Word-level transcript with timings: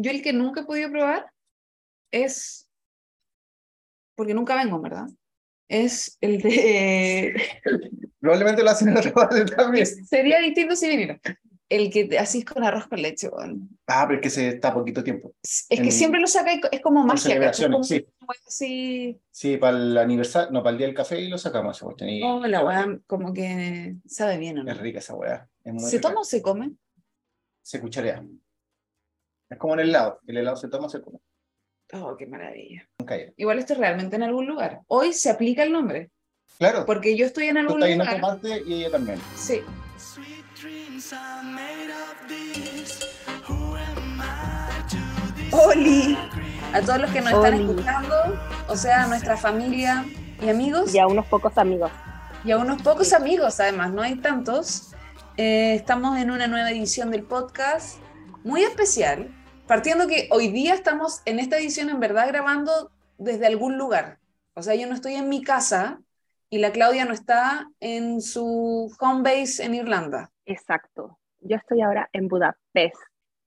Yo 0.00 0.10
el 0.12 0.22
que 0.22 0.32
nunca 0.32 0.60
he 0.60 0.64
podido 0.64 0.90
probar 0.90 1.26
es, 2.12 2.68
porque 4.14 4.32
nunca 4.34 4.54
vengo, 4.54 4.80
¿verdad? 4.80 5.06
Es 5.68 6.16
el 6.20 6.40
de... 6.40 7.34
Probablemente 8.20 8.62
lo 8.62 8.70
hacen 8.70 8.88
en 8.88 8.96
otro 8.98 9.12
parte 9.12 9.44
también. 9.44 9.86
Sería 9.86 10.38
distinto 10.40 10.74
si 10.76 10.88
viniera. 10.88 11.20
El 11.68 11.90
que 11.90 12.06
te 12.06 12.18
asís 12.18 12.44
con 12.44 12.64
arroz 12.64 12.86
con 12.86 13.02
leche, 13.02 13.28
weón. 13.28 13.68
Ah, 13.86 14.04
pero 14.08 14.18
es 14.20 14.22
que 14.22 14.30
se 14.30 14.48
está 14.48 14.72
poquito 14.72 15.04
tiempo. 15.04 15.34
Es 15.42 15.66
que 15.68 15.76
En- 15.76 15.92
siempre 15.92 16.18
lo 16.20 16.26
saca 16.26 16.54
y 16.54 16.60
es 16.72 16.80
como 16.80 17.04
magia. 17.04 17.20
celebraciones, 17.20 17.74
Como 17.74 17.84
sí. 17.84 18.06
así, 18.46 19.20
Sí, 19.30 19.56
para 19.58 19.76
el 19.76 19.98
aniversario, 19.98 20.50
no, 20.50 20.62
para 20.62 20.72
el 20.72 20.78
día 20.78 20.86
del 20.86 20.96
café 20.96 21.20
y 21.20 21.28
lo 21.28 21.36
sacamos 21.36 21.76
esa 21.76 21.84
cuestión. 21.84 22.08
Y 22.10 22.22
oh, 22.22 22.40
la 22.46 22.64
weá, 22.64 22.86
como 23.06 23.34
que 23.34 23.96
sabe 24.06 24.38
bien, 24.38 24.58
¿o 24.60 24.64
no? 24.64 24.70
Es 24.72 24.78
rica 24.78 25.00
esa 25.00 25.14
weá. 25.14 25.46
¿Se 25.62 25.96
rica. 25.96 26.08
toma 26.08 26.20
o 26.20 26.24
se 26.24 26.40
come? 26.40 26.72
Se 27.62 27.80
cucharea. 27.80 28.24
Es 29.50 29.58
como 29.58 29.74
en 29.74 29.80
el 29.80 29.88
helado. 29.90 30.20
El 30.26 30.36
helado 30.38 30.56
se 30.56 30.68
toma, 30.68 30.88
se 30.88 31.00
come. 31.00 31.18
Oh, 31.94 32.16
qué 32.16 32.26
maravilla. 32.26 32.82
Hay. 33.06 33.32
Igual 33.36 33.58
esto 33.58 33.72
es 33.72 33.78
realmente 33.78 34.16
en 34.16 34.22
algún 34.22 34.46
lugar. 34.46 34.80
Hoy 34.88 35.12
se 35.14 35.30
aplica 35.30 35.62
el 35.62 35.72
nombre, 35.72 36.10
Claro, 36.58 36.84
porque 36.84 37.16
yo 37.16 37.24
estoy 37.24 37.46
en 37.46 37.54
tú 37.54 37.60
algún 37.60 37.82
estás 37.82 37.90
en 37.94 38.00
otra 38.02 38.18
lugar. 38.18 38.30
parte 38.40 38.62
y 38.66 38.74
ella 38.74 38.90
también. 38.90 39.18
Sí. 39.36 39.60
Sweet 39.96 40.44
dreams 40.60 41.12
are 41.12 41.42
made 41.46 41.90
of 41.90 42.28
these. 42.28 43.06
Who 43.48 43.76
am 43.76 44.20
I 44.20 44.88
to 44.90 44.96
disagree? 45.36 46.14
Oli, 46.14 46.18
a 46.74 46.80
todos 46.82 47.00
los 47.00 47.10
que 47.10 47.20
nos 47.22 47.32
están 47.32 47.54
Oli. 47.54 47.64
escuchando, 47.70 48.14
o 48.68 48.76
sea, 48.76 49.04
a 49.04 49.06
nuestra 49.08 49.36
familia 49.38 50.04
y 50.42 50.48
amigos, 50.50 50.94
Y 50.94 50.98
a 50.98 51.06
unos 51.06 51.26
pocos 51.26 51.56
amigos. 51.56 51.90
y 52.44 52.50
a 52.50 52.58
unos 52.58 52.82
pocos 52.82 53.12
amigos 53.14 53.58
además, 53.60 53.92
no 53.92 54.02
hay 54.02 54.16
tantos. 54.16 54.92
Eh, 55.38 55.74
estamos 55.74 56.18
en 56.18 56.30
una 56.30 56.48
nueva 56.48 56.70
edición 56.70 57.10
del 57.10 57.22
podcast 57.22 57.98
muy 58.44 58.62
especial, 58.62 59.30
partiendo 59.68 60.08
que 60.08 60.28
hoy 60.32 60.48
día 60.48 60.74
estamos 60.74 61.20
en 61.26 61.38
esta 61.38 61.58
edición 61.58 61.90
en 61.90 62.00
verdad 62.00 62.26
grabando 62.26 62.90
desde 63.18 63.46
algún 63.46 63.76
lugar. 63.76 64.18
O 64.54 64.62
sea, 64.62 64.74
yo 64.74 64.88
no 64.88 64.94
estoy 64.94 65.14
en 65.14 65.28
mi 65.28 65.42
casa 65.42 66.00
y 66.50 66.58
la 66.58 66.72
Claudia 66.72 67.04
no 67.04 67.12
está 67.12 67.70
en 67.78 68.22
su 68.22 68.90
home 68.98 69.22
base 69.22 69.62
en 69.62 69.74
Irlanda. 69.74 70.32
Exacto. 70.46 71.18
Yo 71.40 71.56
estoy 71.56 71.82
ahora 71.82 72.08
en 72.12 72.26
Budapest. 72.26 72.96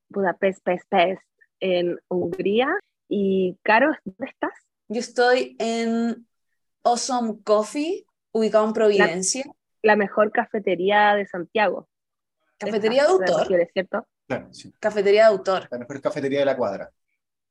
Budapest, 0.10 0.64
Pest, 0.64 0.88
Pest, 0.90 1.24
en 1.60 2.00
Hungría. 2.08 2.70
Y, 3.10 3.58
Caro, 3.64 3.92
¿dónde 4.06 4.32
estás? 4.32 4.54
Yo 4.88 5.00
estoy 5.00 5.56
en 5.60 6.28
Awesome 6.84 7.40
Coffee, 7.44 8.06
ubicado 8.32 8.68
en 8.68 8.74
Providencia. 8.74 9.46
La 9.82 9.96
mejor 9.96 10.32
cafetería 10.32 11.16
de 11.16 11.26
Santiago. 11.26 11.90
Cafetería 12.60 13.04
de 13.04 13.10
autor. 13.10 13.28
Santiago, 13.28 13.64
¿cierto? 13.74 14.08
Claro, 14.38 14.54
sí. 14.54 14.74
Cafetería 14.80 15.24
de 15.24 15.28
autor. 15.28 15.68
La 15.70 15.78
mejor 15.80 16.02
cafetería 16.02 16.40
de 16.40 16.46
la 16.46 16.56
cuadra. 16.58 16.90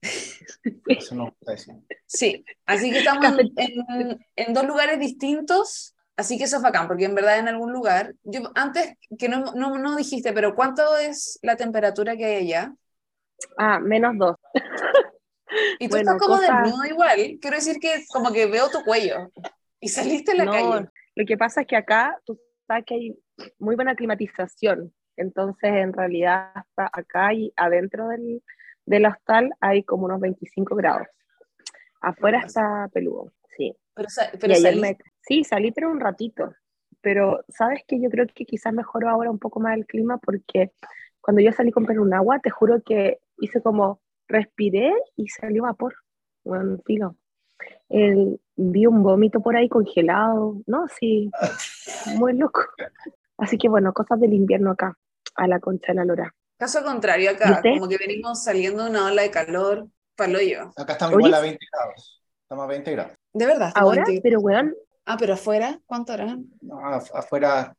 Eso 0.88 1.14
no 1.14 1.28
está 1.40 1.52
diciendo. 1.52 1.84
Sí, 2.06 2.44
así 2.66 2.90
que 2.90 2.98
estamos 2.98 3.38
en, 3.38 3.52
en- 3.56 4.26
en 4.36 4.54
dos 4.54 4.64
lugares 4.66 4.98
distintos, 4.98 5.94
así 6.16 6.38
que 6.38 6.44
eso 6.44 6.56
es 6.56 6.62
bacán, 6.62 6.88
porque 6.88 7.04
en 7.04 7.14
verdad 7.14 7.38
en 7.38 7.48
algún 7.48 7.72
lugar, 7.72 8.14
yo 8.24 8.50
antes 8.54 8.94
que 9.18 9.28
no, 9.28 9.52
no, 9.54 9.78
no 9.78 9.96
dijiste, 9.96 10.32
pero 10.32 10.54
¿cuánto 10.54 10.96
es 10.96 11.38
la 11.42 11.56
temperatura 11.56 12.16
que 12.16 12.24
hay 12.24 12.36
allá? 12.46 12.74
Ah, 13.58 13.78
menos 13.78 14.16
dos. 14.18 14.36
Y 15.78 15.88
tú 15.88 15.96
Bueno, 15.96 16.12
estás 16.12 16.18
como 16.26 16.36
cosa- 16.40 16.62
desnudo 16.62 16.84
igual, 16.86 17.38
quiero 17.40 17.56
decir 17.56 17.78
que 17.78 18.04
como 18.08 18.32
que 18.32 18.46
veo 18.46 18.70
tu 18.70 18.82
cuello 18.84 19.30
y 19.80 19.88
saliste 19.88 20.32
a 20.32 20.36
la 20.36 20.44
No, 20.46 20.52
calle. 20.52 20.88
lo 21.14 21.26
que 21.26 21.36
pasa 21.36 21.60
es 21.62 21.66
que 21.66 21.76
acá, 21.76 22.18
tú 22.24 22.40
sabes 22.66 22.84
que 22.86 22.94
hay 22.94 23.18
muy 23.58 23.76
buena 23.76 23.94
climatización. 23.94 24.92
Entonces, 25.20 25.70
en 25.72 25.92
realidad, 25.92 26.52
hasta 26.54 26.90
acá 26.92 27.34
y 27.34 27.52
adentro 27.56 28.08
del, 28.08 28.42
del 28.86 29.06
hostal 29.06 29.52
hay 29.60 29.84
como 29.84 30.06
unos 30.06 30.20
25 30.20 30.76
grados. 30.76 31.08
Afuera 32.00 32.40
está 32.46 32.88
peludo, 32.92 33.32
sí. 33.56 33.76
Pero, 34.42 34.60
pero 34.60 34.76
me- 34.76 34.98
sí, 35.22 35.44
salí 35.44 35.72
pero 35.72 35.90
un 35.90 36.00
ratito. 36.00 36.54
Pero 37.02 37.44
sabes 37.48 37.82
que 37.86 38.00
yo 38.00 38.10
creo 38.10 38.26
que 38.34 38.44
quizás 38.44 38.72
mejoró 38.72 39.08
ahora 39.08 39.30
un 39.30 39.38
poco 39.38 39.60
más 39.60 39.76
el 39.76 39.86
clima 39.86 40.18
porque 40.18 40.72
cuando 41.20 41.42
yo 41.42 41.52
salí 41.52 41.70
comprar 41.72 41.98
un 42.00 42.14
agua, 42.14 42.40
te 42.40 42.50
juro 42.50 42.82
que 42.84 43.18
hice 43.38 43.62
como 43.62 44.00
respiré 44.28 44.92
y 45.16 45.28
salió 45.28 45.64
vapor. 45.64 45.94
Bueno, 46.44 46.78
filo. 46.86 47.16
El- 47.88 48.40
vi 48.56 48.86
un 48.86 49.02
vómito 49.02 49.40
por 49.40 49.56
ahí 49.56 49.68
congelado, 49.68 50.62
¿no? 50.66 50.86
Sí, 50.88 51.30
muy 52.18 52.34
loco. 52.36 52.62
Así 53.38 53.58
que 53.58 53.68
bueno, 53.68 53.92
cosas 53.92 54.20
del 54.20 54.34
invierno 54.34 54.70
acá, 54.72 54.98
a 55.40 55.48
la 55.48 55.58
concha 55.60 55.86
de 55.88 55.94
la 55.94 56.04
lora. 56.04 56.34
Caso 56.58 56.82
contrario 56.84 57.30
¿Y 57.30 57.34
acá, 57.34 57.62
como 57.62 57.88
que 57.88 57.96
venimos 57.96 58.44
saliendo 58.44 58.84
de 58.84 58.90
una 58.90 59.06
ola 59.06 59.22
de 59.22 59.30
calor, 59.30 59.86
palo 60.14 60.40
yo. 60.40 60.72
Acá 60.76 60.92
estamos 60.92 61.16
Oye, 61.16 61.28
igual 61.28 61.34
a 61.34 61.40
20 61.40 61.66
grados. 61.72 62.22
Estamos 62.42 62.64
a 62.64 62.68
20 62.68 62.92
grados. 62.92 63.12
De 63.32 63.46
verdad. 63.46 63.72
Ahora, 63.74 64.02
20. 64.06 64.20
pero 64.22 64.40
weón, 64.40 64.74
Ah, 65.06 65.16
pero 65.18 65.32
afuera, 65.34 65.80
¿cuánto 65.86 66.12
harán? 66.12 66.44
No, 66.60 66.76
af- 66.76 67.10
afuera 67.14 67.74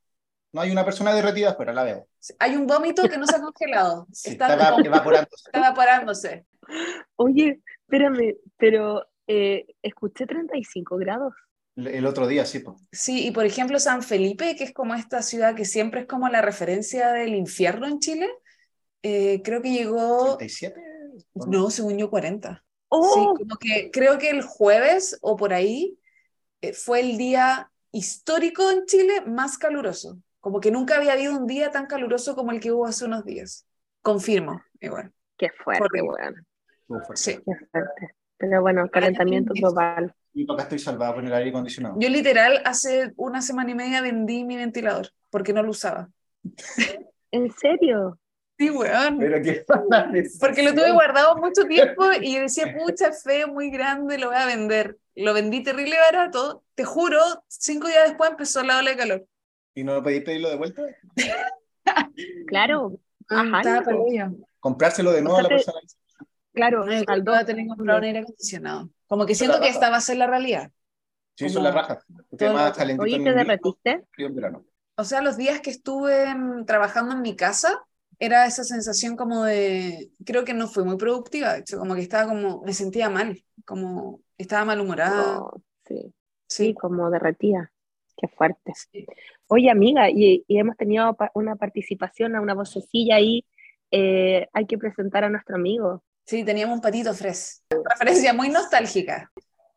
no 0.51 0.59
hay 0.61 0.72
una 0.72 0.83
persona 0.83 1.13
derretida 1.13 1.51
afuera, 1.51 1.72
la 1.72 1.83
veo. 1.83 2.07
Hay 2.39 2.55
un 2.55 2.66
vómito 2.67 3.03
que 3.07 3.17
no 3.17 3.25
se 3.27 3.35
ha 3.35 3.41
congelado. 3.41 4.07
Sí, 4.11 4.31
está, 4.31 4.47
está 4.51 4.55
eva- 4.67 4.72
como- 4.72 4.85
evaporándose. 4.85 5.43
está 5.45 5.59
evaporándose. 5.59 6.45
oye, 7.16 7.61
espérame, 7.85 8.35
pero 8.57 9.05
eh, 9.28 9.66
escuché 9.81 10.25
35 10.25 10.97
grados. 10.97 11.33
El 11.76 12.06
otro 12.06 12.28
día, 12.28 12.46
sí, 12.46 12.59
pues. 12.59 12.78
Sí, 12.92 13.28
y 13.28 13.32
por 13.32 13.46
ejemplo 13.46 13.80
San 13.80 14.04
Felipe, 14.04 14.56
que 14.56 14.66
es 14.66 14.74
como 14.74 14.94
esta 14.94 15.22
ciudad 15.22 15.56
que 15.56 15.66
siempre 15.66 16.02
es 16.02 16.08
como 16.08 16.28
la 16.28 16.42
referencia 16.42 17.12
del 17.12 17.34
infierno 17.34 17.88
en 17.88 18.00
Chile, 18.00 18.30
eh, 19.04 19.42
creo 19.44 19.62
que 19.62 19.72
llegó, 19.72 20.38
37. 20.38 20.82
no, 21.48 21.70
según 21.70 21.98
yo, 21.98 22.09
40. 22.09 22.54
Sí, 22.54 22.88
¡Oh! 22.90 23.36
como 23.38 23.56
que 23.58 23.90
creo 23.92 24.18
que 24.18 24.30
el 24.30 24.42
jueves 24.42 25.18
o 25.22 25.38
por 25.38 25.54
ahí 25.54 25.98
eh, 26.62 26.74
fue 26.74 27.00
el 27.00 27.18
día 27.18 27.72
histórico 27.92 28.70
en 28.70 28.86
Chile 28.86 29.22
más 29.26 29.58
caluroso. 29.58 30.18
Como 30.42 30.59
que 30.59 30.72
nunca 30.72 30.98
había 30.98 31.14
habido 31.14 31.38
un 31.38 31.48
día 31.48 31.72
tan 31.72 31.86
caluroso 31.86 32.36
como 32.36 32.52
el 32.52 32.59
que 32.59 32.72
hubo 32.72 32.86
hace 32.86 33.06
unos 33.06 33.24
días. 33.24 33.66
Confirmo, 34.02 34.62
igual. 34.80 35.14
¡Qué 35.38 35.50
fuerte! 35.64 35.86
Estuvo 35.86 37.00
fuerte. 37.00 37.16
Sí. 37.16 37.36
Qué 37.46 37.66
fuerte. 37.72 38.16
Pero 38.38 38.62
bueno, 38.62 38.90
calentamiento 38.90 39.53
global. 39.53 40.14
Y 40.34 40.52
acá 40.52 40.64
estoy 40.64 40.80
salvado 40.80 41.16
por 41.16 41.25
el 41.25 41.34
aire 41.34 41.50
acondicionado. 41.50 41.96
Yo 42.00 42.09
literal 42.09 42.62
hace 42.66 43.14
una 43.18 43.42
semana 43.42 43.72
y 43.72 43.75
media 43.75 44.02
vendí 44.02 44.44
mi 44.44 44.56
ventilador 44.56 45.09
porque 45.30 45.53
no 45.53 45.64
lo 45.64 45.72
usaba. 45.72 46.09
¿En 47.31 47.52
serio? 47.52 48.18
Sí, 48.58 48.70
weón. 48.70 49.18
Pero 49.18 49.41
qué 49.41 49.66
Porque 50.40 50.64
lo 50.64 50.74
tuve 50.74 50.91
guardado 50.91 51.36
mucho 51.38 51.66
tiempo 51.66 52.03
y 52.22 52.38
decía, 52.38 52.74
pucha, 52.78 53.08
es 53.08 53.24
feo, 53.24 53.47
muy 53.47 53.72
grande, 53.72 54.18
lo 54.18 54.28
voy 54.28 54.38
a 54.38 54.46
vender. 54.46 54.97
Lo 55.16 55.34
vendí 55.34 55.64
terrible 55.64 55.97
barato. 55.97 56.64
Te 56.75 56.84
juro, 56.84 57.20
cinco 57.47 57.88
días 57.88 58.09
después 58.09 58.30
empezó 58.31 58.64
la 58.64 58.80
ola 58.80 58.91
de 58.91 58.97
calor. 58.97 59.25
¿Y 59.74 59.84
no 59.84 60.02
podéis 60.03 60.24
pedirlo 60.24 60.50
de 60.50 60.58
vuelta? 60.58 60.84
Claro, 62.47 63.00
Ah, 63.34 63.46
Ajá. 63.50 63.62
Comprárselo 64.59 65.12
de 65.14 65.22
nuevo 65.22 65.38
a 65.38 65.44
la 65.44 65.47
te- 65.47 65.56
persona. 65.56 65.80
Claro, 66.53 66.84
Ay, 66.88 67.03
al 67.07 67.19
a 67.22 67.23
dos. 67.23 67.45
tener 67.45 67.63
que 67.66 67.69
comprar 67.69 67.97
un 68.00 68.03
aire 68.06 68.19
acondicionado. 68.19 68.89
Como 69.07 69.25
que 69.25 69.35
siento 69.35 69.59
que 69.59 69.67
esta 69.69 69.89
va 69.89 69.97
a 69.97 70.01
ser 70.01 70.17
la 70.17 70.28
realidad. 70.28 70.72
Sí, 71.35 71.45
eso 71.45 71.59
como 71.59 71.67
es 71.69 71.73
la 71.75 71.81
raja. 71.81 72.00
Porque 72.29 72.45
todo 72.45 72.53
más 72.53 72.72
lo- 72.72 72.78
calentito 72.78 73.03
Oye, 73.03 73.17
en 73.17 73.23
¿te 73.23 73.34
derretiste? 73.34 74.06
O 74.95 75.03
sea, 75.03 75.22
los 75.22 75.38
días 75.38 75.61
que 75.61 75.72
estuve 75.72 76.25
trabajando 76.67 77.13
en 77.16 77.22
mi 77.22 77.35
casa, 77.35 77.79
era 78.19 78.45
esa 78.45 78.63
sensación 78.63 79.16
como 79.16 79.44
de, 79.44 80.11
creo 80.25 80.45
que 80.45 80.53
no 80.53 80.67
fue 80.67 80.84
muy 80.84 80.97
productiva, 80.97 81.53
de 81.53 81.59
hecho, 81.61 81.79
como 81.79 81.95
que 81.95 82.01
estaba 82.01 82.29
como, 82.29 82.61
me 82.63 82.73
sentía 82.73 83.09
mal, 83.09 83.44
como 83.66 84.22
estaba 84.38 84.66
malhumorada. 84.66 85.40
Oh, 85.40 85.51
sí, 85.88 86.13
sí, 86.47 86.73
Sí, 86.73 86.73
como 86.73 87.09
derretida. 87.09 87.72
Qué 88.17 88.28
fuerte. 88.28 88.73
sí. 88.91 89.06
Oye, 89.47 89.69
amiga, 89.72 90.09
y, 90.09 90.44
y 90.47 90.59
hemos 90.59 90.78
tenido 90.78 91.16
una 91.34 91.56
participación, 91.56 92.35
una 92.35 92.53
vocecilla 92.53 93.16
ahí. 93.16 93.45
eh, 93.91 94.47
hay 94.53 94.66
que 94.67 94.78
presentar 94.78 95.23
a 95.23 95.29
nuestro 95.29 95.56
amigo. 95.56 96.03
Sí, 96.31 96.46
teníamos 96.46 96.75
un 96.75 96.81
patito 96.81 97.14
fres. 97.14 97.61
Referencia 97.90 98.34
muy 98.34 98.47
nostálgica. 98.47 99.29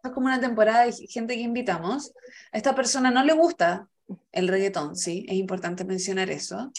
Es 0.04 0.10
como 0.12 0.26
una 0.26 0.38
temporada 0.40 0.84
de 0.86 0.92
gente 0.92 1.34
que 1.34 1.40
invitamos. 1.40 2.14
A 2.52 2.56
esta 2.56 2.76
persona 2.76 3.10
no 3.10 3.24
le 3.24 3.32
gusta 3.32 3.88
el 4.30 4.46
reggaetón, 4.46 4.94
sí, 4.94 5.26
es 5.28 5.34
importante 5.34 5.84
mencionar 5.84 6.30
eso. 6.30 6.70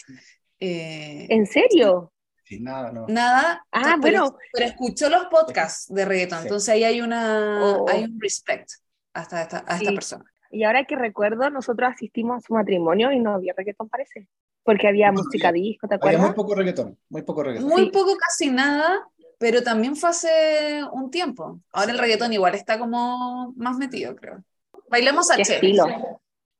Eh, 0.60 1.26
¿En 1.28 1.44
serio? 1.44 2.10
Sí, 2.44 2.58
nada, 2.58 2.90
no. 2.90 3.04
nada, 3.08 3.66
Ah, 3.70 3.98
pero, 4.00 4.20
bueno. 4.30 4.38
pero 4.50 4.64
escuchó 4.64 5.10
los 5.10 5.26
podcasts 5.26 5.92
de 5.92 6.06
reggaetón, 6.06 6.38
Sí. 6.38 6.44
entonces 6.46 6.68
ahí 6.70 6.84
hay, 6.84 7.02
una, 7.02 7.60
Oh. 7.62 7.86
hay 7.90 8.04
un 8.04 8.18
respect 8.18 8.70
hasta 9.12 9.42
esta, 9.42 9.58
a 9.58 9.74
esta 9.76 9.90
Sí. 9.90 9.94
persona. 9.94 10.24
Y 10.50 10.64
ahora 10.64 10.84
que 10.86 10.96
recuerdo, 10.96 11.50
nosotros 11.50 11.90
asistimos 11.92 12.38
a 12.38 12.46
su 12.46 12.54
matrimonio 12.54 13.12
y 13.12 13.18
no 13.20 13.34
había 13.34 13.52
reggaetón, 13.54 13.90
parece. 13.90 14.26
Porque 14.62 14.88
había 14.88 15.12
No, 15.12 15.22
música 15.22 15.52
disco, 15.52 15.86
¿te 15.86 15.96
Había 15.96 16.06
muy 16.06 16.14
acuerdas? 16.14 16.34
poco 16.34 16.54
reggaetón, 16.54 16.98
muy 17.10 17.22
poco 17.22 17.42
reggaetón. 17.42 17.68
Muy 17.68 17.84
Sí. 17.84 17.90
poco, 17.90 18.16
casi 18.16 18.50
nada, 18.50 19.06
pero 19.38 19.62
también 19.62 19.96
fue 19.96 20.10
hace 20.10 20.80
un 20.92 21.10
tiempo. 21.10 21.60
Ahora 21.72 21.92
el 21.92 21.98
reggaetón 21.98 22.32
igual 22.32 22.54
está 22.54 22.78
como 22.78 23.52
más 23.56 23.76
metido, 23.76 24.14
creo. 24.16 24.42
Bailamos 24.88 25.30
a 25.30 25.36
estilo. 25.36 25.86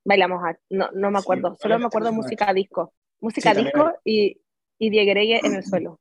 Bailamos, 0.04 0.42
a- 0.44 0.58
no, 0.70 0.90
no 0.92 1.10
me 1.10 1.18
Sí, 1.18 1.24
acuerdo, 1.24 1.56
solo 1.60 1.78
me 1.78 1.86
acuerdo 1.86 2.08
a- 2.08 2.12
música 2.12 2.52
disco. 2.52 2.92
Música 3.20 3.50
también 3.54 3.72
disco 3.74 3.92
y, 4.04 4.40
y 4.78 4.90
diegueregue 4.90 5.40
en 5.44 5.54
el 5.54 5.64
suelo. 5.64 6.00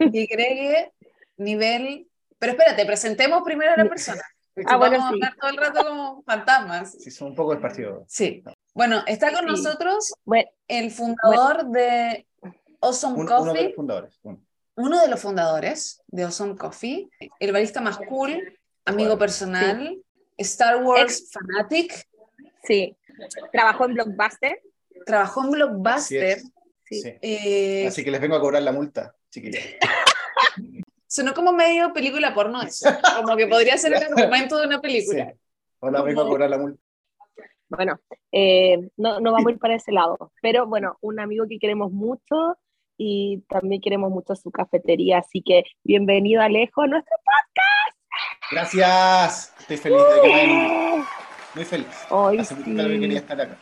Y 0.00 0.26
Gregue 0.26 0.92
nivel... 1.36 2.06
Pero 2.38 2.52
espérate, 2.52 2.84
presentemos 2.86 3.42
primero 3.42 3.72
a 3.72 3.76
la 3.76 3.84
persona. 3.88 4.22
Ah, 4.66 4.76
bueno, 4.78 4.98
Vamos 4.98 5.06
a 5.06 5.08
sí. 5.10 5.14
hablar 5.14 5.36
todo 5.38 5.50
el 5.50 5.56
rato 5.58 5.86
como 5.88 6.22
fantasmas. 6.22 6.92
Sí, 6.92 7.10
son 7.10 7.28
un 7.28 7.34
poco 7.34 7.52
del 7.52 7.60
partido. 7.60 8.04
Sí. 8.08 8.42
Bueno, 8.74 9.02
está 9.06 9.30
con 9.30 9.40
Sí. 9.40 9.46
nosotros 9.46 10.12
Bueno, 10.24 10.48
el 10.66 10.90
fundador 10.90 11.66
de 11.66 12.26
Awesome 12.80 13.14
Un- 13.14 13.20
uno 13.20 13.30
de 13.30 13.46
Coffee, 13.50 13.64
los 13.66 13.74
fundadores. 13.76 14.18
uno. 14.22 14.40
Uno 14.80 15.00
de 15.00 15.08
los 15.08 15.20
fundadores 15.20 16.02
de 16.08 16.24
Awesome 16.24 16.56
Coffee, 16.56 17.08
el 17.38 17.52
barista 17.52 17.80
más 17.80 17.98
cool, 17.98 18.58
amigo 18.84 19.18
personal, 19.18 19.96
Star 20.36 20.82
Wars 20.82 21.30
fanatic, 21.32 22.08
sí. 22.64 22.96
Trabajó 23.52 23.84
en 23.84 23.94
Blockbuster. 23.94 24.60
trabajó 25.06 25.40
en 25.42 25.46
Así 25.48 25.54
Blockbuster. 25.56 26.22
es. 26.38 26.42
Sí. 26.84 27.02
Sí. 27.02 27.12
eh, 27.22 27.86
Así 27.86 28.02
que 28.02 28.10
les 28.10 28.20
vengo 28.20 28.36
a 28.36 28.40
cobrar 28.40 28.62
la 28.62 28.72
multa, 28.72 29.14
chiquillos. 29.30 29.62
sonó 31.06 31.34
como 31.34 31.52
medio 31.52 31.92
película 31.92 32.32
porno 32.34 32.62
eso, 32.62 32.88
como 33.16 33.36
que 33.36 33.46
podría 33.46 33.76
ser 33.76 33.92
el 33.94 34.02
argumento 34.02 34.58
de 34.58 34.66
una 34.66 34.76
Sí. 34.76 34.82
película. 34.82 35.34
Ahora 35.80 36.02
vengo 36.02 36.22
a 36.22 36.28
cobrar 36.28 36.50
la 36.50 36.58
multa. 36.58 36.80
Bueno, 37.68 38.00
eh, 38.32 38.78
no, 38.96 39.20
no 39.20 39.32
vamos 39.32 39.46
a 39.48 39.50
ir 39.52 39.58
para 39.58 39.76
ese 39.76 39.92
lado, 39.92 40.32
pero 40.42 40.66
bueno, 40.66 40.98
un 41.02 41.20
amigo 41.20 41.46
que 41.48 41.58
queremos 41.58 41.92
mucho 41.92 42.56
y 43.02 43.42
también 43.48 43.80
queremos 43.80 44.10
mucho 44.10 44.36
su 44.36 44.50
cafetería, 44.50 45.20
así 45.20 45.40
que 45.40 45.64
bienvenido 45.82 46.42
Alejo 46.42 46.82
a 46.82 46.86
nuestro 46.86 47.16
Gracias. 48.50 49.54
Estoy 49.58 49.76
feliz 49.78 49.98
de 49.98 50.20
que 50.20 50.28
me 50.28 50.98
podcast. 50.98 51.54
Muy 51.54 51.64
feliz. 51.64 51.86
Ay, 52.10 52.38
Hace 52.38 52.54
mucho 52.56 52.82
sí. 52.82 52.88
que 52.90 53.00
quería 53.00 53.18
estar 53.20 53.40
acá. 53.40 53.56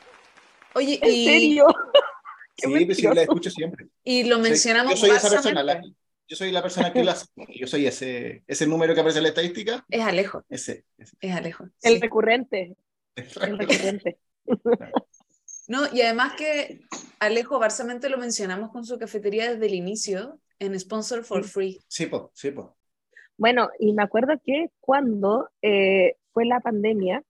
Oye, 0.74 0.98
¿En 1.00 1.14
y, 1.14 1.24
serio? 1.26 1.66
Sí, 2.56 2.84
pues 2.86 2.96
sí, 2.98 3.04
la 3.06 3.22
escucho 3.22 3.48
siempre. 3.50 3.86
y 4.02 4.24
lo 4.24 4.40
mencionamos 4.40 4.94
yo 4.94 5.06
soy 5.06 5.10
esa 5.16 5.30
persona, 5.30 5.62
la- 5.62 5.80
yo 6.26 6.36
soy 6.36 6.50
la 6.50 6.60
persona 6.60 6.92
que 6.92 7.04
lo 7.04 7.12
hace. 7.12 7.26
Yo 7.54 7.68
soy 7.68 7.86
ese, 7.86 8.42
ese 8.48 8.66
número 8.66 8.92
que 8.92 9.00
aparece 9.00 9.20
en 9.20 9.22
la 9.22 9.28
estadística. 9.28 9.84
Es 9.88 10.00
Alejo, 10.02 10.42
Ese. 10.48 10.84
ese. 10.98 11.16
es 11.20 11.32
Alejo. 11.36 11.64
El 11.80 11.94
sí. 11.94 12.00
recurrente, 12.00 12.76
el 13.14 13.56
recurrente. 13.56 14.18
No, 15.68 15.82
y 15.92 16.00
además 16.00 16.32
que 16.36 16.80
Alejo 17.20 17.58
Barsamente 17.58 18.08
lo 18.08 18.18
mencionamos 18.18 18.70
con 18.70 18.84
su 18.84 18.98
cafetería 18.98 19.50
desde 19.52 19.66
el 19.66 19.74
inicio 19.74 20.40
en 20.58 20.78
Sponsor 20.78 21.22
for 21.22 21.44
Free. 21.44 21.78
Sí, 21.86 22.06
po, 22.06 22.30
sí, 22.34 22.50
po. 22.50 22.76
Bueno, 23.36 23.68
y 23.78 23.92
me 23.92 24.02
acuerdo 24.02 24.34
que 24.44 24.70
cuando 24.80 25.50
eh, 25.62 26.16
fue 26.32 26.46
la 26.46 26.60
pandemia, 26.60 27.22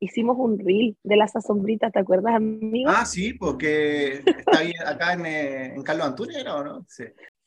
hicimos 0.00 0.36
un 0.38 0.58
reel 0.58 0.96
de 1.02 1.16
las 1.16 1.34
asombritas, 1.34 1.90
¿te 1.90 1.98
acuerdas, 1.98 2.34
amigo? 2.34 2.90
Ah, 2.90 3.04
sí, 3.04 3.34
porque 3.34 4.22
está 4.24 4.58
ahí 4.58 4.72
acá 4.86 5.14
en, 5.14 5.26
eh, 5.26 5.74
en 5.74 5.82
Carlos 5.82 6.06
Antunes, 6.06 6.36
¿era 6.36 6.56
o 6.56 6.62
no? 6.62 6.84
Sí. 6.88 7.04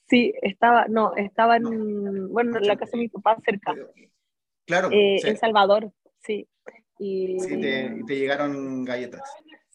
Sí, 0.10 0.34
estaba, 0.42 0.88
no, 0.90 1.16
estaba 1.16 1.56
en, 1.56 2.30
bueno, 2.34 2.58
en 2.58 2.68
la 2.68 2.76
casa 2.78 2.92
de 2.94 3.04
mi 3.04 3.08
papá 3.08 3.38
cerca, 3.46 3.74
Claro, 4.66 4.90
eh, 4.92 5.20
sí. 5.22 5.30
en 5.30 5.38
Salvador, 5.38 5.92
sí. 6.20 6.48
Y 7.00 7.40
Sí, 7.40 7.60
te, 7.62 7.96
y 7.98 8.06
te 8.06 8.16
llegaron 8.18 8.84
galletas. 8.84 9.22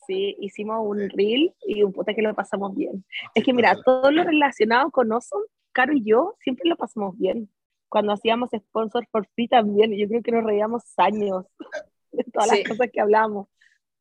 Sí, 0.06 0.37
hicimos 0.41 0.79
un 0.85 0.99
Sí. 1.00 1.08
reel 1.17 1.55
y 1.67 1.82
un 1.82 1.93
puta 1.93 2.14
que 2.14 2.23
lo 2.23 2.35
pasamos 2.35 2.75
bien. 2.75 3.05
Es 3.35 3.44
que 3.44 3.53
mira, 3.53 3.75
todo 3.85 4.11
lo 4.11 4.25
relacionado 4.25 4.91
con 4.91 5.12
Awesome, 5.12 5.44
Caro 5.73 5.93
y 5.93 6.03
yo, 6.05 6.37
siempre 6.43 6.69
lo 6.69 6.76
pasamos 6.76 7.19
bien. 7.19 7.50
Cuando 7.88 8.12
hacíamos 8.12 8.50
sponsor 8.56 9.06
for 9.11 9.26
free 9.35 9.49
también, 9.49 9.93
yo 9.97 10.08
creo 10.08 10.23
que 10.23 10.32
nos 10.32 10.44
reíamos 10.44 10.82
años 10.97 11.44
de 12.12 12.25
todas 12.32 12.49
Sí. 12.50 12.58
las 12.62 12.69
cosas 12.69 12.88
que 12.93 13.00
hablamos. 13.00 13.49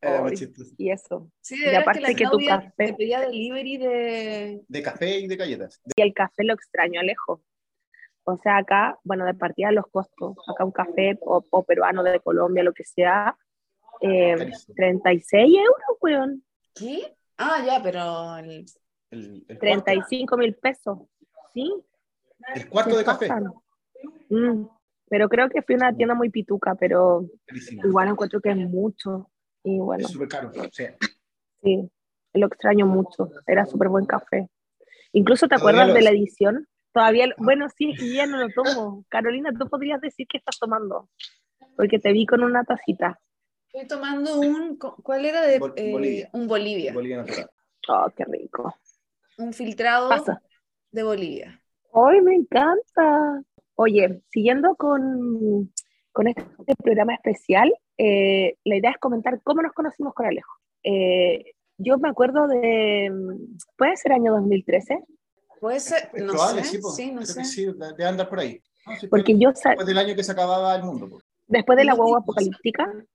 Ay. 0.02 0.34
Y 0.78 0.92
eso. 0.92 1.32
Sí, 1.42 1.56
Y 1.56 1.60
de 1.60 1.66
verdad 1.66 1.82
aparte 1.82 2.02
que 2.02 2.08
la 2.08 2.16
que 2.18 2.26
tu 2.26 2.38
café- 2.46 2.74
te 2.78 2.94
pedía 2.94 3.20
delivery 3.22 3.78
de... 3.78 4.62
De 4.68 4.82
café 4.84 5.20
y 5.20 5.28
de 5.28 5.36
galletas. 5.36 5.82
Y 5.96 6.02
el 6.02 6.14
café 6.14 6.44
lo 6.44 6.54
extraño, 6.54 7.00
Alejo. 7.00 7.42
O 8.24 8.38
sea, 8.38 8.58
acá, 8.58 9.00
bueno, 9.04 9.26
de 9.26 9.34
partida 9.34 9.72
los 9.72 9.86
costos, 9.88 10.36
acá 10.48 10.64
un 10.66 10.72
café 10.72 11.18
o, 11.22 11.44
o 11.50 11.64
peruano 11.64 12.04
de 12.04 12.20
Colombia, 12.20 12.64
lo 12.64 12.74
que 12.74 12.84
sea, 12.84 13.36
eh, 14.02 14.36
Carísimo. 14.38 14.76
36 14.76 15.56
euros, 15.58 15.98
weón. 16.02 16.44
¿Qué? 16.74 17.16
Ah, 17.38 17.64
ya, 17.66 17.82
pero... 17.84 18.38
el- 18.38 18.66
El, 19.12 19.46
el 19.48 19.58
cuarto, 19.60 19.84
35 19.84 20.38
mil 20.38 20.56
pesos. 20.56 21.00
¿Sí? 21.54 21.72
el 22.54 22.70
cuarto 22.70 22.98
de 22.98 23.04
café. 23.04 23.30
Mm, 24.30 24.66
Pero 25.10 25.30
creo 25.30 25.50
que 25.50 25.62
fui 25.62 25.76
a 25.76 25.78
una 25.78 25.96
tienda 25.96 26.14
muy 26.16 26.30
pituca, 26.30 26.76
pero 26.76 27.26
Carísimo. 27.46 27.86
igual 27.88 28.10
encuentro 28.10 28.40
que 28.42 28.50
es 28.52 28.58
mucho. 28.58 29.32
Y 29.64 29.80
bueno, 29.80 30.06
Es 30.06 30.12
súper 30.12 30.28
caro. 30.28 30.52
Sí. 30.72 30.86
sí, 31.64 31.90
lo 32.34 32.48
extraño 32.48 32.86
mucho. 32.86 33.30
Era 33.48 33.66
súper 33.66 33.88
buen 33.90 34.06
café. 34.06 34.50
Incluso 35.14 35.48
te 35.48 35.56
acuerdas 35.56 35.94
de 35.94 36.02
la 36.02 36.10
edición. 36.12 36.68
Todavía, 36.92 37.28
lo- 37.28 37.36
bueno, 37.38 37.68
sí, 37.70 37.92
es 37.92 38.00
que 38.00 38.14
ya 38.14 38.26
no 38.28 38.38
lo 38.38 38.50
tomo. 38.50 39.06
Carolina, 39.10 39.52
tú 39.58 39.68
podrías 39.70 40.02
decir 40.02 40.28
que 40.28 40.38
estás 40.38 40.58
tomando, 40.60 41.10
porque 41.78 42.00
te 42.00 42.12
vi 42.12 42.26
con 42.26 42.44
una 42.44 42.64
tacita. 42.64 43.20
Estoy 43.76 43.88
tomando 43.88 44.40
un... 44.40 44.78
¿Cuál 44.78 45.26
era? 45.26 45.46
de 45.46 45.60
Bol- 45.60 45.74
eh, 45.76 45.92
Bolivia. 45.92 46.30
Un 46.34 46.48
Bolivia. 46.48 46.94
Bolivia 46.94 47.18
natural. 47.18 47.50
Oh, 47.90 48.08
qué 48.16 48.24
rico. 48.26 48.74
Un 49.38 49.52
filtrado 49.54 50.08
Pasa. 50.10 50.42
de 50.92 51.04
Bolivia. 51.04 51.62
¡Ay, 51.94 52.22
me 52.22 52.36
encanta! 52.36 53.44
Oye, 53.76 54.22
siguiendo 54.32 54.76
con, 54.76 55.72
con 56.14 56.28
este, 56.28 56.44
programa 56.82 57.14
especial, 57.16 57.74
eh, 57.98 58.56
la 58.64 58.78
idea 58.78 58.92
es 58.92 58.98
comentar 58.98 59.42
cómo 59.44 59.62
nos 59.62 59.74
conocimos 59.74 60.14
con 60.14 60.26
Alejo. 60.26 60.54
Eh, 60.84 61.54
yo 61.78 61.98
me 61.98 62.08
acuerdo 62.10 62.48
de, 62.48 63.12
puede 63.78 63.98
ser 63.98 64.14
año 64.14 64.32
2013, 64.34 65.00
Puede 65.60 65.80
ser, 65.80 66.10
Es 66.14 66.24
no 66.24 66.34
probable, 66.34 66.64
sé, 66.64 66.70
sí, 66.70 66.78
po. 66.80 66.90
sí, 66.92 67.08
no 67.12 67.22
Creo 67.22 67.26
sé. 67.26 67.40
que 67.40 67.46
sí, 67.46 67.66
de, 67.98 68.06
andar 68.06 68.30
por 68.30 68.40
ahí. 68.40 68.62
No, 68.86 68.94
porque 69.10 69.38
yo, 69.38 69.50
Después 69.52 69.86
del 69.88 69.98
año 69.98 70.16
que 70.16 70.24
se 70.24 70.32
acababa 70.32 70.76
el 70.76 70.84
mundo. 70.84 71.10
po. 71.10 71.20
después 71.48 71.78
de 71.78 71.86
la 71.86 71.94
guagua 71.96 72.20
2012. 72.26 72.50
apocalíptica, 72.50 73.06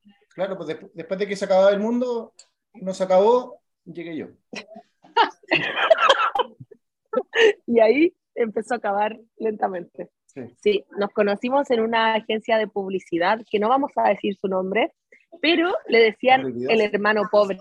Claro, 0.41 0.57
pues 0.57 0.71
despu- 0.71 0.91
después 0.95 1.21
de 1.21 1.27
que 1.27 1.37
se 1.37 1.45
acababa 1.45 1.71
el 1.71 1.81
mundo, 1.81 2.33
no 2.73 2.95
se 2.95 3.05
acabó, 3.05 3.61
llegué 3.85 4.17
yo. 4.17 4.29
y 7.67 7.79
ahí 7.81 8.15
empezó 8.35 8.73
a 8.73 8.79
acabar 8.79 9.21
lentamente. 9.37 10.09
Sí. 10.25 10.41
Sí, 10.63 10.85
nos 10.99 11.11
conocimos 11.11 11.71
en 11.71 11.81
una 11.81 12.15
agencia 12.15 12.57
de 12.57 12.69
publicidad, 12.69 13.43
que 13.51 13.59
no 13.59 13.69
vamos 13.69 13.91
a 13.97 14.09
decir 14.09 14.35
su 14.41 14.49
nombre, 14.49 14.95
pero 15.43 15.75
le 15.89 15.99
decían 15.99 16.55
el 16.71 16.81
hermano 16.81 17.25
pobre. 17.31 17.59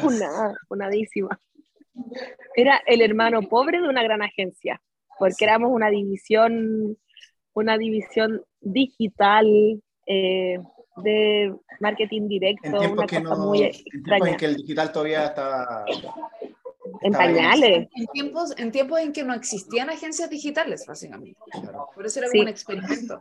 Funada, 0.00 0.56
funadísima. 0.66 1.38
Era 2.56 2.82
el 2.84 3.00
hermano 3.00 3.42
pobre 3.42 3.80
de 3.80 3.88
una 3.88 4.02
gran 4.02 4.22
agencia, 4.22 4.82
porque 5.20 5.34
Sí. 5.36 5.44
éramos 5.44 5.70
una 5.70 5.88
división, 5.88 6.98
una 7.52 7.78
división 7.78 8.42
digital 8.60 9.46
eh, 10.06 10.58
de 10.96 11.54
marketing 11.80 12.28
directo, 12.28 12.66
En 12.68 12.78
tiempos, 12.78 13.06
que 13.06 13.20
no, 13.20 13.36
muy 13.36 13.62
en 13.62 14.36
que 14.36 14.44
el 14.46 14.56
digital 14.56 14.92
todavía 14.92 15.26
estaba... 15.26 15.84
En 17.00 17.12
pañales. 17.12 17.88
En 17.96 18.06
tiempos, 18.12 18.54
en 18.58 18.70
tiempos 18.70 19.00
en 19.00 19.12
que 19.12 19.24
no 19.24 19.34
existían 19.34 19.90
agencias 19.90 20.30
digitales, 20.30 20.84
básicamente. 20.86 21.38
Por 21.94 22.06
eso 22.06 22.20
era 22.20 22.28
Sí. 22.28 22.38
como 22.38 22.42
un 22.44 22.48
experimento. 22.48 23.20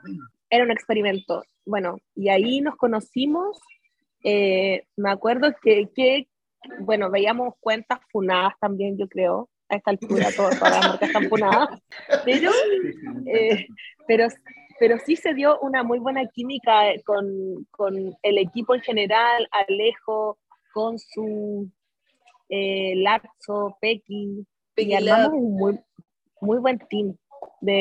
Era 0.49 0.63
un 0.65 0.71
experimento. 0.71 1.43
Bueno, 1.65 1.97
y 2.15 2.29
ahí 2.29 2.61
nos 2.61 2.75
conocimos. 2.75 3.59
eh, 4.25 4.85
me 4.95 5.11
acuerdo 5.11 5.53
que, 5.61 5.89
que, 5.93 6.27
bueno, 6.79 7.09
veíamos 7.09 7.55
cuentas 7.59 7.99
funadas 8.11 8.53
también, 8.61 8.97
yo 8.97 9.07
creo. 9.09 9.49
A 9.69 9.75
esta 9.77 9.91
altura 9.91 10.27
todas, 10.35 10.57
todas 10.59 10.75
las 10.77 10.87
marcas 10.87 11.09
están 11.09 11.29
funadas. 11.29 11.69
Pero 12.25 12.51
Eh, 13.25 13.65
pero, 14.07 14.27
pero 14.79 14.97
sí 15.05 15.15
se 15.15 15.33
dio 15.33 15.59
una 15.59 15.83
muy 15.83 15.99
buena 15.99 16.25
química 16.27 16.91
eh, 16.91 17.01
con, 17.03 17.65
con 17.71 18.17
el 18.21 18.37
equipo 18.37 18.75
en 18.75 18.81
general, 18.81 19.47
Alejo, 19.51 20.37
con 20.73 20.99
su 20.99 21.69
eh, 22.49 22.95
Lazo, 22.97 23.77
Pequi, 23.81 24.45
y 24.77 24.93
Pequi 24.95 24.95
armamos 24.95 25.31
Love. 25.31 25.33
un 25.33 25.55
muy, 25.57 25.79
muy 26.41 26.57
buen 26.59 26.79
team. 26.89 27.15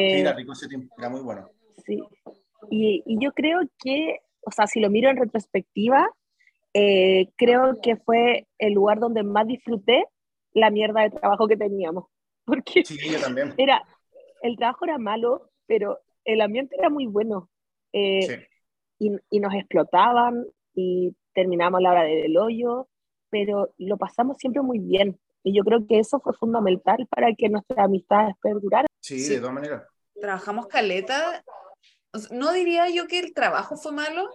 Sí, 0.06 0.20
era 0.20 0.32
De, 0.32 0.34
rico 0.34 0.52
ese 0.52 0.68
tiempo, 0.68 0.94
era 0.98 1.08
muy 1.10 1.20
bueno. 1.20 1.50
sí. 1.86 1.98
y, 2.70 3.02
y 3.06 3.18
yo 3.24 3.32
creo 3.32 3.60
que, 3.82 4.18
o 4.46 4.50
sea, 4.50 4.66
si 4.66 4.80
lo 4.80 4.90
miro 4.90 5.10
en 5.10 5.16
retrospectiva, 5.16 6.08
eh, 6.74 7.28
creo 7.36 7.80
que 7.82 7.96
fue 7.96 8.46
el 8.58 8.74
lugar 8.74 8.98
donde 8.98 9.22
más 9.22 9.46
disfruté 9.46 10.04
la 10.52 10.70
mierda 10.70 11.02
de 11.02 11.10
trabajo 11.10 11.48
que 11.48 11.56
teníamos. 11.56 12.06
Porque 12.44 12.84
Sí, 12.84 12.98
yo 13.10 13.20
también. 13.20 13.54
era, 13.56 13.82
el 14.42 14.56
trabajo 14.56 14.84
era 14.84 14.98
malo, 14.98 15.50
pero 15.66 15.98
el 16.24 16.40
ambiente 16.40 16.76
era 16.78 16.90
muy 16.90 17.06
bueno. 17.06 17.50
Eh, 17.92 18.22
Sí. 18.22 18.34
y, 18.98 19.10
y 19.30 19.40
nos 19.40 19.54
explotaban 19.54 20.46
y 20.74 21.14
terminamos 21.34 21.80
la 21.82 21.90
hora 21.90 22.02
del 22.04 22.36
hoyo, 22.36 22.88
pero 23.30 23.74
lo 23.78 23.96
pasamos 23.96 24.36
siempre 24.38 24.62
muy 24.62 24.78
bien. 24.78 25.18
Y 25.44 25.54
yo 25.56 25.64
creo 25.64 25.86
que 25.86 25.98
eso 25.98 26.20
fue 26.20 26.34
fundamental 26.34 27.06
para 27.10 27.34
que 27.34 27.48
nuestra 27.48 27.84
amistad 27.84 28.28
perdurara. 28.40 28.86
Sí, 29.00 29.18
Sí. 29.18 29.34
de 29.34 29.40
todas 29.40 29.54
maneras. 29.54 29.82
Trabajamos 30.14 30.66
caleta. 30.68 31.42
O 32.14 32.18
sea, 32.18 32.36
No 32.36 32.52
diría 32.52 32.88
yo 32.90 33.06
que 33.08 33.18
el 33.18 33.34
trabajo 33.34 33.76
fue 33.76 33.92
malo, 33.92 34.28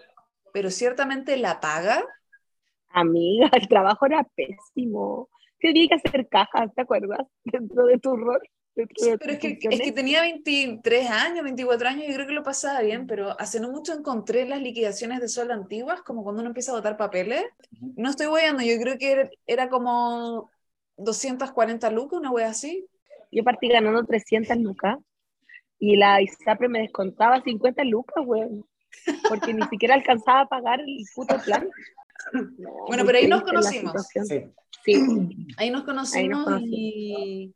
pero 0.53 0.70
ciertamente 0.70 1.38
la 1.38 1.60
paga. 1.60 2.03
Amiga, 2.89 3.50
el 3.62 3.67
trabajo 3.67 4.06
era 4.06 4.24
pésimo. 4.36 5.29
Tenía 5.60 5.88
que 5.88 5.96
hacer 5.96 6.27
cajas, 6.27 6.74
¿te 6.75 6.82
acuerdas? 6.82 7.20
Dentro 7.44 7.86
de 7.86 8.00
tu 8.00 8.15
rol. 8.15 8.41
Sí, 8.96 9.10
pero 9.20 9.34
es 9.34 9.40
que, 9.40 9.58
es 9.62 9.82
que 9.82 9.92
tenía 9.92 10.22
23 10.22 11.10
años, 11.10 11.44
24 11.44 11.88
años, 11.88 12.06
y 12.08 12.14
creo 12.14 12.28
que 12.28 12.34
lo 12.34 12.44
pasaba 12.44 12.82
bien, 12.82 13.08
pero 13.08 13.40
hace 13.40 13.60
no 13.60 13.72
mucho 13.72 13.94
encontré 13.94 14.48
las 14.48 14.62
liquidaciones 14.62 15.20
de 15.20 15.28
sueldo 15.28 15.54
antiguas, 15.54 16.02
como 16.02 16.24
cuando 16.24 16.42
uno 16.42 16.50
empieza 16.50 16.72
a 16.72 16.76
votar 16.76 16.96
papeles. 16.98 17.44
No 17.96 18.10
estoy 18.10 18.28
voyando, 18.28 18.62
yo 18.64 18.78
creo 18.80 18.98
que 18.98 19.12
era, 19.12 19.30
era 19.48 19.70
como 19.70 20.52
240 20.98 21.90
lucas, 21.92 22.20
una 22.20 22.32
wea 22.32 22.50
así. 22.50 22.86
Yo 23.32 23.44
partí 23.44 23.68
ganando 23.68 24.06
300 24.06 24.58
lucas 24.58 24.98
y 25.80 25.96
la 25.96 26.22
ISAPRE 26.22 26.70
me 26.70 26.80
descontaba 26.80 27.42
50 27.42 27.84
lucas, 27.84 28.24
güey. 28.26 28.64
Porque 29.30 29.54
ni 29.54 29.64
siquiera 29.68 29.96
alcanzaba 29.96 30.42
a 30.42 30.48
pagar 30.48 30.80
el 30.82 31.04
puto 31.16 31.38
plan. 31.44 31.70
No, 32.34 32.86
Bueno, 32.88 33.06
pero 33.06 33.18
ahí 33.20 33.28
nos 33.28 33.44
conocimos. 33.44 34.08
Sí. 34.26 34.44
Sí, 34.84 35.04
Ahí 35.58 35.70
nos 35.70 35.84
conocimos 35.84 36.46
conocimos. 36.46 36.70
y 36.72 37.54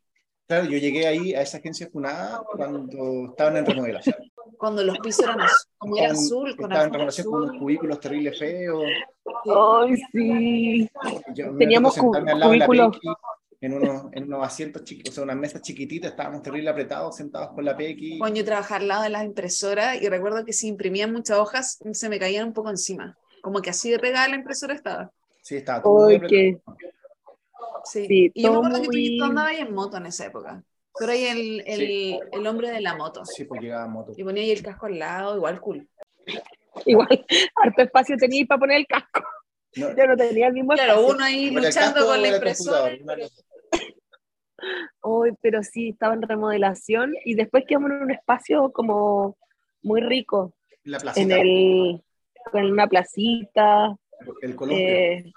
Claro, 0.52 0.66
yo 0.66 0.78
llegué 0.80 1.08
ahí 1.08 1.34
a 1.34 1.42
esa 1.44 1.60
agencia 1.60 1.88
funada 1.90 2.44
cuando 2.44 3.28
estaban 3.30 3.56
en 3.56 3.66
remodelación. 3.66 4.16
cuando 4.58 4.84
los 4.84 5.00
pisos 5.00 5.24
eran 5.24 5.40
azul, 5.40 5.58
como 5.78 5.96
era 5.96 6.08
Estaban- 6.08 6.26
azul, 6.26 6.56
con 6.58 6.66
Estaban 6.72 6.88
en 6.88 6.94
remodelación 6.94 7.26
con 7.28 7.36
unos 7.36 7.50
azul. 7.52 7.60
cubículos 7.60 8.00
terribles 8.02 8.38
feos. 8.38 8.84
Ay, 9.56 9.96
sí. 10.12 10.90
Yo 11.34 11.56
Teníamos 11.58 11.96
tocó 11.96 12.08
sentarme 12.08 12.32
al 12.34 12.40
lado 12.42 12.52
de 12.52 12.58
la 12.58 12.66
cubículos. 12.66 12.98
Pequi, 12.98 13.08
en 13.62 13.74
unos, 13.76 14.04
en 14.12 14.24
unos 14.26 14.46
asientos 14.46 14.84
chiquitos, 14.84 15.12
o 15.12 15.16
sea, 15.16 15.24
unas 15.24 15.38
mesas 15.38 15.62
chiquititas, 15.62 16.12
estábamos 16.12 16.42
terrible 16.42 16.70
apretados, 16.70 17.16
sentados 17.16 17.52
con 17.56 17.64
la 17.64 17.78
Pequi. 17.78 18.20
Cuando 18.20 18.38
yo 18.40 18.44
trabajaba 18.46 18.82
al 18.82 18.88
lado 18.90 19.04
de 19.04 19.10
las 19.10 19.24
impresoras 19.24 20.02
y 20.02 20.10
recuerdo 20.10 20.44
que 20.44 20.52
si 20.52 20.68
imprimían 20.68 21.14
muchas 21.14 21.38
hojas 21.38 21.80
se 21.94 22.10
me 22.10 22.20
caían 22.20 22.48
un 22.48 22.54
poco 22.54 22.70
encima. 22.72 23.18
Como 23.42 23.62
que 23.62 23.70
así 23.70 23.90
de 23.90 24.00
pegada 24.00 24.28
la 24.28 24.36
impresora 24.36 24.74
estaba. 24.74 25.12
Sí, 25.42 25.56
estaba 25.56 25.82
todo 25.82 26.08
Ay, 26.08 26.18
apretado. 26.18 26.62
Sí. 27.86 28.06
Sí, 28.08 28.32
y 28.34 28.44
yo 28.44 28.52
me 28.52 28.58
acuerdo 28.68 28.90
que 28.90 29.18
tú, 29.18 29.24
andabas 29.24 29.52
ahí 29.52 29.58
en 29.58 29.74
moto 29.74 29.98
en 29.98 30.06
esa 30.06 30.26
época. 30.26 30.64
Tú 30.98 31.04
eras 31.06 31.16
ahí 31.16 31.26
el, 31.26 31.64
el, 31.68 31.78
Sí. 31.78 32.20
el 32.32 32.48
hombre 32.48 32.70
de 32.72 32.82
la 32.82 32.96
moto. 32.96 33.26
Sí, 33.26 33.46
pues 33.46 33.62
llegaba 33.62 33.86
en 33.86 33.92
moto. 33.92 34.14
Y 34.16 34.24
ponía 34.24 34.44
ahí 34.44 34.52
el 34.52 34.62
casco 34.64 34.86
al 34.88 35.00
lado, 35.00 35.36
igual 35.38 35.60
cool. 35.62 35.88
igual, 36.86 37.08
harto 37.56 37.82
espacio 37.82 38.18
tenía 38.18 38.46
para 38.46 38.60
poner 38.60 38.78
el 38.78 38.88
casco. 38.88 39.24
No, 39.78 39.96
Yo 39.96 40.06
no 40.06 40.18
tenía 40.18 40.48
el 40.48 40.54
mismo 40.54 40.74
Claro, 40.74 40.94
espacio. 40.94 41.16
uno 41.16 41.24
ahí 41.24 41.50
luchando 41.50 42.06
con 42.06 42.22
la 42.22 42.28
impresora. 42.28 42.92
Ay, 45.04 45.32
pero 45.42 45.64
sí, 45.64 45.90
estaba 45.90 46.14
en 46.14 46.22
remodelación 46.22 47.14
y 47.26 47.34
después 47.36 47.64
quedamos 47.68 47.92
en 47.92 48.04
un 48.04 48.12
espacio 48.12 48.72
como 48.72 49.38
muy 49.82 50.02
rico, 50.02 50.54
La 50.84 50.98
en 50.98 51.02
placita, 51.02 51.40
el, 51.40 52.04
con 52.52 52.66
una 52.72 52.88
placita, 52.88 53.96
el 54.42 54.56
columpio. 54.56 54.86
eh, 54.88 55.34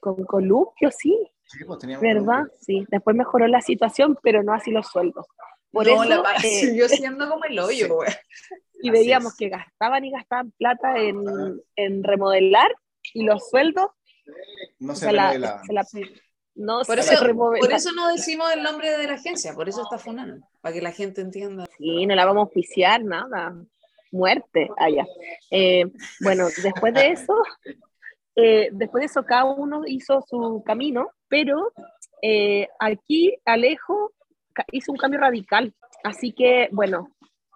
con 0.00 0.24
columpio, 0.24 0.90
sí, 0.90 1.18
sí, 1.46 1.64
pues 1.64 1.78
teníamos 1.78 2.02
¿verdad? 2.02 2.44
Sí, 2.60 2.84
después 2.90 3.16
mejoró 3.16 3.46
la 3.48 3.60
situación, 3.60 4.18
pero 4.22 4.42
no 4.42 4.52
así 4.52 4.70
los 4.70 4.86
sueldos. 4.88 5.26
Por 5.72 5.86
no, 5.86 6.02
eso, 6.02 6.04
la 6.16 6.22
pa- 6.22 6.34
eh, 6.36 6.40
siguió 6.60 6.88
siendo 6.88 7.28
como 7.28 7.44
el 7.44 7.58
hoyo, 7.58 7.86
sí. 7.86 7.92
güey. 7.92 8.08
y 8.82 8.88
así 8.88 8.90
veíamos 8.90 9.32
es. 9.32 9.38
que 9.38 9.48
gastaban 9.48 10.04
y 10.04 10.10
gastaban 10.10 10.50
plata 10.52 10.98
en, 10.98 11.28
Ah. 11.28 11.52
en 11.76 12.04
remodelar 12.04 12.74
y 13.14 13.24
los 13.24 13.48
sueldos 13.50 13.86
No 14.78 14.94
se 14.94 15.06
se 15.06 15.12
la, 15.12 15.30
remodelaban. 15.32 15.64
se 15.66 15.72
la- 15.72 15.84
Sí. 15.84 16.02
no 16.54 16.80
Por 16.82 17.02
se 17.02 17.14
eso, 17.14 17.24
remodelaban. 17.24 17.60
por 17.68 17.72
eso 17.76 17.92
no 17.92 18.08
decimos 18.08 18.50
el 18.52 18.62
nombre 18.62 18.96
de 18.96 19.06
la 19.06 19.14
agencia, 19.14 19.54
por 19.54 19.68
eso 19.68 19.82
está 19.82 19.98
funando, 19.98 20.46
para 20.60 20.74
que 20.74 20.80
la 20.82 20.92
gente 20.92 21.20
entienda. 21.20 21.66
Sí, 21.78 22.06
no 22.06 22.14
la 22.14 22.24
vamos 22.24 22.40
a 22.40 22.44
auspiciar, 22.44 23.02
nada. 23.04 23.54
Muerte, 24.12 24.68
allá. 24.78 25.04
bueno, 26.20 26.46
después 26.62 26.94
de 26.94 27.08
eso, 27.10 27.34
eh, 28.36 28.68
después 28.72 29.00
de 29.00 29.06
eso 29.06 29.24
cada 29.24 29.44
uno 29.44 29.82
hizo 29.86 30.22
su 30.28 30.62
camino, 30.64 31.08
pero 31.28 31.72
eh, 32.22 32.68
aquí 32.78 33.34
Alejo 33.44 34.12
hizo 34.72 34.92
un 34.92 34.98
cambio 34.98 35.20
radical. 35.20 35.74
Así 36.04 36.32
que, 36.32 36.68
bueno, 36.70 37.08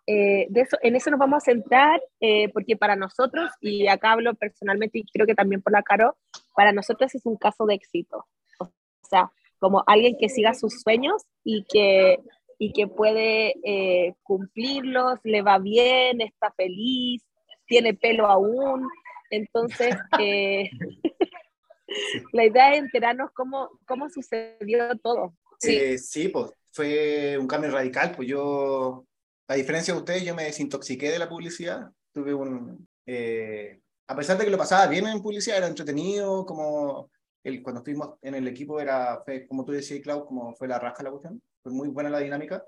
eh, 0.07 0.47
de 0.51 0.63
eso, 0.63 0.77
en 0.83 0.97
eso 0.97 1.11
nos 1.11 1.21
vamos 1.21 1.37
a 1.37 1.45
centrar, 1.53 2.03
eh, 2.21 2.49
porque 2.53 2.77
para 2.77 2.97
nosotros, 2.97 3.51
y 3.61 3.87
acá 3.87 4.13
hablo 4.13 4.35
personalmente 4.35 4.99
y 4.99 5.05
creo 5.05 5.27
que 5.27 5.35
también 5.35 5.63
por 5.63 5.73
la 5.73 5.83
Caro, 5.83 6.17
para 6.55 6.73
nosotros 6.73 7.15
es 7.15 7.25
un 7.27 7.37
caso 7.37 7.65
de 7.67 7.75
éxito. 7.75 8.27
O 8.59 8.69
sea, 9.09 9.31
como 9.59 9.85
alguien 9.87 10.17
que 10.19 10.29
siga 10.29 10.55
sus 10.55 10.81
sueños 10.83 11.23
y 11.45 11.65
que 11.65 12.19
y 12.63 12.73
que 12.75 12.87
puede 12.87 13.55
eh, 13.65 14.15
cumplirlos, 14.23 15.19
le 15.25 15.41
va 15.41 15.59
bien, 15.59 16.21
está 16.21 16.53
feliz, 16.53 17.23
tiene 17.67 17.95
pelo 17.95 18.27
aún. 18.27 18.87
Entonces, 19.31 19.95
eh, 20.21 20.71
la 22.33 22.45
idea 22.45 22.75
es 22.75 22.81
enterarnos 22.81 23.31
cómo, 23.33 23.71
cómo 23.87 24.09
sucedió 24.11 24.97
todo. 24.99 25.35
Sí. 25.59 25.77
Eh, 25.77 25.99
sí, 25.99 26.29
pues 26.29 26.53
fue 26.73 27.39
un 27.39 27.47
cambio 27.47 27.71
radical. 27.71 28.13
Pues 28.15 28.29
yo, 28.29 29.05
a 29.49 29.55
diferencia 29.55 29.95
de 29.95 30.01
ustedes, 30.01 30.25
yo 30.25 30.35
me 30.35 30.45
desintoxiqué 30.45 31.11
de 31.11 31.19
la 31.19 31.29
publicidad. 31.29 31.91
Tuve 32.13 32.35
un. 32.35 32.89
eh, 33.07 33.81
a 34.09 34.17
pesar 34.17 34.37
de 34.37 34.45
que 34.45 34.51
lo 34.51 34.59
pasaba 34.59 34.89
bien 34.89 35.07
en 35.07 35.23
publicidad, 35.23 35.59
era 35.59 35.69
entretenido, 35.69 36.45
como 36.45 37.11
el, 37.45 37.63
cuando 37.63 37.81
estuvimos 37.81 38.19
en 38.23 38.35
el 38.35 38.49
equipo, 38.49 38.81
era, 38.81 39.23
fue, 39.25 39.47
como 39.47 39.65
tú 39.65 39.71
decías, 39.71 40.01
Clau, 40.01 40.27
como 40.27 40.53
fue 40.57 40.67
la 40.67 40.81
rasca 40.81 41.05
la 41.05 41.11
cuestión. 41.11 41.41
Fue 41.63 41.73
muy 41.73 41.89
buena 41.89 42.11
la 42.11 42.19
dinámica, 42.19 42.65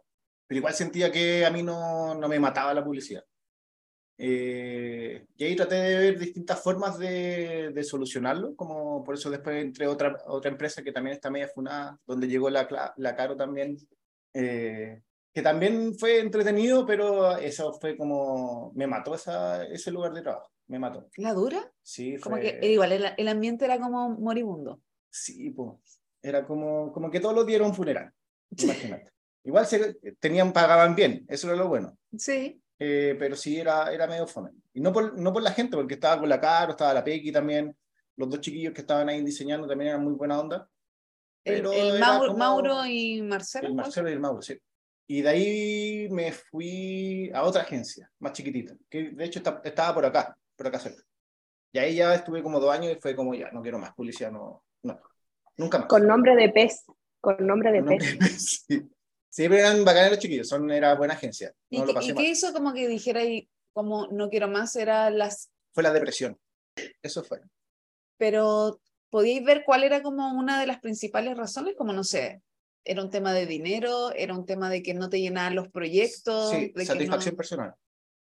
pero 0.47 0.59
igual 0.59 0.75
sentía 0.75 1.11
que 1.11 1.45
a 1.45 1.50
mí 1.50 1.62
no, 1.62 2.14
no 2.14 2.28
me 2.28 2.38
mataba 2.38 2.73
la 2.75 2.85
publicidad. 2.85 3.25
Eh, 4.19 5.26
y 5.37 5.45
ahí 5.45 5.57
traté 5.57 5.75
de 5.76 5.99
ver 5.99 6.19
distintas 6.19 6.62
formas 6.62 6.99
de, 6.99 7.71
de 7.73 7.85
solucionarlo, 7.85 8.54
como 8.54 9.02
por 9.02 9.14
eso 9.14 9.31
después 9.31 9.57
entré 9.57 9.87
otra, 9.87 10.16
otra 10.26 10.50
empresa 10.50 10.83
que 10.83 10.92
también 10.92 11.14
está 11.16 11.31
media 11.31 11.49
funada, 11.49 11.99
donde 12.07 12.28
llegó 12.28 12.50
la, 12.50 12.95
la 12.97 13.16
Caro 13.16 13.37
también, 13.37 13.76
eh, 14.35 15.02
que 15.33 15.42
también 15.42 15.95
fue 15.99 16.21
entretenido, 16.21 16.87
pero 16.87 17.37
eso 17.37 17.73
fue 17.81 17.97
como, 17.97 18.73
me 18.75 18.87
mató 18.87 19.14
esa, 19.14 19.64
ese 19.64 19.90
lugar 19.90 20.12
de 20.12 20.23
trabajo, 20.23 20.50
me 20.69 20.78
mató. 20.78 21.09
¿La 21.16 21.33
dura? 21.33 21.73
Sí, 21.83 22.16
Como 22.19 22.37
fue, 22.37 22.61
que 22.61 22.71
igual 22.71 22.92
el, 22.92 23.07
el 23.16 23.28
ambiente 23.28 23.64
era 23.64 23.81
como 23.81 24.11
moribundo. 24.11 24.81
sí, 25.11 25.50
pues, 25.50 26.00
era 26.23 26.47
como, 26.47 26.92
como 26.92 27.11
que 27.11 27.19
todos 27.19 27.35
los 27.35 27.61
un 27.61 27.75
funeral, 27.75 28.12
imagínate. 28.57 29.11
Igual 29.45 29.66
se, 29.66 29.95
tenían, 30.21 30.52
pagaban 30.52 30.95
bien, 30.95 31.26
eso 31.28 31.49
era 31.49 31.57
lo 31.57 31.66
bueno. 31.69 31.99
Sí. 32.16 32.62
Eh, 32.85 33.17
pero 33.19 33.37
sí 33.37 33.59
era, 33.61 33.93
era 33.93 34.07
medio 34.07 34.27
fome. 34.27 34.51
Y 34.75 34.81
no 34.81 34.93
por, 34.93 35.19
no 35.19 35.33
por 35.33 35.43
la 35.43 35.53
gente, 35.53 35.77
porque 35.77 35.95
estaba 35.95 36.19
con 36.21 36.29
la 36.29 36.41
Caro, 36.41 36.73
estaba 36.73 36.93
la 36.95 37.05
Pequi 37.05 37.31
también, 37.31 37.77
los 38.17 38.29
dos 38.29 38.41
chiquillos 38.41 38.73
que 38.75 38.81
estaban 38.81 39.09
ahí 39.09 39.23
diseñando 39.23 39.67
también 39.69 39.91
eran 39.91 40.03
muy 40.05 40.15
buena 40.15 40.41
onda. 40.41 40.69
El, 41.45 41.55
Pero 41.57 41.73
el 41.73 41.97
era 41.97 42.07
Mauro, 42.07 42.27
como- 42.29 42.39
Mauro 42.39 42.87
y 42.87 43.23
Marcelo. 43.23 43.69
El. 43.69 43.75
Marcelo 43.75 44.09
y 44.09 44.12
el 44.12 44.21
Mauro, 44.21 44.43
sí. 44.43 44.59
Y 45.09 45.21
de 45.23 45.29
ahí 45.29 46.09
me 46.11 46.33
fui 46.33 47.31
a 47.35 47.43
otra 47.43 47.62
agencia, 47.62 48.11
más 48.21 48.33
chiquitita, 48.33 48.75
que 48.89 49.11
de 49.11 49.25
hecho 49.25 49.39
está- 49.41 49.61
estaba 49.65 49.95
por 49.95 50.07
acá, 50.07 50.37
por 50.57 50.67
acá 50.67 50.79
cerca. 50.79 51.03
Y 51.73 51.79
ahí 51.79 51.97
ya 51.97 52.15
estuve 52.15 52.43
como 52.43 52.61
dos 52.61 52.73
años 52.73 52.93
y 52.97 53.01
fue 53.01 53.15
como 53.17 53.35
ya, 53.35 53.51
no 53.51 53.62
quiero 53.62 53.79
más 53.79 53.93
publicidad, 53.95 54.31
no, 54.31 54.62
no, 54.83 55.01
nunca 55.57 55.79
más. 55.79 55.87
Con 55.89 56.07
nombre 56.07 56.35
de 56.37 56.49
pez, 56.51 56.85
con 57.21 57.37
nombre 57.47 57.73
de 57.73 57.81
No, 57.83 57.87
pez. 57.89 58.03
sí. 58.69 58.83
Siempre 59.33 59.61
eran 59.61 59.83
bacanes 59.83 60.11
los 60.11 60.19
chiquillos, 60.19 60.47
son, 60.47 60.71
era 60.71 60.95
buena 60.95 61.15
agencia. 61.15 61.55
¿Y, 61.71 61.79
No 61.79 61.87
pasé 61.95 62.11
y 62.11 62.15
qué 62.15 62.29
hizo 62.29 62.53
como 62.53 62.75
que 62.75 62.87
dijera 62.87 63.21
ahí, 63.21 63.49
como 63.73 64.07
no 64.09 64.29
quiero 64.29 64.47
más? 64.47 64.77
Era 64.77 65.09
las. 65.09 65.51
Fue 65.73 65.83
la 65.83 65.91
depresión. 65.91 66.39
Eso 67.03 67.25
fue. 67.25 67.41
Pero 68.19 68.79
podíais 69.09 69.43
ver 69.43 69.62
cuál 69.65 69.85
era 69.85 70.03
como 70.03 70.39
una 70.39 70.61
de 70.61 70.67
las 70.67 70.81
principales 70.81 71.35
razones, 71.35 71.75
como 71.79 71.95
no 71.95 72.05
sé, 72.05 72.43
era 72.85 73.03
un 73.03 73.09
tema 73.09 73.33
de 73.33 73.47
dinero, 73.47 74.12
era 74.12 74.35
un 74.35 74.45
tema 74.45 74.69
de 74.69 74.83
que 74.83 74.93
no 74.93 75.09
te 75.09 75.19
llenaban 75.19 75.55
los 75.55 75.69
proyectos. 75.69 76.51
Sí, 76.51 76.67
de 76.67 76.73
que 76.75 76.85
satisfacción 76.85 77.33
no- 77.33 77.37
personal. 77.39 77.75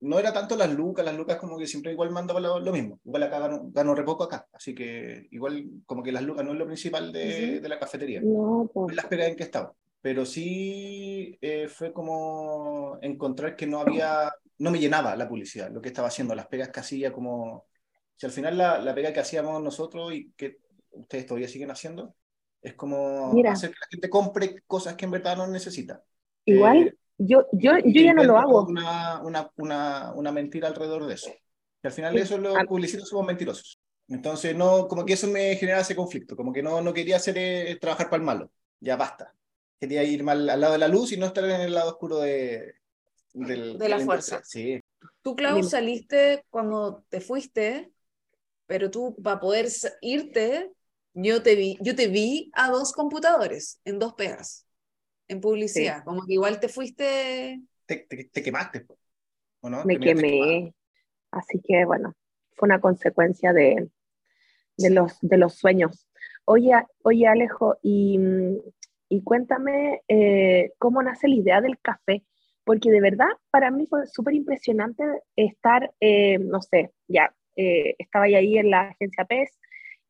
No 0.01 0.19
era 0.19 0.33
tanto 0.33 0.57
las 0.57 0.71
lucas, 0.75 1.07
las 1.07 1.17
lucas 1.17 1.39
como 1.39 1.57
que 1.57 1.67
siempre 1.67 1.93
igual 1.93 2.11
mandaba 2.11 2.39
lo, 2.41 2.61
lo 2.61 2.73
mismo. 2.73 3.01
Igual 3.05 3.23
acá 3.23 3.39
ganó, 3.39 3.63
ganó 3.71 3.95
re 3.95 4.05
poco 4.05 4.25
acá. 4.25 4.47
Así 4.53 4.75
que 4.75 5.27
igual 5.31 5.65
como 5.87 6.03
que 6.03 6.13
las 6.13 6.25
lucas 6.25 6.45
no 6.45 6.53
es 6.53 6.59
lo 6.59 6.67
principal 6.67 7.13
de, 7.13 7.61
de 7.61 7.69
la 7.69 7.79
cafetería. 7.79 8.21
No, 8.21 8.69
pues. 8.75 8.95
las 8.95 9.07
pegas 9.07 9.29
en 9.29 9.37
que 9.37 9.45
estaba. 9.45 9.73
Pero 10.03 10.27
sí 10.27 11.39
eh, 11.41 11.69
fue 11.69 11.93
como 11.95 12.99
encontrar 13.03 13.57
que 13.57 13.67
no 13.69 13.81
había, 13.81 14.33
no 14.59 14.71
me 14.73 14.81
llenaba 14.81 15.17
la 15.17 15.29
publicidad, 15.29 15.71
lo 15.73 15.81
que 15.83 15.89
estaba 15.91 16.09
haciendo, 16.09 16.35
las 16.35 16.49
pegas 16.49 16.71
que 16.71 16.81
hacía 16.81 17.13
como... 17.13 17.67
Si 18.17 18.27
al 18.27 18.33
final 18.33 18.59
la, 18.59 18.79
la 18.81 18.95
pega 18.95 19.13
que 19.13 19.21
hacíamos 19.21 19.63
nosotros 19.63 20.13
y 20.15 20.33
que 20.33 20.59
ustedes 20.93 21.27
todavía 21.27 21.49
siguen 21.49 21.71
haciendo, 21.71 22.15
es 22.61 22.75
como 22.75 23.33
Mira. 23.33 23.53
hacer 23.53 23.71
que 23.71 23.79
la 23.81 23.87
gente 23.91 24.11
compre 24.11 24.63
cosas 24.67 24.95
que 24.97 25.07
en 25.07 25.13
verdad 25.13 25.37
no 25.37 25.47
necesita. 25.49 26.03
Igual, 26.45 26.89
Eh, 26.89 26.95
yo, 27.19 27.47
yo, 27.53 27.79
yo 27.79 28.03
ya 28.03 28.15
no 28.15 28.25
lo 28.25 28.39
hago. 28.39 28.67
Una, 28.67 29.21
una, 29.23 29.51
una, 29.57 30.13
una 30.15 30.33
mentira 30.33 30.69
alrededor 30.69 31.07
de 31.07 31.15
eso. 31.15 31.31
Y 31.83 31.87
al 31.87 31.93
final 31.93 32.15
de 32.15 32.23
eso 32.23 32.39
los 32.39 32.65
publicistas 32.67 33.09
somos 33.09 33.27
mentirosos. 33.27 33.79
Entonces, 34.09 34.55
no, 34.57 34.89
como 34.89 35.05
que 35.07 35.15
eso 35.15 35.27
me 35.29 35.57
generaba 35.57 35.83
ese 35.83 35.97
conflicto, 35.97 36.37
como 36.37 36.53
que 36.53 36.63
no, 36.63 36.81
no 36.81 36.93
quería 36.93 37.17
hacer 37.17 37.37
eh, 37.39 37.79
trabajar 37.81 38.11
para 38.11 38.21
el 38.21 38.27
malo. 38.27 38.53
Ya 38.81 38.97
basta. 38.97 39.35
Quería 39.83 40.05
ir 40.05 40.23
mal 40.23 40.49
al 40.49 40.61
lado 40.61 40.75
de 40.75 40.79
la 40.79 40.87
luz 40.87 41.11
y 41.11 41.17
no 41.17 41.27
estar 41.27 41.45
en 41.45 41.61
el 41.61 41.75
lado 41.75 41.91
oscuro 41.91 42.19
de, 42.21 42.77
del- 43.35 43.79
De 43.81 43.89
la 43.89 43.99
fuerza. 43.99 44.41
Sí, 44.45 44.81
Tú, 45.23 45.35
Clau, 45.35 45.57
Dime. 45.57 45.69
saliste 45.71 46.45
cuando 46.51 47.05
te 47.09 47.21
fuiste, 47.21 47.91
pero 48.67 48.91
tú 48.93 49.17
para 49.25 49.41
poder 49.41 49.69
irte, 50.03 50.71
yo 51.15 51.43
te 51.43 51.57
vi, 51.57 51.79
yo 51.81 51.97
te 51.97 52.09
vi 52.09 52.51
a 52.55 52.71
dos 52.71 52.93
computadores, 52.93 53.81
en 53.85 53.99
dos 53.99 54.15
pegas. 54.15 54.67
en 55.29 55.41
publicidad, 55.41 56.05
como 56.05 56.27
que 56.27 56.35
igual 56.35 56.61
te 56.61 56.69
fuiste... 56.69 57.61
Te, 57.87 57.97
te- 58.09 58.25
te 58.25 58.43
quemaste, 58.43 58.87
¿o 59.63 59.71
no? 59.71 59.85
me 59.85 59.99
quemé. 59.99 60.75
Así 61.31 61.61
que 61.67 61.85
bueno, 61.87 62.15
fue 62.57 62.67
una 62.67 62.81
consecuencia 62.81 63.53
de, 63.53 63.91
de, 64.77 64.91
los, 64.91 65.15
de 65.23 65.39
los 65.39 65.55
sueños. 65.55 66.07
Oye, 66.45 66.73
oye 67.05 67.27
Alejo, 67.29 67.79
y, 67.83 68.19
mm, 68.19 68.59
y 69.15 69.23
cuéntame 69.23 70.01
eh, 70.09 70.73
cómo 70.79 71.03
nace 71.03 71.29
la 71.29 71.35
idea 71.35 71.61
del 71.61 71.79
café, 71.79 72.25
porque 72.65 72.91
de 72.91 73.03
verdad 73.03 73.29
para 73.51 73.71
mí 73.71 73.87
fue 73.87 74.07
súper 74.07 74.33
impresionante 74.35 75.05
estar, 75.37 75.93
eh, 76.01 76.39
no 76.39 76.63
sé, 76.63 76.93
ya, 77.09 77.35
eh, 77.57 77.95
estaba 77.99 78.25
ahí 78.25 78.57
en 78.57 78.71
la 78.71 78.89
agencia 78.89 79.27
PES 79.27 79.51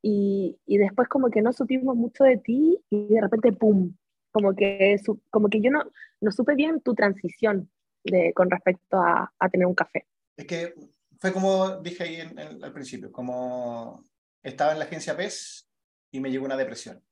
y, 0.03 0.57
y 0.67 0.79
después 0.79 1.09
como 1.09 1.31
que 1.31 1.43
no 1.43 1.53
supimos 1.53 1.97
mucho 1.97 2.23
de 2.23 2.37
ti 2.37 2.79
y 2.91 3.09
de 3.09 3.21
repente, 3.21 3.53
¡pum! 3.53 3.93
Como 4.31 4.55
que, 4.55 4.97
como 5.31 5.49
que 5.49 5.61
yo 5.61 5.73
no, 5.73 5.83
no 6.21 6.31
supe 6.31 6.55
bien 6.55 6.81
tu 6.81 6.95
transición 6.95 7.69
de, 8.05 8.33
con 8.35 8.51
respecto 8.51 8.99
a, 8.99 9.33
a 9.37 9.49
tener 9.49 9.67
un 9.67 9.75
café. 9.75 10.07
Es 10.37 10.47
que 10.47 10.75
fue 11.19 11.33
como 11.33 11.79
dije 11.81 12.05
ahí 12.05 12.17
en- 12.21 12.39
en- 12.39 12.63
al 12.63 12.73
principio, 12.73 13.11
como 13.11 14.05
estaba 14.45 14.73
en 14.73 14.79
la 14.79 14.85
agencia 14.85 15.17
PES 15.17 15.69
y 16.13 16.21
me 16.21 16.31
llegó 16.31 16.45
una 16.45 16.57
depresión. 16.57 17.03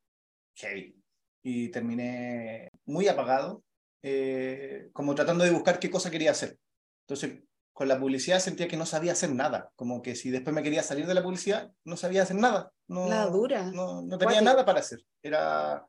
Heavy. 0.55 1.00
Y 1.43 1.71
terminé 1.71 2.69
muy 2.85 3.09
apagado, 3.09 3.63
eh, 4.03 4.89
como 4.93 5.15
tratando 5.15 5.45
de 5.45 5.51
buscar 5.51 5.79
qué 5.79 5.91
cosa 5.91 6.11
quería 6.11 6.31
hacer. 6.33 6.59
Entonces, 7.07 7.43
con 7.73 7.89
la 7.89 7.99
publicidad 7.99 8.41
sentía 8.41 8.69
que 8.69 8.77
no 8.77 8.85
sabía 8.85 9.13
hacer 9.13 9.33
nada, 9.33 9.71
como 9.75 10.03
que 10.03 10.15
si 10.15 10.31
después 10.31 10.55
me 10.55 10.63
quería 10.63 10.83
salir 10.83 11.07
de 11.07 11.15
la 11.15 11.23
publicidad, 11.23 11.73
no 11.85 11.97
sabía 11.97 12.23
hacer 12.25 12.37
nada. 12.37 12.73
No, 12.89 13.09
La 13.09 13.27
dura. 13.27 13.71
No, 13.73 14.03
no 14.03 14.19
tenía 14.19 14.41
nada 14.43 14.65
para 14.67 14.81
hacer. 14.81 15.01
Era, 15.23 15.87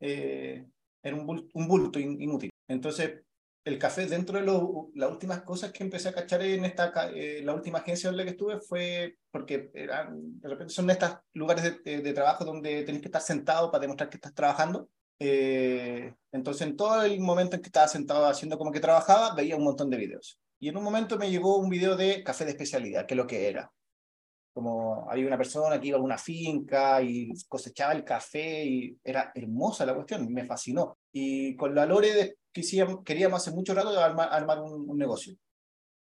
eh, 0.00 0.66
era 1.02 1.16
un 1.16 1.26
bulto, 1.26 1.48
un 1.54 1.68
bulto 1.68 1.98
in- 1.98 2.20
inútil. 2.20 2.50
Entonces, 2.68 3.22
el 3.66 3.78
café, 3.78 4.06
dentro 4.06 4.38
de 4.38 4.44
lo- 4.46 4.90
las 4.94 5.10
últimas 5.10 5.42
cosas 5.42 5.72
que 5.72 5.82
empecé 5.84 6.08
a 6.08 6.14
cachar 6.14 6.40
en 6.42 6.64
esta, 6.64 6.92
eh, 7.12 7.42
la 7.44 7.52
última 7.54 7.80
agencia 7.80 8.08
en 8.10 8.16
la 8.16 8.24
que 8.24 8.30
estuve 8.30 8.60
fue 8.60 9.16
porque 9.30 9.70
eran, 9.74 10.40
de 10.40 10.48
repente 10.48 10.72
son 10.72 10.88
estos 10.90 11.16
lugares 11.34 11.82
de- 11.84 12.00
de 12.00 12.12
trabajo 12.12 12.44
donde 12.44 12.84
tenés 12.84 13.02
que 13.02 13.08
estar 13.08 13.20
sentado 13.22 13.70
para 13.70 13.82
demostrar 13.82 14.08
que 14.08 14.18
estás 14.18 14.34
trabajando. 14.34 14.88
Eh, 15.18 16.14
entonces, 16.32 16.66
en 16.66 16.76
todo 16.76 17.02
el 17.02 17.18
momento 17.20 17.56
en 17.56 17.62
que 17.62 17.68
estaba 17.68 17.88
sentado 17.88 18.26
haciendo 18.26 18.56
como 18.58 18.70
que 18.72 18.80
trabajaba, 18.80 19.34
veía 19.34 19.56
un 19.56 19.64
montón 19.64 19.90
de 19.90 19.96
videos. 19.96 20.38
Y 20.60 20.68
en 20.68 20.76
un 20.76 20.84
momento 20.84 21.18
me 21.18 21.30
llegó 21.30 21.58
un 21.58 21.68
video 21.68 21.96
de 21.96 22.22
café 22.22 22.44
de 22.44 22.52
especialidad, 22.52 23.06
que 23.06 23.14
es 23.14 23.18
lo 23.18 23.26
que 23.26 23.48
era. 23.48 23.72
Como 24.54 25.10
había 25.10 25.26
una 25.26 25.36
persona 25.38 25.80
que 25.80 25.88
iba 25.88 25.98
a 25.98 26.00
una 26.00 26.18
finca 26.18 27.02
y 27.02 27.30
cosechaba 27.48 27.92
el 27.92 28.04
café 28.04 28.64
y 28.64 28.98
era 29.04 29.32
hermosa 29.34 29.84
la 29.84 29.94
cuestión, 29.94 30.32
me 30.32 30.44
fascinó. 30.46 30.95
Y 31.12 31.56
con 31.56 31.74
la 31.74 31.86
Lore 31.86 32.38
quisíamos- 32.52 33.02
queríamos 33.04 33.40
hace 33.42 33.54
mucho 33.54 33.74
rato 33.74 33.98
armar, 33.98 34.28
armar 34.32 34.60
un, 34.60 34.88
un 34.88 34.98
negocio 34.98 35.34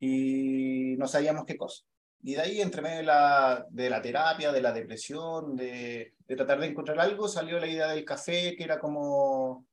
y 0.01 0.97
no 0.99 1.07
sabíamos 1.07 1.45
qué 1.45 1.57
cosa. 1.57 1.83
Y 2.23 2.35
de 2.35 2.41
ahí, 2.41 2.61
entre 2.61 2.81
medio 2.81 2.97
de 2.99 3.03
la, 3.05 3.67
de 3.69 3.91
la 3.91 4.01
terapia, 4.01 4.51
de 4.51 4.63
la 4.63 4.73
depresión, 4.73 5.55
de, 5.57 6.15
de 6.27 6.37
tratar 6.37 6.59
de 6.61 6.69
encontrar 6.69 6.99
algo, 7.01 7.29
salió 7.29 7.59
la 7.59 7.67
idea 7.67 7.89
del 7.89 8.05
café, 8.05 8.55
que 8.57 8.65
era 8.65 8.79
como, 8.79 9.67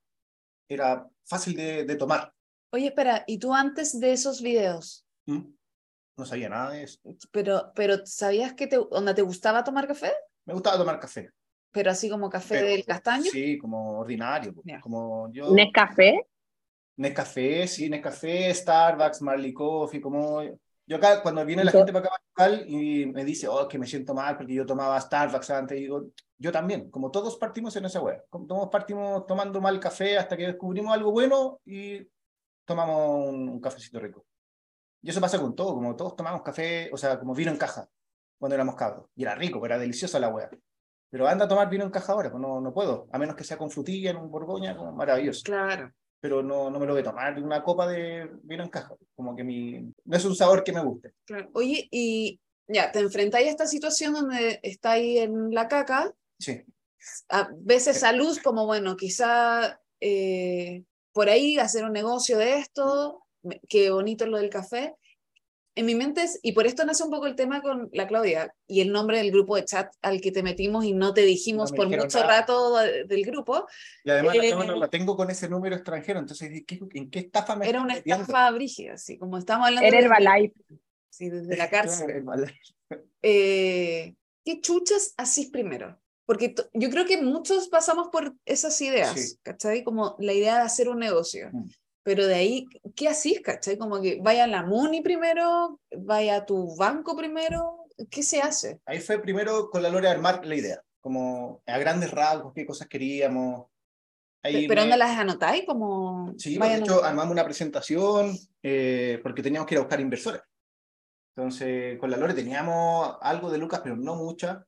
era 0.70 1.08
fácil 1.26 1.56
de, 1.56 1.86
de 1.86 1.96
tomar. 1.96 2.34
Oye, 2.74 2.88
espera, 2.88 3.24
¿y 3.26 3.38
tú 3.40 3.54
antes 3.54 4.00
de 4.00 4.12
esos 4.14 4.42
videos, 4.42 5.06
¿Mm? 5.26 5.54
No 6.18 6.26
sabía 6.26 6.50
nada 6.50 6.72
de 6.72 6.84
eso. 6.84 7.00
pero, 7.32 7.72
pero 7.74 8.06
sabías 8.06 8.54
que 8.54 8.68
te, 8.68 8.78
onda, 8.78 9.16
te 9.16 9.22
gustaba 9.22 9.64
tomar 9.64 9.88
café? 9.88 10.12
Me 10.46 10.54
gustaba 10.54 10.78
tomar 10.78 11.00
café. 11.00 11.30
Pero 11.72 11.92
así 11.92 12.10
como 12.10 12.30
café 12.30 12.56
Pero- 12.56 12.68
del 12.68 12.86
castaño. 12.86 13.32
Sí, 13.32 13.58
como 13.58 14.00
ordinario. 14.00 14.54
po. 14.54 14.62
Ya. 14.66 14.80
Como 14.82 15.32
yo. 15.32 15.54
Nescafé, 15.54 16.28
Nescafé, 16.98 17.68
sí, 17.68 17.90
Nescafé, 17.90 18.54
Starbucks, 18.54 19.22
Marley 19.22 19.54
Coffee, 19.54 20.02
como... 20.02 20.42
Yo 20.86 20.98
acá, 20.98 21.22
cuando 21.22 21.46
viene 21.46 21.64
la 21.64 21.72
gente 21.72 21.94
para 21.94 22.06
acá 22.06 22.16
para 22.36 22.54
y 22.68 23.06
me 23.06 23.24
dice, 23.24 23.48
oh, 23.48 23.68
que 23.68 23.80
me 23.80 23.88
siento 23.88 24.14
mal 24.14 24.36
porque 24.36 24.54
yo 24.54 24.66
tomaba 24.66 25.00
Starbucks 25.00 25.50
antes, 25.52 25.78
y 25.78 25.82
digo, 25.82 26.08
yo 26.38 26.52
también, 26.52 26.92
como 26.92 27.10
todos 27.10 27.38
partimos 27.38 27.74
en 27.78 27.86
esa 27.86 28.02
web, 28.02 28.26
como 28.30 28.46
todos 28.46 28.68
partimos 28.70 29.26
tomando 29.26 29.62
mal 29.62 29.80
café 29.80 30.18
hasta 30.18 30.36
que 30.36 30.48
descubrimos 30.48 30.94
algo 30.94 31.12
bueno 31.12 31.62
y 31.66 32.06
tomamos 32.66 33.30
un, 33.30 33.48
un 33.48 33.62
cafecito 33.62 34.00
rico. 34.00 34.26
Y 35.02 35.10
eso 35.12 35.22
pasa 35.22 35.40
con 35.40 35.56
todo, 35.56 35.74
como 35.76 35.96
todos 35.96 36.16
tomamos 36.16 36.42
café, 36.42 36.90
o 36.92 36.98
sea, 36.98 37.18
como 37.18 37.34
vino 37.34 37.52
en 37.52 37.58
caja 37.58 37.88
cuando 38.38 38.56
éramos 38.56 38.76
cabros. 38.76 39.06
Y 39.16 39.24
era 39.24 39.34
rico, 39.36 39.66
era 39.66 39.78
deliciosa 39.80 40.20
la 40.20 40.30
wea. 40.30 40.50
Pero 41.12 41.28
anda 41.28 41.46
a 41.46 41.48
tomar 41.48 41.70
vino 41.70 41.84
en 41.84 41.92
caja 41.92 42.14
ahora, 42.14 42.32
pues 42.32 42.42
no, 42.42 42.60
no 42.62 42.74
puedo, 42.74 43.08
a 43.12 43.20
menos 43.20 43.36
que 43.36 43.44
sea 43.44 43.58
con 43.58 43.70
frutilla 43.70 44.12
en 44.12 44.18
un 44.18 44.32
Borgoña, 44.32 44.76
como 44.76 44.94
maravilloso 44.94 45.44
Claro. 45.44 45.92
pero 46.20 46.42
no, 46.42 46.70
no 46.70 46.80
me 46.80 46.86
lo 46.86 46.94
voy 46.94 47.02
a 47.02 47.06
tomar 47.06 47.38
una 47.44 47.62
copa 47.62 47.88
de 47.88 48.30
vino 48.44 48.64
en 48.64 48.70
caja. 48.70 48.96
Como 49.14 49.36
que 49.36 49.44
mi, 49.44 49.94
no 50.06 50.18
es 50.18 50.26
un 50.26 50.36
sabor 50.36 50.64
que 50.64 50.72
me 50.72 50.84
guste. 50.84 51.14
Claro. 51.26 51.50
Oye, 51.54 51.88
y 51.92 52.40
ya, 52.68 52.92
te 52.92 53.00
enfrentáis 53.00 53.48
a 53.48 53.52
esta 53.52 53.68
situación 53.68 54.14
donde 54.14 54.60
estáis 54.64 55.20
en 55.20 55.54
la 55.54 55.68
caca, 55.68 56.14
Sí, 56.40 56.64
a 57.30 57.50
veces 57.56 57.98
esa 57.98 58.14
luz 58.14 58.40
como, 58.40 58.66
bueno, 58.66 58.96
quizá 58.96 59.80
eh, 60.00 60.84
por 61.12 61.30
ahí 61.30 61.58
hacer 61.58 61.84
un 61.84 61.94
negocio 61.94 62.38
de 62.38 62.58
esto, 62.58 63.24
qué 63.68 63.92
bonito 63.92 64.26
lo 64.26 64.38
del 64.38 64.50
café. 64.50 64.96
En 65.76 65.86
mi 65.86 65.96
mente 65.96 66.22
es, 66.24 66.38
y 66.44 66.52
por 66.52 66.68
esto 66.68 66.84
nace 66.86 67.02
un 67.04 67.10
poco 67.12 67.28
el 67.28 67.36
tema 67.36 67.62
con 67.62 67.90
la 67.94 68.06
Claudia 68.06 68.54
y 68.68 68.82
el 68.82 68.92
nombre 68.92 69.18
del 69.20 69.32
grupo 69.32 69.56
de 69.56 69.64
chat 69.64 69.94
al 70.02 70.20
que 70.20 70.32
te 70.32 70.44
metimos 70.44 70.84
y 70.84 70.92
no 70.94 71.14
te 71.14 71.22
dijimos 71.22 71.72
No 71.72 71.78
por 71.78 71.88
mucho 71.88 72.20
nada. 72.20 72.28
rato 72.42 72.78
de- 72.78 73.06
del 73.06 73.24
grupo, 73.26 73.66
y 74.04 74.10
además 74.10 74.36
la 74.36 74.46
Eh, 74.46 74.50
cámara 74.50 74.76
la 74.76 74.90
tengo 74.90 75.16
con 75.16 75.30
ese 75.32 75.48
número 75.48 75.76
extranjero, 75.76 76.20
entonces 76.20 76.50
¿qué- 76.68 76.80
¿en 76.94 77.10
qué 77.10 77.20
estafa 77.20 77.56
me 77.56 77.70
era 77.70 77.82
una 77.82 77.94
metiendo? 77.96 78.22
estafa 78.24 78.52
brígida, 78.52 78.94
así 78.96 79.18
como 79.18 79.38
estamos 79.38 79.68
hablando 79.68 79.88
era 79.88 80.00
Herbalife. 80.00 80.56
sí, 81.10 81.30
desde 81.30 81.56
la 81.58 81.70
cárcel. 81.70 82.26
Eh, 83.22 84.16
¿qué 84.44 84.60
chuchas 84.62 85.14
hacís 85.18 85.50
primero? 85.50 86.00
Porque 86.26 86.54
yo 86.74 86.90
creo 86.90 87.06
que 87.06 87.22
muchos 87.22 87.68
pasamos 87.70 88.10
por 88.10 88.36
esas 88.46 88.80
ideas, 88.82 89.20
Sí. 89.20 89.38
¿cachai? 89.42 89.84
Como 89.84 90.16
la 90.20 90.34
idea 90.34 90.56
de 90.56 90.62
hacer 90.62 90.90
un 90.90 91.00
negocio. 91.00 91.50
Mm. 91.52 91.70
Pero 92.04 92.26
de 92.26 92.34
ahí, 92.36 92.68
¿qué 92.96 93.10
hacís, 93.10 93.42
cachai? 93.42 93.78
Como 93.78 94.02
que 94.02 94.20
vaya 94.22 94.46
a 94.46 94.48
la 94.48 94.64
MUNI 94.64 95.02
primero, 95.02 95.80
vaya 95.98 96.38
a 96.38 96.46
tu 96.46 96.76
banco 96.76 97.16
primero, 97.16 97.86
¿qué 98.10 98.24
se 98.24 98.42
hace? 98.42 98.80
Ahí 98.86 99.00
fue 99.00 99.20
primero 99.20 99.70
con 99.70 99.84
la 99.84 99.90
Lore 99.90 100.08
armar 100.08 100.44
la 100.46 100.56
idea, 100.56 100.82
como 101.00 101.62
a 101.68 101.78
grandes 101.78 102.10
rasgos, 102.12 102.54
qué 102.56 102.66
cosas 102.66 102.88
queríamos. 102.88 103.68
Ahí 104.44 104.68
¿Pero 104.68 104.86
me- 104.86 104.98
las 104.98 105.16
anotáis? 105.18 105.64
Como, 105.68 106.34
Sí, 106.38 106.58
pues, 106.58 106.70
de 106.70 106.76
a- 106.76 106.80
hecho 106.80 107.04
armamos 107.04 107.32
una 107.32 107.44
presentación 107.46 108.36
eh, 108.64 109.20
porque 109.22 109.44
teníamos 109.44 109.68
que 109.68 109.76
ir 109.76 109.80
a 109.80 109.84
buscar 109.84 110.00
inversores. 110.00 110.42
Entonces, 111.36 111.98
con 112.00 112.10
la 112.10 112.18
Lore 112.18 112.34
teníamos 112.34 113.16
algo 113.22 113.52
de 113.52 113.58
Lucas, 113.60 113.82
pero 113.84 113.96
no 113.96 114.16
mucha. 114.16 114.66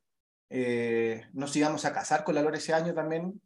Eh, 0.50 1.24
nos 1.34 1.56
íbamos 1.56 1.84
a 1.86 1.94
casar 1.94 2.24
con 2.24 2.36
la 2.36 2.42
Lore 2.44 2.60
ese 2.60 2.74
año 2.74 2.94
también. 2.94 3.42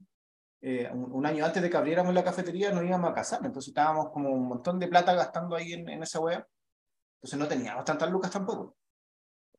Eh, 0.70 0.90
un, 0.92 1.14
un 1.14 1.26
año 1.26 1.46
antes 1.46 1.64
de 1.64 1.70
que 1.70 1.78
abriéramos 1.78 2.14
la 2.14 2.26
cafetería 2.26 2.72
nos 2.74 2.84
íbamos 2.84 3.10
a 3.10 3.14
casar. 3.14 3.40
Entonces 3.46 3.70
estábamos 3.70 4.10
como 4.12 4.30
un 4.32 4.48
montón 4.50 4.78
de 4.80 4.88
plata 4.90 5.14
gastando 5.14 5.56
ahí 5.56 5.72
en, 5.72 5.88
en 5.88 6.04
esa 6.04 6.20
web. 6.20 6.44
Entonces 7.18 7.40
no 7.40 7.48
teníamos 7.48 7.86
tantas 7.86 8.12
lucas 8.12 8.32
tampoco. 8.32 8.76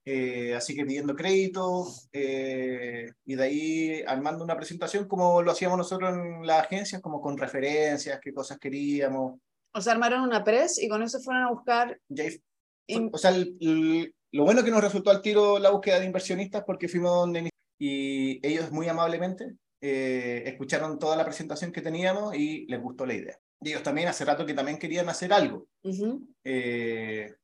Eh, 0.05 0.55
así 0.55 0.75
que 0.75 0.85
pidiendo 0.85 1.15
crédito 1.15 1.87
eh, 2.13 3.11
y 3.25 3.35
de 3.35 3.43
ahí 3.43 4.03
armando 4.07 4.45
una 4.45 4.57
presentación 4.57 5.07
como 5.09 5.41
lo 5.43 5.51
hacíamos 5.53 5.79
nosotros 5.79 6.13
en 6.15 6.47
las 6.47 6.61
agencias, 6.65 7.01
como 7.01 7.21
con 7.23 7.39
referencias, 7.39 8.21
qué 8.23 8.33
cosas 8.35 8.59
queríamos. 8.59 9.39
O 9.75 9.81
sea, 9.81 9.95
armaron 9.95 10.21
una 10.23 10.45
press 10.45 10.79
y 10.83 10.89
con 10.89 11.03
eso 11.03 11.21
fueron 11.21 11.45
a 11.45 11.51
buscar... 11.51 11.99
Y 12.09 12.21
ahí 12.21 12.43
in- 12.87 13.11
o 13.13 13.19
sea, 13.19 13.31
el- 13.31 13.57
el- 13.61 14.15
lo 14.33 14.45
bueno 14.45 14.63
que 14.63 14.71
nos 14.71 14.83
resultó 14.83 15.11
al 15.11 15.23
tiro 15.23 15.59
la 15.59 15.71
búsqueda 15.71 16.01
de 16.01 16.07
inversionistas 16.07 16.65
porque 16.65 16.89
fuimos 16.89 17.13
donde 17.13 17.49
y 17.81 18.47
ellos 18.47 18.71
muy 18.73 18.89
amablemente 18.89 19.55
eh, 19.81 20.43
escucharon 20.47 20.99
toda 20.99 21.17
la 21.17 21.25
presentación 21.25 21.73
que 21.73 21.83
teníamos 21.83 22.35
y 22.35 22.67
les 22.67 22.81
gustó 22.81 23.07
la 23.07 23.15
idea. 23.15 23.39
Y 23.61 23.71
ellos 23.71 23.83
también 23.83 24.09
hace 24.09 24.25
rato 24.25 24.47
que 24.47 24.55
también 24.55 24.79
querían 24.79 25.09
hacer 25.09 25.33
algo. 25.33 25.67
Ujú. 25.83 26.27
Eh, 26.45 27.35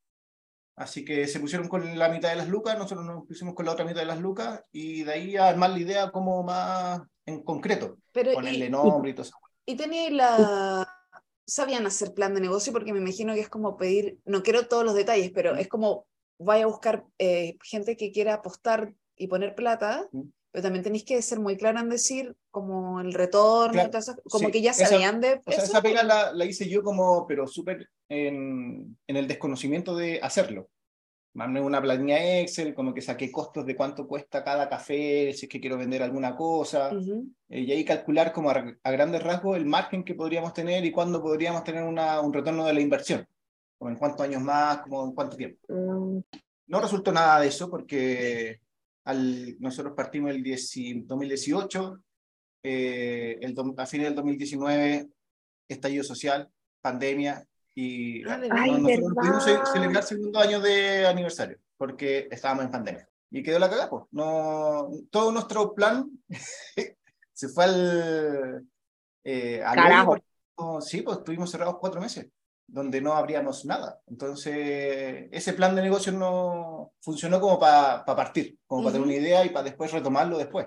así 0.77 1.05
que 1.05 1.27
se 1.27 1.41
pusieron 1.41 1.69
con 1.69 1.99
la 1.99 2.09
mitad 2.09 2.31
de 2.31 2.37
las 2.37 2.49
lucas, 2.49 2.79
nosotros 2.79 3.05
nos 3.05 3.27
pusimos 3.27 3.55
con 3.55 3.67
la 3.67 3.73
otra 3.73 3.85
mitad 3.85 4.01
de 4.01 4.07
las 4.07 4.21
lucas 4.21 4.63
y 4.73 5.03
de 5.05 5.13
ahí 5.13 5.37
a 5.37 5.49
armar 5.49 5.71
la 5.71 5.79
idea 5.79 6.11
como 6.11 6.43
más 6.43 7.01
en 7.27 7.43
concreto, 7.43 7.99
Pero, 8.13 8.33
ponerle 8.35 8.67
y, 8.67 8.71
nombre 8.71 9.11
y 9.11 9.15
todo 9.15 9.23
eso. 9.23 9.37
y 9.67 9.77
teníais 9.77 10.13
la... 10.13 10.89
Sabían 11.47 11.87
hacer 11.87 12.15
plan 12.15 12.35
de 12.35 12.41
negocio 12.41 12.73
porque 12.73 12.95
me 12.95 13.01
imagino 13.01 13.35
que 13.35 13.41
es 13.41 13.51
como 13.51 13.77
pedir, 13.77 14.19
no 14.25 14.43
quiero 14.43 14.67
todos 14.67 14.83
los 14.83 14.95
detalles, 14.95 15.31
pero 15.35 15.55
es 15.57 15.69
como 15.69 16.07
vaya 16.39 16.65
a 16.65 16.69
buscar 16.69 17.05
eh, 17.19 17.59
gente 17.63 17.99
que 17.99 18.13
quiera 18.13 18.35
apostar 18.35 18.95
y 19.17 19.27
poner 19.29 19.55
plata. 19.55 20.09
Pero 20.55 20.63
también 20.63 20.85
tenéis 20.85 21.03
que 21.05 21.21
ser 21.21 21.41
muy 21.41 21.57
clara 21.57 21.81
en 21.81 21.89
decir 21.89 22.37
como 22.53 23.01
el 23.01 23.13
retorno, 23.13 23.73
Claro, 23.73 23.99
esas- 23.99 24.21
como 24.31 24.47
sí, 24.47 24.53
que 24.53 24.63
ya 24.63 24.71
esa- 24.71 24.87
sabían 24.87 25.21
de 25.21 25.41
O 25.45 25.51
sea, 25.51 25.65
esa 25.65 25.83
pega 25.83 26.05
la, 26.05 26.33
la 26.33 26.45
hice 26.45 26.69
yo 26.69 26.85
como, 26.85 27.27
pero 27.27 27.49
súper 27.49 27.91
en, 28.09 28.97
en 29.09 29.17
el 29.17 29.27
desconocimiento 29.27 29.97
de 29.97 30.21
hacerlo. 30.23 30.69
Mandé 31.33 31.61
una 31.61 31.83
planilla 31.83 32.39
Excel, 32.39 32.73
como 32.73 32.95
que 32.95 33.01
saqué 33.03 33.33
costos 33.33 33.67
de 33.67 33.75
cuánto 33.75 34.07
cuesta 34.07 34.45
cada 34.45 34.69
café, 34.69 35.33
si 35.33 35.47
es 35.47 35.51
que 35.51 35.61
quiero 35.61 35.77
vender 35.77 36.05
alguna 36.05 36.37
cosa, 36.37 36.91
Ujú. 36.97 37.27
eh, 37.49 37.63
y 37.63 37.73
ahí 37.73 37.85
calcular 37.85 38.33
como 38.33 38.51
a, 38.51 38.65
a 38.81 38.91
grandes 38.93 39.25
rasgos 39.25 39.57
el 39.57 39.67
margen 39.67 40.05
que 40.05 40.15
podríamos 40.15 40.53
tener 40.55 40.85
y 40.85 40.93
cuándo 40.93 41.21
podríamos 41.21 41.65
tener 41.65 41.83
una, 41.83 42.21
un 42.21 42.33
retorno 42.33 42.65
de 42.65 42.75
la 42.75 42.81
inversión, 42.81 43.27
como 43.77 43.91
en 43.91 43.97
cuántos 43.97 44.21
años 44.25 44.41
más, 44.41 44.83
como 44.83 45.03
en 45.05 45.13
cuánto 45.17 45.37
tiempo. 45.37 45.59
Mm, 45.69 46.19
No 46.69 46.81
resultó 46.81 47.11
nada 47.11 47.41
de 47.41 47.49
eso 47.49 47.69
porque 47.69 48.61
al, 49.05 49.57
nosotros 49.61 49.95
partimos 49.97 50.31
el 50.31 50.43
10 50.43 50.73
2018, 51.07 52.01
eh, 52.63 53.39
el, 53.41 53.55
a 53.77 53.87
fines 53.87 54.07
del 54.07 54.15
2019, 54.15 55.09
estallido 55.69 56.05
social, 56.05 56.49
pandemia, 56.81 57.45
y 57.75 58.27
Ah, 58.29 58.39
de 58.39 58.49
no- 58.49 58.55
Ay, 58.57 58.71
nosotros 58.71 59.09
no 59.09 59.15
pudimos 59.15 59.71
celebrar 59.73 60.03
segundo 60.05 60.39
año 60.39 60.61
de 60.61 61.07
aniversario 61.07 61.59
porque 61.77 62.29
estábamos 62.31 62.65
en 62.67 62.71
pandemia. 62.71 63.09
Y 63.31 63.43
quedó 63.43 63.59
la 63.59 63.69
cagada, 63.69 63.91
pues. 63.91 64.05
No, 64.13 64.89
todo 65.11 65.33
nuestro 65.33 65.75
plan 65.75 66.09
se 67.33 67.49
fue 67.49 67.65
al... 67.65 68.69
Eh, 69.25 69.63
al 69.63 69.75
Carajo. 69.75 70.17
no, 70.59 70.81
sí, 70.81 71.03
pues 71.03 71.19
estuvimos 71.19 71.51
cerrados 71.51 71.77
cuatro 71.81 72.01
meses 72.01 72.29
donde 72.67 73.01
no 73.01 73.13
abríamos 73.15 73.65
nada. 73.65 74.01
Entonces, 74.07 75.29
ese 75.31 75.53
plan 75.53 75.75
de 75.75 75.83
negocio 75.83 76.13
no 76.13 76.93
funcionó 77.01 77.41
como 77.41 77.59
para 77.59 78.05
partir, 78.05 78.59
como 78.67 78.83
para 78.85 78.95
tener 78.95 79.07
una 79.07 79.17
idea 79.17 79.45
y 79.45 79.51
para 79.51 79.65
después 79.65 79.93
retomarlo 79.93 80.39
después, 80.39 80.67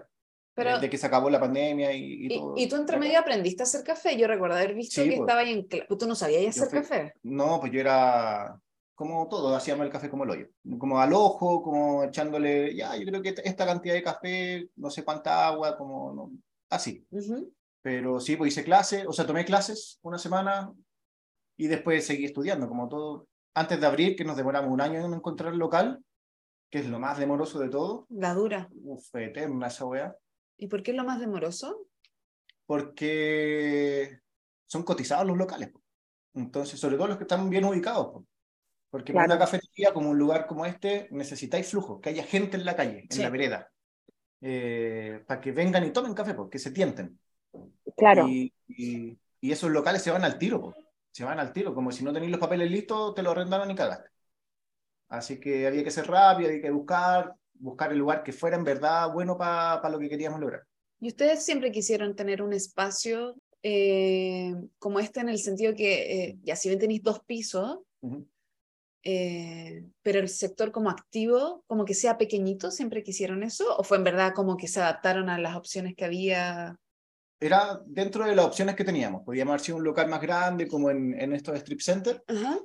Pero, 0.53 0.79
de, 0.79 0.89
que 0.89 0.97
se 0.97 1.07
acabó 1.07 1.29
la 1.29 1.39
pandemia 1.39 1.91
y, 1.93 2.03
y 2.03 2.25
y, 2.33 2.39
todo. 2.39 2.53
y 2.55 2.67
tú 2.69 2.75
entre 2.75 2.97
medio 2.97 3.19
aprendiste 3.19 3.63
a 3.63 3.65
hacer 3.65 3.83
café. 3.83 4.17
Yo 4.17 4.27
recuerdo 4.27 4.55
haber 4.55 4.73
visto 4.73 5.01
Sí, 5.01 5.09
que 5.09 5.15
pues. 5.17 5.27
estaba 5.27 5.41
ahí 5.41 5.53
en 5.69 5.97
Tú 5.97 6.07
no 6.07 6.15
sabías 6.15 6.55
hacer 6.57 6.69
fui- 6.69 6.79
café. 6.81 7.13
No, 7.23 7.59
pues 7.59 7.71
yo 7.71 7.79
era 7.79 8.59
como 8.95 9.27
todo, 9.27 9.55
hacíamos 9.55 9.85
el 9.85 9.91
café 9.91 10.09
como 10.09 10.23
el 10.23 10.31
hoyo, 10.31 10.47
como 10.79 10.99
al 10.99 11.13
ojo, 11.13 11.61
como 11.61 12.03
echándole, 12.05 12.75
ya, 12.75 12.95
yo 12.97 13.05
creo 13.05 13.21
que 13.21 13.35
esta 13.43 13.63
cantidad 13.67 13.93
de 13.93 14.01
café, 14.01 14.69
no 14.75 14.89
sé 14.89 15.03
cuánta 15.03 15.45
agua, 15.45 15.77
como, 15.77 16.13
no, 16.13 16.31
así. 16.71 17.05
Ujú. 17.11 17.53
Pero 17.83 18.19
sí, 18.19 18.35
pues 18.35 18.53
hice 18.53 18.63
clases, 18.63 19.05
o 19.07 19.13
sea, 19.13 19.27
tomé 19.27 19.45
clases 19.45 19.99
una 20.01 20.17
semana 20.17 20.73
y 21.57 21.67
después 21.67 22.05
seguí 22.05 22.25
estudiando, 22.25 22.67
como 22.67 22.87
todo. 22.87 23.27
Antes 23.55 23.79
de 23.81 23.87
abrir, 23.87 24.15
que 24.15 24.23
nos 24.23 24.37
demoramos 24.37 24.71
un 24.71 24.81
año 24.81 25.03
en 25.05 25.13
encontrar 25.13 25.51
el 25.53 25.59
local, 25.59 26.03
que 26.69 26.79
es 26.79 26.87
lo 26.87 26.99
más 26.99 27.17
demoroso 27.17 27.59
de 27.59 27.69
todo, 27.69 28.05
La 28.09 28.33
dura. 28.33 28.69
uf, 28.83 29.15
eterna 29.15 29.67
esa 29.67 29.85
weá, 29.85 30.15
¿Y 30.59 30.67
por 30.67 30.81
qué 30.83 30.91
es 30.91 30.97
lo 30.97 31.03
más 31.03 31.19
demoroso? 31.19 31.85
porque 32.65 34.19
son 34.65 34.83
cotizados 34.83 35.25
los 35.25 35.37
locales. 35.37 35.71
Entonces, 36.33 36.79
sobre 36.79 36.97
todo 36.97 37.07
los 37.07 37.17
que 37.17 37.23
están 37.23 37.49
bien 37.49 37.63
ubicados. 37.65 38.07
po. 38.11 38.25
Porque 38.89 39.11
una 39.13 39.37
cafetería, 39.39 39.93
como 39.93 40.09
un 40.11 40.17
lugar 40.17 40.47
como 40.47 40.65
este, 40.65 41.07
necesitáis 41.11 41.69
flujo, 41.69 41.99
que 41.99 42.09
haya 42.09 42.23
gente 42.23 42.57
en 42.57 42.65
la 42.65 42.75
calle, 42.75 43.05
en 43.09 43.21
la 43.21 43.29
vereda, 43.29 43.71
eh, 44.41 45.23
para 45.27 45.41
que 45.41 45.51
vengan 45.51 45.85
y 45.85 45.91
tomen 45.91 46.13
café, 46.13 46.33
porque 46.33 46.59
se 46.59 46.71
tienten. 46.71 47.19
claro. 47.95 48.27
Y, 48.27 48.53
y- 48.67 49.17
y 49.39 49.51
esos 49.51 49.69
locales 49.71 50.01
se 50.01 50.11
van 50.11 50.23
al 50.23 50.37
tiro, 50.37 50.59
po. 50.61 50.73
Se 51.17 51.25
van 51.25 51.39
al 51.39 51.51
tiro, 51.51 51.73
como 51.73 51.91
si 51.91 52.03
no 52.03 52.13
tenéis 52.13 52.29
los 52.31 52.39
papeles 52.39 52.69
listos, 52.69 53.15
te 53.15 53.23
lo 53.23 53.31
arrendaron 53.31 53.71
y 53.71 53.75
cagaste. 53.75 54.07
Así 55.09 55.39
que 55.39 55.65
había 55.65 55.83
que 55.83 55.89
ser 55.89 56.05
rápido, 56.05 56.49
había 56.49 56.61
que 56.61 56.69
buscar, 56.69 57.33
buscar 57.55 57.91
el 57.91 57.97
lugar 57.97 58.21
que 58.21 58.31
fuera 58.31 58.55
en 58.55 58.63
verdad 58.63 59.11
bueno 59.11 59.35
para 59.35 59.89
lo 59.89 59.97
que 59.97 60.09
queríamos 60.09 60.39
lograr. 60.39 60.61
¿Y 60.99 61.07
ustedes 61.07 61.43
siempre 61.43 61.71
quisieron 61.71 62.15
tener 62.15 62.43
un 62.43 62.53
espacio 62.53 63.35
eh, 63.63 64.53
como 64.77 64.99
este 64.99 65.21
en 65.21 65.29
el 65.29 65.39
sentido 65.39 65.73
que, 65.73 66.25
eh, 66.25 66.37
ya 66.43 66.55
si 66.55 66.69
bien 66.69 66.79
tenéis 66.79 67.01
dos 67.01 67.19
pisos, 67.21 67.79
Ujú. 68.01 68.27
eh, 69.01 69.85
pero 70.03 70.19
el 70.19 70.29
sector 70.29 70.71
como 70.71 70.91
activo, 70.91 71.63
como 71.65 71.83
que 71.83 71.95
sea 71.95 72.19
pequeñito, 72.19 72.69
siempre 72.69 73.01
quisieron 73.01 73.41
eso? 73.41 73.75
¿O 73.75 73.83
fue 73.83 73.97
en 73.97 74.03
verdad 74.03 74.33
como 74.35 74.55
que 74.55 74.67
se 74.67 74.81
adaptaron 74.81 75.31
a 75.31 75.39
las 75.39 75.55
opciones 75.55 75.95
que 75.95 76.05
había? 76.05 76.77
Era 77.39 77.79
dentro 77.85 78.25
de 78.25 78.35
las 78.35 78.45
opciones 78.45 78.75
que 78.75 78.83
teníamos. 78.83 79.23
Podíamos 79.23 79.51
haber 79.51 79.61
sido 79.61 79.77
un 79.77 79.83
local 79.83 80.07
más 80.07 80.21
grande, 80.21 80.67
como 80.67 80.89
en, 80.89 81.19
en 81.19 81.33
estos 81.33 81.55
strip 81.57 81.79
centers, 81.81 82.21
Ajá. 82.27 82.57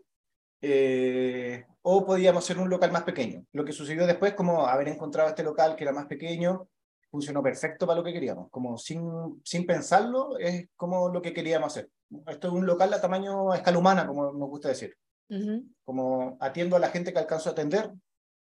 eh, 0.60 1.64
o 1.82 2.04
podíamos 2.06 2.44
ser 2.44 2.58
un 2.58 2.70
local 2.70 2.92
más 2.92 3.02
pequeño. 3.02 3.44
Lo 3.52 3.64
que 3.64 3.72
sucedió 3.72 4.06
después, 4.06 4.34
como 4.34 4.66
haber 4.66 4.88
encontrado 4.88 5.28
este 5.28 5.42
local 5.42 5.76
que 5.76 5.84
era 5.84 5.92
más 5.92 6.06
pequeño, 6.06 6.68
funcionó 7.10 7.42
perfecto 7.42 7.86
para 7.86 7.98
lo 7.98 8.04
que 8.04 8.12
queríamos. 8.12 8.48
Como 8.50 8.78
sin, 8.78 9.02
sin 9.44 9.66
pensarlo, 9.66 10.38
es 10.38 10.68
como 10.76 11.08
lo 11.10 11.20
que 11.20 11.34
queríamos 11.34 11.72
hacer. 11.72 11.90
Esto 12.26 12.48
es 12.48 12.54
un 12.54 12.64
local 12.66 12.92
a 12.94 13.00
tamaño 13.00 13.52
a 13.52 13.56
escala 13.56 13.78
humana, 13.78 14.06
como 14.06 14.32
nos 14.32 14.48
gusta 14.48 14.68
decir. 14.68 14.94
Ujú. 15.28 15.64
Como 15.84 16.36
atiendo 16.40 16.76
a 16.76 16.78
la 16.78 16.88
gente 16.88 17.12
que 17.12 17.18
alcanzo 17.18 17.48
a 17.50 17.52
atender, 17.52 17.90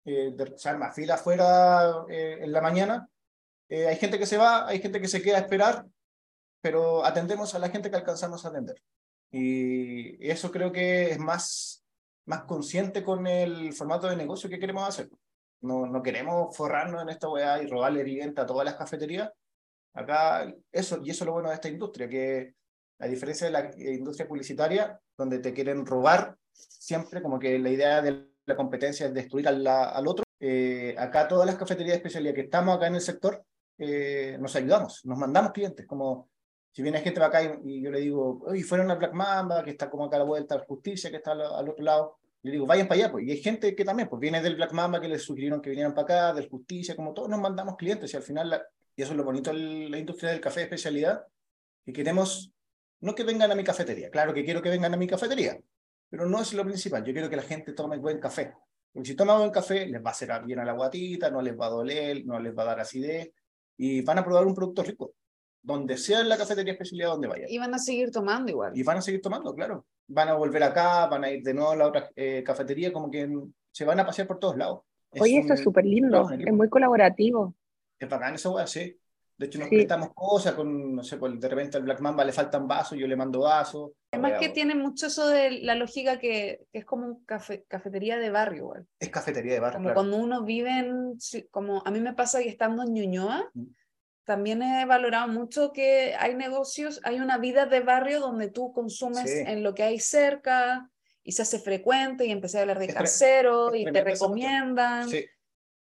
eh, 0.04 0.32
de- 0.36 0.56
se 0.56 0.68
arma 0.68 0.92
fila 0.92 1.14
afuera 1.14 2.04
eh, 2.08 2.38
en 2.42 2.52
la 2.52 2.60
mañana. 2.60 3.08
Eh, 3.68 3.86
hay 3.86 3.96
gente 3.96 4.18
que 4.18 4.26
se 4.26 4.36
va, 4.36 4.66
hay 4.68 4.80
gente 4.80 5.00
que 5.00 5.08
se 5.08 5.22
queda 5.22 5.36
a 5.38 5.40
esperar, 5.40 5.86
pero 6.60 7.04
atendemos 7.04 7.54
a 7.54 7.58
la 7.58 7.70
gente 7.70 7.90
que 7.90 7.96
alcanzamos 7.96 8.44
a 8.44 8.48
atender. 8.48 8.82
Y 9.30 10.28
eso 10.28 10.50
creo 10.50 10.72
que 10.72 11.10
es 11.10 11.18
más, 11.18 11.84
más 12.26 12.44
consciente 12.44 13.02
con 13.02 13.26
el 13.26 13.72
formato 13.72 14.08
de 14.08 14.16
negocio 14.16 14.50
que 14.50 14.58
queremos 14.58 14.88
hacer. 14.88 15.08
No, 15.62 15.86
no 15.86 16.02
queremos 16.02 16.56
forrarnos 16.56 17.02
en 17.02 17.10
esta 17.10 17.28
weá 17.28 17.62
y 17.62 17.66
robarle 17.66 18.02
cliente 18.02 18.40
a 18.40 18.46
todas 18.46 18.64
las 18.64 18.74
cafeterías. 18.74 19.30
Acá, 19.92 20.52
eso, 20.72 21.00
y 21.04 21.10
eso 21.10 21.24
es 21.24 21.26
lo 21.26 21.32
bueno 21.32 21.48
de 21.48 21.56
esta 21.56 21.68
industria, 21.68 22.08
que 22.08 22.54
a 22.98 23.06
diferencia 23.06 23.46
de 23.46 23.52
la 23.52 23.60
eh, 23.60 23.94
industria 23.94 24.28
publicitaria, 24.28 25.00
donde 25.16 25.38
te 25.38 25.52
quieren 25.52 25.84
robar 25.84 26.36
siempre, 26.52 27.22
como 27.22 27.38
que 27.38 27.58
la 27.58 27.70
idea 27.70 28.02
de 28.02 28.30
la 28.46 28.56
competencia 28.56 29.06
es 29.06 29.14
destruir 29.14 29.48
al, 29.48 29.66
al 29.66 30.06
otro, 30.06 30.24
eh, 30.38 30.94
acá 30.98 31.28
todas 31.28 31.46
las 31.46 31.56
cafeterías 31.56 31.94
de 31.94 31.96
especialidad 31.96 32.34
que 32.34 32.42
estamos 32.42 32.76
acá 32.76 32.86
en 32.86 32.94
el 32.94 33.00
sector, 33.00 33.44
eh, 33.78 34.36
nos 34.40 34.56
ayudamos, 34.56 35.04
nos 35.04 35.18
mandamos 35.18 35.52
clientes, 35.52 35.86
como 35.86 36.29
si 36.72 36.82
viene 36.82 37.00
gente 37.00 37.20
para 37.20 37.26
acá 37.28 37.60
y, 37.62 37.78
y 37.78 37.82
yo 37.82 37.90
le 37.90 38.00
digo, 38.00 38.40
oye, 38.46 38.62
fueron 38.62 38.90
a 38.90 38.94
Black 38.94 39.12
Mamba, 39.12 39.62
que 39.64 39.70
está 39.70 39.90
como 39.90 40.04
acá 40.04 40.16
a 40.16 40.20
la 40.20 40.24
vuelta, 40.24 40.58
Justicia, 40.66 41.10
que 41.10 41.16
está 41.16 41.32
al, 41.32 41.42
al 41.42 41.68
otro 41.68 41.84
lado, 41.84 42.18
le 42.42 42.52
digo, 42.52 42.66
vayan 42.66 42.88
para 42.88 43.00
allá, 43.02 43.12
pues. 43.12 43.26
Y 43.26 43.30
hay 43.32 43.38
gente 43.42 43.74
que 43.74 43.84
también, 43.84 44.08
pues 44.08 44.20
viene 44.20 44.40
del 44.40 44.56
Black 44.56 44.72
Mamba, 44.72 45.00
que 45.00 45.08
les 45.08 45.22
sugirieron 45.22 45.60
que 45.60 45.70
vinieran 45.70 45.94
para 45.94 46.04
acá, 46.30 46.34
del 46.34 46.48
Justicia, 46.48 46.96
como 46.96 47.12
todos 47.12 47.28
nos 47.28 47.40
mandamos 47.40 47.76
clientes, 47.76 48.12
y 48.12 48.16
al 48.16 48.22
final, 48.22 48.50
la- 48.50 48.62
y 48.96 49.02
eso 49.02 49.12
es 49.12 49.16
lo 49.16 49.24
bonito 49.24 49.52
de 49.52 49.88
la 49.90 49.98
industria 49.98 50.30
del 50.30 50.40
café 50.40 50.60
de 50.60 50.64
especialidad, 50.64 51.24
que 51.84 51.92
queremos, 51.92 52.52
no 53.00 53.14
que 53.14 53.24
vengan 53.24 53.50
a 53.50 53.54
mi 53.54 53.64
cafetería, 53.64 54.10
claro 54.10 54.32
que 54.34 54.44
quiero 54.44 54.62
que 54.62 54.68
vengan 54.70 54.94
a 54.94 54.96
mi 54.96 55.06
cafetería, 55.06 55.58
pero 56.08 56.26
no 56.26 56.40
es 56.40 56.52
lo 56.54 56.64
principal, 56.64 57.04
yo 57.04 57.12
quiero 57.12 57.30
que 57.30 57.36
la 57.36 57.42
gente 57.42 57.72
tome 57.72 57.96
buen 57.98 58.18
café. 58.18 58.54
Porque 58.92 59.10
si 59.10 59.14
toma 59.16 59.38
buen 59.38 59.50
café, 59.50 59.86
les 59.86 60.02
va 60.02 60.08
a 60.08 60.12
hacer 60.12 60.30
bien 60.44 60.58
a 60.58 60.64
la 60.64 60.72
guatita, 60.72 61.30
no 61.30 61.40
les 61.40 61.56
va 61.58 61.66
a 61.66 61.70
doler, 61.70 62.24
no 62.26 62.40
les 62.40 62.56
va 62.56 62.62
a 62.64 62.66
dar 62.66 62.80
acidez, 62.80 63.30
y 63.76 64.02
van 64.02 64.18
a 64.18 64.24
probar 64.24 64.44
un 64.46 64.54
producto 64.54 64.82
rico, 64.82 65.14
donde 65.62 65.96
sea 65.98 66.20
en 66.20 66.28
la 66.28 66.36
cafetería 66.36 66.72
especialidad 66.72 67.08
donde 67.10 67.28
vayan. 67.28 67.48
Y 67.48 67.58
van 67.58 67.74
a 67.74 67.78
seguir 67.78 68.10
tomando 68.10 68.50
igual. 68.50 68.72
Y 68.76 68.82
van 68.82 68.98
a 68.98 69.02
seguir 69.02 69.20
tomando, 69.20 69.54
claro. 69.54 69.86
Van 70.08 70.28
a 70.28 70.34
volver 70.34 70.62
acá, 70.62 71.06
van 71.06 71.24
a 71.24 71.30
ir 71.30 71.42
de 71.42 71.54
nuevo 71.54 71.70
a 71.70 71.76
la 71.76 71.86
otra 71.86 72.10
eh, 72.16 72.42
cafetería, 72.44 72.92
como 72.92 73.10
que 73.10 73.28
se 73.70 73.84
van 73.84 74.00
a 74.00 74.06
pasear 74.06 74.26
por 74.26 74.38
todos 74.38 74.56
lados. 74.56 74.80
Es 75.12 75.20
Oye, 75.22 75.38
un- 75.38 75.44
eso 75.44 75.54
es 75.54 75.60
súper 75.60 75.84
lindo, 75.84 76.28
es 76.30 76.52
muy 76.52 76.68
colaborativo. 76.68 77.54
Es 77.98 78.08
bacán 78.08 78.34
esa 78.34 78.50
weá, 78.50 78.66
sí. 78.66 78.96
De 79.36 79.46
hecho, 79.46 79.58
nos 79.58 79.68
Sí. 79.70 79.76
prestamos 79.76 80.10
cosas 80.14 80.52
con, 80.52 80.94
no 80.96 81.02
sé, 81.02 81.16
pues, 81.16 81.40
de 81.40 81.48
repente 81.48 81.78
al 81.78 81.82
Black 81.82 82.00
Mamba 82.00 82.24
le 82.26 82.32
faltan 82.32 82.68
vasos, 82.68 82.98
yo 82.98 83.06
le 83.06 83.16
mando 83.16 83.40
vasos. 83.40 83.92
Además 84.12 84.38
que 84.38 84.50
tiene 84.50 84.74
mucho 84.74 85.06
eso 85.06 85.28
de 85.28 85.62
la 85.62 85.74
lógica 85.74 86.18
que, 86.18 86.66
que 86.70 86.78
es 86.80 86.84
como 86.84 87.06
un 87.06 87.24
café, 87.24 87.64
cafetería 87.66 88.18
de 88.18 88.28
barrio, 88.30 88.58
igual. 88.64 88.86
Es 88.98 89.08
cafetería 89.08 89.54
de 89.54 89.60
barrio, 89.60 89.76
Como 89.78 89.84
claro. 89.88 89.94
cuando 89.94 90.16
uno 90.18 90.44
vive 90.44 90.70
en, 90.80 91.16
como 91.50 91.82
a 91.86 91.90
mí 91.90 92.00
me 92.00 92.12
pasa 92.12 92.42
que 92.42 92.48
estando 92.50 92.82
en 92.82 92.92
Ñuñoa, 92.92 93.48
Mm. 93.54 93.62
También 94.30 94.62
he 94.62 94.84
valorado 94.84 95.26
mucho 95.26 95.72
que 95.72 96.14
hay 96.16 96.36
negocios, 96.36 97.00
hay 97.02 97.18
una 97.18 97.36
vida 97.36 97.66
de 97.66 97.80
barrio 97.80 98.20
donde 98.20 98.48
tú 98.48 98.72
consumes 98.72 99.28
Sí. 99.28 99.40
en 99.44 99.64
lo 99.64 99.74
que 99.74 99.82
hay 99.82 99.98
cerca 99.98 100.88
y 101.24 101.32
se 101.32 101.42
hace 101.42 101.58
frecuente 101.58 102.24
y 102.26 102.30
empecé 102.30 102.58
a 102.58 102.60
hablar 102.60 102.78
de 102.78 102.84
Es 102.84 102.94
casero 102.94 103.74
y 103.74 103.84
te 103.90 104.04
recomiendan. 104.04 105.08
Sí. 105.08 105.26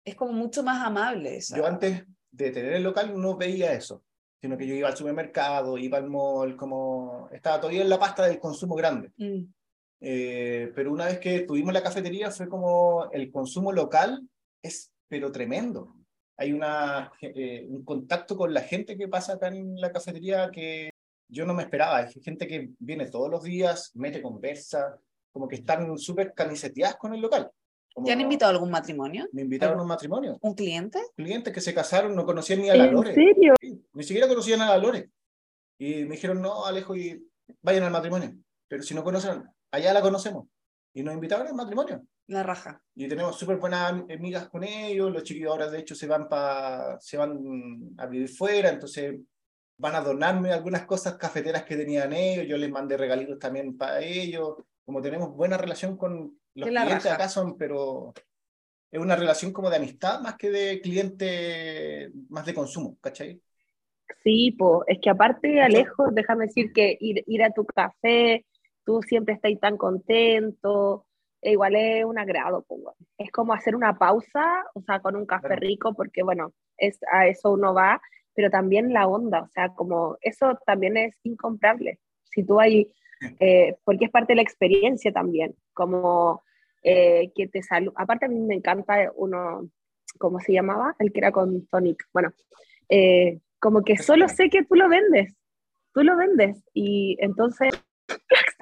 Es 0.04 0.14
como 0.14 0.33
mucho 0.35 0.62
más 0.62 0.87
amable. 0.87 1.38
esa- 1.38 1.57
Yo 1.57 1.64
antes 1.64 2.04
de 2.30 2.50
tener 2.50 2.74
el 2.74 2.83
local 2.83 3.18
no 3.18 3.35
veía 3.38 3.72
eso, 3.72 4.04
sino 4.42 4.59
que 4.59 4.66
yo 4.66 4.74
iba 4.74 4.88
al 4.90 4.96
supermercado, 4.98 5.78
iba 5.78 5.96
al 5.96 6.11
mall, 6.11 6.54
como 6.54 7.30
estaba 7.33 7.59
todavía 7.59 7.80
en 7.80 7.88
la 7.88 7.98
pasta 7.98 8.26
del 8.26 8.38
consumo 8.38 8.74
grande. 8.74 9.11
Mm. 9.16 9.44
Eh, 10.02 10.70
pero 10.74 10.92
una 10.92 11.07
vez 11.07 11.18
que 11.18 11.40
tuvimos 11.40 11.72
la 11.72 11.83
cafetería 11.83 12.30
fue 12.30 12.46
como 12.46 13.11
el 13.11 13.33
consumo 13.33 13.72
local 13.72 14.20
es 14.62 14.92
pero 15.09 15.33
tremendo. 15.33 15.93
Hay 16.37 16.53
una, 16.53 17.12
eh, 17.20 17.66
un 17.68 17.85
contacto 17.85 18.37
con 18.37 18.53
la 18.53 18.62
gente 18.62 18.97
que 18.97 19.09
pasa 19.09 19.35
acá 19.35 19.49
en 19.49 19.81
la 19.81 19.92
cafetería 19.92 20.51
que 20.51 20.90
yo 21.29 21.47
no 21.47 21.55
me 21.55 21.62
esperaba. 21.62 21.99
Hay 21.99 22.12
gente 22.23 22.47
que 22.47 22.70
viene 22.79 23.07
todos 23.07 23.31
los 23.31 23.42
días, 23.42 23.92
mete 23.94 24.20
conversa, 24.20 24.99
como 25.33 25.49
que 25.49 25.57
están 25.57 25.97
súper 25.99 26.35
camiseteadas 26.35 26.97
con 26.97 27.14
el 27.14 27.20
local. 27.20 27.51
Como 27.92 28.07
¿Te 28.07 28.12
han 28.12 28.20
invitado 28.20 28.51
a 28.51 28.55
algún 28.55 28.70
matrimonio? 28.70 29.29
Me 29.33 29.42
invitaron 29.42 29.79
a 29.79 29.83
un 29.83 29.88
matrimonio. 29.88 30.37
¿Un 30.40 30.55
cliente? 30.55 30.99
Clientes 31.16 31.53
que 31.55 31.61
se 31.61 31.73
casaron 31.73 32.14
no 32.16 32.27
conocían 32.27 32.61
ni 32.62 32.68
a 32.68 32.75
la 32.75 32.87
¿En 32.87 32.94
Lore. 32.94 33.14
serio? 33.14 33.55
Sí, 33.61 33.81
Ni 33.92 34.03
siquiera 34.03 34.27
conocían 34.27 34.61
a 34.62 34.70
la 34.70 34.79
Lore. 34.79 35.11
Y 35.79 36.05
me 36.05 36.16
dijeron, 36.16 36.42
no, 36.42 36.66
Alejo, 36.66 36.97
y 36.97 37.25
vayan 37.62 37.85
al 37.85 37.92
matrimonio. 37.92 38.35
Pero 38.66 38.83
si 38.83 38.94
no 38.94 39.05
conocen, 39.05 39.44
allá 39.70 39.92
la 39.92 40.01
conocemos. 40.01 40.47
Y 40.94 41.02
nos 41.02 41.14
invitaron 41.14 41.46
al 41.46 41.54
matrimonio. 41.54 42.02
La 42.28 42.42
raja. 42.42 42.80
Y 42.94 43.07
tenemos 43.07 43.37
súper 43.38 43.59
buenas 43.59 43.92
amigas 44.11 44.48
con 44.48 44.64
ellos, 44.64 45.12
los 45.12 45.24
chiquillos 45.24 45.50
ahora 45.50 45.68
de 45.68 45.80
hecho 45.80 45.94
se 45.94 46.07
van, 46.07 46.28
pa, 46.28 46.96
se 47.00 47.18
van 47.18 47.94
a 47.98 48.07
vivir 48.07 48.28
fuera, 48.30 48.70
entonces 48.70 49.16
van 49.76 49.94
a 49.94 50.00
donarme 50.00 50.52
algunas 50.52 50.87
cosas 50.87 51.16
cafeteras 51.18 51.64
que 51.64 51.76
tenían 51.76 52.12
ellos, 52.12 52.46
yo 52.46 52.57
les 52.57 52.70
mandé 52.70 52.96
regalitos 52.96 53.38
también 53.38 53.76
para 53.76 54.00
ellos, 54.00 54.54
como 54.85 55.02
tenemos 55.02 55.35
buena 55.37 55.59
relación 55.59 55.96
con 55.98 56.38
los 56.54 56.66
Que 56.66 56.72
la 56.72 56.83
clientes 56.85 57.04
raja. 57.04 57.16
acá 57.16 57.28
son, 57.28 57.59
pero 57.59 58.14
es 58.90 59.00
una 59.00 59.16
relación 59.16 59.52
como 59.52 59.68
de 59.68 59.76
amistad 59.76 60.20
más 60.20 60.37
que 60.37 60.50
de 60.50 60.80
cliente, 60.80 62.11
más 62.28 62.46
de 62.46 62.54
consumo, 62.54 62.96
¿cachai? 63.00 63.40
Sí, 64.22 64.52
po, 64.52 64.85
es 64.87 64.98
que 65.02 65.11
aparte, 65.11 65.61
Alejo, 65.61 66.11
déjame 66.12 66.46
decir 66.46 66.72
que 66.72 66.96
ir, 67.00 67.24
ir 67.26 67.42
a 67.42 67.50
tu 67.50 67.66
café, 67.66 68.46
tú 68.85 69.03
siempre 69.03 69.35
estás 69.35 69.53
tan 69.61 69.77
contento, 69.77 71.07
e 71.44 71.53
igual 71.53 71.77
es 71.77 72.05
un 72.05 72.18
agrado, 72.18 72.64
weón. 72.68 72.94
Es 73.18 73.31
como 73.31 73.53
hacer 73.53 73.77
una 73.77 73.99
pausa, 73.99 74.64
o 74.75 74.81
sea, 74.83 75.01
con 75.01 75.14
un 75.14 75.27
café 75.27 75.49
Claro. 75.49 75.61
rico, 75.61 75.94
porque 75.94 76.23
bueno, 76.23 76.53
es, 76.79 76.99
a 77.12 77.27
eso 77.27 77.53
uno 77.53 77.75
va, 77.75 78.01
pero 78.35 78.51
también 78.51 78.92
la 78.92 79.07
onda, 79.07 79.42
o 79.42 79.49
sea, 79.49 79.68
como 79.75 80.16
eso 80.23 80.59
también 80.66 80.97
es 80.97 81.18
incomparable. 81.23 82.01
Si 82.25 82.44
tú 82.44 82.61
hay, 82.61 82.90
eh, 83.40 83.77
porque 83.85 84.07
es 84.07 84.11
parte 84.11 84.33
de 84.33 84.37
la 84.37 84.42
experiencia 84.42 85.12
también, 85.12 85.55
como 85.75 86.42
eh, 86.83 87.31
que 87.35 87.47
te 87.49 87.62
saluda. 87.62 87.92
Aparte 87.97 88.27
a 88.27 88.29
mí 88.29 88.40
me 88.40 88.55
encanta 88.55 89.12
uno, 89.14 89.68
¿cómo 90.18 90.40
se 90.40 90.53
llamaba? 90.53 90.97
El 90.99 91.12
que 91.12 91.20
era 91.20 91.31
con 91.31 91.66
Tonic. 91.66 92.09
Bueno, 92.12 92.33
eh, 92.88 93.40
como 93.59 93.83
que 93.83 93.99
solo 93.99 94.29
sé 94.29 94.49
que 94.51 94.64
tú 94.64 94.77
lo 94.77 94.88
vendes, 94.88 95.35
tú 95.92 96.03
lo 96.03 96.16
vendes 96.16 96.64
y 96.73 97.16
entonces. 97.20 97.70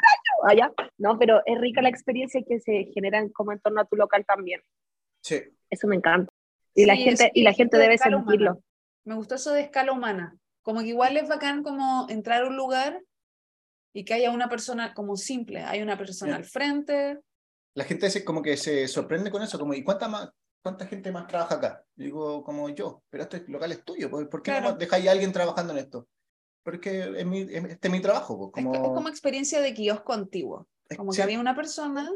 Allá, 0.45 0.73
no, 0.99 1.19
pero 1.19 1.41
es 1.47 1.61
rica 1.61 1.83
la 1.83 1.89
experiencia 1.89 2.43
que 2.47 2.61
se 2.61 2.91
generan 2.95 3.29
como 3.31 3.53
en 3.53 3.61
torno 3.61 3.81
a 3.81 3.85
tu 3.85 3.97
local 3.97 4.25
también. 4.27 4.61
Sí, 5.23 5.41
Eso 5.71 5.87
me 5.87 5.97
encanta. 5.97 6.33
Y 6.75 6.87
la 6.87 6.97
gente, 6.97 7.31
y 7.35 7.43
la 7.43 7.53
gente 7.53 7.77
de 7.77 7.83
debe 7.85 7.99
sentirlo. 7.99 8.53
humana. 8.53 8.65
Me 9.05 9.15
gustó 9.15 9.35
eso 9.37 9.53
de 9.53 9.61
escala 9.63 9.93
humana. 9.93 10.37
Como 10.63 10.81
que 10.81 10.87
igual 10.89 11.17
es 11.17 11.29
bacán 11.29 11.63
como 11.63 12.07
entrar 12.09 12.43
a 12.43 12.47
un 12.47 12.57
lugar 12.57 13.01
y 13.95 14.05
que 14.05 14.15
haya 14.15 14.31
una 14.31 14.49
persona 14.49 14.95
como 14.95 15.17
simple, 15.17 15.61
hay 15.61 15.83
una 15.83 15.99
persona 15.99 16.37
al 16.37 16.45
frente. 16.45 17.19
la 17.75 17.85
gente 17.85 18.09
se, 18.11 18.25
como 18.25 18.43
que 18.43 18.57
se 18.57 18.87
sorprende 18.89 19.31
con 19.31 19.43
eso, 19.43 19.59
como, 19.59 19.75
¿y 19.75 19.83
cuánta 19.85 20.09
más? 20.09 20.31
¿Cuánta 20.63 20.87
gente 20.87 21.11
más 21.11 21.27
trabaja 21.27 21.57
acá? 21.57 21.85
Digo, 21.97 22.43
como 22.45 22.69
yo, 22.69 23.03
pero 23.11 23.25
este 23.25 23.45
local 23.49 23.73
es 23.73 23.85
tuyo, 23.85 24.09
¿por 24.09 24.29
por 24.29 24.43
qué 24.43 24.53
Claro. 24.53 24.71
no 24.71 24.77
dejáis 24.77 25.09
a 25.09 25.11
alguien 25.13 25.33
trabajando 25.33 25.73
en 25.73 25.81
esto? 25.81 26.07
Porque 26.63 27.13
es 27.19 27.27
mi, 27.27 27.41
es- 27.43 27.65
este 27.65 27.89
es 27.89 27.93
mi 27.93 28.01
trabajo, 28.01 28.39
pues, 28.39 28.51
Es, 28.65 28.65
como, 28.71 28.71
co- 28.81 28.87
es 28.89 28.95
como 28.95 29.09
experiencia 29.09 29.61
de 29.61 29.75
kiosco 29.75 30.13
antiguo. 30.13 30.69
es- 30.89 30.97
Como 30.97 31.13
sí, 31.13 31.17
que 31.19 31.23
había 31.23 31.41
una 31.41 31.57
persona 31.57 32.11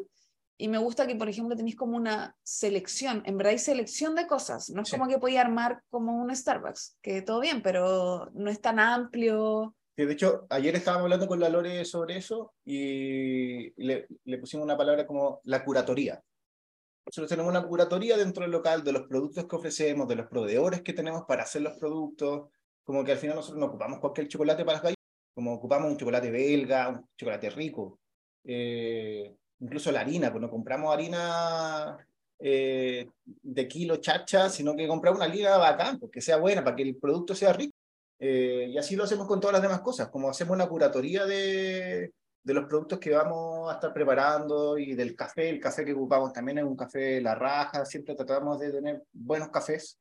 y 0.59 0.69
me 0.69 0.79
gusta 0.79 1.07
que, 1.07 1.17
por 1.17 1.29
ejemplo, 1.29 1.57
tenéis 1.57 1.77
como 1.77 1.97
una 1.97 2.37
selección. 2.43 3.23
En 3.27 3.37
verdad 3.37 3.53
hay 3.53 3.59
selección 3.59 4.15
de 4.15 4.27
cosas. 4.27 4.71
No 4.71 4.83
es 4.83 4.89
Sí. 4.89 4.97
como 4.97 5.09
que 5.09 5.19
podía 5.19 5.41
armar 5.43 5.83
como 5.91 6.17
un 6.17 6.35
Starbucks, 6.35 6.97
que 7.03 7.23
todo 7.23 7.41
bien, 7.41 7.63
pero 7.63 8.31
no 8.35 8.51
es 8.51 8.61
tan 8.61 8.79
amplio. 8.79 9.75
que 9.99 10.05
de 10.05 10.13
hecho, 10.13 10.47
ayer 10.51 10.75
estábamos 10.77 11.05
hablando 11.05 11.27
con 11.27 11.41
la 11.41 11.49
Lore 11.49 11.83
sobre 11.87 12.19
eso 12.19 12.53
y 12.67 13.73
le, 13.83 14.07
le 14.25 14.37
pusimos 14.39 14.65
una 14.65 14.77
palabra 14.77 15.07
como 15.07 15.41
la 15.45 15.65
curatoría. 15.65 16.23
Nosotros 17.07 17.31
tenemos 17.31 17.49
una 17.51 17.67
curatoría 17.67 18.19
dentro 18.19 18.43
del 18.43 18.51
local 18.51 18.85
de 18.85 18.93
los 18.93 19.05
productos 19.05 19.47
que 19.47 19.57
ofrecemos, 19.57 20.07
de 20.07 20.17
los 20.17 20.27
proveedores 20.27 20.83
que 20.83 20.93
tenemos 20.93 21.23
para 21.27 21.45
hacer 21.45 21.63
los 21.63 21.79
productos, 21.79 22.51
como 22.87 23.05
que 23.05 23.13
al 23.13 23.19
final 23.19 23.37
nosotros 23.37 23.59
no 23.59 23.67
ocupamos 23.67 23.99
cualquier 23.99 24.29
chocolate 24.29 24.65
para 24.65 24.77
las 24.77 24.83
galletas, 24.83 25.05
como 25.35 25.53
ocupamos 25.53 25.91
un 25.91 25.97
chocolate 25.97 26.31
belga, 26.31 26.89
un 26.89 27.05
chocolate 27.17 27.51
rico, 27.51 27.99
eh, 28.45 29.35
incluso 29.59 29.91
la 29.91 30.01
harina, 30.01 30.31
pues 30.31 30.41
no 30.41 30.49
compramos 30.49 30.95
harina 30.95 31.99
eh, 32.39 33.09
de 33.25 33.69
kilo 33.69 33.97
chacha, 33.97 34.49
sino 34.49 34.77
que 34.77 34.87
compramos 34.87 35.19
una 35.19 35.27
harina 35.29 35.57
bacán, 35.57 35.99
porque 35.99 36.21
sea 36.21 36.37
buena, 36.37 36.63
para 36.63 36.77
que 36.77 36.85
el 36.85 36.97
producto 36.97 37.35
sea 37.35 37.53
rico. 37.53 37.75
Eh, 38.21 38.69
y 38.71 38.79
así 38.79 38.95
lo 38.95 39.03
hacemos 39.03 39.27
con 39.27 39.41
todas 39.41 39.55
las 39.55 39.63
demás 39.63 39.81
cosas, 39.81 40.09
como 40.09 40.31
hacemos 40.31 40.55
una 40.55 40.69
curatoría 40.69 41.27
de, 41.27 42.13
de 42.45 42.55
los 42.55 42.67
productos 42.67 43.01
que 43.01 43.11
vamos 43.11 43.69
a 43.69 43.75
estar 43.75 43.93
preparando 43.93 44.79
y 44.79 44.95
del 44.95 45.17
café, 45.17 45.49
el 45.49 45.59
café 45.59 45.85
que 45.85 45.93
ocupamos 45.93 46.33
también 46.33 46.59
es 46.59 46.65
un 46.65 46.77
café 46.77 47.21
La 47.21 47.35
Raja, 47.35 47.85
siempre 47.85 48.15
tratamos 48.15 48.61
de 48.61 48.71
tener 48.71 49.03
buenos 49.13 49.49
cafés. 49.49 49.99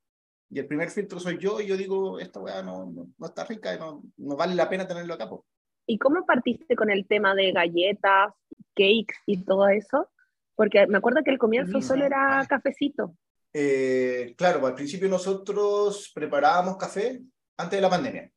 Y 0.50 0.60
el 0.60 0.68
primer 0.68 0.90
filtro 0.90 1.20
soy 1.20 1.38
yo 1.38 1.60
y 1.60 1.68
yo 1.68 1.76
digo, 1.76 2.20
esta 2.20 2.40
weá 2.40 2.62
no, 2.62 2.86
no, 2.86 3.10
no 3.18 3.26
está 3.26 3.44
rica 3.46 3.74
y 3.74 3.80
no, 3.80 4.04
no 4.18 4.36
vale 4.36 4.56
la 4.56 4.70
pena 4.70 4.88
tenerlo 4.88 5.14
acá. 5.14 5.30
po". 5.30 5.46
¿Y 5.88 5.98
cómo 5.98 6.26
partiste 6.26 6.76
con 6.76 6.90
el 6.90 7.08
tema 7.08 7.36
de 7.36 7.52
galletas, 7.52 8.34
cakes 8.76 9.16
y 9.26 9.44
todo 9.44 9.68
eso? 9.68 10.10
Porque 10.56 10.88
me 10.88 10.98
acuerdo 10.98 11.22
que 11.24 11.32
al 11.32 11.38
comienzo 11.38 11.82
solo 11.82 12.06
era 12.06 12.46
cafecito. 12.48 13.16
Eh, 13.54 14.34
claro, 14.38 14.66
al 14.66 14.76
principio 14.76 15.08
nosotros 15.08 16.12
preparábamos 16.14 16.78
café 16.78 17.22
antes 17.58 17.78
de 17.78 17.82
la 17.82 17.90
pandemia. 17.90 18.32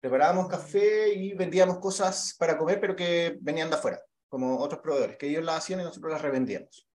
Preparábamos 0.00 0.48
café 0.48 1.14
y 1.14 1.34
vendíamos 1.34 1.78
cosas 1.78 2.36
para 2.38 2.58
comer, 2.58 2.80
pero 2.80 2.94
que 2.94 3.36
venían 3.40 3.70
de 3.70 3.76
afuera, 3.76 4.00
como 4.28 4.58
otros 4.58 4.80
proveedores, 4.80 5.16
que 5.16 5.28
ellos 5.28 5.44
las 5.44 5.56
hacían 5.58 5.80
y 5.80 5.84
nosotros 5.84 6.12
las 6.12 6.22
revendíamos. 6.22 6.88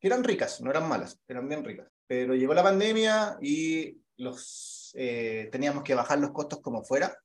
Que 0.00 0.08
eran 0.08 0.24
ricas, 0.24 0.60
no 0.60 0.70
eran 0.70 0.88
malas, 0.88 1.20
eran 1.28 1.48
bien 1.48 1.64
ricas. 1.64 1.88
Pero 2.06 2.34
llegó 2.34 2.54
la 2.54 2.62
pandemia 2.62 3.36
y 3.40 3.96
los, 4.16 4.92
eh, 4.94 5.48
teníamos 5.52 5.82
que 5.82 5.94
bajar 5.94 6.18
los 6.18 6.30
costos 6.30 6.60
como 6.60 6.84
fuera. 6.84 7.16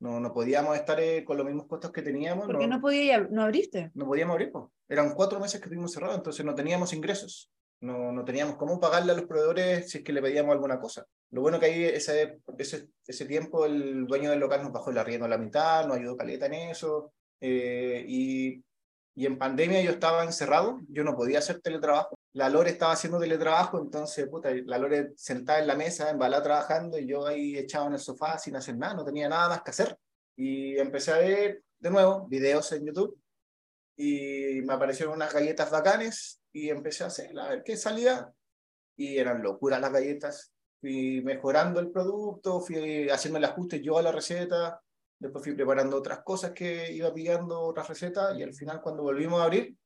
No, 0.00 0.18
no 0.18 0.32
podíamos 0.32 0.74
estar 0.76 0.98
eh, 1.00 1.24
con 1.24 1.36
los 1.36 1.46
mismos 1.46 1.66
costos 1.66 1.92
que 1.92 2.02
teníamos. 2.02 2.46
¿Por 2.46 2.58
qué 2.58 2.66
no 2.66 2.80
podía 2.80 3.04
ir 3.04 3.12
a- 3.12 3.28
no 3.30 3.42
abriste? 3.42 3.90
no 3.94 4.06
podíamos 4.06 4.34
abrir. 4.34 4.50
po. 4.50 4.72
Eran 4.88 5.14
cuatro 5.14 5.38
meses 5.38 5.60
que 5.60 5.66
estuvimos 5.66 5.92
cerrados, 5.92 6.16
entonces 6.16 6.44
no 6.44 6.54
teníamos 6.54 6.92
ingresos. 6.92 7.50
No, 7.80 8.12
no 8.12 8.24
teníamos 8.24 8.56
cómo 8.56 8.78
pagarle 8.80 9.12
a 9.12 9.16
los 9.16 9.24
proveedores 9.26 9.90
si 9.90 9.98
es 9.98 10.04
que 10.04 10.12
le 10.12 10.22
pedíamos 10.22 10.52
alguna 10.52 10.78
cosa. 10.80 11.04
Lo 11.30 11.40
bueno 11.40 11.58
que 11.58 11.66
ahí 11.66 11.84
ese, 11.84 12.38
ese, 12.58 12.88
ese 13.06 13.24
tiempo 13.26 13.66
el 13.66 14.06
dueño 14.06 14.30
del 14.30 14.38
local 14.40 14.62
nos 14.62 14.72
bajó 14.72 14.90
el 14.90 14.98
arriendo 14.98 15.26
a 15.26 15.28
la 15.28 15.38
mitad, 15.38 15.86
nos 15.86 15.96
ayudó 15.96 16.16
caleta 16.16 16.46
en 16.46 16.54
eso. 16.54 17.12
eh, 17.40 18.04
y, 18.08 18.62
y 19.14 19.26
en 19.26 19.36
pandemia 19.38 19.82
yo 19.82 19.90
estaba 19.90 20.24
encerrado, 20.24 20.80
yo 20.88 21.02
no 21.04 21.16
podía 21.16 21.38
hacer 21.40 21.60
teletrabajo. 21.60 22.16
La 22.34 22.48
Lore 22.48 22.70
estaba 22.70 22.92
haciendo 22.92 23.18
teletrabajo, 23.18 23.78
entonces 23.78 24.26
puta, 24.28 24.50
la 24.64 24.78
Lore 24.78 25.12
sentada 25.16 25.58
en 25.58 25.66
la 25.66 25.76
mesa, 25.76 26.10
embalada 26.10 26.42
trabajando, 26.42 26.98
y 26.98 27.06
yo 27.06 27.26
ahí 27.26 27.58
echado 27.58 27.88
en 27.88 27.94
el 27.94 27.98
sofá 27.98 28.38
sin 28.38 28.56
hacer 28.56 28.76
nada, 28.76 28.94
no 28.94 29.04
tenía 29.04 29.28
nada 29.28 29.50
más 29.50 29.62
que 29.62 29.70
hacer. 29.70 29.98
Y 30.36 30.78
empecé 30.78 31.12
a 31.12 31.18
ver 31.18 31.62
de 31.78 31.90
nuevo 31.90 32.26
videos 32.28 32.72
en 32.72 32.86
YouTube 32.86 33.20
y 33.96 34.62
me 34.62 34.72
aparecieron 34.72 35.14
unas 35.14 35.32
galletas 35.32 35.70
bacanes 35.70 36.40
y 36.52 36.70
empecé 36.70 37.04
a 37.04 37.08
hacer 37.08 37.38
a 37.38 37.48
ver 37.50 37.62
qué 37.62 37.76
salía 37.76 38.32
y 38.96 39.18
eran 39.18 39.42
locuras 39.42 39.80
las 39.80 39.92
galletas. 39.92 40.52
Fui 40.80 41.22
mejorando 41.22 41.80
el 41.80 41.90
producto, 41.90 42.60
fui 42.60 43.08
haciendo 43.10 43.38
el 43.38 43.44
ajuste 43.44 43.80
yo 43.80 43.98
a 43.98 44.02
la 44.02 44.12
receta, 44.12 44.80
después 45.18 45.44
fui 45.44 45.54
preparando 45.54 45.96
otras 45.96 46.22
cosas 46.22 46.52
que 46.52 46.92
iba 46.92 47.12
pillando, 47.12 47.60
otras 47.60 47.88
recetas 47.88 48.36
y 48.38 48.42
al 48.42 48.54
final 48.54 48.80
cuando 48.80 49.02
volvimos 49.02 49.40
a 49.40 49.44
abrir, 49.44 49.76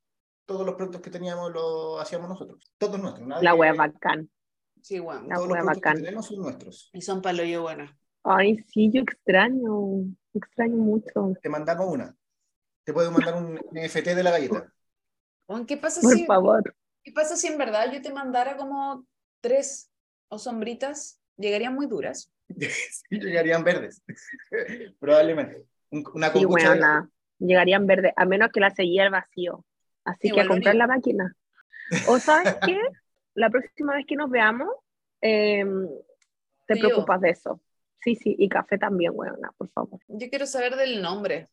todos 0.47 0.65
los 0.65 0.75
productos 0.77 1.01
que 1.03 1.11
teníamos 1.11 1.53
los 1.53 2.01
hacíamos 2.01 2.29
nosotros, 2.29 2.73
todos 2.79 2.99
nuestros. 3.01 3.27
nadie- 3.27 3.43
La 3.45 3.55
wea 3.55 3.73
bacán. 3.75 4.31
Sí, 4.81 4.99
bueno. 5.01 5.23
La 5.29 5.35
todos 5.37 5.49
los 5.49 5.55
wea 5.55 5.65
bacán. 5.65 5.97
que 5.97 6.03
tenemos 6.03 6.27
son 6.27 6.41
nuestros. 6.41 6.91
Y 6.93 7.01
son 7.03 7.21
palo 7.21 7.45
yo 7.45 7.63
buena. 7.63 7.99
Ay, 8.23 8.57
sí, 8.73 8.91
yo 8.93 9.03
extraño, 9.03 10.05
extraño 10.35 10.77
mucho. 10.77 11.33
Te 11.43 11.49
mandamos 11.49 11.87
una. 11.93 12.17
Te 12.85 12.93
puedo 12.93 13.11
mandar 13.11 13.35
un 13.35 13.55
NFT 13.73 14.15
de 14.15 14.23
la 14.23 14.31
galleta. 14.31 14.73
Juan, 15.47 15.67
¿Qué 15.67 15.77
pasa 15.77 16.01
Por 16.01 16.13
si, 16.15 16.25
favor. 16.27 16.75
qué 17.05 17.13
pasa 17.13 17.37
si 17.37 17.47
en 17.49 17.59
verdad 17.59 17.93
yo 17.93 18.01
te 18.03 18.13
mandara 18.13 18.57
como 18.57 19.05
tres 19.41 19.91
o 20.29 20.39
sombritas? 20.39 21.21
Llegarían 21.37 21.75
muy 21.75 21.87
duras. 21.87 22.33
Sí, 23.09 23.19
llegarían 23.21 23.65
verdes. 23.65 24.03
Probablemente. 25.01 25.67
Un- 25.91 26.05
una 26.15 26.29
Sí, 26.33 26.43
kombucha 26.43 26.75
de-. 26.75 27.09
Llegarían 27.39 27.87
verde, 27.87 28.13
a 28.17 28.25
menos 28.25 28.51
que 28.53 28.61
la 28.61 28.71
seguía 28.71 29.05
al 29.05 29.11
vacío. 29.11 29.65
Así 30.07 30.29
Igual 30.29 30.47
que 30.47 30.53
a 30.53 30.55
comprar 30.55 30.75
la 30.77 30.87
máquina. 30.87 31.37
O 32.09 32.19
sabes 32.19 32.55
qué, 32.65 32.81
la 33.35 33.51
próxima 33.51 33.95
vez 33.95 34.07
que 34.07 34.17
nos 34.17 34.31
veamos, 34.31 34.69
em, 35.21 35.89
te 36.67 36.77
preocupas 36.77 37.21
de 37.21 37.31
eso. 37.31 37.61
Sí, 38.01 38.15
sí, 38.15 38.37
y 38.39 38.49
café 38.49 38.79
también, 38.79 39.13
weona, 39.15 39.51
por 39.59 39.69
favor. 39.71 40.01
Yo 40.07 40.31
quiero 40.31 40.47
saber 40.47 40.77
del 40.77 41.03
nombre, 41.03 41.49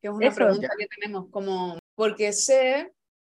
que 0.00 0.08
es 0.08 0.14
una 0.14 0.26
Eso. 0.26 0.36
pregunta 0.36 0.68
que 0.78 0.86
tenemos, 0.86 1.30
como, 1.30 1.78
porque 1.94 2.32
sé 2.32 2.92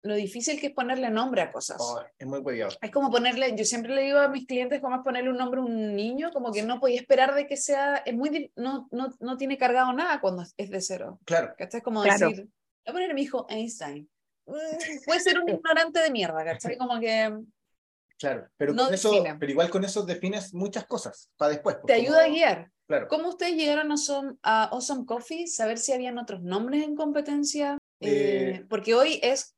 lo 0.03 0.14
difícil 0.14 0.59
que 0.61 0.69
es 0.69 0.73
ponerle 0.73 1.11
nombre 1.11 1.42
a 1.42 1.53
cosas. 1.53 1.79
Oh, 1.81 2.01
es 2.16 2.27
muy 2.27 2.38
hueviado. 2.38 2.73
Es 2.81 2.90
como 2.90 3.11
ponerle, 3.11 3.55
yo 3.57 3.64
siempre 3.64 3.95
le 3.95 4.03
digo 4.03 4.19
a 4.19 4.29
mis 4.29 4.47
clientes 4.47 4.81
cómo 4.81 4.97
es 4.97 5.03
ponerle 5.03 5.31
un 5.31 5.37
nombre 5.37 5.61
a 5.61 5.64
un 5.64 5.95
niño, 5.95 6.31
como 6.33 6.53
que 6.53 6.62
no 6.62 6.81
podía 6.81 7.01
esperar 7.01 7.35
de 7.35 7.47
que 7.47 7.57
sea, 7.57 7.97
es 7.97 8.14
muy, 8.14 8.53
no, 8.57 8.88
no, 8.92 9.12
no 9.21 9.37
tiene 9.37 9.59
cargado 9.59 9.92
nada 9.92 10.21
cuando 10.21 10.45
es 10.57 10.71
de 10.71 10.81
cero. 10.81 11.19
Claro, 11.25 11.55
¿Cachai? 11.59 11.83
Como 11.83 12.03
Claro. 12.03 12.31
decir, 12.31 12.45
voy 12.45 12.53
a 12.87 12.92
poner 12.92 13.11
a 13.11 13.14
mi 13.14 13.23
hijo 13.23 13.47
Einstein. 13.51 14.09
Puede 15.07 15.21
ser 15.21 15.39
un 15.41 15.49
ignorante 15.49 16.01
de 16.01 16.11
mierda, 16.11 16.45
¿cachai? 16.45 16.77
Como 16.77 16.99
que 17.01 17.37
claro. 18.19 18.49
Pero, 18.57 18.73
No 18.73 18.85
con 18.87 18.95
eso, 18.95 19.11
define. 19.11 19.37
pero 19.39 19.53
igual 19.53 19.71
con 19.71 19.85
eso 19.85 20.05
defines 20.05 20.55
muchas 20.55 20.87
cosas 20.87 21.31
para 21.37 21.51
después. 21.53 21.77
pues, 21.77 21.87
te 21.87 22.05
como- 22.05 22.17
ayuda 22.17 22.25
a 22.25 22.29
guiar. 22.29 22.71
Claro. 22.89 23.09
¿Cómo 23.09 23.29
ustedes 23.31 23.57
llegaron 23.57 23.91
a 23.91 23.95
Awesome, 23.95 24.35
a 24.43 24.65
Awesome 24.67 25.07
Coffee? 25.07 25.47
Saber 25.49 25.79
si 25.79 25.93
habían 25.93 26.19
otros 26.19 26.41
nombres 26.43 26.85
en 26.85 26.95
competencia. 26.95 27.77
Eh, 28.01 28.59
Eh, 28.61 28.67
porque 28.69 28.95
hoy 28.95 29.19
es 29.23 29.57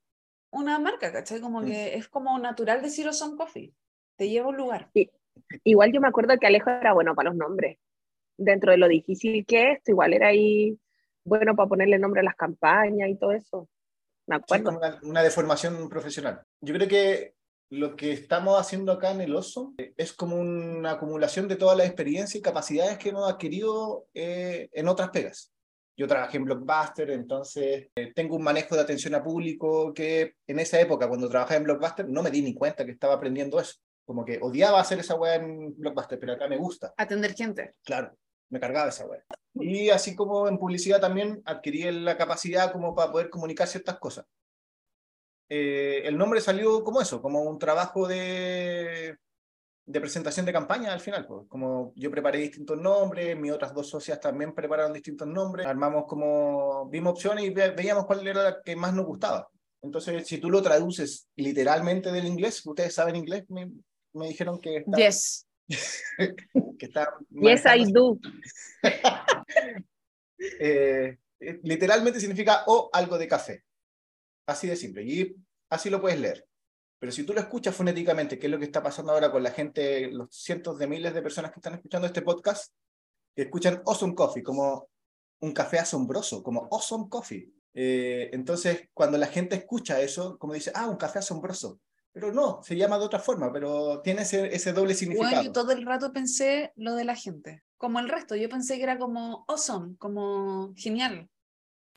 una 0.50 0.78
marca, 0.78 1.12
¿cachai? 1.12 1.40
Como 1.40 1.60
Mm. 1.60 1.66
que 1.66 1.94
es 1.96 2.08
como 2.08 2.38
natural 2.38 2.80
decir 2.80 3.06
Awesome 3.06 3.36
Coffee. 3.36 3.74
Te 4.16 4.28
lleva 4.30 4.46
a 4.46 4.48
un 4.48 4.56
lugar. 4.56 4.90
Igual 5.62 5.92
yo 5.92 6.00
me 6.00 6.08
acuerdo 6.08 6.36
que 6.38 6.46
Alejo 6.46 6.70
era 6.70 6.94
bueno 6.94 7.14
para 7.14 7.28
los 7.28 7.36
nombres. 7.38 7.78
Dentro 8.38 8.72
de 8.72 8.78
lo 8.78 8.88
difícil 8.88 9.44
que 9.44 9.72
es, 9.72 9.80
igual 9.88 10.14
era 10.14 10.28
ahí 10.28 10.78
bueno 11.24 11.54
para 11.54 11.68
ponerle 11.68 11.98
nombre 11.98 12.20
a 12.20 12.24
las 12.24 12.34
campañas 12.36 13.08
y 13.10 13.16
todo 13.18 13.32
eso. 13.32 13.68
Me 14.28 14.36
Sí, 14.36 14.42
acuerdo. 14.42 14.64
como 14.64 14.78
una, 14.78 15.00
una 15.02 15.22
deformación 15.22 15.88
profesional. 15.88 16.42
Yo 16.60 16.74
creo 16.74 16.86
que 16.88 17.34
lo 17.70 17.96
que 17.96 18.12
estamos 18.12 18.58
haciendo 18.58 18.92
acá 18.92 19.10
en 19.10 19.20
el 19.20 19.34
oso 19.34 19.74
eh, 19.78 19.92
es 19.96 20.12
como 20.12 20.36
una 20.36 20.92
acumulación 20.92 21.48
de 21.48 21.56
todas 21.56 21.76
las 21.76 21.86
experiencias 21.86 22.36
y 22.36 22.42
capacidades 22.42 22.98
que 22.98 23.08
hemos 23.10 23.30
adquirido 23.30 24.06
eh, 24.14 24.68
en 24.72 24.88
otras 24.88 25.10
pegas. 25.10 25.50
Yo 25.96 26.06
trabajé 26.06 26.36
en 26.36 26.44
Blockbuster, 26.44 27.10
entonces 27.10 27.88
eh, 27.96 28.12
tengo 28.14 28.36
un 28.36 28.42
manejo 28.44 28.76
de 28.76 28.82
atención 28.82 29.14
a 29.16 29.22
público 29.22 29.92
que 29.92 30.34
en 30.46 30.60
esa 30.60 30.80
época, 30.80 31.08
cuando 31.08 31.28
trabajaba 31.28 31.56
en 31.56 31.64
Blockbuster, 31.64 32.08
no 32.08 32.22
me 32.22 32.30
di 32.30 32.40
ni 32.40 32.54
cuenta 32.54 32.84
que 32.84 32.92
estaba 32.92 33.14
aprendiendo 33.14 33.58
eso. 33.58 33.74
Como 34.06 34.24
que 34.24 34.38
odiaba 34.40 34.80
hacer 34.80 35.00
esa 35.00 35.16
weá 35.16 35.34
en 35.34 35.74
Blockbuster, 35.76 36.18
pero 36.20 36.34
acá 36.34 36.48
me 36.48 36.56
gusta. 36.56 36.94
Atender 36.96 37.34
gente. 37.34 37.74
Claro, 37.84 38.16
me 38.50 38.60
cargaba 38.60 38.88
esa 38.88 39.06
web. 39.06 39.22
Y 39.54 39.90
así 39.90 40.14
como 40.14 40.48
en 40.48 40.58
publicidad 40.58 41.00
también 41.00 41.42
adquirí 41.44 41.90
la 41.90 42.16
capacidad 42.16 42.72
como 42.72 42.94
para 42.94 43.10
poder 43.12 43.28
comunicar 43.30 43.66
ciertas 43.68 43.98
cosas. 43.98 44.24
Eh, 45.48 46.02
el 46.04 46.16
nombre 46.18 46.40
salió 46.40 46.84
como 46.84 47.00
eso, 47.00 47.22
como 47.22 47.42
un 47.42 47.58
trabajo 47.58 48.06
de, 48.06 49.16
de 49.86 50.00
presentación 50.00 50.44
de 50.44 50.52
campaña 50.52 50.92
al 50.92 51.00
final. 51.00 51.26
Pues. 51.26 51.46
Como 51.48 51.92
yo 51.96 52.10
preparé 52.10 52.38
distintos 52.38 52.78
nombres, 52.78 53.36
mis 53.38 53.52
otras 53.52 53.72
dos 53.74 53.88
socias 53.88 54.20
también 54.20 54.54
prepararon 54.54 54.92
distintos 54.92 55.26
nombres, 55.26 55.66
armamos 55.66 56.04
como, 56.06 56.86
vimos 56.90 57.12
opciones 57.12 57.44
y 57.44 57.50
ve- 57.50 57.70
veíamos 57.70 58.04
cuál 58.06 58.26
era 58.26 58.42
la 58.42 58.62
que 58.62 58.76
más 58.76 58.92
nos 58.92 59.06
gustaba. 59.06 59.48
Entonces, 59.80 60.26
si 60.26 60.38
tú 60.38 60.50
lo 60.50 60.60
traduces 60.60 61.28
literalmente 61.36 62.12
del 62.12 62.26
inglés, 62.26 62.64
ustedes 62.66 62.94
saben 62.94 63.16
inglés, 63.16 63.44
me, 63.48 63.70
me 64.12 64.28
dijeron 64.28 64.60
que 64.60 64.78
está, 64.78 64.96
Yes. 64.98 65.46
Que 65.68 66.86
está 66.86 67.14
Yes, 67.30 67.64
I 67.66 67.92
do. 67.92 68.18
eh, 70.60 71.18
literalmente 71.62 72.20
significa 72.20 72.64
o 72.66 72.90
algo 72.92 73.18
de 73.18 73.28
café. 73.28 73.64
Así 74.46 74.66
de 74.66 74.76
simple. 74.76 75.04
Y 75.04 75.36
así 75.70 75.90
lo 75.90 76.00
puedes 76.00 76.18
leer. 76.18 76.46
Pero 76.98 77.12
si 77.12 77.24
tú 77.24 77.32
lo 77.32 77.40
escuchas 77.40 77.76
fonéticamente, 77.76 78.38
que 78.38 78.46
es 78.46 78.50
lo 78.50 78.58
que 78.58 78.64
está 78.64 78.82
pasando 78.82 79.12
ahora 79.12 79.30
con 79.30 79.42
la 79.42 79.52
gente, 79.52 80.10
los 80.10 80.34
cientos 80.34 80.78
de 80.78 80.86
miles 80.88 81.14
de 81.14 81.22
personas 81.22 81.52
que 81.52 81.60
están 81.60 81.74
escuchando 81.74 82.06
este 82.06 82.22
podcast, 82.22 82.72
que 83.36 83.42
escuchan 83.42 83.82
Awesome 83.86 84.14
Coffee 84.14 84.42
como 84.42 84.88
un 85.40 85.52
café 85.52 85.78
asombroso, 85.78 86.42
como 86.42 86.68
Awesome 86.72 87.08
Coffee. 87.08 87.52
Eh, 87.74 88.30
entonces, 88.32 88.88
cuando 88.92 89.16
la 89.16 89.28
gente 89.28 89.54
escucha 89.54 90.00
eso, 90.00 90.36
como 90.38 90.54
dice, 90.54 90.72
ah, 90.74 90.88
un 90.88 90.96
café 90.96 91.20
asombroso. 91.20 91.78
Pero 92.18 92.32
no, 92.32 92.60
se 92.64 92.76
llama 92.76 92.98
de 92.98 93.04
otra 93.04 93.20
forma, 93.20 93.52
pero 93.52 94.00
tiene 94.00 94.22
ese, 94.22 94.54
ese 94.54 94.72
doble 94.72 94.94
significado. 94.94 95.30
Bueno, 95.30 95.44
yo 95.44 95.52
todo 95.52 95.70
el 95.70 95.86
rato 95.86 96.12
pensé 96.12 96.72
lo 96.74 96.94
de 96.96 97.04
la 97.04 97.14
gente. 97.14 97.62
Como 97.76 98.00
el 98.00 98.08
resto, 98.08 98.34
yo 98.34 98.48
pensé 98.48 98.76
que 98.76 98.82
era 98.82 98.98
como 98.98 99.44
awesome, 99.46 99.96
como 99.98 100.72
genial. 100.74 101.28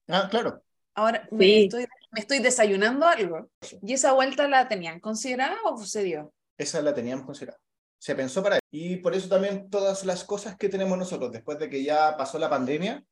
Ah, 0.08 0.28
claro. 0.30 0.62
Ahora 0.94 1.28
me, 1.32 1.46
Sí. 1.46 1.64
estoy, 1.64 1.88
me 2.12 2.20
estoy 2.20 2.40
desayunando 2.40 3.08
algo. 3.08 3.50
¿Y 3.82 3.94
esa 3.94 4.12
vuelta 4.14 4.48
la 4.48 4.68
tenían 4.68 5.00
considerada 5.00 5.58
o 5.66 5.78
se 5.84 6.04
dio? 6.04 6.34
Esa 6.58 6.82
la 6.82 6.94
teníamos 6.94 7.26
considerada. 7.26 7.60
Se 7.98 8.14
pensó 8.14 8.44
para 8.44 8.58
eso. 8.58 8.62
Y 8.70 8.98
por 8.98 9.16
eso 9.16 9.28
también 9.28 9.70
todas 9.70 10.06
las 10.06 10.24
cosas 10.24 10.56
que 10.56 10.70
tenemos 10.70 10.98
nosotros, 10.98 11.32
después 11.32 11.58
de 11.58 11.70
que 11.70 11.84
ya 11.84 12.16
pasó 12.16 12.38
la 12.38 12.50
pandemia 12.50 13.04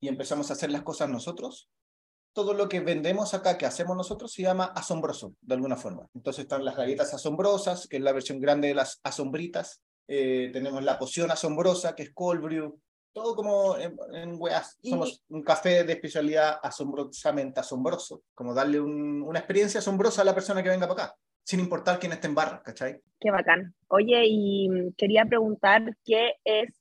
y 0.00 0.08
empezamos 0.08 0.50
a 0.50 0.54
hacer 0.54 0.70
las 0.70 0.82
cosas 0.82 1.08
nosotros, 1.08 1.70
todo 2.32 2.54
lo 2.54 2.68
que 2.68 2.80
vendemos 2.80 3.34
acá, 3.34 3.58
que 3.58 3.66
hacemos 3.66 3.96
nosotros, 3.96 4.32
se 4.32 4.42
llama 4.42 4.64
asombroso, 4.74 5.34
de 5.40 5.54
alguna 5.54 5.76
forma. 5.76 6.06
Entonces 6.14 6.42
están 6.44 6.64
las 6.64 6.76
galletas 6.76 7.12
asombrosas, 7.14 7.88
que 7.88 7.96
es 7.96 8.02
la 8.02 8.12
versión 8.12 8.40
grande 8.40 8.68
de 8.68 8.74
las 8.74 9.00
asombritas. 9.02 9.82
Eh, 10.08 10.50
tenemos 10.52 10.82
la 10.82 10.98
poción 10.98 11.30
asombrosa, 11.30 11.94
que 11.94 12.04
es 12.04 12.12
cold 12.14 12.42
brew. 12.42 12.78
Todo 13.12 13.34
como 13.34 13.76
en, 13.76 13.96
en 14.14 14.36
weas. 14.38 14.78
Somos 14.82 15.22
un 15.28 15.42
café 15.42 15.82
de 15.82 15.94
especialidad 15.94 16.58
asombrosamente 16.62 17.58
asombroso. 17.60 18.22
Como 18.34 18.54
darle 18.54 18.80
un- 18.80 19.22
una 19.22 19.40
experiencia 19.40 19.80
asombrosa 19.80 20.22
a 20.22 20.24
la 20.24 20.34
persona 20.34 20.62
que 20.62 20.68
venga 20.68 20.86
para 20.86 21.04
acá, 21.04 21.14
sin 21.44 21.58
importar 21.58 21.98
quién 21.98 22.12
esté 22.12 22.28
en 22.28 22.34
barra, 22.36 22.62
¿cachai? 22.62 23.00
Qué 23.18 23.30
bacán. 23.32 23.74
Oye, 23.88 24.22
y 24.26 24.68
mm, 24.68 24.92
quería 24.96 25.24
preguntar 25.24 25.96
qué 26.04 26.34
es 26.44 26.72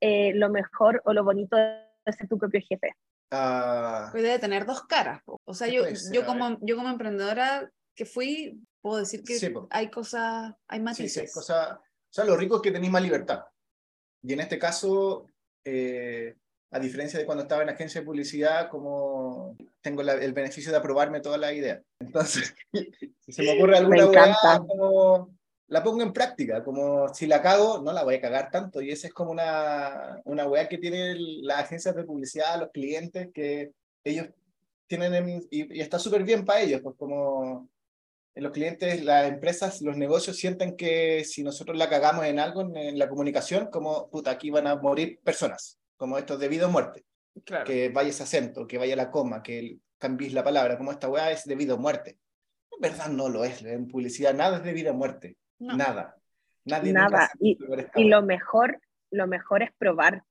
eh, 0.00 0.32
lo 0.34 0.48
mejor 0.50 1.00
o 1.04 1.12
lo 1.12 1.22
bonito 1.24 1.56
de 1.56 2.12
ser 2.12 2.28
tu 2.28 2.38
propio 2.38 2.60
jefe. 2.68 2.92
Pues 3.30 4.22
debe 4.22 4.38
tener 4.38 4.64
dos 4.66 4.82
caras. 4.86 5.22
po. 5.24 5.40
O 5.44 5.54
sea, 5.54 5.68
¿Qué 5.68 5.74
yo, 5.74 5.84
ser? 5.84 6.12
yo, 6.14 6.24
como, 6.26 6.58
yo 6.62 6.76
como 6.76 6.88
emprendedora 6.88 7.70
que 7.94 8.04
fui, 8.06 8.60
puedo 8.80 8.98
decir 8.98 9.22
que 9.24 9.38
Sí, 9.38 9.52
hay 9.70 9.90
cosas, 9.90 10.54
hay 10.68 10.78
sí, 10.78 10.84
matices. 10.84 11.30
sí, 11.30 11.34
cosa, 11.34 11.74
o 11.78 12.12
sea, 12.12 12.24
lo 12.24 12.36
rico 12.36 12.56
es 12.56 12.62
que 12.62 12.70
tenéis 12.70 12.92
más 12.92 13.02
libertad. 13.02 13.44
Y 14.22 14.32
en 14.32 14.40
este 14.40 14.58
caso, 14.58 15.26
eh, 15.64 16.34
a 16.70 16.78
diferencia 16.78 17.18
de 17.18 17.26
cuando 17.26 17.42
estaba 17.42 17.62
en 17.62 17.70
agencia 17.70 18.00
de 18.00 18.06
publicidad, 18.06 18.68
como 18.68 19.56
tengo 19.80 20.02
la- 20.02 20.14
el 20.14 20.32
beneficio 20.32 20.70
de 20.70 20.78
aprobarme 20.78 21.20
todas 21.20 21.40
las 21.40 21.52
ideas. 21.52 21.82
Entonces, 22.00 22.54
si 22.72 23.32
se 23.32 23.42
me 23.42 23.56
ocurre 23.56 23.76
alguna 23.78 23.96
Me 24.04 24.10
encanta. 24.10 24.58
como 24.66 25.37
la 25.68 25.82
pongo 25.82 26.02
en 26.02 26.12
práctica, 26.12 26.64
como 26.64 27.12
si 27.14 27.26
la 27.26 27.40
cago, 27.42 27.80
no 27.82 27.92
la 27.92 28.02
voy 28.04 28.16
a 28.16 28.20
cagar 28.20 28.50
tanto. 28.50 28.80
Y 28.80 28.90
esa 28.90 29.06
es 29.06 29.12
como 29.12 29.30
una, 29.30 30.20
una 30.24 30.46
weá 30.48 30.68
que 30.68 30.78
tienen 30.78 31.46
las 31.46 31.60
agencias 31.64 31.94
de 31.94 32.04
publicidad, 32.04 32.58
los 32.58 32.70
clientes, 32.70 33.28
que 33.32 33.72
ellos 34.04 34.28
tienen, 34.86 35.14
en- 35.14 35.46
y, 35.50 35.76
y 35.78 35.80
está 35.80 35.98
súper 35.98 36.22
bien 36.24 36.44
para 36.44 36.60
ellos, 36.62 36.80
pues 36.82 36.96
como 36.96 37.68
los 38.34 38.52
clientes, 38.52 39.04
las 39.04 39.28
empresas, 39.28 39.82
los 39.82 39.96
negocios 39.96 40.36
sienten 40.36 40.76
que 40.76 41.24
si 41.24 41.42
nosotros 41.42 41.76
la 41.76 41.88
cagamos 41.90 42.24
en 42.24 42.38
algo, 42.38 42.60
en, 42.62 42.76
en 42.76 42.98
la 42.98 43.08
comunicación, 43.08 43.66
como, 43.66 44.08
puta, 44.08 44.30
aquí 44.30 44.48
van 44.50 44.68
a 44.68 44.76
morir 44.76 45.18
personas, 45.24 45.78
como 45.96 46.16
esto 46.18 46.38
de 46.38 46.48
vida 46.48 46.66
o 46.66 46.70
muerte, 46.70 47.04
Claro. 47.44 47.64
que 47.66 47.88
vaya 47.88 48.10
ese 48.10 48.22
acento, 48.22 48.66
que 48.66 48.78
vaya 48.78 48.96
la 48.96 49.10
coma, 49.10 49.42
que 49.42 49.78
cambies 49.98 50.32
la 50.32 50.42
palabra, 50.44 50.78
como 50.78 50.92
esta 50.92 51.08
weá 51.08 51.30
es 51.32 51.44
de 51.44 51.54
vida 51.56 51.74
o 51.74 51.78
muerte. 51.78 52.16
En 52.70 52.80
verdad 52.80 53.08
no 53.08 53.28
lo 53.28 53.44
es, 53.44 53.60
en 53.62 53.86
publicidad 53.88 54.32
nada 54.34 54.58
es 54.58 54.62
de 54.62 54.72
vida 54.72 54.92
o 54.92 54.94
muerte, 54.94 55.36
No. 55.58 55.76
nada. 55.76 56.16
Nadie 56.64 56.92
Nada. 56.92 57.30
Y- 57.40 57.58
Y 57.96 58.08
lo 58.08 58.22
mejor, 58.22 58.80
lo 59.10 59.26
mejor 59.26 59.62
es 59.62 59.70
probar, 59.78 60.22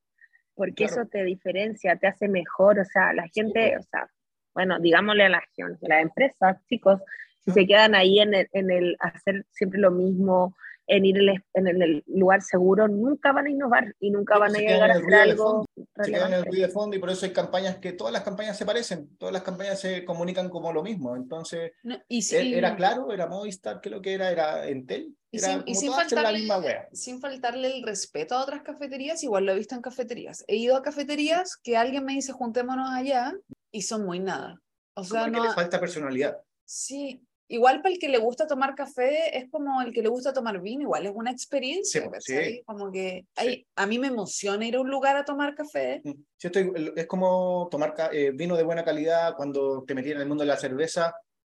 porque 0.55 0.85
Claro. 0.85 1.01
eso 1.01 1.05
te 1.09 1.23
diferencia, 1.23 1.95
te 1.95 2.07
hace 2.07 2.27
mejor. 2.27 2.79
O 2.79 2.85
sea, 2.85 3.13
la 3.13 3.27
gente, 3.27 3.75
o 3.77 3.81
sea, 3.83 4.09
bueno, 4.53 4.79
digámosle 4.79 5.25
a 5.25 5.29
la 5.29 5.41
gente, 5.55 5.85
a 5.85 5.89
las 5.89 6.01
empresas, 6.03 6.63
chicos, 6.67 7.01
si 7.43 7.51
Ah. 7.51 7.53
se 7.53 7.65
quedan 7.67 7.95
ahí 7.95 8.19
en 8.19 8.33
el, 8.33 8.47
en 8.51 8.71
el 8.71 8.95
hacer 8.99 9.45
siempre 9.51 9.79
lo 9.79 9.91
mismo, 9.91 10.55
en 10.87 11.05
ir 11.05 11.17
el- 11.17 11.43
en 11.53 11.67
el 11.67 12.03
lugar 12.07 12.41
seguro, 12.41 12.87
nunca 12.87 13.31
van 13.33 13.47
a 13.47 13.49
innovar 13.49 13.93
y 13.99 14.09
nunca 14.09 14.35
Sí, 14.35 14.39
van 14.39 14.55
a 14.55 14.59
llegar 14.59 14.91
a 14.91 14.93
hacer 14.95 15.13
algo 15.13 15.65
Se 16.03 16.11
quedan 16.11 16.33
en 16.33 16.39
el 16.39 16.45
ruido 16.45 16.67
de 16.67 16.73
fondo 16.73 16.95
y 16.95 16.99
por 16.99 17.09
eso 17.09 17.25
hay 17.25 17.33
campañas 17.33 17.77
que 17.79 17.91
todas 17.91 18.13
las 18.13 18.23
campañas 18.23 18.57
se 18.57 18.65
parecen, 18.65 19.15
todas 19.17 19.33
las 19.33 19.43
campañas 19.43 19.79
se 19.79 20.05
comunican 20.05 20.49
como 20.49 20.71
lo 20.71 20.83
mismo. 20.83 21.15
Entonces, 21.15 21.73
No, 21.83 21.97
y, 22.07 22.19
e- 22.19 22.21
sin, 22.21 22.53
era 22.53 22.75
claro, 22.75 23.11
era 23.11 23.27
Movistar, 23.27 23.81
creo 23.81 24.01
que 24.01 24.13
era, 24.13 24.31
era 24.31 24.67
Entel, 24.67 25.13
y 25.29 25.39
sin- 25.39 25.63
y 25.65 25.75
sin 25.75 25.91
faltarle- 25.91 26.87
sin 26.93 27.19
faltarle 27.19 27.67
el 27.77 27.83
respeto 27.83 28.35
a 28.35 28.43
otras 28.43 28.61
cafeterías, 28.63 29.21
igual 29.23 29.45
lo 29.45 29.51
he 29.51 29.55
visto 29.57 29.75
en 29.75 29.81
cafeterías. 29.81 30.45
He 30.47 30.55
ido 30.55 30.77
a 30.77 30.81
cafeterías 30.81 31.57
que 31.61 31.75
alguien 31.75 32.05
me 32.05 32.13
dice 32.13 32.31
juntémonos 32.31 32.89
allá 32.91 33.33
y 33.71 33.81
son 33.81 34.05
muy 34.05 34.19
nada. 34.19 34.61
O 34.95 35.03
sea, 35.03 35.21
Como 35.23 35.33
que 35.33 35.37
no, 35.39 35.43
le 35.43 35.53
falta 35.53 35.79
personalidad. 35.79 36.37
sí, 36.65 37.21
igual 37.49 37.81
para 37.81 37.93
el 37.93 37.99
que 37.99 38.09
le 38.09 38.17
gusta 38.17 38.45
tomar 38.47 38.75
café 38.75 39.37
es 39.37 39.49
como 39.49 39.81
el 39.81 39.93
que 39.93 40.01
le 40.01 40.09
gusta 40.09 40.33
tomar 40.33 40.59
vino, 40.61 40.81
igual 40.83 41.05
es 41.05 41.11
una 41.13 41.31
experiencia, 41.31 42.09
Sí, 42.19 42.33
sí. 42.35 42.61
Como 42.65 42.91
que 42.91 43.25
hay- 43.35 43.65
a 43.75 43.85
mí 43.85 43.99
me 43.99 44.07
emociona 44.07 44.65
ir 44.67 44.75
a 44.75 44.81
un 44.81 44.89
lugar 44.89 45.15
a 45.15 45.25
tomar 45.25 45.55
café. 45.55 46.01
Mm. 46.03 46.11
Sí, 46.37 46.47
estoy- 46.47 46.93
es 46.95 47.05
como 47.07 47.67
tomar 47.71 47.93
eh, 48.11 48.31
vino 48.33 48.55
de 48.57 48.63
buena 48.63 48.83
calidad 48.83 49.35
cuando 49.35 49.83
te 49.85 49.95
metías 49.95 50.15
en 50.15 50.21
el 50.21 50.27
mundo 50.27 50.43
de 50.43 50.47
la 50.49 50.57
cerveza, 50.57 51.13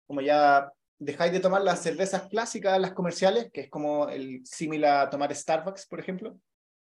como 0.07 0.21
ya 0.21 0.71
dejáis 0.97 1.31
de 1.33 1.39
tomar 1.39 1.61
las 1.63 1.81
cervezas 1.81 2.27
clásicas, 2.29 2.79
las 2.79 2.93
comerciales, 2.93 3.49
que 3.51 3.61
es 3.61 3.69
como 3.69 4.07
el 4.09 4.41
símil 4.45 4.85
a 4.85 5.09
tomar 5.09 5.33
Starbucks, 5.33 5.87
por 5.87 5.99
ejemplo, 5.99 6.37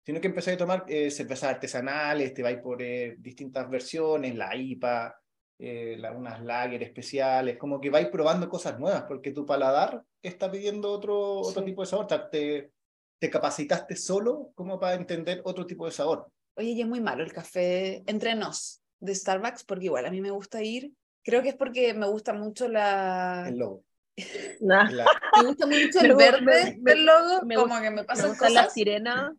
sino 0.04 0.20
que 0.20 0.28
empezáis 0.28 0.54
a 0.54 0.58
tomar 0.58 0.84
eh, 0.88 1.10
cervezas 1.10 1.50
artesanales, 1.50 2.32
te 2.32 2.42
vais 2.42 2.58
por 2.58 2.80
eh, 2.80 3.16
distintas 3.18 3.68
versiones, 3.68 4.34
la 4.36 4.54
IPA, 4.56 5.14
eh, 5.58 5.96
la- 5.98 6.12
unas 6.12 6.42
lager 6.42 6.82
especiales, 6.82 7.56
como 7.58 7.80
que 7.80 7.90
vais 7.90 8.08
probando 8.08 8.48
cosas 8.48 8.78
nuevas, 8.78 9.04
porque 9.04 9.30
tu 9.32 9.46
paladar 9.46 10.02
está 10.22 10.50
pidiendo 10.50 10.90
otro, 10.90 11.38
otro 11.40 11.60
Sí. 11.62 11.66
tipo 11.66 11.82
de 11.82 11.86
sabor, 11.88 12.06
te, 12.30 12.70
te 13.18 13.30
capacitaste 13.30 13.96
solo 13.96 14.50
como 14.54 14.78
para 14.78 14.94
entender 14.94 15.40
otro 15.44 15.66
tipo 15.66 15.86
de 15.86 15.92
sabor. 15.92 16.26
Oye, 16.56 16.70
y 16.70 16.80
es 16.82 16.86
muy 16.86 17.00
malo 17.00 17.22
el 17.22 17.32
café 17.32 18.02
entre 18.06 18.34
nos 18.34 18.82
de 19.00 19.14
Starbucks, 19.14 19.64
porque 19.64 19.86
igual 19.86 20.06
a 20.06 20.10
mí 20.10 20.20
me 20.20 20.30
gusta 20.30 20.62
ir. 20.62 20.92
Creo 21.24 21.42
que 21.42 21.50
es 21.50 21.54
porque 21.56 21.92
me 21.94 22.06
gusta 22.06 22.32
mucho 22.32 22.68
la... 22.68 23.46
El 23.48 23.58
logo. 23.58 23.82
Nah, 24.60 24.90
La- 24.90 25.06
Me 25.40 25.48
gusta 25.48 25.66
mucho 25.66 26.00
el 26.00 26.08
Me 26.08 26.14
verde 26.14 26.40
me- 26.40 26.76
me- 26.80 26.90
del 26.94 27.04
logo, 27.04 27.42
me 27.44 27.54
como 27.56 27.66
gusta- 27.68 27.82
que 27.82 27.90
me 27.90 27.96
me 27.96 28.04
pasan 28.04 28.28
gustan 28.30 28.54
las 28.54 28.62
cosas. 28.64 28.74
sirenas, 28.74 29.32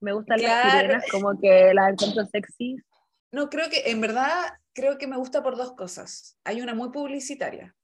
me 0.00 0.12
gustan 0.12 0.40
las 0.42 0.50
Claro. 0.62 0.78
sirenas, 0.80 1.04
como 1.10 1.40
que 1.40 1.74
las 1.74 1.92
encuentro 1.92 2.24
sexy. 2.26 2.76
No, 3.32 3.48
creo 3.50 3.68
que 3.68 3.90
en 3.90 4.00
verdad, 4.00 4.52
creo 4.74 4.98
que 4.98 5.06
me 5.06 5.16
gusta 5.16 5.42
por 5.42 5.56
dos 5.56 5.72
cosas. 5.72 6.36
Hay 6.44 6.60
una 6.60 6.74
muy 6.74 6.90
publicitaria, 6.90 7.74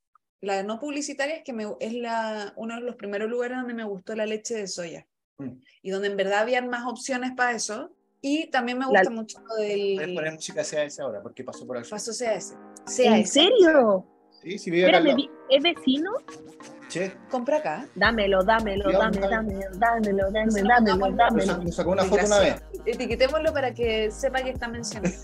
la 0.42 0.62
no 0.62 0.78
publicitaria 0.80 1.36
es 1.36 1.44
que 1.44 1.52
me, 1.52 1.66
es 1.80 1.92
la, 1.92 2.52
uno 2.56 2.74
de 2.76 2.80
los 2.82 2.96
primeros 2.96 3.28
lugares 3.28 3.58
donde 3.58 3.74
me 3.74 3.84
gustó 3.84 4.14
la 4.14 4.26
leche 4.26 4.54
de 4.54 4.66
soya. 4.66 5.06
Mm. 5.38 5.60
Y 5.82 5.90
donde 5.90 6.08
en 6.08 6.16
verdad 6.16 6.40
habían 6.40 6.68
más 6.68 6.86
opciones 6.86 7.32
para 7.36 7.52
eso. 7.52 7.94
Y 8.22 8.50
también 8.50 8.78
me 8.78 8.84
La- 8.84 9.00
gusta 9.00 9.10
mucho 9.10 9.40
lo 9.40 9.46
Puedes 9.48 9.98
del 9.98 10.14
poner 10.14 10.32
música 10.34 10.62
CAS 10.62 11.00
ahora, 11.00 11.22
porque 11.22 11.42
pasó 11.44 11.66
por 11.66 11.78
al 11.78 11.84
paso 11.86 12.12
CAS. 12.12 12.54
¿En 12.98 13.22
CAS. 13.22 13.30
serio? 13.30 14.06
Sí, 14.42 14.58
sí, 14.58 14.70
vive 14.70 14.88
acá 14.88 14.98
al 14.98 15.06
Espérame, 15.06 15.16
vi- 15.16 15.30
¿es 15.56 15.62
vecino? 15.62 16.10
Che, 16.88 17.12
Compra 17.30 17.58
acá. 17.58 17.86
Dámelo, 17.94 18.42
dámelo, 18.42 18.90
dame, 18.90 19.20
vamos, 19.20 19.30
dámelo, 19.30 19.66
dámelo, 19.78 20.30
dámelo, 20.32 20.68
dámelo, 20.68 20.96
nos 21.08 21.16
dámelo. 21.16 21.46
sacó- 21.46 21.62
nos 21.64 21.74
sacó 21.76 21.90
una 21.92 22.04
foto 22.04 22.26
una 22.26 22.38
vez. 22.40 22.62
Etiquetémoslo 22.84 23.52
para 23.52 23.72
que 23.72 24.10
sepa 24.10 24.42
que 24.42 24.50
está 24.50 24.66
mencionando. 24.66 25.16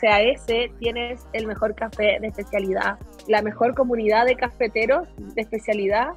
CAS 0.00 0.46
tienes 0.78 1.26
el 1.32 1.46
mejor 1.48 1.74
café 1.74 2.18
de 2.20 2.28
especialidad, 2.28 2.98
la 3.26 3.42
mejor 3.42 3.74
comunidad 3.74 4.26
de 4.26 4.36
cafeteros 4.36 5.08
de 5.16 5.40
especialidad 5.42 6.08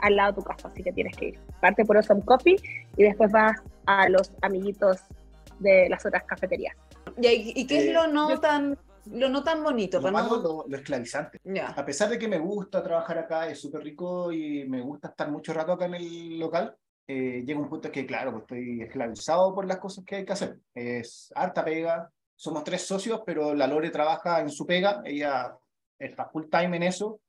al 0.00 0.16
lado 0.16 0.32
de 0.32 0.36
tu 0.36 0.42
casa, 0.42 0.68
así 0.68 0.82
que 0.82 0.92
tienes 0.92 1.16
que 1.16 1.28
ir. 1.28 1.38
Parte 1.62 1.84
por 1.86 1.96
Awesome 1.96 2.22
Coffee 2.22 2.56
y 2.98 3.02
después 3.04 3.30
vas 3.32 3.62
a 3.86 4.08
los 4.10 4.30
amiguitos 4.42 5.00
de 5.60 5.88
las 5.88 6.04
otras 6.04 6.24
cafeterías. 6.24 6.76
¿Y, 7.16 7.52
y 7.58 7.66
qué 7.66 7.78
Eh, 7.78 7.88
es 7.88 7.94
lo 7.94 8.08
no 8.08 8.38
tan 8.40 8.76
lo 9.12 9.28
no 9.28 9.42
tan 9.44 9.62
bonito? 9.62 9.98
Lo 9.98 10.02
Para 10.04 10.12
malo, 10.24 10.36
no- 10.36 10.42
lo, 10.42 10.64
lo 10.68 10.76
esclavizante. 10.76 11.40
Ya. 11.44 11.68
A 11.68 11.84
pesar 11.84 12.08
de 12.08 12.18
que 12.18 12.28
me 12.28 12.38
gusta 12.38 12.82
trabajar 12.82 13.18
acá, 13.18 13.48
es 13.48 13.60
súper 13.60 13.82
rico 13.82 14.32
y 14.32 14.66
me 14.68 14.80
gusta 14.80 15.08
estar 15.08 15.30
mucho 15.30 15.52
rato 15.52 15.72
acá 15.72 15.86
en 15.86 15.94
el 15.94 16.38
local, 16.38 16.76
eh, 17.06 17.42
llega 17.46 17.60
un 17.60 17.68
punto 17.68 17.90
que, 17.92 18.06
claro, 18.06 18.30
pues 18.32 18.42
estoy 18.44 18.82
esclavizado 18.82 19.54
por 19.54 19.66
las 19.66 19.78
cosas 19.78 20.04
que 20.04 20.16
hay 20.16 20.24
que 20.24 20.32
hacer. 20.32 20.58
Es 20.74 21.30
harta 21.34 21.64
pega. 21.64 22.10
Somos 22.36 22.64
tres 22.64 22.82
socios, 22.82 23.20
pero 23.24 23.54
la 23.54 23.66
Lore 23.66 23.90
trabaja 23.90 24.40
en 24.40 24.48
su 24.50 24.66
pega. 24.66 25.02
Ella 25.04 25.54
está 25.98 26.24
full 26.26 26.44
time 26.50 26.76
en 26.76 26.82
eso. 26.84 27.20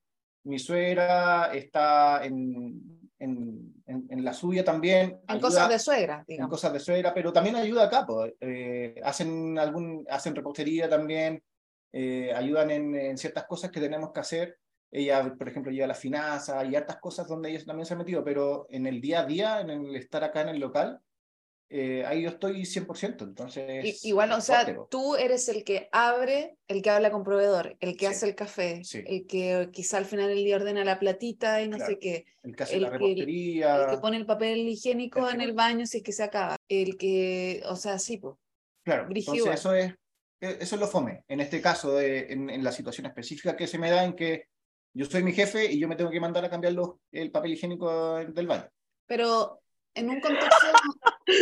Mi 0.45 0.59
suegra 0.59 1.53
está 1.53 2.23
en, 2.25 3.09
en, 3.19 3.73
en- 3.85 4.07
en 4.09 4.23
la 4.23 4.33
suya 4.33 4.63
también. 4.63 5.09
En 5.09 5.19
ayuda- 5.27 5.41
cosas 5.41 5.69
de 5.69 5.79
suegra, 5.79 6.15
en 6.19 6.25
digamos. 6.27 6.49
cosas 6.51 6.73
de 6.73 6.79
suegra, 6.79 7.13
pero 7.13 7.33
también 7.33 7.55
ayuda 7.55 7.85
acá, 7.85 8.05
pues. 8.05 8.33
Eh, 8.39 8.95
hacen 9.03 9.59
algún, 9.59 10.05
hacen 10.09 10.35
repostería 10.35 10.87
también, 10.89 11.43
eh, 11.97 12.33
ayudan 12.35 12.71
en, 12.71 12.93
en 12.93 13.17
ciertas 13.17 13.45
cosas 13.45 13.71
que 13.71 13.79
tenemos 13.79 14.11
que 14.11 14.19
hacer. 14.19 14.57
Ella, 14.91 15.33
por 15.37 15.47
ejemplo, 15.47 15.71
lleva 15.71 15.87
las 15.87 15.99
finanzas 15.99 16.67
y 16.69 16.75
hartas 16.75 16.97
cosas 16.97 17.25
donde 17.27 17.49
ella 17.51 17.63
también 17.65 17.85
se 17.85 17.93
ha 17.93 17.97
metido, 17.97 18.21
pero 18.23 18.67
en 18.69 18.85
el 18.85 18.99
día 18.99 19.21
a 19.21 19.25
día, 19.25 19.61
en 19.61 19.69
el 19.69 19.95
estar 19.95 20.21
acá 20.23 20.41
en 20.41 20.49
el 20.49 20.59
local, 20.59 20.99
eh, 21.69 22.03
ahí 22.05 22.21
yo 22.23 22.29
estoy 22.29 22.63
100%, 22.65 23.23
entonces... 23.23 23.85
I- 24.03 24.09
Igual, 24.09 24.31
o 24.33 24.41
sea, 24.41 24.65
tú 24.89 25.15
eres 25.15 25.47
el 25.49 25.63
que 25.63 25.87
abre, 25.91 26.57
el 26.67 26.81
que 26.81 26.89
habla 26.89 27.11
con 27.11 27.23
proveedor, 27.23 27.75
el 27.79 27.93
que 27.97 28.05
Sí. 28.07 28.11
hace 28.11 28.25
el 28.27 28.35
café, 28.35 28.83
Sí. 28.83 29.01
el 29.05 29.25
que 29.25 29.69
quizá 29.71 29.97
al 29.97 30.05
final 30.05 30.27
del 30.29 30.43
día 30.43 30.57
ordena 30.57 30.83
la 30.85 30.99
platita 30.99 31.61
y 31.63 31.67
no 31.69 31.77
Claro. 31.77 31.91
sé 31.93 31.99
qué, 31.99 32.25
el 32.43 32.55
que 32.55 32.63
hace 32.63 32.75
el 32.75 32.81
la 32.83 32.89
que- 32.91 32.97
repostería, 32.97 33.75
el 33.83 33.89
que 33.89 33.97
pone 33.97 34.17
el 34.17 34.25
papel 34.25 34.59
higiénico 34.67 35.27
El 35.27 35.33
en 35.35 35.39
que- 35.39 35.45
el 35.45 35.53
baño 35.53 35.85
si 35.87 35.97
es 35.97 36.03
que 36.03 36.11
se 36.11 36.23
acaba, 36.23 36.55
el 36.69 36.97
que, 36.97 37.63
o 37.67 37.75
sea, 37.77 37.97
sí, 37.99 38.17
pues. 38.17 38.35
claro, 38.83 39.07
entonces 39.09 39.45
eso 39.53 39.73
es, 39.73 39.93
eso 40.39 40.75
es 40.75 40.81
lo 40.81 40.87
fome, 40.87 41.23
en 41.27 41.39
este 41.39 41.61
caso, 41.61 41.95
de- 41.95 42.31
en, 42.31 42.49
en 42.49 42.63
la 42.63 42.71
situación 42.71 43.07
específica 43.07 43.55
que 43.55 43.67
se 43.67 43.77
me 43.77 43.89
da 43.89 44.03
en 44.03 44.15
que 44.15 44.47
yo 44.93 45.05
soy 45.05 45.23
mi 45.23 45.33
jefe 45.33 45.71
y 45.71 45.79
yo 45.79 45.87
me 45.87 45.95
tengo 45.95 46.09
que 46.11 46.19
mandar 46.19 46.45
a 46.45 46.49
cambiar 46.49 46.73
los, 46.73 46.91
el 47.11 47.31
papel 47.31 47.53
higiénico 47.53 48.15
del 48.17 48.47
baño. 48.47 48.67
Pero 49.07 49.61
en 49.93 50.09
un 50.09 50.19
contexto 50.21 50.67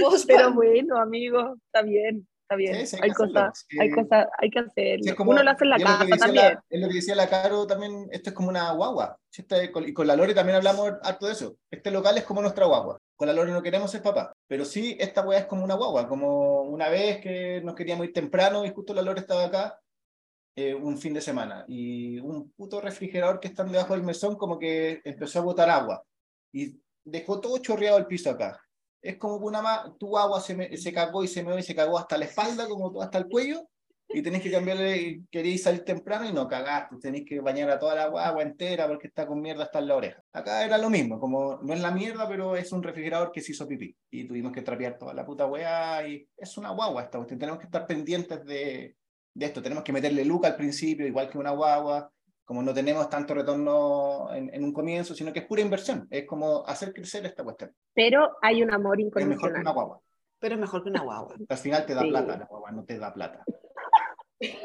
post- 0.02 0.26
Pero 0.28 0.54
bueno, 0.54 0.98
amigo, 1.00 1.56
está 1.66 1.82
bien, 1.84 2.28
está 2.44 2.56
bien. 2.56 2.76
Sí, 2.76 2.86
sí, 2.88 2.96
hay 3.02 3.10
hay, 3.10 3.16
cosas, 3.16 3.68
hay 3.80 3.92
cosas, 3.92 4.28
hay 4.40 4.50
que 4.50 4.60
hacerlo. 4.60 5.04
Sí, 5.04 5.10
es 5.10 5.16
como- 5.16 5.32
Uno 5.32 5.44
lo 5.44 5.52
hace 5.52 5.64
en 5.66 5.70
la 5.70 5.78
y 5.78 5.82
es 5.84 5.90
lo 5.90 5.94
que 5.94 5.98
casa 5.98 6.06
decía 6.08 6.26
también. 6.26 6.46
la- 6.54 6.64
es 6.70 6.82
lo 6.82 6.88
que 6.88 6.94
decía 6.96 7.16
la 7.16 7.30
Caro 7.30 7.68
también, 7.68 8.08
esto 8.12 8.30
es 8.32 8.36
como 8.36 8.50
una 8.50 8.72
guagua. 8.74 9.18
Este- 9.32 9.72
con- 9.72 9.88
y 9.88 9.94
con 9.94 10.08
la 10.08 10.16
Lore 10.16 10.34
también 10.34 10.56
hablamos 10.58 10.92
harto 11.04 11.28
de 11.28 11.34
eso. 11.34 11.58
Este 11.72 11.92
local 11.92 12.18
es 12.18 12.24
como 12.24 12.42
nuestra 12.42 12.66
guagua. 12.66 13.00
Con 13.16 13.28
la 13.28 13.34
Lore 13.34 13.52
no 13.52 13.62
queremos 13.62 13.92
ser 13.92 14.02
papá. 14.02 14.34
Pero 14.48 14.66
sí, 14.66 14.98
esta 15.00 15.22
weá 15.26 15.40
es 15.40 15.46
como 15.46 15.64
una 15.64 15.76
guagua. 15.76 16.08
Como 16.08 16.62
una 16.64 16.90
vez 16.90 17.22
que 17.22 17.62
nos 17.64 17.76
queríamos 17.76 18.06
ir 18.08 18.14
temprano 18.14 18.66
y 18.66 18.70
justo 18.72 18.94
la 18.94 19.02
Lore 19.02 19.22
estaba 19.22 19.46
acá 19.46 19.80
eh, 20.56 20.74
un 20.74 20.98
fin 20.98 21.14
de 21.14 21.22
semana. 21.22 21.66
Y 21.68 22.20
un 22.20 22.52
puto 22.52 22.82
refrigerador 22.82 23.40
que 23.40 23.48
está 23.48 23.64
debajo 23.64 23.94
del 23.94 24.04
mesón 24.04 24.36
como 24.36 24.58
que 24.60 25.02
empezó 25.04 25.40
a 25.40 25.44
botar 25.44 25.70
agua. 25.70 26.04
Y 26.52 26.80
dejó 27.06 27.40
todo 27.40 27.58
chorreado 27.60 27.98
el 27.98 28.08
piso 28.08 28.30
acá. 28.30 28.60
Es 29.02 29.18
como 29.18 29.38
que 29.40 29.46
una 29.46 29.94
tu 30.00 30.18
agua 30.18 30.40
se, 30.40 30.56
me- 30.56 30.78
se 30.78 30.94
cagó 30.94 31.24
y 31.24 31.28
se 31.28 31.44
me 31.44 31.60
y 31.60 31.64
se 31.64 31.76
cagó 31.76 31.98
hasta 31.98 32.18
la 32.18 32.26
espalda, 32.26 32.68
como 32.68 33.02
hasta 33.02 33.18
el 33.18 33.28
cuello 33.28 33.68
y 34.14 34.22
tenéis 34.22 34.44
que 34.44 34.52
cambiarle, 34.52 34.98
y 34.98 35.26
queréis 35.32 35.64
salir 35.64 35.84
temprano 35.84 36.26
y 36.28 36.32
no 36.34 36.48
cagaste, 36.48 36.96
tenéis 37.02 37.26
que 37.28 37.40
bañar 37.42 37.70
a 37.70 37.80
toda 37.80 37.96
la 37.96 38.04
agua 38.04 38.42
entera 38.44 38.88
porque 38.88 39.08
está 39.08 39.26
con 39.28 39.42
mierda 39.42 39.64
hasta 39.64 39.80
en 39.80 39.88
la 39.88 39.96
oreja. 39.96 40.22
Acá 40.32 40.64
era 40.66 40.78
lo 40.78 40.90
mismo, 40.90 41.20
como 41.20 41.60
no 41.62 41.74
es 41.74 41.82
la 41.82 41.92
mierda, 41.92 42.28
pero 42.28 42.56
es 42.56 42.72
un 42.72 42.84
refrigerador 42.84 43.32
que 43.32 43.42
se 43.42 43.52
hizo 43.52 43.68
pipí 43.68 43.96
y 44.12 44.28
tuvimos 44.28 44.52
que 44.52 44.62
trapear 44.62 44.98
toda 44.98 45.14
la 45.14 45.26
puta 45.26 45.46
weá 45.48 46.08
y 46.08 46.28
es 46.38 46.58
una 46.58 46.70
guagua 46.72 47.04
esta 47.04 47.18
cuestión, 47.18 47.40
tenemos 47.40 47.60
que 47.60 47.66
estar 47.66 47.86
pendientes 47.88 48.44
de, 48.46 48.96
de 49.34 49.46
esto, 49.46 49.62
tenemos 49.62 49.84
que 49.84 49.92
meterle 49.94 50.24
luca 50.26 50.48
al 50.48 50.56
principio, 50.56 51.06
igual 51.08 51.30
que 51.30 51.38
una 51.38 51.52
guagua, 51.52 52.10
como 52.46 52.62
no 52.62 52.74
tenemos 52.74 53.10
tanto 53.10 53.34
retorno 53.34 54.28
en, 54.34 54.54
en 54.54 54.64
un 54.64 54.74
comienzo, 54.74 55.16
sino 55.16 55.32
que 55.32 55.40
es 55.40 55.46
pura 55.46 55.62
inversión, 55.62 56.08
es 56.12 56.26
como 56.28 56.66
hacer 56.68 56.94
crecer 56.94 57.26
esta 57.26 57.44
cuestión, 57.44 57.72
Pero 57.94 58.32
hay 58.42 58.62
un 58.62 58.72
amor 58.72 59.00
es 59.00 59.06
mejor 59.06 59.18
que 59.18 59.24
una 59.26 59.34
incondicional. 59.36 59.74
guagua. 59.74 60.02
pero 60.40 60.56
es 60.56 60.62
mejor 60.62 60.84
que 60.84 60.90
una 60.90 61.02
guagua. 61.02 61.36
Al 61.48 61.58
final 61.58 61.86
te 61.86 61.94
da 61.96 62.02
Sí. 62.02 62.10
plata 62.10 62.38
la 62.38 62.46
guagua, 62.46 62.72
no 62.72 62.84
te 62.84 63.00
da 63.00 63.14
plata. 63.14 63.46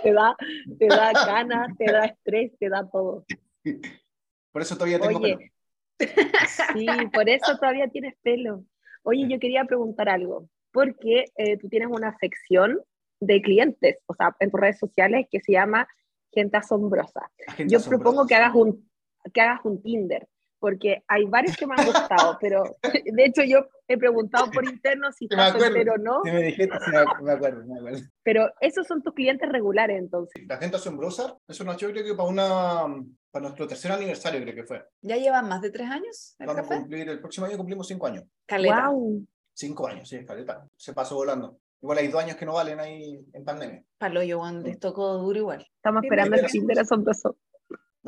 Te 0.03 0.13
da, 0.13 0.37
te 0.79 0.87
da 0.87 1.13
ganas, 1.13 1.77
te 1.77 1.91
da 1.91 2.07
estrés, 2.07 2.53
te 2.59 2.69
da 2.69 2.89
todo. 2.91 3.25
Por 4.53 4.63
eso 4.63 4.75
todavía 4.75 4.99
tengo 5.01 5.19
Oye. 5.19 5.37
pelo. 5.37 5.51
Sí, 6.75 6.87
por 7.13 7.29
eso 7.29 7.57
todavía 7.57 7.89
tienes 7.89 8.15
pelo. 8.23 8.65
Oye, 9.03 9.27
yo 9.29 9.39
quería 9.39 9.65
preguntar 9.65 10.09
algo, 10.09 10.49
porque 10.73 11.27
eh, 11.37 11.57
tú 11.59 11.69
tienes 11.69 11.89
una 11.91 12.17
sección 12.19 12.81
de 13.21 13.43
clientes, 13.43 14.03
o 14.07 14.15
sea, 14.15 14.37
en 14.39 14.51
tus 14.51 14.61
redes 14.61 14.79
sociales 14.79 15.27
que 15.31 15.41
se 15.41 15.53
llama 15.53 15.89
Gente 16.33 16.57
Asombrosa. 16.57 17.31
Yo 17.59 17.79
asombrosa. 17.79 17.89
propongo 17.91 18.27
que 18.27 18.35
hagas 18.35 18.55
un, 18.55 18.89
que 19.33 19.41
hagas 19.41 19.61
un 19.65 19.83
Tinder, 19.83 20.29
porque 20.59 21.03
hay 21.07 21.25
varios 21.27 21.57
que 21.57 21.67
me 21.67 21.75
han 21.77 21.87
gustado, 21.87 22.37
pero 22.41 22.63
de 22.83 23.25
hecho 23.25 23.43
yo 23.45 23.67
he 23.87 23.97
preguntado 23.97 24.51
por 24.51 24.65
interno 24.65 25.11
si 25.13 25.27
estás 25.27 25.53
soltero 25.53 25.95
o 25.95 25.99
no, 25.99 26.21
Sí, 26.25 26.31
me 26.31 26.43
dijiste, 26.43 26.79
sí, 26.85 26.91
me- 26.91 26.99
acuerdo, 26.99 27.65
me 27.67 27.79
acuerdo. 27.79 27.99
pero 28.23 28.51
esos 28.61 28.87
son 28.87 29.03
tus 29.03 29.15
clientes 29.15 29.49
regulares 29.51 29.99
entonces. 29.99 30.43
La 30.49 30.57
gente 30.59 30.77
asombrosa, 30.77 31.37
eso 31.47 31.65
nos 31.65 31.77
yo 31.79 31.91
creo 31.91 32.05
que 32.05 32.15
para 32.15 32.29
una 32.29 33.05
para 33.31 33.43
nuestro 33.43 33.67
tercer 33.69 33.93
aniversario 33.93 34.41
creo 34.43 34.55
que 34.55 34.65
fue. 34.65 34.85
¿Ya 35.03 35.17
llevan 35.17 35.49
más 35.49 35.61
de 35.61 35.71
tres 35.71 35.89
años 35.91 36.35
el 36.39 36.47
Vamos 36.47 36.71
a 36.71 36.77
cumplir, 36.77 37.09
el 37.09 37.21
próximo 37.21 37.47
año 37.47 37.57
cumplimos 37.57 37.87
cinco 37.87 38.07
años. 38.07 38.25
Caleta. 38.47 38.89
Wow. 38.89 39.27
Cinco 39.55 39.87
años, 39.87 40.09
sí, 40.09 40.25
caleta. 40.25 40.67
Se 40.77 40.93
pasó 40.95 41.17
volando. 41.17 41.59
Igual 41.81 41.99
hay 41.99 42.09
dos 42.09 42.23
años 42.25 42.37
que 42.37 42.45
no 42.47 42.55
valen 42.55 42.81
ahí 42.81 43.25
en 43.33 43.45
pandemia. 43.45 43.85
Palo 43.99 44.23
yo, 44.23 44.43
les 44.65 44.79
tocó 44.81 45.15
duro 45.19 45.39
igual. 45.39 45.67
Estamos 45.77 46.03
esperando 46.03 46.37
el 46.37 46.47
Tinder 46.47 46.79
asombroso. 46.81 47.37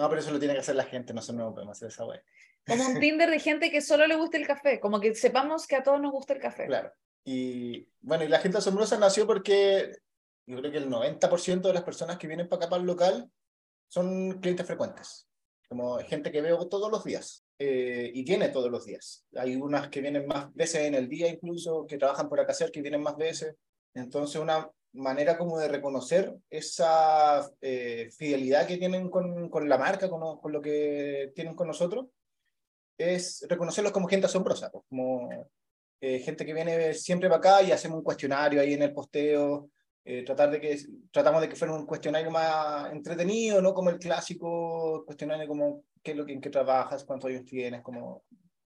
No, 0.00 0.08
pero 0.08 0.22
eso 0.22 0.30
lo 0.30 0.38
tiene 0.38 0.54
que 0.54 0.60
hacer 0.60 0.76
la 0.76 0.84
gente, 0.84 1.12
nosotros 1.12 1.44
no 1.44 1.52
podemos 1.52 1.76
hacer 1.76 1.88
esa 1.88 2.06
wea. 2.06 2.22
Como 2.66 2.86
un 2.86 3.00
Tinder 3.00 3.28
de 3.28 3.38
gente 3.38 3.70
que 3.70 3.82
solo 3.82 4.06
le 4.06 4.16
gusta 4.16 4.38
el 4.38 4.46
café, 4.46 4.80
como 4.80 4.98
que 4.98 5.14
sepamos 5.14 5.66
que 5.66 5.76
a 5.76 5.82
todos 5.82 6.00
nos 6.00 6.10
gusta 6.10 6.32
el 6.32 6.40
café. 6.40 6.66
Claro. 6.66 6.90
Y 7.22 7.86
bueno, 8.00 8.24
y 8.24 8.28
la 8.28 8.38
gente 8.38 8.56
asombrosa 8.56 8.96
nació 8.96 9.26
porque 9.26 9.94
yo 10.46 10.56
creo 10.56 10.72
que 10.72 10.78
el 10.78 10.88
90% 10.88 11.60
de 11.60 11.74
las 11.74 11.82
personas 11.82 12.16
que 12.16 12.26
vienen 12.26 12.48
para 12.48 12.60
acá 12.62 12.70
para 12.70 12.80
el 12.80 12.86
local 12.86 13.30
son 13.88 14.40
clientes 14.40 14.66
frecuentes. 14.66 15.28
Como 15.68 15.98
gente 15.98 16.32
que 16.32 16.40
veo 16.40 16.66
todos 16.66 16.90
los 16.90 17.04
días 17.04 17.44
eh, 17.58 18.10
y 18.14 18.24
viene 18.24 18.48
todos 18.48 18.70
los 18.70 18.86
días. 18.86 19.26
Hay 19.36 19.54
unas 19.54 19.90
que 19.90 20.00
vienen 20.00 20.26
más 20.26 20.50
veces 20.54 20.80
en 20.86 20.94
el 20.94 21.10
día 21.10 21.28
incluso, 21.28 21.86
que 21.86 21.98
trabajan 21.98 22.26
por 22.26 22.40
acá 22.40 22.54
cerca 22.54 22.78
y 22.78 22.82
vienen 22.82 23.02
más 23.02 23.18
veces. 23.18 23.54
Entonces 23.92 24.40
una 24.40 24.66
manera 24.92 25.38
como 25.38 25.58
de 25.58 25.68
reconocer 25.68 26.36
esa 26.50 27.48
eh, 27.60 28.10
fidelidad 28.16 28.66
que 28.66 28.76
tienen 28.76 29.08
con, 29.10 29.48
con 29.48 29.68
la 29.68 29.78
marca, 29.78 30.08
con, 30.10 30.38
con 30.38 30.52
lo 30.52 30.60
que 30.60 31.32
tienen 31.34 31.54
con 31.54 31.68
nosotros, 31.68 32.06
es 32.98 33.46
reconocerlos 33.48 33.92
como 33.92 34.08
gente 34.08 34.26
asombrosa, 34.26 34.70
pues, 34.70 34.84
como 34.88 35.28
eh, 36.00 36.18
gente 36.20 36.44
que 36.44 36.54
viene 36.54 36.94
siempre 36.94 37.28
para 37.28 37.38
acá 37.38 37.62
y 37.62 37.72
hacemos 37.72 37.98
un 37.98 38.04
cuestionario 38.04 38.60
ahí 38.60 38.74
en 38.74 38.82
el 38.82 38.92
posteo, 38.92 39.70
eh, 40.04 40.24
tratar 40.24 40.50
de 40.50 40.60
que, 40.60 40.78
tratamos 41.10 41.40
de 41.42 41.48
que 41.48 41.56
fuera 41.56 41.74
un 41.74 41.86
cuestionario 41.86 42.30
más 42.30 42.90
entretenido, 42.92 43.60
no 43.60 43.74
como 43.74 43.90
el 43.90 43.98
clásico 43.98 45.04
cuestionario 45.04 45.46
como 45.46 45.84
qué 46.02 46.12
es 46.12 46.16
lo 46.16 46.24
que, 46.24 46.32
en 46.32 46.40
qué 46.40 46.50
trabajas, 46.50 47.04
cuántos 47.04 47.30
años 47.30 47.44
tienes, 47.44 47.82
como, 47.82 48.24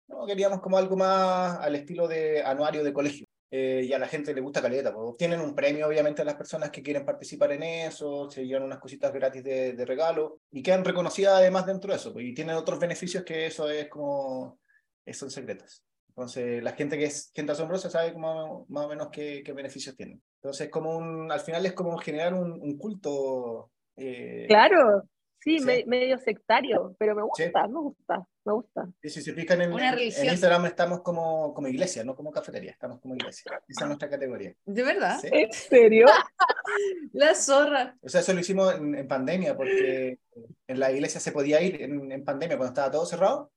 no, 0.08 0.26
queríamos 0.26 0.60
como 0.60 0.78
algo 0.78 0.98
más 0.98 1.60
al 1.60 1.76
estilo 1.76 2.08
de 2.08 2.42
anuario 2.42 2.84
de 2.84 2.94
colegio. 2.94 3.29
Eh, 3.52 3.86
y 3.88 3.94
a 3.94 4.00
la 4.00 4.08
gente 4.08 4.34
le 4.34 4.42
gusta 4.42 4.62
caleta, 4.62 4.94
pues, 4.94 5.10
obtienen 5.10 5.42
un 5.42 5.56
premio 5.56 5.88
obviamente 5.88 6.22
a 6.22 6.26
las 6.26 6.36
personas 6.36 6.70
que 6.70 6.84
quieren 6.84 7.04
participar 7.04 7.52
en 7.52 7.64
eso, 7.64 8.30
se 8.30 8.46
llevan 8.46 8.64
unas 8.64 8.78
cositas 8.78 9.12
gratis 9.12 9.44
de, 9.44 9.86
regalo 9.86 10.42
y 10.52 10.62
quedan 10.62 10.86
reconocidas 10.86 11.36
además 11.36 11.66
dentro 11.66 11.92
de 11.92 11.98
eso, 11.98 12.14
pues, 12.14 12.26
y 12.26 12.34
tienen 12.36 12.56
otros 12.56 12.80
beneficios 12.80 13.24
que 13.24 13.48
eso 13.48 13.68
es 13.70 13.88
como, 13.90 14.60
eh, 15.04 15.14
son 15.14 15.32
secretos. 15.32 15.84
Entonces, 16.10 16.62
la 16.62 16.74
gente 16.74 16.98
que 16.98 17.06
es 17.06 17.32
gente 17.34 17.54
asombrosa 17.54 17.90
sabe 17.90 18.14
más 18.16 18.36
o 18.36 18.90
menos 18.90 19.08
qué, 19.10 19.42
qué 19.44 19.54
beneficios 19.54 19.96
tienen. 19.96 20.22
Entonces, 20.42 20.70
como 20.70 20.98
un, 20.98 21.32
al 21.32 21.40
final 21.40 21.66
es 21.66 21.74
como 21.74 21.98
generar 21.98 22.34
un, 22.34 22.52
un 22.52 22.78
culto. 22.78 23.72
eh, 23.96 24.46
Claro, 24.48 25.04
Sí, 25.42 25.60
Sí. 25.60 25.66
me- 25.66 25.86
medio 25.86 26.18
sectario, 26.18 26.96
pero 27.00 27.16
me 27.16 27.22
Sí. 27.36 27.44
gusta, 27.46 27.68
me 27.68 27.80
gusta, 27.80 28.28
me 28.46 28.54
gusta. 28.54 28.90
Y 29.02 29.10
si 29.10 29.22
se 29.22 29.34
fijan 29.34 29.62
en, 29.62 29.72
en- 29.80 30.00
Instagram 30.26 30.66
estamos 30.66 31.02
como, 31.02 31.54
como 31.54 31.68
iglesia, 31.70 32.04
no 32.04 32.16
como 32.16 32.32
cafetería, 32.32 32.72
estamos 32.72 33.00
como 33.00 33.16
iglesia. 33.16 33.50
Esa 33.68 33.82
es 33.84 33.88
nuestra 33.88 34.10
categoría. 34.10 34.54
¿De 34.66 34.84
verdad? 34.84 35.18
¿sí? 35.22 35.30
¿En 35.32 35.52
serio? 35.54 36.08
La 37.14 37.34
zorra. 37.36 37.98
O 38.02 38.10
sea, 38.10 38.22
eso 38.22 38.34
lo 38.34 38.40
hicimos 38.42 38.74
en, 38.76 38.96
en 38.96 39.08
pandemia, 39.08 39.56
porque 39.56 40.20
en 40.68 40.80
la 40.80 40.92
iglesia 40.92 41.20
se 41.20 41.32
podía 41.32 41.62
ir 41.62 41.82
en, 41.82 42.12
en 42.12 42.24
pandemia 42.24 42.58
cuando 42.58 42.72
estaba 42.74 42.92
todo 42.92 43.06
cerrado. 43.06 43.52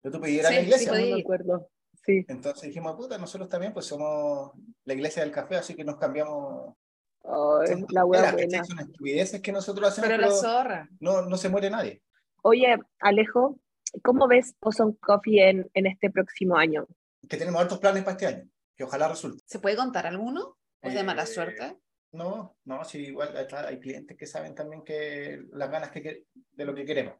Pero 0.00 0.12
tú 0.14 0.20
podías 0.20 0.40
ir 0.40 0.46
a 0.46 0.48
Sí, 0.48 0.54
la 0.54 0.60
sí 0.60 0.66
iglesia. 0.66 0.90
podía 0.92 1.10
No 1.10 1.16
me 1.16 1.22
acuerdo. 1.22 1.70
Sí. 2.06 2.24
Entonces 2.28 2.62
dijimos, 2.68 2.96
puta, 2.96 3.18
nosotros 3.18 3.48
también 3.50 3.72
pues 3.74 3.84
somos 3.86 4.52
la 4.84 4.94
iglesia 4.94 5.22
del 5.22 5.32
café, 5.32 5.56
así 5.56 5.74
que 5.74 5.84
nos 5.84 5.96
cambiamos. 5.98 6.74
Son 7.22 7.86
la 7.90 8.02
tonteras, 8.02 8.32
buena. 8.32 8.64
Son 8.64 8.78
estupideces 8.80 9.40
que 9.42 9.52
nosotros 9.52 9.88
hacemos, 9.88 10.08
Pero 10.08 10.22
pero, 10.22 10.30
la 10.30 10.36
zorra. 10.36 10.88
no, 11.00 11.22
no 11.22 11.36
se 11.36 11.48
muere 11.48 11.70
nadie. 11.70 12.02
Oye, 12.42 12.76
Alejo, 13.00 13.58
¿cómo 14.02 14.28
ves 14.28 14.54
Ozone 14.60 14.96
Coffee 15.00 15.48
en, 15.50 15.70
en 15.74 15.86
este 15.86 16.10
próximo 16.10 16.56
año? 16.56 16.86
Que 17.28 17.36
tenemos 17.36 17.60
altos 17.60 17.78
planes 17.78 18.02
para 18.04 18.12
este 18.12 18.26
año, 18.26 18.48
que 18.76 18.84
ojalá 18.84 19.08
resulte. 19.08 19.42
¿Se 19.46 19.58
puede 19.58 19.76
contar 19.76 20.06
alguno? 20.06 20.56
¿O 20.82 20.88
es 20.88 20.94
de 20.94 21.02
mala 21.02 21.24
Eh, 21.24 21.26
suerte? 21.26 21.76
No, 22.12 22.56
no, 22.64 22.84
sí, 22.84 22.98
igual 23.08 23.34
hay, 23.36 23.78
clientes 23.80 24.16
que 24.16 24.24
saben 24.26 24.54
también 24.54 24.82
que 24.82 25.42
las 25.52 25.70
ganas 25.70 25.90
que, 25.90 26.24
de 26.52 26.64
lo 26.64 26.74
que 26.74 26.86
queremos. 26.86 27.14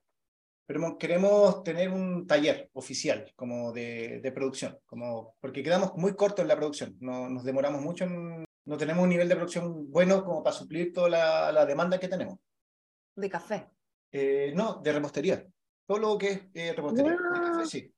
Pero 0.67 0.81
mo- 0.81 0.97
queremos 0.99 1.63
tener 1.63 1.91
un 1.91 2.27
taller 2.27 2.71
oficial 2.73 3.31
como 3.37 3.73
de, 3.73 4.21
de 4.21 4.33
producción, 4.33 4.79
como, 4.87 5.35
porque 5.41 5.63
quedamos 5.63 5.95
muy 5.97 6.15
cortos 6.15 6.43
en 6.43 6.49
la 6.49 6.57
producción, 6.57 6.97
no, 7.01 7.29
nos 7.29 7.45
demoramos 7.45 7.83
mucho, 7.83 8.05
en- 8.05 8.45
no 8.69 8.77
tenemos 8.77 9.03
un 9.03 9.09
nivel 9.09 9.29
de 9.29 9.35
producción 9.35 9.91
bueno 9.91 10.23
como 10.25 10.43
para 10.43 10.55
suplir 10.55 10.93
toda 10.93 11.09
la, 11.09 11.53
la 11.53 11.65
demanda 11.67 11.99
que 11.99 12.09
tenemos. 12.09 12.39
De 13.17 13.29
café. 13.31 13.67
Eh, 14.13 14.53
no, 14.55 14.75
de 14.83 14.93
repostería. 14.93 15.45
Todo 15.87 15.99
lo 15.99 16.19
que 16.19 16.29
es 16.31 16.41
eh, 16.55 16.73
repostería. 16.75 17.13
De 17.13 17.19
Ah. 17.19 17.41
café, 17.55 17.67
sí. 17.67 17.95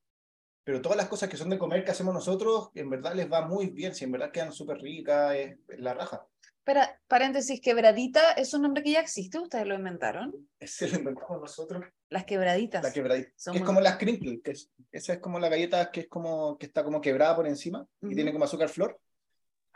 Pero 0.62 0.80
todas 0.80 0.96
las 0.96 1.08
cosas 1.08 1.28
que 1.28 1.36
son 1.36 1.50
de 1.50 1.58
comer 1.58 1.84
que 1.84 1.90
hacemos 1.90 2.14
nosotros, 2.14 2.70
en 2.74 2.88
verdad 2.88 3.14
les 3.14 3.30
va 3.30 3.46
muy 3.46 3.70
bien, 3.70 3.94
si 3.94 4.04
en 4.04 4.12
verdad 4.12 4.30
quedan 4.30 4.52
súper 4.52 4.78
ricas, 4.78 5.34
es 5.34 5.58
la 5.78 5.94
raja. 5.94 6.24
Espera, 6.58 7.00
paréntesis, 7.08 7.60
quebradita 7.60 8.32
es 8.32 8.52
un 8.54 8.62
nombre 8.62 8.82
que 8.82 8.92
ya 8.92 9.00
existe, 9.00 9.38
ustedes 9.40 9.66
lo 9.66 9.74
inventaron. 9.74 10.32
Ese 10.60 10.88
lo 10.88 10.98
inventamos 10.98 11.40
nosotros. 11.40 11.82
Las 12.10 12.24
quebraditas. 12.26 12.82
La 12.82 12.92
quebradita. 12.92 13.30
Que 13.50 13.58
es 13.58 13.64
como 13.64 13.80
las 13.80 13.96
crinkle, 13.96 14.40
que 14.42 14.52
es, 14.52 14.70
esa 14.92 15.14
es 15.14 15.18
como 15.18 15.40
la 15.40 15.48
galleta 15.48 15.90
que 15.90 16.00
es 16.00 16.08
como 16.08 16.56
que 16.58 16.66
está 16.66 16.84
como 16.84 17.00
quebrada 17.00 17.34
por 17.34 17.48
encima 17.48 17.84
y 18.02 18.14
tiene 18.14 18.30
como 18.32 18.44
azúcar 18.44 18.68
flor. 18.68 19.00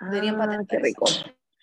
Deberían 0.00 0.34
Ah, 0.36 0.38
patentar 0.46 0.66
qué 0.66 0.78
rico. 0.78 1.04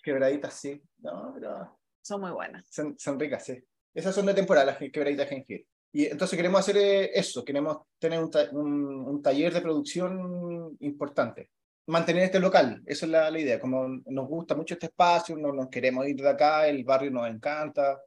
Quebraditas, 0.02 0.54
sí. 0.54 0.82
No, 0.98 1.32
pero 1.34 1.78
Son 2.02 2.20
muy 2.20 2.30
buenas. 2.30 2.66
son, 2.70 2.98
son 2.98 3.18
ricas, 3.18 3.44
sí. 3.44 3.62
Esas 3.94 4.14
son 4.14 4.26
de 4.26 4.34
temporada, 4.34 4.66
las 4.66 4.78
quebraditas 4.78 5.28
de 5.28 5.36
jengibre. 5.36 5.66
Y 5.92 6.06
entonces 6.06 6.36
queremos 6.36 6.60
hacer 6.60 6.76
eh, 6.78 7.10
eso, 7.14 7.44
queremos 7.44 7.82
tener 7.98 8.18
un, 8.22 8.30
ta- 8.30 8.48
un- 8.52 9.06
un 9.06 9.22
taller 9.22 9.52
de 9.52 9.60
producción 9.60 10.76
importante. 10.80 11.50
Mantener 11.86 12.22
este 12.24 12.40
local, 12.40 12.82
esa 12.86 13.04
es 13.06 13.12
la, 13.12 13.30
la 13.30 13.38
idea. 13.38 13.60
Como 13.60 13.86
nos 14.06 14.26
gusta 14.28 14.54
mucho 14.54 14.74
este 14.74 14.86
espacio, 14.86 15.36
no 15.36 15.52
nos 15.52 15.68
queremos 15.68 16.06
ir 16.08 16.16
de 16.16 16.28
acá, 16.30 16.66
el 16.66 16.82
barrio 16.84 17.10
nos 17.10 17.28
encanta. 17.28 18.00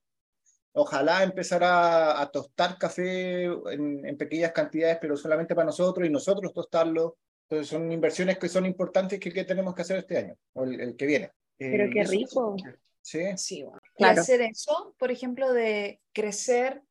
Ojalá 0.73 1.23
empezar 1.23 1.63
a, 1.63 2.19
a 2.19 2.30
tostar 2.32 2.78
café 2.78 3.43
en, 3.45 4.05
en 4.05 4.17
pequeñas 4.17 4.51
cantidades, 4.51 4.97
pero 4.99 5.15
solamente 5.15 5.53
para 5.55 5.67
nosotros 5.67 6.05
y 6.07 6.11
nosotros 6.11 6.51
tostarlo. 6.53 7.17
Entonces 7.49 7.67
son 7.67 7.91
inversiones 7.91 8.37
que 8.39 8.49
son 8.49 8.65
importantes 8.65 9.19
que, 9.19 9.31
que 9.31 9.43
tenemos 9.43 9.75
que 9.75 9.81
hacer 9.83 9.97
este 9.97 10.17
año, 10.17 10.35
o 10.53 10.63
el, 10.63 10.79
el 10.81 10.95
que 10.95 11.05
viene. 11.05 11.31
Pero 11.57 11.85
Eh, 11.85 11.89
qué 11.93 12.01
eso- 12.01 12.11
rico. 12.11 12.55
Sí, 13.01 13.19
Sí, 13.37 13.61
bueno. 13.63 13.79
Claro. 13.95 14.15
Y 14.15 14.19
hacer 14.19 14.41
eso, 14.41 14.95
por 14.97 15.11
ejemplo, 15.11 15.53
de 15.53 16.01
crecer, 16.11 16.81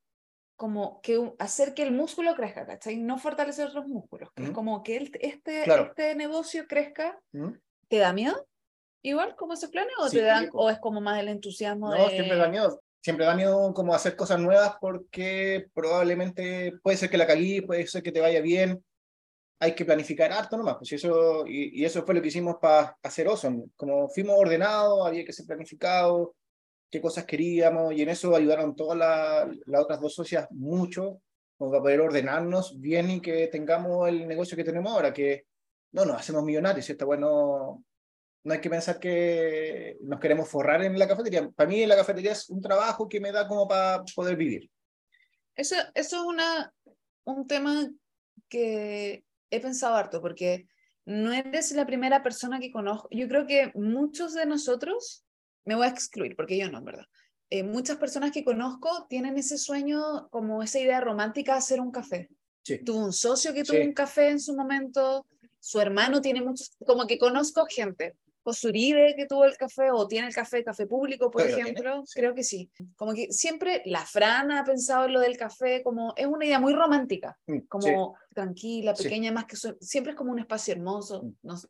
como 0.57 1.00
que 1.02 1.32
hacer 1.40 1.74
que 1.74 1.82
el 1.82 1.90
músculo 1.90 2.36
crezca, 2.36 2.64
¿cachai? 2.64 2.96
No 2.98 3.18
fortalecer 3.18 3.66
otros 3.66 3.88
músculos, 3.88 4.30
que 4.32 4.42
es 4.44 4.48
Ujú. 4.50 4.55
como 4.55 4.82
que 4.84 4.96
el- 4.96 5.11
este, 5.20 5.64
Claro. 5.64 5.86
este 5.88 6.14
negocio 6.14 6.66
crezca. 6.68 7.18
¿Mm? 7.32 7.55
¿Te 7.88 7.98
da 7.98 8.12
miedo? 8.12 8.46
Igual, 9.02 9.34
como 9.34 9.55
esos 9.55 9.70
planes, 9.70 9.92
o 9.98 10.09
Sí, 10.09 10.18
te 10.18 10.22
dan, 10.22 10.48
o 10.52 10.70
es 10.70 10.78
como 10.78 11.00
más 11.00 11.20
el 11.20 11.28
entusiasmo 11.28 11.90
No, 11.90 12.05
de. 12.05 12.11
siempre 12.11 12.36
da 12.36 12.48
miedo. 12.48 12.80
Siempre 13.02 13.26
da 13.26 13.34
miedo 13.34 13.74
como 13.74 13.92
hacer 13.94 14.14
cosas 14.16 14.38
nuevas 14.40 14.76
porque 14.80 15.66
probablemente 15.74 16.72
puede 16.82 16.96
ser 16.96 17.11
que 17.11 17.18
la 17.18 17.26
caguí, 17.26 17.61
puede 17.61 17.86
ser 17.88 18.02
que 18.05 18.12
te 18.12 18.20
vaya 18.20 18.40
bien. 18.40 18.82
Hay 19.61 19.74
que 19.74 19.84
planificar 19.84 20.32
harto 20.32 20.57
nomás. 20.57 20.76
Pues 20.76 20.92
eso, 20.92 21.46
y, 21.46 21.80
y 21.80 21.84
eso 21.84 22.05
fue 22.05 22.14
lo 22.14 22.22
que 22.22 22.28
hicimos 22.28 22.57
para 22.61 22.96
hacer 23.02 23.28
Ozone. 23.28 23.64
Como 23.76 24.09
fuimos 24.09 24.36
ordenados, 24.38 25.07
había 25.07 25.24
que 25.24 25.32
ser 25.32 25.46
planificado, 25.46 26.34
qué 26.90 27.00
cosas 27.00 27.24
queríamos, 27.24 27.92
y 27.94 28.02
en 28.02 28.09
eso 28.11 28.34
ayudaron 28.34 28.74
todas 28.76 28.98
la- 28.98 29.50
las 29.66 29.82
otras 29.82 30.00
dos 30.00 30.14
socias 30.14 30.46
mucho, 30.50 31.20
como 31.57 31.70
para 31.70 31.82
poder 31.82 32.00
ordenarnos 32.00 32.78
bien 32.80 33.11
y 33.11 33.20
que 33.20 33.46
tengamos 33.48 34.09
el 34.09 34.26
negocio 34.28 34.57
que 34.57 34.64
tenemos 34.64 34.92
ahora, 34.92 35.12
que 35.12 35.46
no 35.92 36.05
nos 36.05 36.16
hacemos 36.18 36.42
millonarios, 36.44 36.84
¿cierto? 36.86 37.07
Bueno, 37.07 37.84
no 38.44 38.52
hay 38.52 38.61
que 38.61 38.68
pensar 38.70 38.98
que 38.98 39.96
nos 40.02 40.20
queremos 40.20 40.48
forrar 40.48 40.82
en 40.82 40.98
la 40.98 41.09
cafetería. 41.09 41.48
Para 41.50 41.68
mí 41.68 41.86
la 41.86 41.96
cafetería 41.96 42.32
es 42.32 42.50
un 42.50 42.61
trabajo 42.61 43.09
que 43.09 43.20
me 43.20 43.32
da 43.32 43.48
como 43.48 43.66
para 43.66 44.05
poder 44.14 44.36
vivir. 44.36 44.70
Eso, 45.57 45.76
eso 45.94 46.16
es 46.16 46.22
una, 46.22 46.74
un 47.24 47.46
tema 47.46 47.88
que 48.48 49.24
he 49.55 49.61
pensado 49.61 49.94
harto, 49.94 50.20
porque 50.20 50.66
no 51.07 51.32
eres 51.32 51.72
la 51.72 51.86
primera 51.86 52.22
persona 52.22 52.59
que 52.61 52.70
conozco. 52.70 53.09
Yo 53.11 53.28
creo 53.28 53.46
que 53.46 53.72
muchos 53.74 54.34
de 54.34 54.46
nosotros, 54.46 55.24
me 55.64 55.74
voy 55.74 55.86
a 55.86 55.90
excluir, 55.90 56.36
porque 56.36 56.57
yo 56.59 56.70
no, 56.70 56.78
en 56.78 56.84
verdad. 56.84 57.07
Eh, 57.50 57.62
muchas 57.62 57.98
personas 57.98 58.32
que 58.32 58.44
conozco 58.44 59.07
tienen 59.09 59.36
ese 59.38 59.59
sueño, 59.59 60.28
como 60.30 60.62
esa 60.62 60.78
idea 60.78 61.00
romántica 61.00 61.52
de 61.52 61.59
hacer 61.59 61.80
un 61.80 61.90
café. 61.90 62.28
Sí. 62.62 62.78
Tuvo 62.78 63.05
un 63.05 63.12
socio 63.12 63.52
que 63.52 63.64
tuvo 63.64 63.76
Sí. 63.76 63.82
un 63.86 63.92
café 63.92 64.30
en 64.30 64.40
su 64.40 64.57
momento, 64.57 65.26
su 65.61 65.80
hermano 65.80 66.20
tiene 66.20 66.40
muchos, 66.42 66.74
como 66.86 67.07
que 67.07 67.18
conozco 67.18 67.66
gente. 67.66 68.16
José 68.45 68.68
Uribe 68.68 69.14
que 69.16 69.26
tuvo 69.26 69.47
el 69.47 69.57
café 69.57 69.90
o 69.90 70.07
tiene 70.07 70.28
el 70.28 70.34
café, 70.34 70.62
café 70.62 70.86
público, 70.86 71.30
por 71.30 71.47
tiene, 71.47 71.62
ejemplo, 71.62 72.05
sí. 72.07 72.20
creo 72.20 72.34
que 72.34 72.45
sí. 72.45 72.70
Como 72.97 73.14
que 73.14 73.32
siempre 73.32 73.82
la 73.86 74.05
Fran 74.05 74.53
ha 74.53 74.64
pensado 74.64 75.07
en 75.07 75.14
lo 75.14 75.20
del 75.20 75.36
café 75.38 75.82
como 75.82 76.12
es 76.16 76.26
una 76.26 76.45
idea 76.45 76.61
muy 76.61 76.74
romántica, 76.74 77.38
Mm, 77.47 77.61
como 77.68 78.16
tranquila, 78.34 78.95
Sí. 78.95 79.05
pequeña, 79.05 79.32
más 79.32 79.47
que 79.47 79.57
su- 79.57 79.76
siempre 79.80 80.12
es 80.12 80.16
como 80.18 80.30
un 80.32 80.38
espacio 80.38 80.74
hermoso, 80.74 81.22
Mm. 81.22 81.32
no 81.42 81.57
sé, 81.57 81.68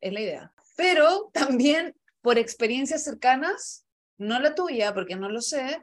es 0.00 0.12
la 0.12 0.20
idea. 0.20 0.52
Pero 0.76 1.30
también 1.32 1.94
por 2.20 2.36
experiencias 2.36 3.04
cercanas, 3.04 3.86
no 4.18 4.40
la 4.40 4.54
tuya, 4.56 4.92
porque 4.92 5.14
no 5.14 5.28
lo 5.28 5.40
sé, 5.40 5.80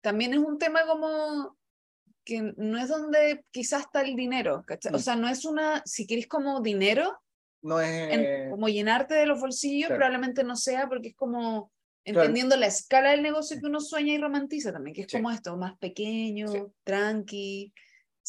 también 0.00 0.32
es 0.34 0.38
un 0.38 0.58
tema 0.58 0.86
como 0.86 1.56
que 2.24 2.54
no 2.56 2.78
es 2.78 2.88
donde 2.88 3.44
quizás 3.50 3.82
está 3.82 4.00
el 4.02 4.14
dinero, 4.16 4.62
¿cachai? 4.66 4.94
O 4.94 4.98
Mm. 4.98 5.00
sea, 5.00 5.16
no 5.16 5.28
es 5.28 5.44
una, 5.44 5.82
si 5.84 6.06
quieres 6.06 6.26
como 6.28 6.60
dinero, 6.60 7.20
No 7.64 7.80
es... 7.80 8.12
en- 8.12 8.50
como 8.50 8.68
llenarte 8.68 9.14
de 9.14 9.26
los 9.26 9.40
bolsillos, 9.40 9.88
claro. 9.88 9.98
probablemente 9.98 10.44
no 10.44 10.54
sea 10.56 10.88
porque 10.88 11.08
es 11.08 11.14
como 11.16 11.72
Claro. 12.04 12.20
entendiendo 12.20 12.56
la 12.56 12.66
escala 12.66 13.10
del 13.12 13.22
negocio 13.22 13.58
que 13.58 13.66
uno 13.66 13.80
sueña 13.80 14.12
y 14.12 14.18
romantiza 14.18 14.70
también, 14.72 14.94
que 14.94 15.00
es 15.00 15.06
Sí. 15.10 15.16
como 15.16 15.30
esto, 15.30 15.56
más 15.56 15.76
pequeño, 15.78 16.48
Sí. 16.48 16.62
tranqui, 16.84 17.72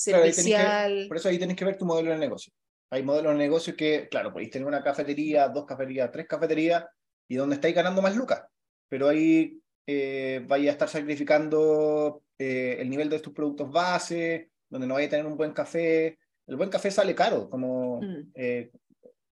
Claro, 0.05 0.23
ahí 0.23 0.31
tenés 0.31 0.35
que- 0.37 0.41
servicial. 0.41 1.05
por 1.09 1.17
eso 1.17 1.29
ahí 1.29 1.37
tienes 1.37 1.57
que 1.57 1.65
ver 1.65 1.77
tu 1.77 1.85
modelo 1.85 2.11
de 2.11 2.17
negocio. 2.17 2.53
Hay 2.89 3.03
modelos 3.03 3.33
de 3.33 3.37
negocio 3.39 3.75
que, 3.75 4.07
claro, 4.09 4.31
podéis 4.31 4.51
tener 4.51 4.65
una 4.67 4.81
cafetería, 4.81 5.49
dos 5.49 5.65
cafeterías, 5.65 6.09
tres 6.11 6.25
cafeterías, 6.27 6.85
y 7.27 7.35
donde 7.35 7.55
estáis 7.55 7.75
ganando 7.75 8.01
más 8.01 8.15
lucas. 8.15 8.43
Pero 8.89 9.09
ahí 9.09 9.59
eh, 9.87 10.43
vais 10.47 10.67
a 10.67 10.71
estar 10.71 10.87
sacrificando 10.89 12.23
eh, 12.39 12.77
el 12.79 12.89
nivel 12.89 13.09
de 13.09 13.19
tus 13.19 13.33
productos 13.33 13.69
base, 13.71 14.49
donde 14.69 14.87
no 14.87 14.95
vais 14.95 15.07
a 15.07 15.09
tener 15.11 15.25
un 15.25 15.37
buen 15.37 15.51
café. 15.53 16.17
El 16.47 16.55
buen 16.55 16.69
café 16.69 16.91
sale 16.91 17.13
caro, 17.15 17.49
como 17.49 18.01
Mm. 18.01 18.31
eh, 18.35 18.71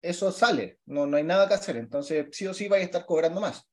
eso 0.02 0.32
sale, 0.32 0.78
no, 0.86 1.06
no 1.06 1.16
hay 1.16 1.24
nada 1.24 1.48
que 1.48 1.54
hacer. 1.54 1.76
Entonces, 1.76 2.26
sí 2.32 2.46
o 2.46 2.54
sí 2.54 2.68
vais 2.68 2.82
a 2.82 2.86
estar 2.86 3.06
cobrando 3.06 3.40
más. 3.40 3.68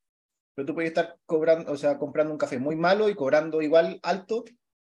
Pero 0.53 0.65
tú 0.67 0.73
puedes 0.73 0.89
estar 0.89 1.17
cobrando, 1.25 1.71
o 1.71 1.77
sea, 1.77 1.97
comprando 1.97 2.31
un 2.33 2.37
café 2.39 2.57
muy 2.59 2.75
malo 2.75 3.09
y 3.09 3.15
cobrando 3.15 3.61
igual 3.61 3.99
alto, 4.03 4.45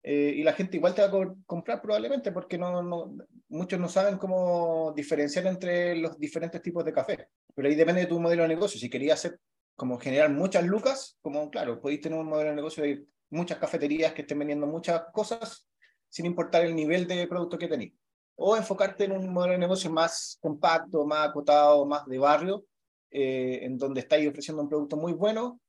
eh, 0.03 0.33
y 0.37 0.43
la 0.43 0.53
gente 0.53 0.77
igual 0.77 0.95
te 0.95 1.01
va 1.01 1.07
a 1.09 1.11
co- 1.11 1.35
comprar 1.45 1.81
probablemente 1.81 2.31
porque 2.31 2.57
no, 2.57 2.81
no, 2.81 3.15
muchos 3.49 3.79
no 3.79 3.89
saben 3.89 4.17
cómo 4.17 4.93
diferenciar 4.95 5.45
entre 5.47 5.95
los 5.97 6.17
diferentes 6.17 6.61
tipos 6.61 6.85
de 6.85 6.93
café. 6.93 7.27
Pero 7.53 7.67
ahí 7.67 7.75
depende 7.75 8.01
de 8.01 8.07
tu 8.07 8.19
modelo 8.19 8.43
de 8.43 8.49
negocio. 8.49 8.79
Si 8.79 8.89
querías 8.89 9.19
hacer 9.19 9.39
como 9.75 9.99
generar 9.99 10.29
muchas 10.29 10.65
lucas, 10.65 11.17
como 11.21 11.49
claro, 11.49 11.79
podéis 11.81 12.01
tener 12.01 12.17
un 12.19 12.27
modelo 12.27 12.51
de 12.51 12.55
negocio 12.55 12.83
de 12.83 13.05
muchas 13.29 13.57
cafeterías 13.57 14.13
que 14.13 14.21
estén 14.21 14.39
vendiendo 14.39 14.67
muchas 14.67 15.03
cosas 15.13 15.67
sin 16.07 16.25
importar 16.25 16.63
el 16.65 16.75
nivel 16.75 17.05
de 17.07 17.27
producto 17.27 17.57
que 17.57 17.67
tenéis. 17.67 17.93
O 18.41 18.55
enfocarte 18.55 19.03
en 19.03 19.11
un 19.11 19.31
modelo 19.33 19.53
de 19.53 19.59
negocio 19.59 19.91
más 19.91 20.37
compacto, 20.41 21.05
más 21.05 21.27
acotado, 21.29 21.85
más 21.85 22.05
de 22.05 22.17
barrio, 22.17 22.65
eh, 23.11 23.59
en 23.63 23.77
donde 23.77 23.99
estáis 24.01 24.29
ofreciendo 24.29 24.61
un 24.63 24.69
producto 24.69 24.95
muy 24.95 25.13
bueno, 25.13 25.59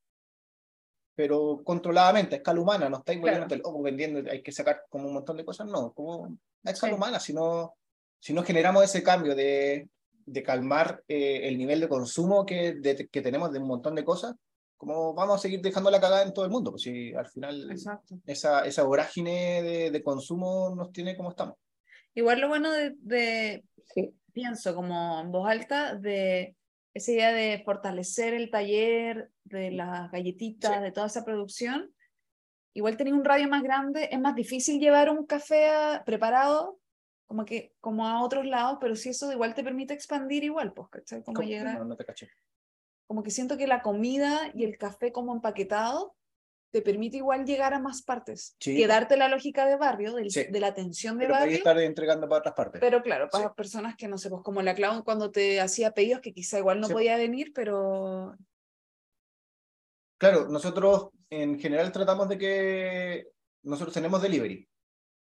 pero 1.15 1.61
controladamente, 1.65 2.37
a 2.37 2.39
escala 2.39 2.61
humana, 2.61 2.89
no 2.89 2.99
estáis 2.99 3.19
Claro. 3.21 3.39
volviéndote 3.41 3.57
loco 3.63 3.83
vendiendo, 3.83 4.31
hay 4.31 4.43
que 4.43 4.53
sacar 4.53 4.85
como 4.89 5.09
un 5.09 5.15
montón 5.15 5.37
de 5.37 5.45
cosas, 5.45 5.67
no, 5.67 5.93
como 5.93 6.27
a 6.65 6.71
escala 6.71 6.93
Sí. 6.93 6.97
humana, 6.97 7.21
si 7.21 7.33
no, 7.35 7.75
si 8.19 8.33
no 8.33 8.43
generamos 8.43 8.85
ese 8.85 9.03
cambio 9.03 9.35
de, 9.35 9.89
de 10.27 10.43
calmar 10.43 11.03
eh, 11.09 11.41
el 11.49 11.59
nivel 11.59 11.81
de 11.81 11.89
consumo 11.89 12.47
que, 12.47 12.75
de- 12.75 13.09
que 13.09 13.21
tenemos 13.23 13.51
de 13.53 13.59
un 13.59 13.67
montón 13.67 13.95
de 13.95 14.05
cosas, 14.05 14.35
como 14.77 15.13
vamos 15.13 15.37
a 15.37 15.39
seguir 15.43 15.61
dejando 15.61 15.91
la 15.91 16.01
cagada 16.01 16.23
en 16.23 16.33
todo 16.33 16.45
el 16.47 16.51
mundo, 16.51 16.71
pues 16.71 16.83
si 16.83 17.13
al 17.15 17.27
final 17.27 17.71
Exacto. 17.71 18.15
esa, 18.25 18.65
esa 18.65 18.83
vorágine 18.85 19.63
de, 19.63 19.91
de 19.91 20.03
consumo 20.03 20.73
nos 20.75 20.91
tiene 20.93 21.17
como 21.17 21.31
estamos. 21.31 21.57
Igual 22.15 22.41
lo 22.41 22.49
bueno 22.49 22.71
de, 22.71 22.95
de- 22.99 23.65
Sí. 23.95 24.15
pienso 24.33 24.75
como 24.75 25.21
en 25.21 25.31
voz 25.33 25.49
alta, 25.49 25.95
de 25.97 26.57
esa 26.95 27.13
idea 27.13 27.33
de 27.33 27.63
fortalecer 27.65 28.35
el 28.35 28.51
taller, 28.51 29.31
de 29.45 29.71
las 29.73 30.11
galletitas, 30.11 30.77
Sí. 30.77 30.83
de 30.83 30.93
toda 30.93 31.07
esa 31.07 31.25
producción. 31.25 31.93
Igual 32.75 32.97
tenía 32.97 33.15
un 33.15 33.25
radio 33.25 33.49
más 33.49 33.63
grande, 33.63 34.09
es 34.13 34.21
más 34.21 34.35
difícil 34.35 34.81
llevar 34.81 35.11
un 35.11 35.27
café 35.27 35.69
a- 35.71 36.03
preparado 36.05 36.79
como 37.27 37.45
que 37.45 37.75
como 37.81 38.09
a 38.09 38.23
otros 38.25 38.45
lados, 38.45 38.79
pero 38.81 38.97
si 38.97 39.11
eso 39.11 39.31
igual 39.33 39.55
te 39.55 39.63
permite 39.63 39.95
expandir 39.95 40.43
igual, 40.43 40.73
pues, 40.73 40.89
¿cachai? 40.89 41.23
Como 41.23 41.37
¿Cómo? 41.37 41.49
llegar, 41.49 41.79
No, 41.79 41.85
no 41.85 41.97
te 41.97 42.05
caché. 42.05 42.29
como 43.07 43.23
que 43.23 43.31
siento 43.31 43.57
que 43.57 43.69
la 43.69 43.83
comida 43.83 44.51
y 44.55 44.65
el 44.65 44.77
café 44.79 45.13
como 45.13 45.33
empaquetado 45.33 46.17
te 46.71 46.83
permite 46.83 47.17
igual 47.17 47.45
llegar 47.45 47.75
a 47.75 47.81
más 47.81 48.03
partes. 48.03 48.55
Sí. 48.61 48.77
Quedarte 48.77 49.17
la 49.17 49.29
lógica 49.29 49.67
de 49.67 49.77
barrio, 49.77 50.15
del- 50.15 50.31
Sí. 50.31 50.45
de 50.51 50.61
la 50.61 50.69
atención 50.69 51.19
de 51.19 51.27
Pero 51.27 51.39
barrio. 51.39 51.57
estar 51.57 51.79
entregando 51.81 52.29
para 52.29 52.39
otras 52.41 52.55
partes. 52.55 52.81
Pero 52.81 53.03
claro, 53.03 53.29
para 53.31 53.49
Sí. 53.49 53.55
personas 53.57 53.97
que 53.97 54.09
no 54.09 54.19
sé, 54.19 54.31
pues 54.31 54.43
como 54.43 54.63
la 54.63 54.75
Clau 54.75 55.03
cuando 55.05 55.31
te 55.31 55.61
hacía 55.61 55.93
pedidos 55.93 56.21
que 56.21 56.33
quizá 56.33 56.59
igual 56.59 56.81
no 56.81 56.89
podía 56.89 57.17
venir, 57.17 57.53
pero 57.55 58.37
Claro, 60.19 60.49
nosotros 60.49 61.09
en 61.31 61.59
general 61.59 61.91
tratamos 61.93 62.29
de 62.29 62.37
que 62.39 63.27
nosotros 63.63 63.95
tenemos 63.95 64.21
delivery. 64.21 64.69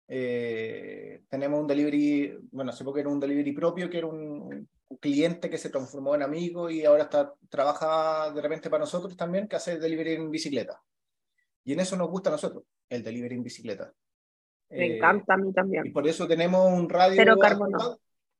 Eh, 0.07 1.21
tenemos 1.29 1.59
un 1.61 1.67
delivery, 1.67 2.35
bueno, 2.51 2.71
hace 2.71 2.83
poco 2.83 2.97
era 2.97 3.09
un 3.09 3.19
delivery 3.19 3.51
propio, 3.51 3.89
que 3.89 3.99
era 3.99 4.07
un, 4.07 4.67
un 4.89 4.97
cliente 4.97 5.49
que 5.51 5.57
se 5.59 5.69
transformó 5.69 6.15
en 6.15 6.23
amigo 6.23 6.69
y 6.71 6.83
ahora 6.83 7.03
está, 7.03 7.33
trabaja 7.49 8.31
de 8.31 8.41
repente 8.41 8.69
para 8.71 8.79
nosotros 8.81 9.15
también, 9.15 9.47
que 9.47 9.57
hace 9.57 9.77
delivery 9.77 10.13
en 10.13 10.31
bicicleta. 10.31 10.81
Y 11.67 11.73
en 11.73 11.81
eso 11.81 11.97
nos 11.97 12.09
gusta 12.09 12.29
a 12.29 12.31
nosotros, 12.31 12.63
el 12.89 13.03
delivery 13.03 13.35
en 13.35 13.43
bicicleta. 13.43 13.91
Me 14.69 14.85
Eh, 14.85 14.95
encanta 14.97 15.33
a 15.33 15.37
mí 15.37 15.49
Y 15.49 15.53
también. 15.53 15.91
por 15.91 16.07
eso 16.07 16.25
tenemos 16.25 16.71
un 16.71 16.87
radio... 16.89 17.15
Cero 17.17 17.37
carbono. 17.37 17.75
acotado- 17.77 17.99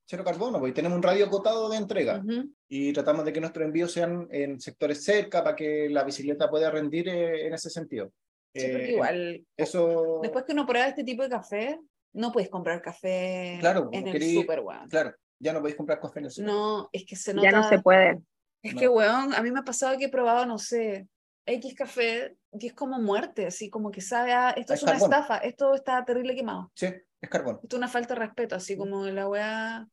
Cero 0.09 0.23
carbono, 0.23 0.59
porque 0.59 0.71
tenemos 0.71 0.95
un 0.95 1.03
radio 1.03 1.25
acotado 1.25 1.67
de 1.69 1.75
entrega 1.75 2.23
ujú, 2.25 2.49
y 2.69 2.93
tratamos 2.93 3.25
de 3.25 3.33
que 3.33 3.41
nuestros 3.41 3.65
envíos 3.65 3.91
sean 3.91 4.25
en 4.31 4.57
sectores 4.61 5.03
cerca 5.03 5.43
para 5.43 5.53
que 5.57 5.89
la 5.89 6.05
bicicleta 6.05 6.49
pueda 6.49 6.71
rendir 6.71 7.09
eh, 7.09 7.47
en 7.47 7.53
ese 7.53 7.69
sentido. 7.69 8.13
sí, 8.55 8.61
porque 8.71 8.85
Eh, 8.85 8.91
igual, 8.93 9.45
Eso, 9.57 10.19
después 10.23 10.45
que 10.45 10.53
uno 10.53 10.65
prueba 10.65 10.87
este 10.87 11.03
tipo 11.03 11.23
de 11.23 11.29
café, 11.29 11.77
no 12.13 12.31
puedes 12.31 12.49
comprar 12.49 12.81
café 12.81 13.57
Claro, 13.59 13.89
en 13.91 14.07
el 14.07 14.13
querí- 14.13 14.35
super, 14.35 14.61
weón. 14.61 14.87
claro, 14.87 15.13
ya 15.37 15.51
no 15.51 15.59
podéis 15.59 15.75
comprar 15.75 15.99
café 15.99 16.19
en 16.19 16.25
el 16.25 16.31
súper. 16.31 16.49
No, 16.53 16.87
es 16.93 17.05
que 17.05 17.17
se 17.17 17.33
nota. 17.33 17.51
Ya 17.51 17.57
no 17.57 17.67
se 17.67 17.79
puede. 17.79 18.19
Es 18.63 18.73
No. 18.75 18.79
que, 18.79 18.87
weón, 18.87 19.33
a 19.35 19.41
mí 19.43 19.51
me 19.51 19.59
ha 19.59 19.63
pasado 19.63 19.97
que 19.97 20.05
he 20.05 20.09
probado, 20.09 20.45
no 20.45 20.57
sé, 20.57 21.05
X 21.47 21.73
café, 21.75 22.35
y 22.53 22.67
es 22.67 22.73
como 22.73 22.99
muerte, 22.99 23.45
así 23.47 23.69
como 23.69 23.89
que 23.89 24.01
sabe 24.01 24.33
a, 24.33 24.49
esto 24.51 24.73
Es 24.73 24.79
es 24.79 24.83
una 24.83 24.91
carbón. 24.93 25.13
estafa, 25.13 25.37
esto 25.37 25.73
está 25.73 26.03
terrible 26.05 26.35
quemado. 26.35 26.71
Sí, 26.75 26.87
es 27.21 27.29
carbón. 27.29 27.59
Esto 27.63 27.75
es 27.75 27.77
una 27.79 27.87
falta 27.87 28.13
de 28.13 28.19
respeto, 28.19 28.55
así 28.55 28.75
como 28.77 29.05
la 29.05 29.27
weá. 29.27 29.87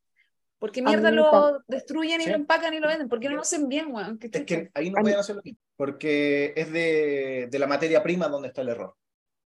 ¿Por 0.59 0.73
qué 0.73 0.81
A 0.81 0.85
mierda 0.85 1.11
lo 1.11 1.63
destruyen 1.69 2.21
y 2.21 2.25
Sí. 2.25 2.31
lo 2.31 2.37
empacan 2.37 2.73
y 2.75 2.81
lo 2.81 2.89
venden? 2.89 3.09
¿Por 3.09 3.21
qué 3.21 3.29
no 3.29 3.37
lo 3.37 3.43
hacen 3.43 3.69
bien, 3.69 3.93
weón? 3.93 4.19
¿Qué 4.19 4.29
Es 4.33 4.45
que 4.45 4.71
ahí 4.75 4.91
no 4.91 5.01
pueden 5.03 5.19
hacerlo 5.19 5.43
bien, 5.43 5.59
porque 5.77 6.53
es 6.57 6.73
de, 6.73 7.49
de 7.51 7.59
la 7.59 7.67
materia 7.67 8.03
prima 8.03 8.29
donde 8.29 8.49
está 8.49 8.63
el 8.63 8.71
error. 8.71 8.95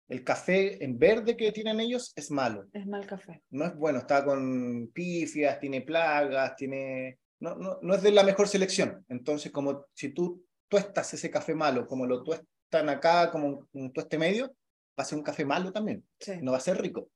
El 0.07 0.23
café 0.23 0.83
en 0.83 0.97
verde 0.99 1.37
que 1.37 1.51
tienen 1.51 1.79
ellos 1.79 2.11
es 2.15 2.31
malo, 2.31 2.67
Es 2.73 2.85
mal 2.85 3.05
café. 3.05 3.41
no 3.49 3.65
es 3.65 3.75
bueno, 3.75 3.99
está 3.99 4.23
con 4.25 4.89
pifias, 4.93 5.59
tiene 5.59 5.81
plagas, 5.81 6.55
tiene... 6.55 7.17
No, 7.39 7.55
no, 7.55 7.79
no 7.81 7.93
es 7.95 8.01
de 8.03 8.11
la 8.11 8.23
mejor 8.23 8.47
selección. 8.47 9.03
Entonces, 9.09 9.51
como 9.51 9.85
si 9.93 10.09
tú 10.13 10.43
tuestas 10.71 11.13
ese 11.13 11.29
café 11.29 11.53
malo, 11.53 11.85
como 11.85 12.05
lo 12.07 12.23
tuestan 12.23 12.87
acá, 12.89 13.29
como 13.29 13.47
un, 13.47 13.67
un 13.73 13.91
tueste 13.93 14.17
medio, 14.17 14.47
va 14.97 15.03
a 15.03 15.05
ser 15.05 15.17
un 15.17 15.23
café 15.23 15.43
malo 15.45 15.71
también. 15.73 16.03
Sí. 16.19 16.33
no 16.41 16.51
va 16.53 16.57
a 16.57 16.61
ser 16.61 16.81
rico. 16.81 17.09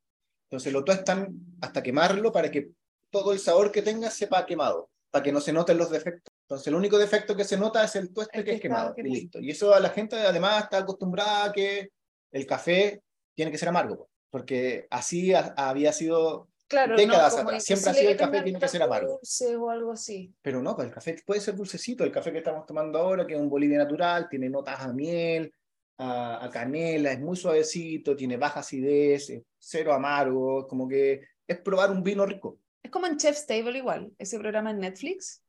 Entonces 0.49 0.73
lo 0.73 0.83
tuestan 0.83 1.29
hasta 1.61 1.81
quemarlo 1.81 2.31
para 2.31 2.51
que 2.51 2.69
todo 3.09 3.31
el 3.31 3.39
sabor 3.39 3.71
que 3.71 3.81
tenga 3.81 4.11
sepa 4.11 4.45
quemado, 4.45 4.89
para 5.09 5.23
que 5.23 5.31
no 5.31 5.39
se 5.39 5.53
noten 5.53 5.77
los 5.77 5.89
defectos. 5.89 6.33
Entonces 6.43 6.67
el 6.67 6.75
único 6.75 6.97
defecto 6.97 7.35
que 7.35 7.45
se 7.45 7.57
nota 7.57 7.83
es 7.83 7.95
el 7.95 8.13
tueste 8.13 8.37
El 8.37 8.43
que 8.43 8.51
que 8.51 8.55
es 8.57 8.61
quemado 8.61 8.93
y 8.97 9.03
listo. 9.03 9.39
Y 9.39 9.49
eso 9.51 9.73
a 9.73 9.79
la 9.79 9.89
gente 9.89 10.15
además 10.17 10.63
está 10.65 10.79
acostumbrada 10.79 11.45
a 11.45 11.51
que 11.53 11.89
el 12.31 12.45
café 12.45 13.01
tiene 13.35 13.51
que 13.51 13.57
ser 13.57 13.69
amargo, 13.69 14.09
porque 14.29 14.85
así 14.91 15.33
ha- 15.33 15.53
había 15.57 15.91
sido, 15.93 16.49
Claro, 16.68 16.95
décadas 16.97 17.36
no, 17.36 17.41
atrás, 17.43 17.63
siempre 17.63 17.91
ha 17.91 17.93
sido 17.93 18.11
el 18.11 18.18
café 18.18 18.41
tiene 18.41 18.59
que 18.59 18.68
ser 18.68 18.82
amargo. 18.82 19.13
dulce 19.13 19.55
o 19.55 19.70
algo 19.70 19.91
así. 19.91 20.34
pero 20.41 20.61
no, 20.61 20.76
pues 20.76 20.88
el 20.88 20.93
café 20.93 21.16
puede 21.26 21.39
ser 21.41 21.55
dulcecito, 21.55 22.03
el 22.03 22.11
café 22.11 22.32
que 22.32 22.39
estamos 22.39 22.66
tomando 22.66 22.97
ahora, 22.99 23.26
que 23.28 23.36
es 23.36 23.39
un 23.39 23.49
Bolivia 23.49 23.78
natural, 23.78 24.28
tiene 24.30 24.49
notas 24.49 24.80
a 24.80 24.91
miel, 24.91 25.53
a, 25.97 26.43
a 26.43 26.49
canela, 26.49 27.11
es 27.11 27.20
muy 27.20 27.38
suavecito, 27.38 28.16
tiene 28.16 28.38
baja 28.38 28.61
acidez, 28.61 29.30
es 29.30 29.43
cero 29.59 29.93
amargo, 29.93 30.68
como 30.68 30.88
que 30.88 31.22
es 31.47 31.59
probar 31.59 31.91
un 31.91 32.01
vino 32.01 32.26
rico. 32.26 32.59
Es 32.82 32.91
como 32.91 33.05
en 33.07 33.18
Chef's 33.18 33.45
Table 33.45 33.78
igual, 33.78 34.11
ese 34.18 34.39
programa 34.39 34.72
en 34.72 34.80
Netflix, 34.80 35.43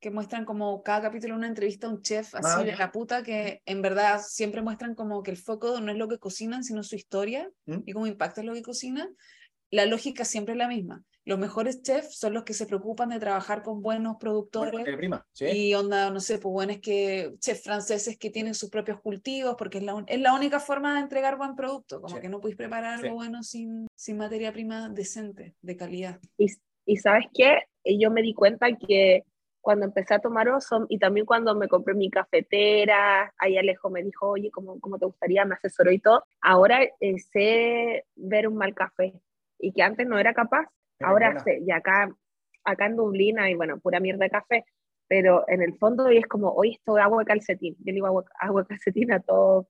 que 0.00 0.10
muestran 0.10 0.44
como 0.44 0.82
cada 0.82 1.02
capítulo 1.02 1.36
una 1.36 1.46
entrevista 1.46 1.86
a 1.86 1.90
un 1.90 2.02
chef 2.02 2.34
así 2.34 2.60
Ah, 2.60 2.64
de 2.64 2.74
la 2.74 2.90
puta, 2.90 3.22
que 3.22 3.62
en 3.66 3.82
verdad 3.82 4.20
siempre 4.24 4.60
muestran 4.60 4.96
como 4.96 5.22
que 5.22 5.30
el 5.30 5.36
foco 5.36 5.80
no 5.80 5.92
es 5.92 5.98
lo 5.98 6.08
que 6.08 6.18
cocinan, 6.18 6.64
sino 6.64 6.82
su 6.82 6.96
historia 6.96 7.48
¿Mm? 7.66 7.78
y 7.86 7.92
cómo 7.92 8.06
impacta 8.08 8.42
lo 8.42 8.52
que 8.54 8.62
cocinan. 8.62 9.16
La 9.72 9.86
lógica 9.86 10.24
siempre 10.26 10.52
es 10.52 10.58
la 10.58 10.68
misma. 10.68 11.02
Los 11.24 11.38
mejores 11.38 11.82
chefs 11.82 12.18
son 12.18 12.34
los 12.34 12.42
que 12.44 12.52
se 12.52 12.66
preocupan 12.66 13.08
de 13.08 13.18
trabajar 13.18 13.62
con 13.62 13.80
buenos 13.80 14.14
Bueno, 14.14 14.18
productores. 14.18 14.72
materia 14.74 14.96
prima, 14.98 15.26
¿sí? 15.32 15.46
Y 15.46 15.74
onda, 15.74 16.10
no 16.10 16.20
sé, 16.20 16.38
pues 16.38 16.52
bueno, 16.52 16.72
es 16.72 16.80
que 16.80 17.32
chefs 17.38 17.62
franceses 17.62 18.18
que 18.18 18.28
tienen 18.28 18.54
sus 18.54 18.68
propios 18.68 19.00
cultivos, 19.00 19.54
porque 19.56 19.78
es 19.78 19.84
la, 19.84 19.94
un- 19.94 20.04
es 20.08 20.20
la 20.20 20.34
única 20.34 20.60
forma 20.60 20.94
de 20.94 21.00
entregar 21.00 21.38
buen 21.38 21.54
producto, 21.56 22.02
como 22.02 22.14
Sí. 22.16 22.20
que 22.20 22.28
no 22.28 22.40
puedes 22.40 22.56
preparar 22.58 22.98
Sí. 22.98 23.06
algo 23.06 23.16
bueno 23.16 23.42
sin, 23.42 23.86
sin 23.94 24.18
materia 24.18 24.52
prima 24.52 24.88
decente, 24.90 25.54
de 25.62 25.76
calidad. 25.76 26.20
Y, 26.36 26.48
y 26.84 26.96
sabes 26.98 27.26
qué, 27.32 27.60
yo 27.98 28.10
me 28.10 28.20
di 28.20 28.34
cuenta 28.34 28.66
que 28.76 29.24
cuando 29.62 29.86
empecé 29.86 30.14
a 30.14 30.18
tomar 30.18 30.48
Osom 30.48 30.86
y 30.88 30.98
también 30.98 31.24
cuando 31.24 31.54
me 31.54 31.68
compré 31.68 31.94
mi 31.94 32.10
cafetera, 32.10 33.32
ahí 33.38 33.56
Alejo 33.56 33.90
me 33.90 34.02
dijo, 34.02 34.28
oye, 34.30 34.50
¿cómo, 34.50 34.78
cómo 34.80 34.98
te 34.98 35.06
gustaría? 35.06 35.44
Me 35.44 35.54
asesoró 35.54 35.92
y 35.92 36.00
todo. 36.00 36.24
Ahora 36.42 36.80
eh, 37.00 37.18
sé 37.32 38.04
ver 38.16 38.48
un 38.48 38.56
mal 38.56 38.74
café 38.74 39.14
y 39.62 39.72
que 39.72 39.82
antes 39.82 40.06
no 40.06 40.18
era 40.18 40.34
capaz. 40.34 40.66
Pero 40.98 41.10
Ahora 41.10 41.40
sé, 41.40 41.60
y 41.66 41.70
acá, 41.72 42.14
acá 42.64 42.86
en 42.86 42.96
Dublín 42.96 43.38
hay, 43.40 43.54
bueno, 43.54 43.80
pura 43.80 44.00
mierda 44.00 44.24
de 44.26 44.30
café, 44.30 44.64
pero 45.08 45.44
en 45.48 45.62
el 45.62 45.78
fondo 45.78 46.08
es 46.08 46.26
como, 46.26 46.50
oye, 46.52 46.72
esto 46.72 46.98
es 46.98 47.04
agua 47.04 47.20
de 47.20 47.26
calcetín. 47.26 47.74
Yo 47.78 47.84
le 47.86 47.92
digo 47.94 48.06
agua, 48.08 48.24
agua 48.40 48.62
de 48.62 48.68
calcetín 48.68 49.12
a 49.12 49.20
todo, 49.20 49.68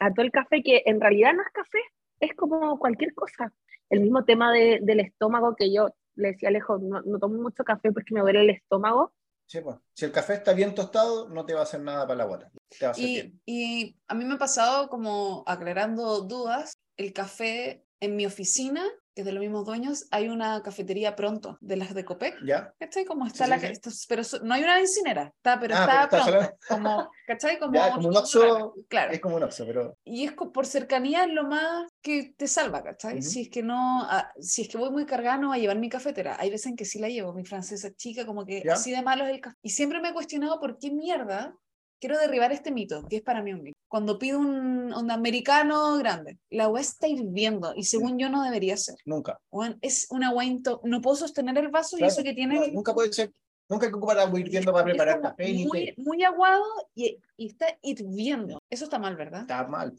a 0.00 0.12
todo 0.12 0.24
el 0.26 0.32
café 0.32 0.62
que 0.62 0.82
en 0.86 1.00
realidad 1.00 1.34
no 1.34 1.42
es 1.42 1.48
café, 1.52 1.78
es 2.20 2.34
como 2.34 2.78
cualquier 2.78 3.14
cosa. 3.14 3.52
El 3.90 4.00
mismo 4.00 4.24
tema 4.24 4.52
de- 4.52 4.80
del 4.82 5.00
estómago 5.00 5.54
que 5.56 5.72
yo 5.72 5.90
le 6.16 6.28
decía 6.32 6.48
a 6.48 6.50
Alejo, 6.50 6.78
no, 6.78 7.02
no 7.02 7.18
tomo 7.18 7.40
mucho 7.42 7.64
café 7.64 7.92
porque 7.92 8.14
me 8.14 8.20
duele 8.20 8.40
el 8.42 8.50
estómago. 8.50 9.12
Sí, 9.46 9.60
pues. 9.60 9.76
Si 9.94 10.04
el 10.04 10.12
café 10.12 10.34
está 10.34 10.52
bien 10.54 10.74
tostado, 10.74 11.28
no 11.28 11.46
te 11.46 11.54
va 11.54 11.60
a 11.60 11.62
hacer 11.62 11.80
nada 11.80 12.06
para 12.06 12.16
la 12.18 12.24
guata. 12.24 12.50
Te 12.78 12.84
va 12.86 12.88
a 12.88 12.92
hacer 12.92 13.04
Y, 13.04 13.14
bien. 13.14 13.40
y 13.46 13.96
a 14.08 14.14
mí 14.14 14.24
me 14.24 14.34
ha 14.34 14.38
pasado 14.38 14.88
como 14.88 15.44
aclarando 15.46 16.20
dudas, 16.22 16.76
el 16.96 17.12
café 17.12 17.84
en 18.00 18.16
mi 18.16 18.26
oficina, 18.26 18.82
que 19.16 19.22
es 19.22 19.26
de 19.26 19.32
los 19.32 19.40
mismos 19.40 19.64
dueños, 19.64 20.06
hay 20.10 20.28
una 20.28 20.62
cafetería 20.62 21.16
pronto, 21.16 21.56
de 21.62 21.76
las 21.78 21.94
de 21.94 22.04
Copec. 22.04 22.36
¿Ya? 22.44 22.74
¿Cachai? 22.78 23.06
Como 23.06 23.26
está 23.26 23.44
Sí, 23.44 23.50
la 23.50 23.58
sí, 23.58 23.66
sí. 23.68 23.72
esto- 23.72 23.90
pero 24.10 24.22
so- 24.22 24.40
no 24.40 24.52
hay 24.52 24.62
una 24.62 24.74
bencinera, 24.76 25.32
está, 25.34 25.58
pero 25.58 25.74
Ah, 25.74 26.02
está 26.04 26.08
pero 26.10 26.24
pronto. 26.38 26.56
Como, 26.68 27.10
¿cachai? 27.26 27.58
Como, 27.58 27.72
Ya, 27.74 27.90
como 27.94 28.00
un 28.00 28.06
una 28.10 28.20
Oxxo, 28.20 28.42
rara, 28.42 28.70
Claro. 28.88 29.12
Es 29.12 29.20
como 29.20 29.36
un 29.36 29.42
oxo, 29.44 29.64
pero 29.66 29.96
Y 30.04 30.24
es 30.26 30.32
por 30.34 30.66
cercanía 30.66 31.24
es 31.24 31.32
lo 31.32 31.44
más 31.44 31.88
que 32.02 32.34
te 32.36 32.46
salva, 32.46 32.82
¿cachai? 32.82 33.14
Ujú. 33.20 33.22
Si 33.22 33.40
es 33.40 33.48
que 33.48 33.62
no, 33.62 34.02
ah, 34.02 34.30
si 34.38 34.62
es 34.62 34.68
que 34.68 34.76
voy 34.76 34.90
muy 34.90 35.06
cargada 35.06 35.38
no 35.38 35.50
a 35.50 35.56
llevar 35.56 35.78
mi 35.78 35.88
cafetera. 35.88 36.36
Hay 36.38 36.50
veces 36.50 36.66
en 36.66 36.76
que 36.76 36.84
sí 36.84 36.98
la 36.98 37.08
llevo, 37.08 37.32
mi 37.32 37.46
francesa 37.46 37.88
chica, 37.96 38.26
como 38.26 38.44
que 38.44 38.62
Ya. 38.66 38.74
así 38.74 38.90
de 38.90 39.00
malo 39.00 39.24
es 39.24 39.30
el 39.32 39.40
café. 39.40 39.56
Y 39.62 39.70
siempre 39.70 39.98
me 40.02 40.10
he 40.10 40.12
cuestionado 40.12 40.60
por 40.60 40.78
qué 40.78 40.90
mierda 40.90 41.56
quiero 42.00 42.18
derribar 42.18 42.52
este 42.52 42.70
mito, 42.70 43.06
que 43.08 43.16
es 43.16 43.22
para 43.22 43.42
mí 43.42 43.52
un 43.52 43.62
mito. 43.62 43.76
Cuando 43.88 44.18
pido 44.18 44.38
un, 44.38 44.92
un 44.92 45.10
americano 45.10 45.96
grande, 45.98 46.38
la 46.50 46.64
agua 46.64 46.80
está 46.80 47.06
hirviendo 47.08 47.72
y 47.74 47.84
según 47.84 48.18
yo 48.18 48.28
no 48.28 48.42
debería 48.42 48.76
ser. 48.76 48.96
nunca. 49.04 49.38
Weón, 49.50 49.78
es 49.80 50.06
una 50.10 50.28
agua 50.28 50.44
no 50.84 51.00
puedo 51.00 51.16
sostener 51.16 51.56
el 51.58 51.68
vaso 51.68 51.96
y 51.96 52.00
Claro, 52.00 52.12
eso 52.12 52.22
que 52.22 52.34
tiene 52.34 52.54
no, 52.54 52.66
nunca 52.68 52.94
puede 52.94 53.12
ser. 53.12 53.32
Nunca 53.68 53.86
hay 53.86 53.90
que 53.90 53.96
ocupar 53.96 54.18
agua 54.18 54.38
hirviendo 54.38 54.72
para 54.72 54.84
preparar 54.84 55.20
café 55.20 55.52
muy, 55.52 55.86
té. 55.86 55.94
muy 55.96 56.22
aguado 56.22 56.64
y, 56.94 57.18
y 57.36 57.48
está 57.48 57.66
hirviendo. 57.82 58.62
Eso 58.70 58.84
está 58.84 58.98
mal, 58.98 59.16
¿verdad? 59.16 59.40
Está 59.40 59.66
mal. 59.66 59.92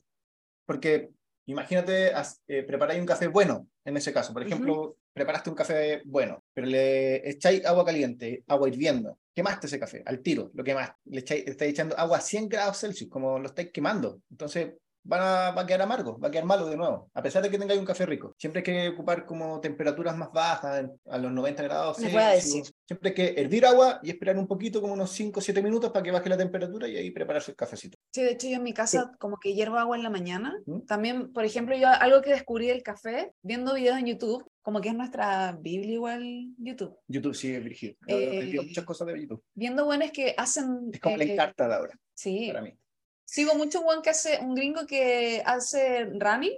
Porque 0.66 1.10
imagínate, 1.48 2.12
eh, 2.48 2.64
preparáis 2.64 3.00
un 3.00 3.06
café 3.06 3.28
bueno, 3.28 3.68
en 3.84 3.98
ese 3.98 4.14
caso. 4.14 4.34
Por 4.34 4.44
ejemplo, 4.44 4.96
preparaste 5.18 5.50
un 5.50 5.56
café 5.56 6.02
bueno, 6.06 6.44
pero 6.54 6.68
le 6.68 7.28
echáis 7.30 7.66
agua 7.66 7.84
caliente, 7.84 8.44
agua 8.48 8.70
hirviendo. 8.70 9.18
Quemaste 9.36 9.68
ese 9.68 9.80
café 9.80 10.02
al 10.06 10.20
tiro, 10.22 10.50
lo 10.54 10.64
quemaste. 10.64 10.96
Le, 11.06 11.22
echáis- 11.24 11.46
le 11.46 11.52
estáis 11.52 11.72
echando 11.72 11.98
agua 11.98 12.18
a 12.18 12.22
100 12.22 12.48
grados 12.50 12.78
Celsius, 12.80 13.10
como 13.10 13.38
lo 13.40 13.48
estáis 13.48 13.72
quemando. 13.72 14.22
Entonces 14.32 14.74
van 15.10 15.22
a, 15.22 15.52
va 15.52 15.62
a 15.62 15.66
quedar 15.66 15.84
amargo, 15.84 16.20
va 16.20 16.28
a 16.28 16.32
quedar 16.32 16.44
malo 16.44 16.68
de 16.68 16.76
nuevo, 16.76 17.10
a 17.14 17.22
pesar 17.24 17.42
de 17.42 17.50
que 17.50 17.58
tengáis 17.58 17.80
un 17.80 17.86
café 17.86 18.06
rico. 18.06 18.36
Siempre 18.38 18.60
hay 18.60 18.64
que 18.66 18.90
ocupar 18.90 19.26
como 19.26 19.62
temperaturas 19.62 20.18
más 20.18 20.34
bajas, 20.34 20.86
a 21.10 21.18
los 21.18 21.32
90 21.32 21.64
grados. 21.64 21.98
A 22.00 22.02
decir. 22.02 22.20
Celsius. 22.20 22.74
Siempre 22.86 23.10
hay 23.10 23.16
que 23.16 23.42
hervir 23.42 23.66
agua 23.66 24.02
y 24.04 24.10
esperar 24.10 24.38
un 24.38 24.48
poquito, 24.48 24.82
como 24.82 24.94
unos 24.94 25.12
5 25.12 25.40
o 25.40 25.42
7 25.42 25.62
minutos 25.62 25.92
para 25.92 26.04
que 26.04 26.12
baje 26.12 26.28
la 26.28 26.36
temperatura 26.38 26.90
y 26.90 26.98
ahí 26.98 27.12
prepararse 27.12 27.52
el 27.52 27.56
cafecito. 27.58 27.98
Sí, 28.14 28.22
de 28.22 28.32
hecho 28.32 28.48
yo 28.50 28.58
en 28.58 28.64
mi 28.64 28.74
casa 28.74 29.12
como 29.18 29.38
que 29.38 29.54
hiervo 29.54 29.78
agua 29.78 29.96
en 29.96 30.04
la 30.04 30.10
mañana. 30.10 30.58
¿Mm? 30.66 30.82
También, 30.88 31.32
por 31.32 31.46
ejemplo, 31.46 31.78
yo 31.78 31.88
algo 31.88 32.22
que 32.22 32.32
descubrí 32.32 32.68
del 32.68 32.84
café, 32.84 33.32
viendo 33.42 33.76
videos 33.76 33.98
en 34.00 34.08
YouTube, 34.08 34.46
como 34.68 34.82
que 34.82 34.90
es 34.90 34.96
nuestra 34.96 35.54
Biblia 35.54 35.94
igual 35.94 36.54
YouTube. 36.58 37.00
YouTube 37.08 37.34
sí 37.34 37.56
es 37.56 37.64
Virgil. 37.64 37.98
Eh, 38.06 38.28
aprendido 38.28 38.64
muchas 38.64 38.84
cosas 38.84 39.08
de 39.08 39.22
YouTube. 39.22 39.42
Viendo 39.54 39.86
buenos 39.86 40.12
que 40.12 40.36
hacen... 40.38 40.90
Es 40.92 41.00
como 41.00 41.16
la 41.16 41.24
eh, 41.24 41.32
encarta 41.32 41.70
de 41.70 41.74
ahora, 41.76 41.98
Sí, 42.14 42.48
para 42.48 42.62
mí. 42.64 42.78
sigo 43.24 43.56
mucho 43.56 43.80
un 43.80 43.86
buen 43.86 44.02
que 44.02 44.10
hace, 44.10 44.40
un 44.42 44.56
gringo 44.56 44.86
que 44.86 45.42
hace 45.46 46.10
running, 46.20 46.52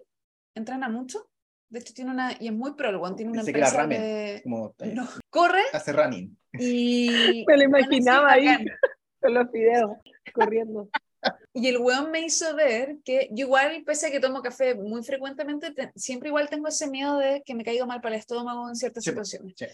entrena 0.56 0.90
mucho. 0.90 1.30
De 1.70 1.82
hecho 1.82 1.94
tiene 1.94 2.10
una, 2.10 2.36
y 2.40 2.48
es 2.48 2.54
muy 2.54 2.74
pro, 2.74 2.90
el 2.90 2.96
weón 2.96 3.16
tiene 3.16 3.32
una 3.32 3.42
Pensé 3.42 3.54
que 3.54 3.60
empresa 3.60 3.78
ramen. 3.78 4.02
de... 4.02 4.40
Como 4.42 4.76
eh, 4.80 4.92
No, 4.96 5.08
corre 5.30 5.62
hace 5.72 5.94
running. 5.94 6.36
y... 6.54 7.10
Me 7.48 7.58
lo 7.58 7.70
bueno, 7.70 7.78
sí, 7.78 7.84
imaginaba 7.84 8.32
ahí 8.32 8.48
con 9.22 9.36
los 9.36 9.52
videos 9.52 9.92
corriendo. 10.34 10.90
Y 11.54 11.68
el 11.68 11.78
weón 11.80 12.12
me 12.12 12.22
hizo 12.22 12.56
ver 12.56 12.98
que 13.04 13.28
yo 13.32 13.46
igual, 13.48 13.84
pese 13.86 14.08
a 14.08 14.12
que 14.12 14.20
tomo 14.20 14.42
café 14.42 14.76
muy 14.76 15.04
frecuentemente, 15.04 15.72
te- 15.72 15.92
siempre 15.96 16.30
igual 16.30 16.50
tengo 16.50 16.68
ese 16.68 16.88
miedo 16.88 17.18
de 17.18 17.42
que 17.46 17.56
me 17.56 17.64
caiga 17.64 17.86
mal 17.86 18.00
para 18.02 18.16
el 18.16 18.20
estómago 18.22 18.70
en 18.70 18.76
ciertas 18.76 19.04
Sí, 19.04 19.10
situaciones. 19.10 19.54
sí. 19.58 19.66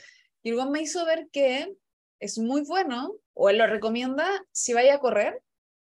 Y 0.43 0.49
el 0.49 0.55
weón 0.55 0.71
me 0.71 0.81
hizo 0.81 1.05
ver 1.05 1.27
que 1.31 1.75
es 2.19 2.37
muy 2.39 2.61
bueno, 2.61 3.13
o 3.33 3.49
él 3.49 3.57
lo 3.57 3.67
recomienda, 3.67 4.27
si 4.51 4.73
vaya 4.73 4.95
a 4.95 4.99
correr, 4.99 5.41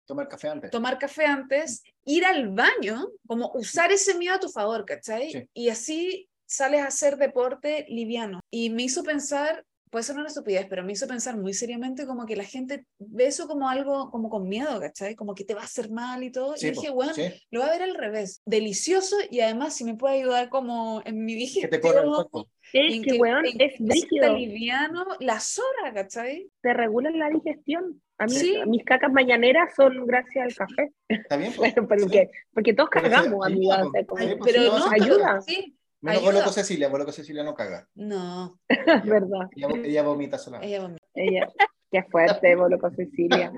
Tomar 0.06 0.28
café 0.28 0.50
antes. 0.50 0.72
tomar 0.72 0.98
café 1.00 1.26
antes, 1.26 1.84
ir 2.06 2.26
al 2.26 2.50
baño, 2.50 3.08
como 3.28 3.52
usar 3.54 3.92
ese 3.92 4.16
miedo 4.16 4.36
a 4.36 4.40
tu 4.40 4.50
favor, 4.50 4.86
¿cachai? 4.86 5.32
Sí. 5.32 5.50
Y 5.54 5.70
así 5.70 6.30
sales 6.46 6.82
a 6.82 6.88
hacer 6.88 7.18
deporte 7.18 7.86
liviano. 7.90 8.42
Y 8.52 8.70
me 8.70 8.84
hizo 8.84 9.04
pensar, 9.04 9.64
puede 9.94 10.04
ser 10.04 10.18
una 10.18 10.28
estupidez, 10.28 10.66
pero 10.68 10.84
me 10.84 10.92
hizo 10.94 11.08
pensar 11.08 11.38
muy 11.38 11.54
seriamente 11.54 12.08
como 12.08 12.26
que 12.26 12.36
la 12.36 12.44
gente 12.44 12.86
ve 12.98 13.28
eso 13.28 13.48
como 13.48 13.70
algo, 13.70 14.10
como 14.10 14.28
con 14.30 14.50
miedo, 14.50 14.80
¿cachai? 14.82 15.14
Como 15.16 15.36
que 15.36 15.46
te 15.46 15.54
va 15.54 15.62
a 15.62 15.66
hacer 15.66 15.92
mal 15.92 16.24
y 16.24 16.32
todo. 16.32 16.58
Sí, 16.58 16.68
y 16.68 16.72
dije, 16.72 16.90
bueno, 16.90 17.14
sí. 17.14 17.24
lo 17.52 17.60
va 17.60 17.68
a 17.68 17.72
ver 17.72 17.84
al 17.84 17.94
revés. 17.96 18.42
Delicioso 18.46 19.16
y 19.30 19.40
además 19.42 19.76
si 19.76 19.84
me 19.86 19.96
puede 19.96 20.16
ayudar 20.20 20.50
como 20.50 21.02
en 21.06 21.24
mi 21.24 21.34
Que 21.34 21.40
digestión. 21.40 21.70
te 21.70 21.80
corra 21.80 22.02
el 22.02 22.10
cuerpo. 22.10 22.50
Es 22.74 22.94
en 22.96 23.04
que, 23.04 23.14
weón, 23.14 23.46
en 23.46 23.62
es 23.62 23.74
que 23.78 23.84
brígido. 23.84 24.36
liviano, 24.36 25.06
la 25.20 25.40
sola, 25.40 25.94
¿cachai? 25.94 26.50
Te 26.62 26.74
regula 26.74 27.12
la 27.12 27.30
digestión. 27.30 28.02
A 28.18 28.26
mí, 28.26 28.32
Sí. 28.34 28.58
mis 28.66 28.84
cacas 28.84 29.12
mañaneras 29.12 29.76
son 29.76 30.06
gracias 30.08 30.46
al 30.46 30.56
café. 30.56 30.92
¿Está 31.08 31.38
bien? 31.38 31.54
Bueno, 31.56 31.88
porque, 31.88 32.32
porque 32.52 32.74
todos 32.74 32.90
sí, 32.92 33.00
amiga. 33.00 33.22
ayuda, 33.46 33.86
o 33.88 33.92
sea, 33.92 34.02
Sí, 34.02 34.06
pues, 34.08 34.38
Pero 34.44 34.62
sí, 34.64 34.68
no, 34.70 34.80
sí, 34.90 34.90
ayuda. 35.02 35.42
Sí, 35.42 35.78
Menos 36.04 36.22
ayuda. 36.22 36.34
Boloco 36.34 36.52
Cecilia, 36.52 36.90
Boloco 36.90 37.12
Cecilia 37.12 37.44
no 37.44 37.56
caga. 37.56 37.88
No, 37.96 38.60
es 38.70 39.06
verdad. 39.06 39.48
Ella, 39.56 39.68
ella 39.84 40.04
vomita 40.04 40.38
sola. 40.38 40.60
ella 40.62 40.82
vomita. 40.82 41.04
Ella, 41.16 41.48
qué 41.92 42.04
fuerte, 42.04 42.56
bolo 42.56 42.78
con 42.80 42.96
Cecilia. 42.96 43.52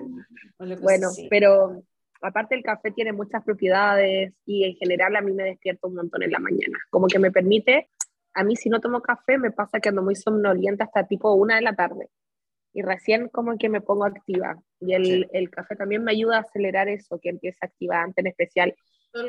o 0.58 0.66
lo 0.66 0.76
que 0.76 0.82
Bueno, 0.82 1.10
sí. 1.10 1.28
pero 1.30 1.84
aparte 2.22 2.56
el 2.56 2.64
café 2.64 2.92
tiene 2.92 3.14
muchas 3.14 3.44
propiedades 3.44 4.34
y 4.46 4.64
en 4.64 4.76
general 4.76 5.16
a 5.16 5.22
mí 5.22 5.32
me 5.32 5.44
despierta 5.44 5.88
un 5.88 5.96
montón 5.96 6.24
en 6.24 6.32
la 6.32 6.40
mañana. 6.40 6.78
Como 6.90 7.08
que 7.08 7.20
me 7.20 7.32
permite, 7.32 7.90
a 8.34 8.44
mí 8.44 8.56
si 8.56 8.70
no 8.70 8.80
tomo 8.80 9.02
café 9.02 9.38
me 9.38 9.52
pasa 9.52 9.80
que 9.80 9.90
ando 9.90 10.02
muy 10.04 10.16
somnolienta 10.16 10.84
hasta 10.86 11.08
tipo 11.08 11.34
una 11.34 11.56
de 11.56 11.62
la 11.62 11.76
tarde. 11.76 12.10
Y 12.74 12.82
recién 12.82 13.30
como 13.30 13.58
que 13.58 13.70
me 13.70 13.80
pongo 13.82 14.04
activa. 14.06 14.58
Y 14.82 14.94
el, 14.94 15.06
Sí. 15.06 15.26
el 15.32 15.50
café 15.50 15.76
también 15.78 16.04
me 16.04 16.12
ayuda 16.12 16.38
a 16.38 16.42
acelerar 16.42 16.90
eso, 16.90 17.20
que 17.22 17.30
empieza 17.30 17.66
activante 17.66 18.20
en 18.22 18.28
especial 18.28 18.76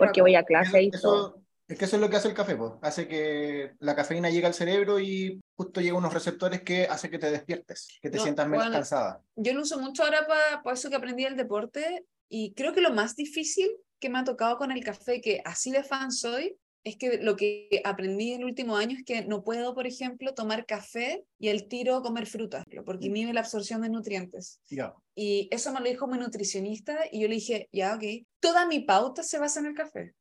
porque 0.01 0.21
voy 0.21 0.35
a 0.35 0.43
clase 0.43 0.83
y 0.83 0.89
Eso- 0.89 1.01
todo. 1.03 1.43
Es 1.69 1.79
que 1.79 1.85
eso 1.85 1.97
es 1.97 2.03
lo 2.03 2.09
que 2.09 2.17
hace 2.17 2.29
el 2.29 2.35
café, 2.35 2.57
pues. 2.57 2.73
Hace 2.83 3.09
que 3.09 3.73
la 3.81 3.97
cafeína 3.97 4.31
llegue 4.31 4.47
al 4.47 4.55
cerebro 4.55 5.01
y 5.01 5.41
justo 5.57 5.81
llega 5.81 5.95
a 5.95 5.99
unos 5.99 6.15
receptores 6.15 6.63
que 6.63 6.85
hace 6.85 7.11
que 7.11 7.19
te 7.19 7.31
despiertes, 7.31 7.89
que 8.01 8.11
te 8.11 8.19
No, 8.19 8.23
sientas 8.23 8.47
menos 8.47 8.67
bueno, 8.67 8.79
cansada. 8.79 9.23
Yo 9.35 9.53
lo 9.53 9.63
uso 9.63 9.81
mucho 9.81 10.05
ahora 10.05 10.27
para 10.27 10.75
eso 10.75 10.89
que 10.91 10.97
aprendí 10.97 11.25
el 11.25 11.37
deporte 11.37 12.05
y 12.29 12.53
creo 12.55 12.73
que 12.73 12.81
lo 12.81 12.93
más 12.93 13.17
difícil 13.17 13.69
que 13.99 14.09
me 14.09 14.19
ha 14.19 14.25
tocado 14.25 14.59
con 14.59 14.71
el 14.71 14.85
café, 14.85 15.21
que 15.21 15.43
así 15.45 15.73
de 15.73 15.83
fan 15.83 16.13
soy, 16.13 16.57
es 16.85 16.97
que 16.97 17.19
lo 17.19 17.35
que 17.35 17.83
aprendí 17.85 18.33
el 18.33 18.45
último 18.45 18.77
año 18.77 18.97
es 18.97 19.05
que 19.05 19.25
no 19.25 19.43
puedo, 19.43 19.75
por 19.75 19.89
ejemplo, 19.89 20.35
tomar 20.35 20.67
café 20.67 21.25
y 21.37 21.49
el 21.49 21.67
tiro 21.67 22.01
comer 22.01 22.27
fruta, 22.27 22.63
porque 22.85 23.07
inhibe 23.07 23.33
la 23.33 23.41
absorción 23.41 23.83
de 23.83 23.89
nutrientes. 23.89 24.61
Ya. 24.71 24.95
Y 25.17 25.49
eso 25.51 25.73
me 25.73 25.81
lo 25.81 25.87
dijo 25.87 26.07
mi 26.07 26.17
nutricionista 26.17 26.97
y 27.11 27.23
yo 27.23 27.29
le 27.29 27.35
dije, 27.35 27.69
ya, 27.73 27.97
ok, 27.97 28.05
toda 28.39 28.69
mi 28.69 28.81
pauta 28.81 29.25
se 29.25 29.41
basa 29.41 29.59
en 29.59 29.67
el 29.67 29.75
café. 29.75 30.15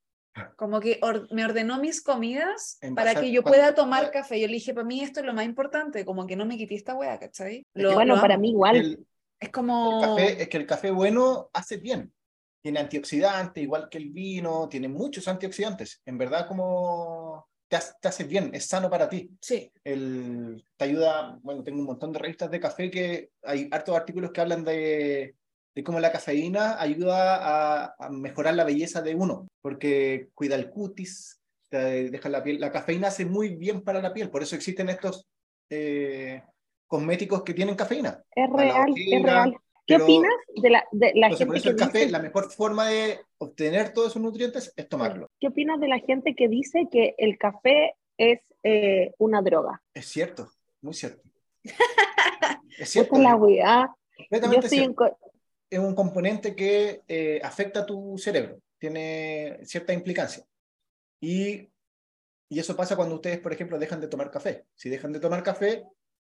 Como 0.55 0.79
que 0.79 0.99
or- 1.01 1.27
me 1.33 1.43
ordenó 1.45 1.79
mis 1.79 2.01
comidas 2.01 2.77
En 2.81 2.95
para 2.95 3.15
que 3.15 3.31
yo 3.31 3.43
pueda 3.43 3.75
tomar 3.75 4.11
café. 4.11 4.39
Yo 4.39 4.47
le 4.47 4.53
dije, 4.53 4.73
para 4.73 4.85
mí 4.85 5.01
esto 5.01 5.19
es 5.19 5.25
lo 5.25 5.33
más 5.33 5.45
importante, 5.45 6.05
como 6.05 6.25
que 6.27 6.35
no 6.35 6.45
me 6.45 6.57
quité 6.57 6.75
esta 6.75 6.95
wea, 6.95 7.19
¿cachai? 7.19 7.65
Lo- 7.73 7.93
bueno, 7.93 8.15
lo 8.15 8.21
para 8.21 8.37
mí 8.37 8.49
igual. 8.49 8.75
El, 8.77 9.05
Es 9.39 9.49
como... 9.49 10.01
café, 10.01 10.41
es 10.41 10.49
que 10.49 10.57
el 10.57 10.65
café 10.65 10.91
bueno 10.91 11.49
hace 11.53 11.77
bien. 11.77 12.11
Tiene 12.61 12.79
antioxidantes, 12.79 13.63
igual 13.63 13.89
que 13.89 13.99
el 13.99 14.09
vino, 14.09 14.67
tiene 14.67 14.87
muchos 14.87 15.27
antioxidantes. 15.27 16.01
En 16.05 16.17
verdad, 16.17 16.47
como 16.47 17.47
te, 17.67 17.75
hace- 17.75 17.93
te 18.01 18.07
hace 18.07 18.23
bien, 18.23 18.49
es 18.53 18.65
sano 18.65 18.89
para 18.89 19.07
ti. 19.07 19.29
Sí, 19.39 19.71
el, 19.83 20.65
te 20.75 20.85
ayuda, 20.85 21.37
bueno, 21.43 21.63
tengo 21.63 21.79
un 21.79 21.85
montón 21.85 22.11
de 22.11 22.19
revistas 22.19 22.49
de 22.49 22.59
café 22.59 22.89
que 22.89 23.29
hay 23.43 23.67
hartos 23.71 23.95
artículos 23.95 24.31
que 24.31 24.41
hablan 24.41 24.63
de, 24.63 25.35
de 25.75 25.83
cómo 25.83 25.99
la 25.99 26.11
cafeína 26.11 26.79
ayuda 26.79 27.35
a, 27.35 27.95
a 27.99 28.09
mejorar 28.09 28.55
la 28.55 28.63
belleza 28.63 29.01
de 29.01 29.13
uno, 29.13 29.47
porque 29.61 30.29
cuida 30.33 30.55
el 30.55 30.69
cutis, 30.69 31.41
te 31.69 32.09
deja 32.09 32.29
la 32.29 32.41
piel, 32.41 32.59
la 32.59 32.71
cafeína 32.71 33.09
hace 33.09 33.25
muy 33.25 33.55
bien 33.55 33.81
para 33.81 34.01
la 34.01 34.13
piel, 34.13 34.29
por 34.29 34.41
eso 34.41 34.55
existen 34.55 34.89
estos 34.89 35.27
eh, 35.69 36.41
cosméticos 36.87 37.43
que 37.43 37.53
tienen 37.53 37.75
cafeína. 37.75 38.23
Es 38.33 38.49
real, 38.49 38.93
es 38.95 39.23
real. 39.23 39.57
¿Qué 39.87 39.97
opinas 39.97 40.33
de 40.55 40.69
la, 40.71 40.83
de 40.91 41.11
la 41.13 41.27
Entonces, 41.27 41.45
por 41.45 41.55
gente 41.55 41.69
eso 41.69 41.77
que 41.77 41.83
el 41.83 41.87
café, 41.87 41.99
dice, 41.99 42.11
la 42.11 42.19
mejor 42.19 42.51
forma 42.51 42.87
de 42.87 43.19
obtener 43.37 43.93
todos 43.93 44.11
esos 44.11 44.21
nutrientes 44.21 44.73
es 44.75 44.89
tomarlo. 44.89 45.29
¿qué 45.39 45.47
opinas 45.47 45.79
de 45.79 45.87
la 45.87 45.99
gente 45.99 46.33
que 46.33 46.47
dice 46.47 46.87
que 46.91 47.13
el 47.19 47.37
café 47.37 47.93
es 48.17 48.39
eh, 48.63 49.13
una 49.19 49.43
droga? 49.43 49.83
Es 49.93 50.07
cierto, 50.07 50.47
muy 50.81 50.93
cierto. 50.93 51.21
Es 52.77 52.89
cierto, 52.89 53.15
es 53.15 53.21
la 53.21 53.37
weá. 53.37 53.95
Yo 54.29 54.59
estoy 54.59 54.79
en 54.79 54.93
es 55.69 55.79
un 55.79 55.95
componente 55.95 56.55
que 56.55 57.01
eh, 57.07 57.39
afecta 57.43 57.81
a 57.81 57.85
tu 57.85 58.17
cerebro, 58.17 58.59
tiene 58.77 59.59
cierta 59.63 59.93
implicancia. 59.93 60.43
Y, 61.21 61.69
y 62.49 62.59
eso 62.59 62.75
pasa 62.75 62.95
cuando 62.95 63.15
ustedes, 63.15 63.39
por 63.39 63.51
ejemplo, 63.53 63.79
dejan 63.79 64.01
de 64.01 64.07
tomar 64.07 64.29
café. 64.31 64.65
Si 64.75 64.89
dejan 64.89 65.11
de 65.11 65.19
tomar 65.19 65.43
café, 65.43 65.83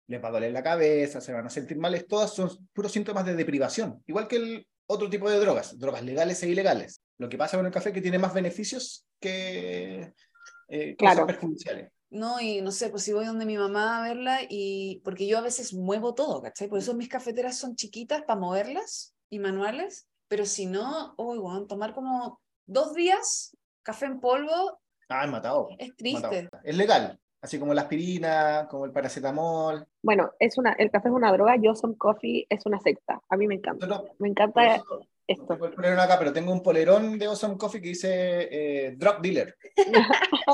les 0.09 0.23
va 0.23 0.29
a 0.29 0.33
doler 0.33 0.53
la 0.53 0.63
cabeza, 0.63 1.21
se 1.21 1.33
van 1.33 1.47
a 1.47 1.51
sentir 1.51 1.77
mal. 1.79 2.05
Todas 2.07 2.33
son 2.35 2.51
puros 2.73 2.93
síntomas 2.93 3.27
de 3.27 3.35
deprivación, 3.35 4.03
igual 4.07 4.29
que 4.29 4.37
el 4.37 4.67
otro 4.87 5.11
tipo 5.11 5.29
de 5.29 5.39
drogas, 5.41 5.79
drogas 5.79 6.03
legales 6.05 6.43
e 6.43 6.49
ilegales. 6.49 7.03
Lo 7.19 7.29
que 7.29 7.37
pasa 7.39 7.57
con 7.57 7.67
el 7.67 7.73
café 7.73 7.89
es 7.91 7.95
que 7.95 8.01
tiene 8.03 8.19
más 8.19 8.33
beneficios 8.33 9.07
que 9.21 10.13
eh, 10.69 10.97
cosas 10.97 11.15
Claro. 11.15 11.27
perjudiciales. 11.27 11.91
no, 12.11 12.41
y 12.41 12.61
no 12.61 12.71
sé, 12.71 12.89
pues 12.89 13.03
si 13.03 13.13
voy 13.13 13.27
donde 13.27 13.45
mi 13.47 13.59
mamá 13.59 13.99
a 13.99 14.09
verla 14.09 14.41
y 14.49 15.01
porque 15.05 15.27
yo 15.27 15.39
a 15.39 15.43
veces 15.43 15.75
muevo 15.75 16.15
todo, 16.15 16.41
¿cachai? 16.41 16.69
Por 16.69 16.79
eso 16.79 16.95
mis 16.95 17.09
cafeteras 17.09 17.59
son 17.59 17.75
chiquitas 17.75 18.23
para 18.23 18.39
moverlas 18.39 19.16
y 19.31 19.39
manuales, 19.39 20.09
pero 20.29 20.45
si 20.47 20.67
no, 20.67 21.15
oh, 21.17 21.35
weón, 21.35 21.67
tomar 21.69 21.95
como 21.95 22.41
dos 22.67 22.95
días 22.95 23.57
café 23.83 24.07
en 24.07 24.21
polvo 24.21 24.81
Ah, 25.09 25.25
es 25.25 25.31
matado. 25.31 25.69
es 25.79 25.89
matado. 26.15 26.31
triste. 26.33 26.49
Es 26.65 26.77
legal, 26.77 27.21
así 27.41 27.59
como 27.61 27.73
la 27.75 27.83
aspirina, 27.83 28.67
como 28.69 28.85
el 28.87 28.93
paracetamol. 28.93 29.87
Bueno, 30.03 30.33
es 30.41 30.59
una, 30.59 30.73
el 30.73 30.91
café 30.91 31.09
es 31.09 31.15
una 31.15 31.33
droga, 31.33 31.57
yo 31.57 31.75
some 31.77 31.97
coffee 31.97 32.47
es 32.49 32.67
una 32.67 32.81
secta. 32.81 33.23
A 33.29 33.37
mí 33.37 33.47
me 33.47 33.55
encanta. 33.55 33.87
Nosotros- 33.87 34.17
Me 34.19 34.29
encanta 34.29 34.83
eso- 35.27 35.43
no 35.43 35.45
esto. 35.45 35.55
tengo 35.55 35.67
el 35.67 35.73
polerón 35.75 35.99
acá, 36.01 36.19
pero 36.19 36.33
tengo 36.33 36.53
un 36.53 36.63
polerón 36.63 37.19
de 37.19 37.27
Awesome 37.27 37.57
Coffee 37.57 37.81
que 37.81 37.89
dice 37.89 38.49
eh, 38.51 38.95
Drug 38.97 39.21
Dealer. 39.21 39.57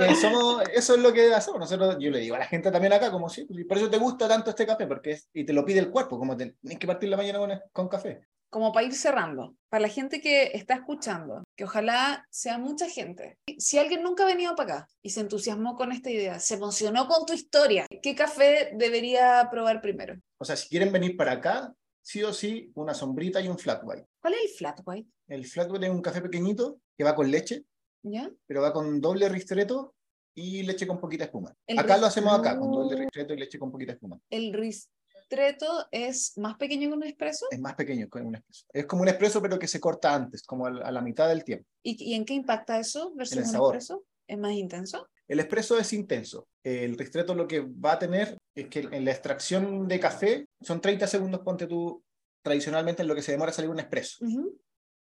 Eh, 0.00 0.14
somos, 0.14 0.62
eso 0.72 0.94
es 0.94 1.00
lo 1.00 1.12
que 1.12 1.32
hacemos. 1.34 1.60
Nosotros, 1.60 1.96
yo 1.98 2.10
le 2.10 2.18
digo 2.20 2.36
a 2.36 2.38
la 2.40 2.46
gente 2.46 2.70
también 2.70 2.92
acá, 2.92 3.10
como 3.10 3.28
sí, 3.28 3.46
por 3.68 3.76
eso 3.76 3.90
te 3.90 3.98
gusta 3.98 4.28
tanto 4.28 4.50
este 4.50 4.66
café, 4.66 4.86
porque 4.86 5.12
es, 5.12 5.28
y 5.32 5.44
te 5.44 5.52
lo 5.52 5.64
pide 5.64 5.80
el 5.80 5.90
cuerpo, 5.90 6.18
como 6.18 6.36
te- 6.36 6.54
tienes 6.60 6.78
que 6.78 6.86
partir 6.86 7.08
la 7.08 7.16
mañana 7.16 7.38
con, 7.38 7.50
con 7.72 7.88
café. 7.88 8.26
como 8.50 8.72
para 8.72 8.86
ir 8.86 8.94
cerrando, 8.94 9.54
para 9.68 9.82
la 9.82 9.88
gente 9.88 10.20
que 10.20 10.50
está 10.54 10.74
escuchando, 10.74 11.42
que 11.56 11.64
ojalá 11.64 12.26
sea 12.30 12.58
mucha 12.58 12.88
gente. 12.88 13.38
Si 13.58 13.78
alguien 13.78 14.02
nunca 14.02 14.24
ha 14.24 14.26
venido 14.26 14.54
para 14.54 14.74
acá 14.74 14.88
y 15.02 15.10
se 15.10 15.20
entusiasmó 15.20 15.74
con 15.76 15.90
esta 15.92 16.10
idea, 16.10 16.38
se 16.38 16.54
emocionó 16.54 17.06
con 17.08 17.24
tu 17.26 17.32
historia, 17.32 17.86
¿qué 18.02 18.14
café 18.14 18.72
debería 18.74 19.48
probar 19.50 19.80
primero? 19.80 20.16
O 20.38 20.44
sea, 20.44 20.56
si 20.56 20.68
quieren 20.68 20.92
venir 20.92 21.16
para 21.16 21.32
acá, 21.32 21.72
sí 22.02 22.22
o 22.22 22.32
sí, 22.32 22.70
una 22.74 22.94
sombrita 22.94 23.40
y 23.40 23.48
un 23.48 23.58
flat 23.58 23.82
white. 23.84 24.06
¿Cuál 24.20 24.34
es 24.34 24.42
el 24.42 24.48
flat 24.58 24.80
white? 24.84 25.08
El 25.28 25.46
flat 25.46 25.70
white 25.70 25.86
es 25.86 25.92
un 25.92 26.02
café 26.02 26.20
pequeñito 26.20 26.80
que 26.96 27.04
va 27.04 27.14
con 27.14 27.30
leche, 27.30 27.64
¿Ya? 28.02 28.30
pero 28.46 28.62
va 28.62 28.72
con 28.72 29.00
doble 29.00 29.28
ristreto 29.28 29.94
y 30.34 30.62
leche 30.62 30.86
con 30.86 31.00
poquita 31.00 31.24
espuma. 31.24 31.54
El 31.66 31.78
acá 31.78 31.96
lo 31.96 32.06
hacemos 32.06 32.38
acá, 32.38 32.58
con 32.58 32.70
doble 32.70 32.96
ristreto 32.96 33.34
y 33.34 33.38
leche 33.38 33.58
con 33.58 33.70
poquita 33.70 33.92
espuma. 33.92 34.18
El 34.30 34.52
ristretto 34.52 35.86
es 35.90 36.36
más 36.38 36.56
pequeño 36.56 36.88
que 36.88 36.94
un 36.96 37.04
espresso? 37.04 37.46
Es 37.50 37.60
más 37.60 37.74
pequeño 37.74 38.08
que 38.08 38.18
un 38.18 38.34
espresso. 38.34 38.66
Es 38.72 38.86
como 38.86 39.02
un 39.02 39.08
espresso, 39.08 39.40
pero 39.40 39.58
que 39.58 39.68
se 39.68 39.80
corta 39.80 40.14
antes, 40.14 40.42
como 40.42 40.66
a 40.66 40.90
la 40.90 41.00
mitad 41.00 41.28
del 41.28 41.44
tiempo. 41.44 41.66
¿Y, 41.82 42.12
y 42.12 42.14
en 42.14 42.24
qué 42.24 42.34
impacta 42.34 42.78
eso 42.78 43.12
versus 43.14 43.36
el 43.38 43.44
un 43.44 43.50
sabor. 43.50 43.76
espresso? 43.76 44.04
¿Es 44.26 44.38
más 44.38 44.52
intenso? 44.52 45.08
El 45.28 45.40
espresso 45.40 45.78
es 45.78 45.92
intenso. 45.92 46.48
El 46.62 46.96
ristretto 46.96 47.34
lo 47.34 47.46
que 47.46 47.60
va 47.60 47.92
a 47.92 47.98
tener 47.98 48.38
es 48.54 48.68
que 48.68 48.80
en 48.80 49.04
la 49.04 49.12
extracción 49.12 49.88
de 49.88 50.00
café 50.00 50.46
son 50.60 50.80
30 50.80 51.06
segundos, 51.06 51.40
ponte 51.40 51.66
tú, 51.66 52.02
tradicionalmente 52.42 53.02
en 53.02 53.08
lo 53.08 53.14
que 53.14 53.22
se 53.22 53.32
demora 53.32 53.52
salir 53.52 53.70
un 53.70 53.80
espresso. 53.80 54.24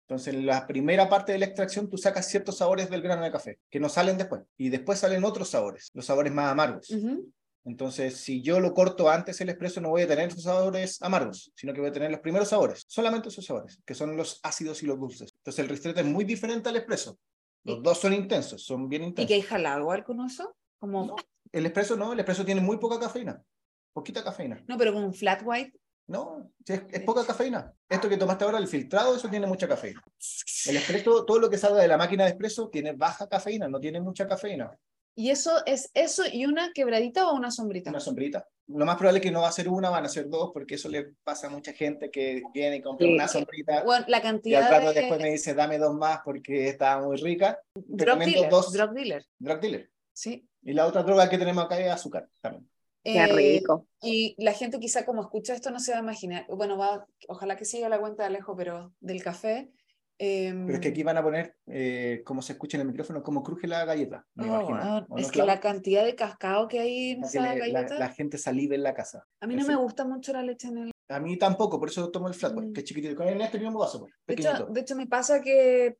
Entonces, 0.09 0.33
en 0.33 0.45
la 0.45 0.65
primera 0.65 1.09
parte 1.09 1.33
de 1.33 1.39
la 1.39 1.45
extracción 1.45 1.89
tú 1.89 1.97
sacas 1.97 2.27
ciertos 2.27 2.57
sabores 2.57 2.89
del 2.89 3.01
grano 3.01 3.23
de 3.23 3.31
café, 3.31 3.59
que 3.69 3.79
no 3.79 3.89
salen 3.89 4.17
después. 4.17 4.41
Y 4.57 4.69
después 4.69 4.99
salen 4.99 5.23
otros 5.23 5.49
sabores, 5.49 5.91
los 5.93 6.05
sabores 6.05 6.33
más 6.33 6.51
amargos. 6.51 6.89
Entonces, 7.65 8.15
si 8.15 8.41
yo 8.41 8.61
lo 8.61 8.73
corto 8.73 9.09
antes 9.09 9.41
el 9.41 9.49
espresso, 9.49 9.81
no 9.81 9.89
voy 9.89 10.03
a 10.03 10.07
tener 10.07 10.29
esos 10.29 10.43
sabores 10.43 11.01
amargos, 11.01 11.51
sino 11.53 11.73
que 11.73 11.81
voy 11.81 11.89
a 11.89 11.93
tener 11.93 12.09
los 12.09 12.21
primeros 12.21 12.47
sabores, 12.47 12.85
solamente 12.87 13.27
esos 13.27 13.45
sabores, 13.45 13.81
que 13.85 13.93
son 13.93 14.15
los 14.15 14.39
ácidos 14.43 14.81
y 14.83 14.85
los 14.85 14.97
dulces. 14.97 15.33
Entonces, 15.35 15.59
el 15.59 15.69
ristretto 15.69 15.99
es 15.99 16.05
muy 16.05 16.23
diferente 16.23 16.69
al 16.69 16.77
espresso. 16.77 17.19
Los 17.67 17.77
Y- 17.79 17.81
dos 17.83 17.99
son 17.99 18.13
intensos, 18.13 18.63
son 18.63 18.87
bien 18.89 19.03
¿Y 19.03 19.05
intensos. 19.07 19.27
que 19.27 19.33
hay 19.35 19.41
jalado 19.41 19.87
con 20.05 20.21
eso? 20.25 20.55
Como, 20.79 21.05
No. 21.05 21.15
El 21.51 21.65
espresso 21.65 21.95
no, 21.95 22.13
el 22.13 22.19
espresso 22.19 22.43
tiene 22.45 22.61
muy 22.61 22.77
poca 22.77 22.99
cafeína, 22.99 23.41
poquita 23.93 24.23
cafeína. 24.23 24.63
no, 24.67 24.77
pero 24.77 24.93
con 24.93 25.03
un 25.03 25.13
flat 25.13 25.41
white. 25.45 25.77
No, 26.09 26.49
es, 26.65 26.83
es 26.89 27.01
poca 27.03 27.25
cafeína. 27.25 27.73
Esto 27.89 28.07
que 28.07 28.15
tomaste 28.17 28.45
ahora, 28.45 28.57
el 28.59 28.67
filtrado, 28.67 29.15
eso 29.15 29.27
tiene 29.29 29.45
mucha 29.47 29.67
cafeína. 29.67 30.01
El 30.67 30.77
espresso, 30.77 31.25
todo 31.25 31.39
lo 31.39 31.49
que 31.49 31.57
salga 31.57 31.81
de 31.81 31.87
la 31.87 31.97
máquina 31.97 32.23
de 32.23 32.31
espresso 32.31 32.69
tiene 32.69 32.93
baja 32.93 33.27
cafeína, 33.27 33.67
no 33.67 33.79
tiene 33.79 33.99
mucha 34.01 34.25
cafeína. 34.27 34.71
¿Y 35.19 35.31
eso 35.31 35.65
es 35.65 35.89
eso 35.95 36.23
y 36.31 36.45
una 36.45 36.71
quebradita 36.73 37.27
o 37.27 37.35
una 37.35 37.49
sombrita? 37.49 37.89
Una 37.89 37.99
sombrita. 37.99 38.47
Lo 38.67 38.85
más 38.85 38.97
probable 38.97 39.17
es 39.17 39.23
que 39.23 39.31
no 39.31 39.41
va 39.41 39.47
a 39.47 39.51
ser 39.51 39.67
una, 39.67 39.89
van 39.89 40.05
a 40.05 40.09
ser 40.09 40.29
dos, 40.29 40.51
porque 40.53 40.75
eso 40.75 40.89
le 40.89 41.13
pasa 41.23 41.47
a 41.47 41.49
mucha 41.49 41.73
gente 41.73 42.11
que 42.11 42.43
viene 42.53 42.75
y 42.75 42.81
compra 42.83 43.07
Sí. 43.07 43.13
una 43.13 43.27
sombrita 43.27 43.83
Bueno, 43.83 44.05
la 44.07 44.17
y 44.17 44.19
al 44.19 44.21
cantidad 44.21 44.69
rato 44.71 44.89
de 44.93 44.99
después 44.99 45.19
me 45.19 45.31
dice, 45.31 45.55
dame 45.55 45.79
dos 45.79 45.95
más 45.95 46.19
porque 46.23 46.67
estaba 46.69 47.01
muy 47.03 47.17
rica. 47.17 47.59
Drug 47.73 48.19
dealer, 48.19 48.49
dos 48.49 48.71
drug 48.71 48.91
dealer, 48.93 49.25
drug 49.39 49.59
dealer. 49.59 49.89
sí. 50.13 50.47
Y 50.61 50.73
la 50.73 50.85
otra 50.85 51.01
droga 51.01 51.29
que 51.29 51.37
tenemos 51.39 51.63
acá 51.65 51.79
es 51.79 51.89
azúcar 51.89 52.27
también. 52.41 52.69
Qué 53.03 53.17
Eh, 53.17 53.27
rico. 53.27 53.87
Y 54.01 54.35
la 54.37 54.51
gente 54.51 54.79
quizá 54.79 55.03
como 55.05 55.21
escucha 55.21 55.53
esto 55.55 55.71
no 55.71 55.79
se 55.79 55.93
va 55.93 55.97
a 55.99 56.01
imaginar, 56.01 56.45
bueno, 56.49 56.77
va, 56.77 57.07
ojalá 57.27 57.55
que 57.55 57.65
siga 57.65 57.89
la 57.89 57.99
cuenta 57.99 58.23
de 58.23 58.27
Alejo, 58.27 58.55
pero 58.55 58.93
del 58.99 59.23
café. 59.23 59.71
Em, 60.19 60.65
Pero 60.65 60.77
es 60.77 60.81
que 60.81 60.89
aquí 60.89 61.03
van 61.03 61.17
a 61.17 61.23
poner, 61.23 61.55
eh, 61.67 62.21
como 62.25 62.41
se 62.41 62.53
escucha 62.53 62.77
en 62.77 62.81
el 62.81 62.87
micrófono, 62.87 63.21
cómo 63.23 63.43
cruje 63.43 63.67
la 63.67 63.85
galleta. 63.85 64.25
me 64.35 64.49
oh, 64.49 64.67
¿O 65.09 65.17
es 65.17 65.25
no, 65.25 65.31
que 65.31 65.31
Clau? 65.31 65.47
la 65.47 65.59
cantidad 65.59 66.03
de 66.05 66.15
cascado 66.15 66.67
que 66.67 66.79
hay 66.79 67.09
en 67.11 67.21
Que 67.21 67.27
esa 67.27 67.41
le- 67.41 67.47
la, 67.49 67.55
galleta, 67.81 67.99
la 67.99 68.09
gente 68.09 68.37
saliva 68.37 68.75
en 68.75 68.83
la 68.83 68.93
casa. 68.93 69.25
a 69.39 69.47
mí 69.47 69.55
no 69.55 69.61
ese- 69.61 69.71
me 69.71 69.77
gusta 69.77 70.05
mucho 70.05 70.33
la 70.33 70.41
leche 70.43 70.67
en 70.69 70.77
el... 70.79 70.91
A 71.09 71.19
mí 71.19 71.37
tampoco, 71.37 71.79
por 71.79 71.89
eso 71.89 72.09
tomo 72.11 72.27
el 72.27 72.33
flat 72.33 72.53
white, 72.55 72.69
Mm. 72.69 72.73
que 72.73 72.79
es 72.81 72.85
chiquitito. 72.85 73.15
Con 73.15 73.27
este 73.27 73.59
mismo 73.59 73.79
vaso, 73.79 73.99
pues, 73.99 74.11
De 74.25 74.33
hecho, 74.33 74.65
de 74.65 74.81
hecho, 74.81 74.95
me 74.95 75.07
pasa 75.07 75.41
que 75.41 75.97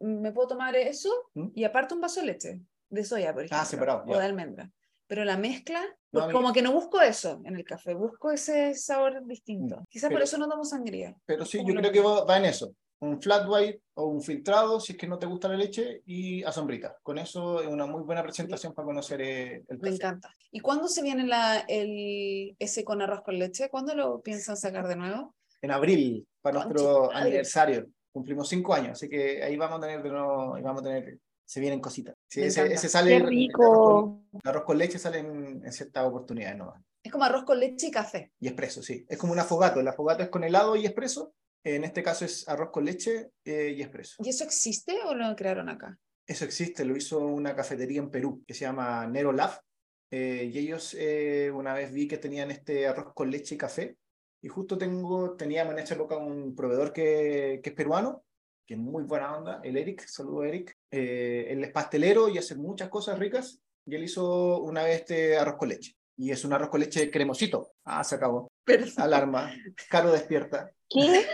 me 0.00 0.30
puedo 0.32 0.48
tomar 0.48 0.76
eso 0.76 1.10
¿Mm? 1.34 1.48
y 1.54 1.64
aparte 1.64 1.94
un 1.94 2.00
vaso 2.00 2.20
de 2.20 2.26
leche, 2.26 2.60
de 2.88 3.04
soya, 3.04 3.32
por 3.32 3.42
ejemplo, 3.42 3.58
Ah, 3.60 3.64
separado, 3.64 4.04
o 4.06 4.16
de 4.18 4.24
almendra. 4.24 4.70
Pero 5.06 5.24
la 5.24 5.36
mezcla, 5.36 5.80
No, 6.12 6.20
pues 6.20 6.26
mí- 6.28 6.32
como 6.32 6.52
que 6.52 6.62
no 6.62 6.72
busco 6.72 7.00
eso 7.00 7.40
en 7.44 7.56
el 7.56 7.64
café, 7.64 7.94
busco 7.94 8.30
ese 8.30 8.74
sabor 8.74 9.24
distinto. 9.26 9.80
Mm, 9.80 9.84
Quizá 9.88 10.08
por 10.08 10.22
eso 10.22 10.38
no 10.38 10.48
tomo 10.48 10.64
sangría. 10.64 11.16
Pero 11.26 11.44
sí, 11.44 11.58
¿Cómo 11.58 11.70
yo 11.70 11.74
creo 11.80 11.92
que 11.92 12.00
va, 12.00 12.24
va 12.24 12.36
en 12.38 12.44
eso. 12.46 12.74
Un 13.04 13.20
flat 13.20 13.46
white 13.46 13.82
o 13.94 14.06
un 14.06 14.22
filtrado, 14.22 14.80
si 14.80 14.92
es 14.92 14.98
que 14.98 15.06
no 15.06 15.18
te 15.18 15.26
gusta 15.26 15.46
la 15.48 15.56
leche, 15.56 16.02
y 16.06 16.42
a 16.42 16.50
sombrita. 16.50 16.96
Con 17.02 17.18
eso 17.18 17.60
es 17.60 17.68
una 17.68 17.84
muy 17.86 18.02
buena 18.02 18.22
presentación 18.22 18.72
para 18.72 18.86
conocer 18.86 19.20
eh, 19.20 19.62
el 19.68 19.78
Me 19.78 19.90
café. 19.90 19.94
encanta. 19.96 20.34
¿Y 20.50 20.60
cuándo 20.60 20.88
se 20.88 21.02
viene 21.02 21.26
la, 21.26 21.60
el, 21.68 22.56
ese 22.58 22.82
con 22.82 23.02
arroz 23.02 23.20
con 23.22 23.38
leche? 23.38 23.68
¿Cuándo 23.68 23.94
lo 23.94 24.22
piensan 24.22 24.56
sacar 24.56 24.88
de 24.88 24.96
nuevo? 24.96 25.34
En 25.60 25.70
abril, 25.70 26.26
para 26.40 26.62
Concha 26.62 26.68
nuestro 26.72 27.02
madre. 27.12 27.16
aniversario. 27.20 27.86
Cumplimos 28.10 28.48
cinco 28.48 28.72
años, 28.72 28.92
así 28.92 29.08
que 29.08 29.42
ahí 29.42 29.56
vamos 29.56 29.78
a 29.78 29.80
tener 29.82 30.02
de 30.02 30.08
nuevo, 30.10 30.54
ahí 30.54 30.62
vamos 30.62 30.80
a 30.80 30.84
tener, 30.84 31.18
se 31.44 31.60
vienen 31.60 31.80
cositas. 31.80 32.14
Sí, 32.28 32.40
Me 32.40 32.46
ese, 32.46 32.72
ese 32.72 32.88
sale, 32.88 33.10
Qué 33.10 33.16
el- 33.16 33.22
el 33.22 33.26
arroz 33.26 33.30
rico. 33.34 33.82
con- 34.32 34.40
el 34.42 34.48
arroz 34.50 34.64
con 34.64 34.78
leche 34.78 34.98
sale 34.98 35.18
en, 35.18 35.62
en 35.64 35.72
ciertas 35.72 36.06
oportunidades 36.06 36.56
nomás. 36.56 36.80
Es 37.02 37.12
como 37.12 37.24
arroz 37.24 37.44
con 37.44 37.60
leche 37.60 37.88
y 37.88 37.90
café. 37.90 38.32
Y 38.40 38.46
espresso, 38.46 38.82
sí. 38.82 39.04
Es 39.08 39.18
como 39.18 39.32
un 39.34 39.38
afogato. 39.38 39.80
El 39.80 39.88
afogato 39.88 40.22
es 40.22 40.30
con 40.30 40.42
helado 40.42 40.74
y 40.76 40.86
espresso. 40.86 41.34
En 41.64 41.82
este 41.84 42.02
caso 42.02 42.24
es 42.24 42.46
arroz 42.48 42.70
con 42.70 42.84
leche 42.84 43.30
eh, 43.44 43.74
y 43.76 43.80
espresso. 43.82 44.22
¿Y 44.22 44.28
eso 44.28 44.44
existe 44.44 44.98
o 45.06 45.14
lo 45.14 45.34
crearon 45.34 45.68
acá? 45.68 45.98
Eso 46.26 46.44
existe, 46.44 46.84
lo 46.84 46.96
hizo 46.96 47.18
una 47.20 47.54
cafetería 47.56 48.00
en 48.00 48.10
Perú 48.10 48.44
que 48.46 48.54
se 48.54 48.60
llama 48.66 49.06
Nero 49.06 49.32
Lab. 49.32 49.60
eh, 50.10 50.50
y 50.52 50.58
ellos 50.58 50.94
eh, 50.98 51.50
una 51.52 51.74
vez 51.74 51.92
vi 51.92 52.06
que 52.06 52.18
tenían 52.18 52.50
este 52.50 52.86
arroz 52.86 53.12
con 53.14 53.30
leche 53.30 53.54
y 53.54 53.58
café. 53.58 53.96
Y 54.42 54.48
justo 54.48 54.76
tengo, 54.76 55.36
teníamos 55.36 55.72
en 55.72 55.78
esa 55.80 55.94
época 55.94 56.18
un 56.18 56.54
proveedor 56.54 56.92
que, 56.92 57.60
que 57.62 57.70
es 57.70 57.74
peruano, 57.74 58.24
que 58.66 58.74
es 58.74 58.80
muy 58.80 59.02
buena 59.04 59.36
onda, 59.36 59.60
el 59.64 59.76
Eric, 59.76 60.06
saludo 60.06 60.44
Eric. 60.44 60.76
Eh, 60.90 61.46
él 61.48 61.64
es 61.64 61.72
pastelero 61.72 62.28
y 62.28 62.36
hace 62.38 62.54
muchas 62.54 62.90
cosas 62.90 63.18
ricas. 63.18 63.60
Y 63.86 63.94
él 63.94 64.04
hizo 64.04 64.60
una 64.60 64.82
vez 64.84 65.00
este 65.00 65.36
arroz 65.38 65.56
con 65.56 65.68
leche. 65.70 65.96
Y 66.16 66.30
es 66.30 66.44
un 66.44 66.52
arroz 66.52 66.68
con 66.68 66.80
leche 66.80 67.10
cremosito. 67.10 67.72
Ah, 67.84 68.04
se 68.04 68.14
acabó. 68.14 68.48
Alarma. 68.98 69.52
Caro 69.90 70.12
despierta. 70.12 70.70
¿Qué? 70.88 71.26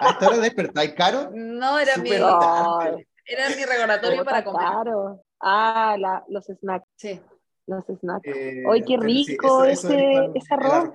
¿A 0.00 0.10
esta 0.10 0.28
hora 0.28 0.38
despertáis, 0.38 0.94
Caro? 0.94 1.30
No, 1.32 1.78
era 1.78 1.96
mi, 1.98 2.10
era 2.10 3.48
mi 3.56 3.64
recordatorio 3.64 4.24
para 4.24 4.44
comer. 4.44 4.60
Claro. 4.66 5.22
Ah, 5.40 5.96
la- 5.98 6.24
los 6.28 6.44
snacks, 6.46 6.86
Sí. 6.96 7.20
los 7.66 7.84
snacks. 7.84 8.26
Eh, 8.26 8.62
Ay, 8.70 8.82
qué 8.82 8.94
sí, 8.94 8.96
rico 8.96 9.64
eso 9.64 9.88
ese- 9.88 10.30
es 10.34 10.52
arroz. 10.52 10.90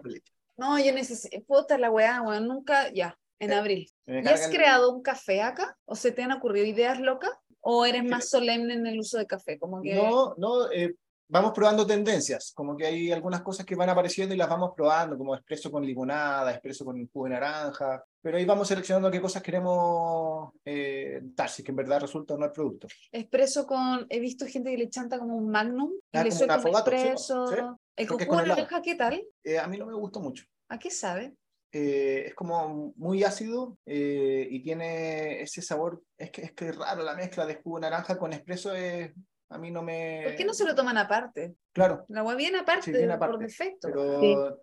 No, 0.58 0.78
yo 0.80 0.94
necesito, 0.94 1.38
puta 1.46 1.78
la 1.78 1.90
weá, 1.92 2.22
weón, 2.22 2.48
nunca, 2.48 2.92
ya, 2.94 3.18
en 3.40 3.54
abril. 3.54 3.90
Me 4.06 4.22
¿Y 4.22 4.28
has 4.28 4.46
el- 4.48 4.56
creado 4.56 4.92
un 4.94 5.02
café 5.02 5.42
acá? 5.42 5.78
¿O 5.86 5.96
se 5.96 6.12
te 6.12 6.24
han 6.24 6.32
ocurrido 6.32 6.66
ideas 6.66 7.00
locas? 7.00 7.32
¿O 7.62 7.86
eres 7.86 8.04
más 8.04 8.30
solemne 8.30 8.74
en 8.76 8.86
el 8.86 9.00
uso 9.00 9.18
de 9.18 9.26
café? 9.26 9.58
Como 9.58 9.82
que... 9.82 9.96
No, 9.96 10.36
no, 10.38 10.72
eh, 10.72 10.96
vamos 11.28 11.52
probando 11.54 11.86
tendencias, 11.86 12.52
como 12.54 12.76
que 12.76 12.86
hay 12.86 13.12
algunas 13.12 13.42
cosas 13.42 13.66
que 13.66 13.76
van 13.76 13.90
apareciendo 13.90 14.34
y 14.34 14.38
las 14.38 14.50
vamos 14.50 14.72
probando, 14.76 15.18
como 15.18 15.36
expreso 15.36 15.72
con 15.72 15.86
limonada, 15.86 16.52
expreso 16.52 16.86
con 16.86 17.08
jugo 17.08 17.26
de 17.26 17.32
naranja, 17.32 18.04
pero 18.22 18.38
ahí 18.38 18.46
vamos 18.46 18.68
seleccionando 18.68 19.12
qué 19.12 19.22
cosas 19.22 19.42
queremos 19.42 20.52
eh, 20.64 21.20
dar, 21.24 21.50
si 21.50 21.64
que 21.64 21.72
en 21.72 21.78
verdad 21.78 22.02
resulta 22.02 22.34
o 22.34 22.38
no 22.38 22.46
el 22.46 22.52
producto. 22.52 22.88
Expreso 23.12 23.66
con, 23.66 24.06
he 24.10 24.20
visto 24.20 24.46
gente 24.46 24.72
que 24.72 24.78
le 24.78 24.90
chanta 24.90 25.20
como 25.20 25.36
un 25.36 25.50
magnum, 25.50 25.92
Ah, 26.14 26.24
le 26.24 26.32
suelta 26.32 26.56
un 26.56 26.60
affogato, 26.60 26.92
sí, 26.92 26.98
expreso. 26.98 27.48
sí. 27.48 27.56
El 27.98 28.08
jugo 28.08 28.38
de 28.38 28.48
naranja, 28.48 28.82
¿qué 28.82 28.96
tal? 28.96 29.24
Eh, 29.44 29.58
a 29.58 29.68
mí 29.68 29.78
no 29.78 29.86
me 29.86 29.94
gustó 29.94 30.20
mucho. 30.20 30.44
¿A 30.70 30.78
qué 30.78 30.90
sabe? 30.92 31.36
Eh, 31.72 32.28
es 32.28 32.36
como 32.36 32.94
muy 32.96 33.24
ácido 33.24 33.78
eh, 33.86 34.48
y 34.50 34.62
tiene 34.62 35.42
ese 35.42 35.62
sabor, 35.62 36.02
es 36.18 36.32
que 36.32 36.44
es 36.44 36.52
que 36.54 36.70
es 36.70 36.78
raro 36.78 37.04
la 37.04 37.16
mezcla 37.16 37.46
de 37.46 37.56
jugo 37.56 37.78
de 37.78 37.82
naranja 37.82 38.18
con 38.18 38.32
expreso, 38.32 38.74
es, 38.74 39.12
a 39.50 39.58
mí 39.58 39.72
no 39.72 39.82
me... 39.82 40.22
¿Por 40.24 40.36
qué 40.36 40.46
no 40.46 40.54
se 40.54 40.66
lo 40.66 40.76
toman 40.76 40.98
aparte? 40.98 41.56
Claro, 41.72 42.06
La 42.10 42.22
agua 42.22 42.36
viene 42.36 42.60
aparte, 42.60 42.84
Sí, 42.84 42.92
viene 42.92 43.08
por 43.18 43.30
aparte, 43.30 43.46
defecto. 43.46 43.88
pero 43.90 44.60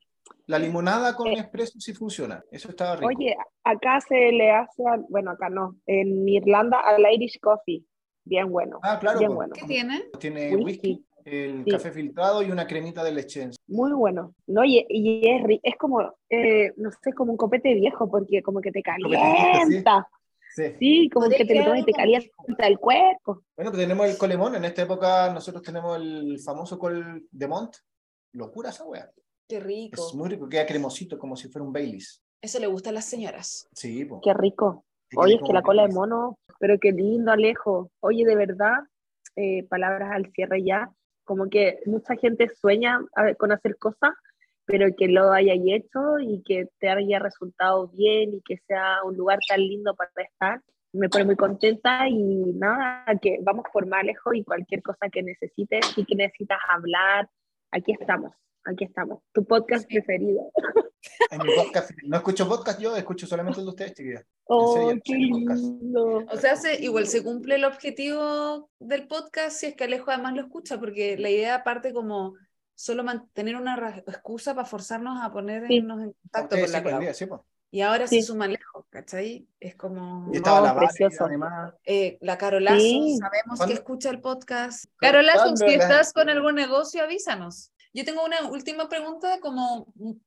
la 0.47 0.59
limonada 0.59 1.15
con 1.15 1.29
Eh, 1.29 1.39
expreso 1.39 1.79
sí 1.79 1.93
funciona, 1.95 2.43
eso 2.51 2.69
estaba 2.69 2.97
rico. 2.97 3.09
Oye, 3.09 3.37
acá 3.65 4.01
se 4.01 4.33
le 4.33 4.51
hace, 4.51 4.83
al- 4.87 5.05
bueno, 5.09 5.31
acá 5.33 5.49
no, 5.49 5.77
en 5.87 6.29
Irlanda 6.29 6.81
al 6.81 7.05
Irish 7.13 7.39
coffee. 7.41 7.85
Bien 8.25 8.51
bueno. 8.51 8.79
Ah, 8.83 8.99
claro, 9.01 9.19
bien 9.19 9.31
pues, 9.31 9.37
bueno. 9.37 9.55
¿Qué 9.55 9.67
tiene? 9.67 10.05
Tiene 10.21 10.55
Whisky. 10.57 10.65
whisky, 10.65 11.07
el 11.25 11.65
Sí. 11.65 11.71
café 11.71 11.91
filtrado 11.91 12.43
y 12.43 12.51
una 12.53 12.67
cremita 12.69 13.03
de 13.03 13.13
leche. 13.13 13.51
Muy 13.67 13.93
bueno. 13.93 14.35
No, 14.47 14.65
y, 14.65 14.85
y 14.89 15.29
es, 15.29 15.43
ri- 15.43 15.61
es 15.63 15.77
como, 15.77 16.15
eh, 16.31 16.73
no 16.77 16.91
sé, 17.03 17.13
como 17.15 17.33
un 17.33 17.37
copete 17.37 17.75
viejo, 17.75 18.09
porque 18.09 18.43
como 18.43 18.61
que 18.61 18.71
te 18.71 18.83
sí. 19.69 19.85
Sí. 20.55 20.75
Sí, 20.79 21.11
como 21.13 21.29
que 21.29 21.45
te 21.45 21.55
lo 21.55 21.65
tomas 21.65 21.81
y 21.81 21.85
te 21.85 21.93
calienta 21.93 22.67
el 22.67 22.79
cuerpo. 22.79 23.45
Bueno, 23.57 23.71
pues 23.71 23.83
tenemos 23.83 24.07
el 24.07 24.19
colemón. 24.19 24.55
En 24.57 24.65
esta 24.65 24.83
época 24.83 25.33
nosotros 25.33 25.63
tenemos 25.63 25.97
el 25.97 26.39
famoso 26.45 26.79
col 26.79 27.27
de 27.31 27.49
Mont. 27.49 27.75
Locura 28.33 28.71
esa 28.71 28.85
wea. 28.85 29.11
Qué 29.49 29.61
rico. 29.61 30.07
Es 30.07 30.15
muy 30.15 30.29
rico, 30.29 30.49
queda 30.49 30.67
cremosito 30.67 31.19
como 31.19 31.37
si 31.37 31.49
fuera 31.49 31.65
un 31.65 31.73
Baileys. 31.73 32.23
Eso 32.41 32.59
le 32.59 32.67
gusta 32.67 32.91
a 32.91 32.93
las 32.93 33.05
señoras. 33.05 33.69
Sí, 33.73 34.05
pues. 34.05 34.21
Qué 34.23 34.35
rico. 34.35 34.85
Oye, 35.17 35.35
es 35.35 35.43
que 35.47 35.53
la 35.53 35.63
cola 35.63 35.87
de 35.87 35.95
mono, 35.95 36.39
pero 36.59 36.79
qué 36.81 36.93
lindo, 36.93 37.33
Alejo. 37.33 37.91
Oye, 38.01 38.25
de 38.25 38.35
verdad, 38.35 38.79
eh, 39.37 39.67
palabras 39.69 40.11
al 40.13 40.31
cierre 40.33 40.65
ya, 40.65 40.91
como 41.25 41.49
que 41.49 41.81
mucha 41.87 42.17
gente 42.17 42.49
sueña 42.49 43.01
con 43.39 43.53
hacer 43.53 43.77
cosas, 43.77 44.13
pero 44.73 44.87
que 44.97 45.07
lo 45.07 45.33
haya 45.33 45.53
hecho 45.53 46.19
y 46.19 46.43
que 46.45 46.67
te 46.81 46.89
haya 46.89 47.19
resultado 47.19 47.89
bien 47.89 48.33
y 48.33 48.41
que 48.41 48.57
sea 48.67 49.05
un 49.05 49.19
lugar 49.19 49.39
tan 49.47 49.61
lindo 49.61 49.95
para 49.95 50.11
estar. 50.17 50.63
Me 50.95 51.11
pone 51.11 51.27
muy 51.27 51.37
contenta 51.37 52.09
y 52.09 52.55
nada, 52.55 53.05
que 53.21 53.39
vamos 53.43 53.67
por 53.71 53.85
más 53.87 54.01
Alejo 54.01 54.33
y 54.33 54.43
cualquier 54.43 54.83
cosa 54.83 55.11
que 55.13 55.23
necesites 55.23 55.81
y 55.95 56.07
que 56.07 56.15
necesitas 56.15 56.59
hablar, 56.71 57.29
aquí 57.71 57.93
estamos, 58.01 58.33
aquí 58.65 58.85
estamos. 58.85 59.23
Tu 59.35 59.45
podcast 59.45 59.87
preferido. 59.87 60.51
En 61.31 61.43
mi 61.43 61.55
podcast, 61.55 61.91
no 62.05 62.17
escucho 62.17 62.49
podcast 62.49 62.81
yo, 62.81 62.97
escucho 62.97 63.27
solamente 63.27 63.61
el 63.61 63.67
de 63.67 63.71
ustedes, 63.71 63.93
chiquillas. 63.93 64.25
Oh, 64.45 64.91
qué 65.05 65.15
lindo. 65.15 66.25
O 66.31 66.37
sea, 66.39 66.57
se, 66.57 66.83
igual 66.83 67.07
se 67.09 67.23
cumple 67.23 67.57
el 67.57 67.67
objetivo 67.67 68.71
del 68.79 69.07
podcast 69.07 69.55
si 69.55 69.67
es 69.67 69.75
que 69.75 69.85
Alejo 69.85 70.11
además 70.11 70.33
lo 70.33 70.41
escucha, 70.41 70.81
porque 70.81 71.19
la 71.19 71.29
idea 71.29 71.63
parte 71.63 71.93
como 71.93 72.37
solo 72.83 73.05
mantener 73.05 73.55
una 73.55 74.03
excusa 74.07 74.55
para 74.57 74.67
forzarnos 74.67 75.23
a 75.23 75.33
ponernos 75.33 75.69
Sí. 75.69 75.77
en 75.77 75.89
contacto 75.89 76.57
Ustedes 76.57 76.73
con 76.73 76.73
la 76.73 76.79
sí, 76.79 76.83
pues, 76.83 77.03
Clau. 77.05 77.15
sí, 77.15 77.27
pues. 77.27 77.41
Y 77.71 77.81
ahora 77.81 78.07
Sí. 78.09 78.21
se 78.21 78.27
suman 78.27 78.51
lejos, 78.51 78.85
¿cachai? 78.91 79.47
Es 79.61 79.77
como... 79.77 80.29
Y 80.33 80.37
estaba 80.39 80.59
No, 80.59 80.67
la 80.67 80.73
Vale, 80.73 80.87
precioso. 80.89 81.25
además. 81.25 81.75
Eh, 81.85 82.19
la 82.21 82.37
Carolazo, 82.37 82.81
Sí. 82.81 83.17
sabemos 83.19 83.57
¿Cuándo? 83.59 83.67
que 83.67 83.73
escucha 83.75 84.11
el 84.11 84.21
podcast. 84.21 84.85
¿Cuándo 84.99 85.19
Carolazo, 85.19 85.57
si 85.57 85.65
la- 85.77 85.83
estás 85.85 86.13
con 86.13 86.29
algún 86.29 86.55
negocio, 86.57 87.03
avísanos. 87.05 87.73
Yo 87.95 88.05
tengo 88.05 88.25
una 88.25 88.49
última 88.51 88.89
pregunta, 88.89 89.39
como, 89.41 89.87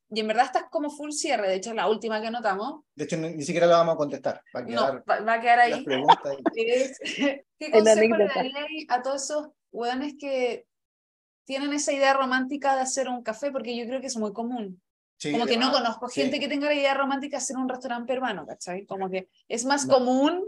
y 0.09 0.19
en 0.19 0.27
verdad 0.27 0.45
estás 0.45 0.65
como 0.71 0.89
full 0.89 1.11
cierre, 1.11 1.47
de 1.49 1.55
hecho 1.55 1.73
la 1.73 1.89
última 1.89 2.21
que 2.21 2.27
anotamos, 2.27 2.83
De 2.95 3.03
hecho, 3.03 3.17
ni, 3.17 3.33
ni 3.33 3.43
siquiera 3.43 3.67
la 3.67 3.77
vamos 3.77 3.95
a 3.95 3.97
contestar. 3.97 4.41
Va 4.55 4.59
a 4.59 4.63
no, 4.63 4.67
quedar 4.69 5.03
va, 5.09 5.19
va 5.21 5.33
a 5.33 5.41
quedar 5.41 5.57
las 5.69 5.77
ahí. 5.79 5.83
preguntas 5.83 6.19
ahí. 6.25 6.37
Es, 6.55 6.99
¿Qué 7.59 7.71
consejo 7.71 8.15
le 8.17 8.27
daríais 8.27 8.85
a 8.89 9.01
todos 9.01 9.23
esos 9.23 9.47
hueones 9.71 10.13
que 10.19 10.65
tienen 11.45 11.71
esa 11.73 11.93
idea 11.93 12.13
romántica 12.13 12.75
de 12.75 12.81
hacer 12.81 13.07
un 13.07 13.23
café? 13.23 13.51
Porque 13.51 13.75
yo 13.77 13.85
creo 13.85 14.01
que 14.01 14.07
es 14.07 14.17
muy 14.17 14.33
común. 14.33 14.81
Sí, 15.17 15.31
Como 15.31 15.45
que 15.45 15.57
no 15.57 15.71
conozco 15.71 16.09
sí. 16.09 16.21
gente 16.21 16.39
que 16.39 16.47
tenga 16.49 16.67
la 16.67 16.73
idea 16.73 16.93
romántica 16.93 17.37
de 17.37 17.43
hacer 17.43 17.55
un 17.55 17.69
restaurante 17.69 18.07
peruano, 18.13 18.45
¿cachai? 18.45 18.85
Como 18.85 19.09
que 19.09 19.29
es 19.47 19.63
más 19.65 19.85
No. 19.87 19.93
común 19.95 20.43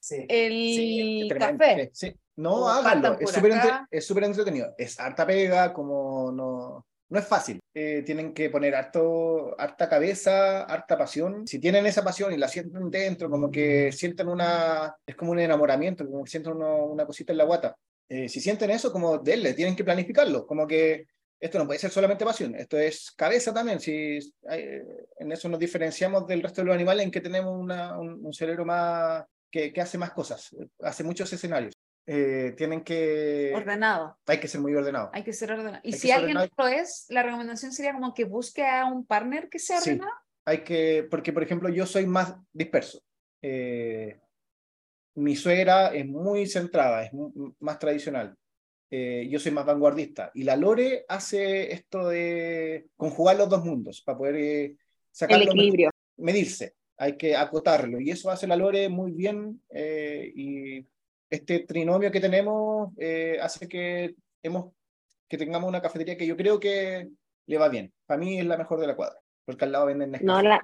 Sí. 0.00 0.24
el 0.28 0.52
Sí, 0.52 1.28
café. 1.36 1.90
sí, 1.92 2.10
sí. 2.10 2.16
No, 2.36 2.54
O 2.66 2.68
háganlo. 2.68 3.18
Es 3.18 3.32
súper 3.32 3.52
entre- 3.52 4.28
entretenido. 4.28 4.72
Es 4.78 5.00
harta 5.00 5.26
pega, 5.26 5.72
como 5.72 6.30
no, 6.30 6.86
no 7.08 7.18
es 7.18 7.26
fácil. 7.26 7.58
Eh, 7.74 8.04
tienen 8.06 8.32
que 8.32 8.48
poner 8.50 8.76
harto, 8.76 9.60
harta 9.60 9.88
cabeza, 9.88 10.62
harta 10.62 10.96
pasión. 10.96 11.44
Si 11.48 11.58
tienen 11.58 11.84
esa 11.86 12.04
pasión 12.04 12.32
y 12.32 12.36
la 12.36 12.46
sienten 12.46 12.88
dentro, 12.90 13.28
como 13.28 13.50
que 13.50 13.90
sienten 13.90 14.28
una, 14.28 14.94
es 15.04 15.16
como 15.16 15.32
un 15.32 15.40
enamoramiento, 15.40 16.06
como 16.06 16.22
que 16.22 16.30
sienten 16.30 16.52
uno- 16.52 16.84
una 16.86 17.04
cosita 17.04 17.32
en 17.32 17.38
la 17.38 17.44
guata. 17.44 17.76
Eh, 18.08 18.28
si 18.28 18.40
sienten 18.40 18.70
eso, 18.70 18.90
como 18.92 19.18
denle, 19.18 19.54
tienen 19.54 19.76
que 19.76 19.84
planificarlo. 19.84 20.46
Como 20.46 20.66
que 20.66 21.06
esto 21.40 21.58
no 21.58 21.66
puede 21.66 21.78
ser 21.78 21.90
solamente 21.90 22.24
pasión, 22.24 22.54
esto 22.56 22.78
es 22.78 23.10
cabeza 23.12 23.52
también. 23.54 23.78
Si 23.80 24.18
hay- 24.48 24.80
en 25.18 25.30
eso 25.32 25.48
nos 25.48 25.60
diferenciamos 25.60 26.26
del 26.26 26.42
resto 26.42 26.62
de 26.62 26.66
los 26.66 26.74
animales 26.74 27.04
en 27.04 27.10
que 27.12 27.20
tenemos 27.20 27.56
una- 27.58 27.98
un, 27.98 28.24
un 28.24 28.32
cerebro 28.32 28.64
más 28.64 29.24
que, 29.50 29.72
que 29.72 29.80
hace 29.80 29.98
más 29.98 30.10
cosas, 30.12 30.54
hace 30.80 31.04
muchos 31.04 31.32
escenarios. 31.32 31.74
Eh, 32.10 32.54
tienen 32.56 32.80
que... 32.82 33.52
Ordenado. 33.54 34.18
Hay 34.26 34.40
que 34.40 34.48
ser 34.48 34.62
muy 34.62 34.74
ordenado. 34.74 35.10
Hay 35.12 35.22
que 35.22 35.34
ser 35.34 35.52
ordenado. 35.52 35.80
Y 35.84 35.92
Hay 35.92 35.98
si 35.98 36.10
alguien 36.10 36.34
no 36.34 36.40
ordenado. 36.42 36.70
lo 36.76 36.82
es, 36.82 37.04
la 37.10 37.22
recomendación 37.22 37.70
sería 37.72 37.92
como 37.92 38.14
que 38.14 38.24
busque 38.24 38.66
a 38.66 38.86
un 38.86 39.04
partner 39.06 39.50
que 39.50 39.58
sea 39.58 39.78
Sí. 39.80 39.90
ordenado. 39.90 40.12
Hay 40.46 40.64
que, 40.64 41.06
porque 41.10 41.34
por 41.34 41.42
ejemplo 41.42 41.68
yo 41.68 41.84
soy 41.84 42.06
más 42.06 42.34
disperso. 42.52 43.02
Eh, 43.42 44.18
mi 45.18 45.36
suegra 45.36 45.88
es 45.94 46.06
muy 46.06 46.46
centrada, 46.46 47.04
es 47.04 47.10
más 47.60 47.78
tradicional. 47.78 48.34
Eh, 48.90 49.28
yo 49.30 49.38
soy 49.38 49.52
más 49.52 49.66
vanguardista. 49.66 50.30
Y 50.34 50.44
la 50.44 50.56
Lore 50.56 51.04
hace 51.08 51.72
esto 51.72 52.08
de 52.08 52.86
conjugar 52.96 53.36
los 53.36 53.48
dos 53.48 53.64
mundos 53.64 54.00
para 54.02 54.16
poder 54.16 54.36
eh, 54.36 54.76
sacar 55.10 55.40
El 55.42 55.48
equilibrio. 55.48 55.90
medirse, 56.16 56.74
hay 56.96 57.16
que 57.16 57.36
acotarlo. 57.36 58.00
Y 58.00 58.10
eso 58.10 58.30
hace 58.30 58.46
la 58.46 58.56
Lore 58.56 58.88
muy 58.88 59.12
bien. 59.12 59.60
eh, 59.70 60.32
y 60.34 60.86
este 61.30 61.60
trinomio 61.60 62.10
que 62.10 62.20
tenemos 62.20 62.90
eh, 62.96 63.38
hace 63.40 63.68
que, 63.68 64.14
hemos, 64.42 64.72
que 65.28 65.36
tengamos 65.36 65.68
una 65.68 65.82
cafetería 65.82 66.16
que 66.16 66.26
yo 66.26 66.36
creo 66.36 66.58
que 66.58 67.08
le 67.46 67.58
va 67.58 67.68
bien. 67.68 67.92
Para 68.06 68.18
mí 68.18 68.38
es 68.38 68.46
la 68.46 68.56
mejor 68.56 68.80
de 68.80 68.86
la 68.86 68.96
cuadra, 68.96 69.18
porque 69.44 69.64
al 69.64 69.72
lado 69.72 69.86
venden 69.86 70.12
Nescafé. 70.12 70.26
No, 70.26 70.40
la... 70.42 70.60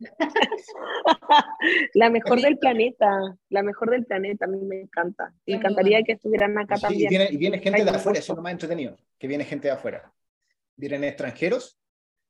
la 1.94 2.10
mejor 2.10 2.40
del 2.40 2.58
planeta, 2.58 3.36
la 3.48 3.62
mejor 3.62 3.90
del 3.90 4.04
planeta, 4.04 4.44
a 4.46 4.48
mí 4.48 4.58
me 4.64 4.80
encanta. 4.82 5.32
Me 5.46 5.54
encantaría 5.56 6.02
que 6.02 6.12
estuvieran 6.12 6.56
acá 6.58 6.76
Sí, 6.76 6.82
también. 6.82 7.06
y 7.06 7.08
viene, 7.08 7.28
y 7.30 7.36
viene 7.36 7.58
gente 7.58 7.84
de 7.84 7.90
afuera, 7.90 8.18
eso 8.18 8.32
es 8.32 8.36
lo 8.36 8.42
más 8.42 8.52
entretenido, 8.52 8.96
que 9.18 9.26
viene 9.28 9.44
gente 9.44 9.68
de 9.68 9.74
afuera. 9.74 10.12
Vienen 10.76 11.04
extranjeros 11.04 11.78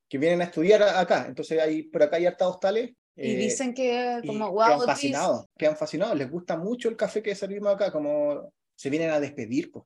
que 0.08 0.18
vienen 0.18 0.42
a 0.42 0.44
estudiar 0.44 0.82
acá. 0.82 1.26
Entonces, 1.28 1.60
hay, 1.60 1.84
por 1.84 2.02
acá 2.02 2.16
hay 2.16 2.26
harta 2.26 2.48
hostales. 2.48 2.90
Y 3.16 3.34
eh, 3.34 3.38
dicen 3.38 3.74
que 3.74 4.20
y 4.22 4.28
como, 4.28 4.50
quedan 4.50 4.54
wow, 4.54 4.80
this- 4.80 4.86
fascinados, 4.86 5.46
quedan 5.56 5.76
fascinados, 5.76 6.16
les 6.16 6.30
gusta 6.30 6.56
mucho 6.56 6.88
el 6.88 6.96
café 6.96 7.22
que 7.22 7.34
servimos 7.34 7.74
acá, 7.74 7.90
como 7.92 8.52
se 8.76 8.90
vienen 8.90 9.10
a 9.10 9.20
despedir, 9.20 9.70
pues, 9.70 9.84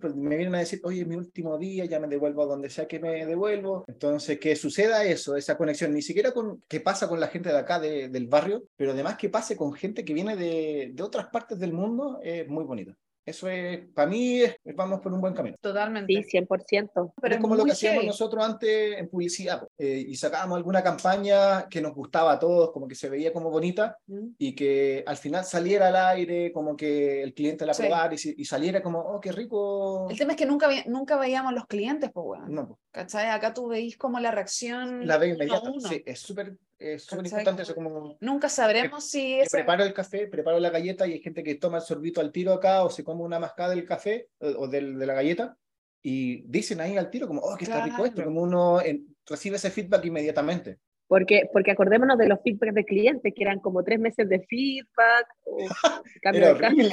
pues, 0.00 0.14
Me 0.14 0.36
vienen 0.36 0.54
a 0.54 0.58
decir, 0.60 0.80
oye, 0.84 1.02
es 1.02 1.06
mi 1.06 1.16
último 1.16 1.58
día, 1.58 1.84
ya 1.86 1.98
me 2.00 2.08
devuelvo 2.08 2.42
a 2.42 2.46
donde 2.46 2.70
sea 2.70 2.86
que 2.86 2.98
me 3.00 3.24
devuelvo. 3.26 3.84
Entonces, 3.88 4.38
que 4.38 4.54
suceda 4.56 5.04
eso, 5.04 5.36
esa 5.36 5.56
conexión, 5.56 5.92
ni 5.94 6.02
siquiera 6.02 6.32
con 6.32 6.62
que 6.68 6.80
pasa 6.80 7.08
con 7.08 7.20
la 7.20 7.28
gente 7.28 7.48
de 7.50 7.58
acá, 7.58 7.80
de- 7.80 8.08
del 8.08 8.26
barrio, 8.28 8.64
pero 8.76 8.92
además 8.92 9.16
que 9.16 9.28
pase 9.30 9.56
con 9.56 9.72
gente 9.72 10.04
que 10.04 10.14
viene 10.14 10.36
de, 10.36 10.90
de 10.94 11.02
otras 11.02 11.26
partes 11.28 11.58
del 11.58 11.72
mundo, 11.72 12.20
es 12.22 12.46
muy 12.48 12.64
bonito. 12.64 12.94
Eso 13.26 13.48
es, 13.48 13.80
para 13.92 14.08
mí, 14.08 14.40
es- 14.42 14.56
vamos 14.76 15.00
por 15.00 15.12
un 15.12 15.20
buen 15.20 15.34
camino. 15.34 15.56
totalmente. 15.60 16.12
Sí, 16.22 16.22
100%. 16.38 17.12
pero 17.20 17.34
es 17.34 17.40
como 17.40 17.56
lo 17.56 17.64
que 17.64 17.72
hacíamos 17.72 18.04
nosotros 18.04 18.44
antes 18.44 18.98
en 18.98 19.08
publicidad. 19.08 19.66
Eh, 19.76 20.04
y 20.08 20.14
sacábamos 20.14 20.56
alguna 20.58 20.82
campaña 20.82 21.68
que 21.68 21.80
nos 21.80 21.92
gustaba 21.92 22.32
a 22.32 22.38
todos, 22.38 22.70
como 22.70 22.86
que 22.86 22.94
se 22.94 23.08
veía 23.08 23.32
como 23.32 23.50
bonita, 23.50 23.98
Mm. 24.06 24.28
y 24.38 24.54
que 24.54 25.02
al 25.06 25.16
final 25.16 25.44
saliera 25.44 25.88
al 25.88 25.96
aire, 25.96 26.52
como 26.52 26.76
que 26.76 27.22
el 27.22 27.34
cliente 27.34 27.66
la 27.66 27.74
Sí. 27.74 27.82
probara 27.82 28.14
y, 28.14 28.18
y 28.36 28.44
saliera 28.44 28.80
como, 28.82 29.00
oh, 29.00 29.20
qué 29.20 29.32
rico. 29.32 30.06
El 30.08 30.16
tema 30.16 30.32
es 30.32 30.38
que 30.38 30.46
nunca, 30.46 30.68
ve- 30.68 30.84
nunca 30.86 31.16
veíamos 31.18 31.52
los 31.52 31.66
clientes, 31.66 32.10
pues, 32.12 32.24
bueno. 32.24 32.46
No, 32.48 32.68
po, 32.68 32.78
¿Cachai? 32.92 33.28
Acá 33.28 33.52
tú 33.52 33.66
veis 33.68 33.96
como 33.98 34.20
la 34.20 34.30
reacción. 34.30 35.06
la 35.06 35.16
a 35.16 35.26
inmediata. 35.26 35.68
uno. 35.70 35.80
Sí, 35.88 36.02
es 36.06 36.20
súper 36.20 36.56
es 36.78 37.04
súper 37.04 37.26
importante 37.26 37.62
eso, 37.62 37.74
como 37.74 38.16
Nunca 38.20 38.48
sabremos 38.48 39.04
si 39.08 39.40
esa- 39.40 39.56
preparo 39.58 39.84
el 39.84 39.92
café, 39.94 40.26
preparo 40.26 40.58
la 40.60 40.70
galleta 40.70 41.06
y 41.06 41.12
hay 41.14 41.20
gente 41.20 41.42
que 41.42 41.54
toma 41.56 41.78
el 41.78 41.82
sorbito 41.82 42.20
al 42.20 42.32
tiro 42.32 42.52
acá 42.52 42.84
o 42.84 42.90
se 42.90 43.02
come 43.04 43.22
una 43.22 43.38
mascada 43.38 43.70
del 43.70 43.84
café 43.86 44.28
eh, 44.40 44.54
o 44.56 44.68
del- 44.68 44.98
de 44.98 45.06
la 45.06 45.14
galleta 45.14 45.56
y 46.02 46.42
dicen 46.42 46.80
ahí 46.80 46.96
al 46.96 47.10
tiro 47.10 47.26
como, 47.26 47.40
oh, 47.40 47.56
que 47.56 47.64
está 47.64 47.84
rico 47.84 48.04
esto, 48.04 48.22
como 48.24 48.42
uno 48.42 48.80
en- 48.80 49.16
recibe 49.26 49.56
ese 49.56 49.70
feedback 49.70 50.04
inmediatamente. 50.04 50.78
Porque, 51.08 51.48
porque 51.52 51.70
acordémonos 51.70 52.18
de 52.18 52.26
los 52.28 52.40
feedbacks 52.42 52.74
de 52.74 52.84
clientes, 52.84 53.32
que 53.34 53.42
eran 53.44 53.60
como 53.60 53.84
tres 53.84 54.00
meses 54.00 54.28
de 54.28 54.40
feedback, 54.40 55.26
o 55.44 55.56
cambio 56.22 56.56
Era 56.56 56.70
de. 56.70 56.86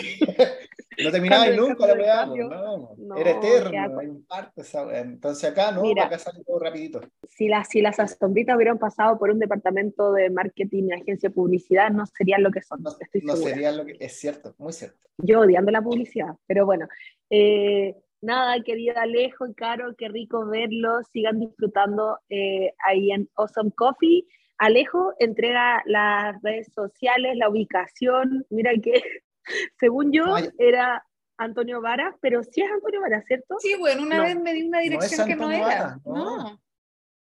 No 1.02 1.12
terminaba 1.12 1.46
Cambio 1.46 1.64
de 1.64 1.70
nunca 1.70 1.88
la 1.88 1.94
weá, 1.94 2.26
no, 2.26 2.96
No, 2.98 3.16
era 3.18 3.32
eterno, 3.32 4.00
hay 4.00 4.08
un 4.08 4.26
parto 4.26 4.62
esa 4.62 4.86
weá. 4.86 5.00
Entonces 5.00 5.50
acá 5.50 5.72
no, 5.72 5.82
Mira. 5.82 6.06
acá 6.06 6.20
sale 6.20 6.44
todo 6.44 6.60
rapidito. 6.60 7.02
Si 7.30 7.48
las, 7.48 7.70
si 7.70 7.82
las 7.82 8.00
asombritas 8.00 8.56
hubieran 8.56 8.78
pasado 8.78 9.18
por 9.18 9.30
un 9.30 9.40
departamento 9.40 10.12
de 10.14 10.30
marketing 10.30 10.84
y 10.90 10.94
agencia 10.94 11.30
de 11.30 11.36
publicidad, 11.36 11.90
no 11.92 12.06
serían 12.06 12.44
lo 12.44 12.52
que 12.52 12.62
son, 12.62 12.82
No, 12.84 12.92
estoy 13.00 13.22
no 13.22 13.34
segura. 13.36 13.54
sería 13.54 13.72
lo 13.72 13.86
que 13.86 13.98
es 14.00 14.20
cierto, 14.20 14.54
muy 14.58 14.74
cierto. 14.74 14.98
Yo 15.18 15.42
odiando 15.42 15.72
la 15.72 15.82
publicidad, 15.82 16.36
pero 16.48 16.66
bueno. 16.66 16.88
Eh, 17.30 17.96
nada, 18.22 18.62
querida 18.64 19.02
Alejo 19.02 19.48
y 19.48 19.54
Caro, 19.54 19.96
qué 19.98 20.08
rico 20.10 20.46
verlos. 20.48 21.08
Sigan 21.12 21.40
disfrutando 21.40 22.20
eh, 22.30 22.74
ahí 22.86 23.12
en 23.12 23.30
Awesome 23.36 23.72
Coffee. 23.76 24.26
Alejo 24.58 25.14
entrega 25.20 25.82
las 25.86 26.42
redes 26.42 26.72
sociales, 26.74 27.36
la 27.36 27.50
ubicación. 27.50 28.46
Mira 28.50 28.72
que, 28.82 29.02
según 29.80 30.12
yo, 30.12 30.24
era 30.58 31.06
Antonio 31.38 31.82
Vara, 31.82 32.16
pero 32.22 32.44
sí 32.44 32.62
es 32.62 32.72
Antonio 32.72 33.02
Vara, 33.02 33.22
¿cierto? 33.28 33.56
Sí, 33.60 33.76
bueno, 33.80 34.04
una 34.04 34.18
No, 34.18 34.24
vez 34.24 34.40
me 34.40 34.54
di 34.54 34.64
una 34.64 34.82
es 34.82 34.90
dirección 34.90 35.28
que 35.28 35.36
no 35.36 35.52
era. 35.52 35.66
Vara, 35.66 36.00
no. 36.06 36.14
no. 36.44 36.62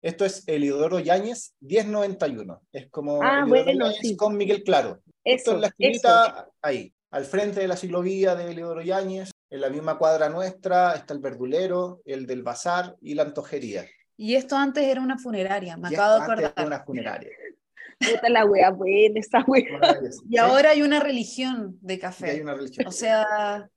Esto 0.01 0.25
es 0.25 0.43
Eliodoro 0.47 0.99
Yáñez 0.99 1.53
1091. 1.59 2.61
Es 2.71 2.89
como 2.89 3.21
Ah, 3.21 3.45
bueno, 3.47 3.85
Yáñez 3.85 3.99
sí. 4.01 4.15
con 4.17 4.35
Miguel 4.35 4.63
Claro. 4.63 4.99
Esto 5.23 5.53
es 5.55 5.59
la 5.61 5.67
esquinita 5.67 6.49
ahí, 6.61 6.91
al 7.11 7.25
frente 7.25 7.59
de 7.59 7.67
la 7.67 7.75
ciclovía 7.77 8.33
de 8.35 8.49
Eliodoro 8.51 8.81
Yáñez, 8.81 9.29
en 9.51 9.61
la 9.61 9.69
misma 9.69 9.97
cuadra 9.99 10.29
nuestra 10.29 10.93
está 10.95 11.13
el 11.13 11.19
verdulero, 11.19 12.01
el 12.05 12.25
del 12.25 12.41
bazar 12.41 12.95
y 13.01 13.13
la 13.13 13.23
antojería. 13.23 13.85
Y 14.17 14.35
esto 14.35 14.55
antes 14.57 14.83
era 14.85 15.01
una 15.01 15.17
funeraria, 15.19 15.77
me 15.77 15.89
Y 15.91 15.93
acabo 15.95 16.13
de 16.15 16.19
esto 16.21 16.31
antes 16.31 16.45
acordar. 16.45 16.53
era 16.65 16.67
una 16.77 16.83
funeraria. 16.85 17.29
Puta 18.09 18.29
la 18.29 18.45
wea 18.45 18.69
buena, 18.71 19.19
esa 19.19 19.43
wea. 19.47 19.63
Y 20.29 20.37
ahora 20.37 20.71
hay 20.71 20.81
una 20.81 20.99
religión 20.99 21.77
de 21.81 21.93
Y 21.95 21.99
café. 21.99 22.31
hay 22.31 22.41
una 22.41 22.53
religión. 22.55 22.87
O 22.87 22.91
sea, 22.91 23.69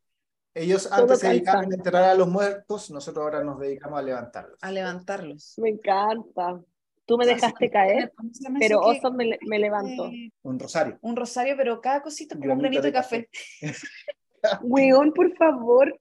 Ellos 0.55 0.91
antes 0.93 1.19
se 1.21 1.29
dedicaban 1.29 1.71
a 1.73 1.75
enterrar 1.75 2.05
a 2.05 2.15
los 2.15 2.29
muertos, 2.29 2.91
nosotros 2.91 3.23
ahora 3.25 3.43
nos 3.45 3.59
dedicamos 3.59 3.99
a 3.99 4.03
levantarlos. 4.03 4.59
a 4.63 4.71
levantarlos. 4.71 5.55
Me 5.59 5.71
encanta. 5.71 6.61
Tú 7.07 7.19
me 7.19 7.27
dejaste 7.27 7.69
caer, 7.71 8.13
¿Cómo 8.17 8.31
se 8.33 8.45
llama 8.45 8.59
pero 8.61 8.81
que- 8.81 8.99
Oso 8.99 9.13
me, 9.13 9.39
me 9.43 9.59
levantó. 9.59 10.11
Un 10.43 10.59
rosario. 10.59 10.99
Un 11.03 11.17
rosario, 11.17 11.55
pero 11.55 11.79
cada 11.83 12.01
cosita 12.01 12.35
es 12.35 12.41
como 12.41 12.55
un 12.55 12.59
Granito 12.61 12.81
de 12.83 12.93
café. 12.93 13.29
Weón, 14.63 15.13
por 15.13 15.35
favor. 15.37 15.99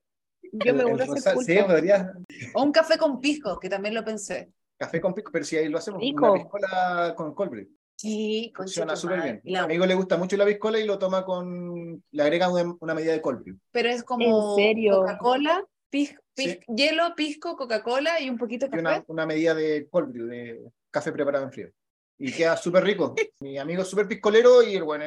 Yo 0.53 0.73
me 0.73 0.81
El- 0.83 0.87
el 0.87 0.93
uno 0.93 1.03
a 1.03 1.07
culto. 1.07 1.41
Sí, 1.41 1.57
podría. 1.65 2.13
O 2.53 2.63
un 2.63 2.71
café 2.71 2.97
con 2.97 3.19
pisco, 3.19 3.59
que 3.59 3.69
también 3.69 3.95
lo 3.95 4.03
pensé. 4.05 4.51
Café 4.77 5.01
con 5.01 5.13
pico, 5.13 5.31
pero 5.31 5.43
si 5.45 5.57
ahí 5.57 5.67
lo 5.67 5.77
hacemos, 5.77 5.99
Rico. 6.01 6.31
una 6.31 6.41
piscola 6.43 7.13
con 7.15 7.33
cold 7.33 7.67
Sí, 7.95 8.51
Funciona 8.55 8.95
súper 8.95 9.21
bien. 9.21 9.41
Y 9.43 9.55
A 9.55 9.61
la- 9.61 9.67
mi 9.67 9.73
amigo 9.75 9.85
le 9.85 9.95
gusta 9.95 10.17
mucho 10.17 10.35
la 10.35 10.45
piscola 10.45 10.79
y 10.79 10.85
lo 10.85 10.97
toma 10.99 11.23
con. 11.23 12.03
Le 12.11 12.23
agrega 12.23 12.49
una, 12.49 12.75
una 12.79 12.93
medida 12.93 13.13
de 13.13 13.21
cold 13.21 13.43
brew. 13.43 13.57
Pero 13.71 13.89
es 13.89 14.03
como 14.03 14.55
¿En 14.57 14.63
serio? 14.63 14.97
Coca-Cola, 15.01 15.65
pis- 15.89 16.15
Sí. 16.35 16.59
hielo, 16.67 17.13
pisco, 17.15 17.55
Coca-Cola 17.55 18.19
y 18.19 18.29
un 18.29 18.37
poquito 18.37 18.65
de 18.67 18.77
Y 18.77 18.83
café. 18.83 18.95
una, 18.97 19.03
una 19.07 19.25
medida 19.27 19.53
de 19.53 19.87
brew, 19.91 20.11
de 20.27 20.61
café 20.89 21.11
preparado 21.11 21.45
en 21.45 21.51
frío. 21.51 21.69
Y 22.17 22.31
queda 22.33 22.57
súper 22.57 22.83
rico. 22.83 23.13
Mi 23.39 23.57
amigo 23.57 23.83
es 23.83 23.87
súper 23.87 24.07
piscolero 24.07 24.63
y 24.63 24.75
el 24.75 24.83
bueno, 24.83 25.05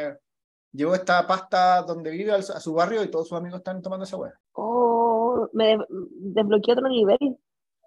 llevó 0.73 0.95
esta 0.95 1.27
pasta 1.27 1.83
donde 1.83 2.11
vive 2.11 2.33
a 2.33 2.43
su 2.43 2.73
barrio 2.75 3.03
y 3.03 3.09
todos 3.11 3.29
sus 3.29 3.37
amigos 3.39 3.59
están 3.59 3.83
tomando 3.83 4.05
esa 4.05 4.17
hueá. 4.17 4.39
Oh, 4.53 5.49
me 5.53 5.77
des- 5.77 5.87
desbloqueé 5.89 6.73
otro 6.75 6.89
nivel. 6.89 7.19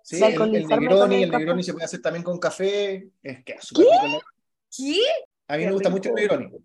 Sí, 0.04 0.22
el, 0.24 0.56
el 0.56 0.68
Negroni, 0.68 1.16
el 1.18 1.24
el. 1.24 1.32
Negroni 1.32 1.64
se 1.64 1.72
puede 1.74 1.86
hacer 1.86 2.02
también 2.02 2.24
con 2.24 2.38
café. 2.40 3.10
Es 3.24 3.44
que 3.44 3.54
es 3.54 3.64
súper 3.64 3.86
rico 3.86 3.96
el 4.06 4.12
Negroni. 4.12 4.24
¿Qué? 4.76 5.00
A 5.48 5.56
mí 5.58 5.64
Qué 5.64 5.66
me 5.68 5.74
gusta 5.74 5.90
mucho 5.90 6.10
el 6.10 6.16
rico. 6.16 6.36
Negroni. 6.38 6.64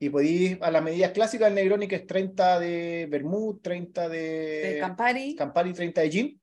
Y 0.00 0.10
podéis, 0.10 0.58
a 0.62 0.70
las 0.70 0.82
medidas 0.82 1.12
clásicas 1.12 1.46
del 1.46 1.54
Negroni, 1.54 1.86
que 1.86 1.94
es 1.96 2.06
30 2.06 2.58
de 2.58 3.06
vermouth, 3.08 3.62
30 3.62 4.08
de, 4.08 4.18
De 4.18 4.78
Campari. 4.80 5.36
Campari, 5.36 5.72
30 5.72 6.00
de 6.00 6.10
gin, 6.10 6.40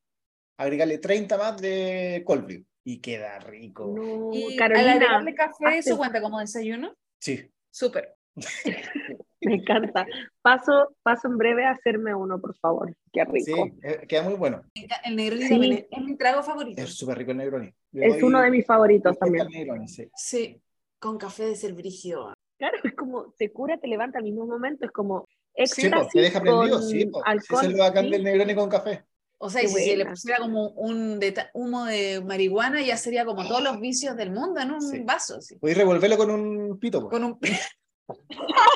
agregarle 0.57 0.97
30 0.99 1.37
más 1.37 1.61
de 1.61 2.23
cold 2.25 2.45
brew. 2.45 2.63
Y 2.85 2.99
queda 3.01 3.37
rico. 3.39 3.93
No, 3.95 4.29
Y 4.33 4.53
al 4.53 4.55
Carolina, 4.57 4.91
agregarle 4.93 5.35
café, 5.35 5.77
¿eso 5.79 5.97
cuenta 5.97 6.21
como 6.21 6.39
desayuno? 6.39 6.95
Sí. 7.19 7.51
Súper. 7.69 8.15
me 9.41 9.55
encanta. 9.55 10.05
Paso, 10.41 10.95
paso 11.03 11.27
en 11.27 11.37
breve 11.37 11.65
a 11.65 11.71
hacerme 11.71 12.15
uno, 12.15 12.39
por 12.39 12.55
favor. 12.57 12.95
Qué 13.11 13.23
Sí, 13.43 13.51
rico. 13.53 13.69
eh, 13.83 14.05
queda 14.07 14.23
muy 14.23 14.35
bueno. 14.35 14.63
El 15.03 15.15
Negroni 15.17 15.43
Sí. 15.43 15.49
también 15.49 15.73
es, 15.73 15.85
es 15.91 16.03
mi 16.03 16.15
trago 16.15 16.43
favorito. 16.43 16.81
Es 16.81 16.93
súper 16.95 17.17
rico 17.17 17.31
el 17.31 17.37
Negroni. 17.37 17.73
Le 17.91 18.07
Es 18.07 18.23
uno 18.23 18.41
de 18.41 18.49
mis 18.51 18.65
favoritos 18.65 19.11
al 19.11 19.17
también. 19.19 19.47
Negroni, 19.49 19.87
sí. 19.87 20.09
Sí, 20.15 20.61
con 20.99 21.17
café 21.17 21.45
de 21.45 21.55
ser 21.55 21.73
brígido. 21.73 22.33
Claro, 22.57 22.77
es 22.83 22.93
como 22.93 23.31
te 23.37 23.51
cura, 23.51 23.77
te 23.79 23.87
levanta 23.87 24.17
al 24.19 24.25
mismo 24.25 24.45
momento. 24.45 24.85
Es 24.85 24.91
como 24.91 25.25
Sí, 25.55 25.63
éxtasis 25.87 25.91
po, 25.91 26.09
te 26.13 26.21
deja 26.21 26.41
prendido, 26.41 26.79
con 26.79 26.87
sí. 26.87 27.11
alcohol. 27.25 27.65
es 27.65 27.71
lo 27.71 27.77
bacán 27.79 28.05
sí. 28.05 28.11
del 28.11 28.23
Negroni 28.23 28.55
con 28.55 28.69
café. 28.69 29.03
O 29.41 29.49
sea, 29.49 29.63
y 29.63 29.67
si 29.69 29.83
se 29.85 29.95
le 29.97 30.05
pusiera 30.05 30.37
como 30.39 30.69
un 30.71 31.19
humo 31.53 31.85
de 31.85 32.21
marihuana, 32.25 32.81
ya 32.81 32.97
sería 32.97 33.23
como 33.25 33.47
todos 33.47 33.63
los 33.63 33.79
vicios 33.79 34.15
del 34.17 34.31
mundo 34.31 34.59
en 34.59 34.71
un 34.71 34.81
Sí. 34.81 34.99
vaso. 34.99 35.37
así. 35.37 35.55
Podéis 35.57 35.77
revolverlo 35.77 36.17
con 36.17 36.29
un 36.31 36.77
pito. 36.79 37.01
po. 37.01 37.09
Con 37.09 37.23
un... 37.23 37.39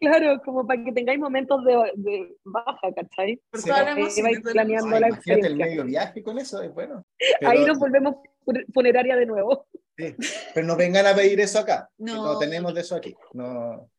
Claro, 0.00 0.40
como 0.44 0.64
para 0.64 0.82
que 0.84 0.92
tengáis 0.92 1.18
momentos 1.18 1.64
de, 1.64 1.74
de 1.96 2.36
baja, 2.44 2.92
¿cachai? 2.94 3.40
Por 3.50 3.60
Sí, 3.60 3.68
toda 3.68 3.82
la 3.82 3.92
ahí 3.94 4.00
emoción 4.02 4.24
vais 4.26 4.36
el 4.36 4.42
planeando 4.44 4.94
Ay, 4.94 5.00
la 5.00 5.08
imagínate 5.08 5.46
el 5.48 5.56
medio 5.56 5.84
viaje 5.84 6.22
con 6.22 6.38
eso, 6.38 6.62
es 6.62 6.72
bueno. 6.72 7.04
Ahí 7.40 7.58
Pero- 7.58 7.66
nos 7.66 7.78
volvemos 7.80 8.14
fun- 8.44 8.64
funeraria 8.72 9.16
de 9.16 9.26
nuevo. 9.26 9.66
Sí, 9.98 10.14
Pero 10.54 10.66
no 10.66 10.76
vengan 10.76 11.06
a 11.06 11.14
pedir 11.14 11.40
eso 11.40 11.58
acá. 11.58 11.90
No. 11.98 12.24
No, 12.24 12.38
tenemos 12.38 12.72
de 12.72 12.82
eso 12.82 12.94
aquí. 12.94 13.14
No. 13.32 13.90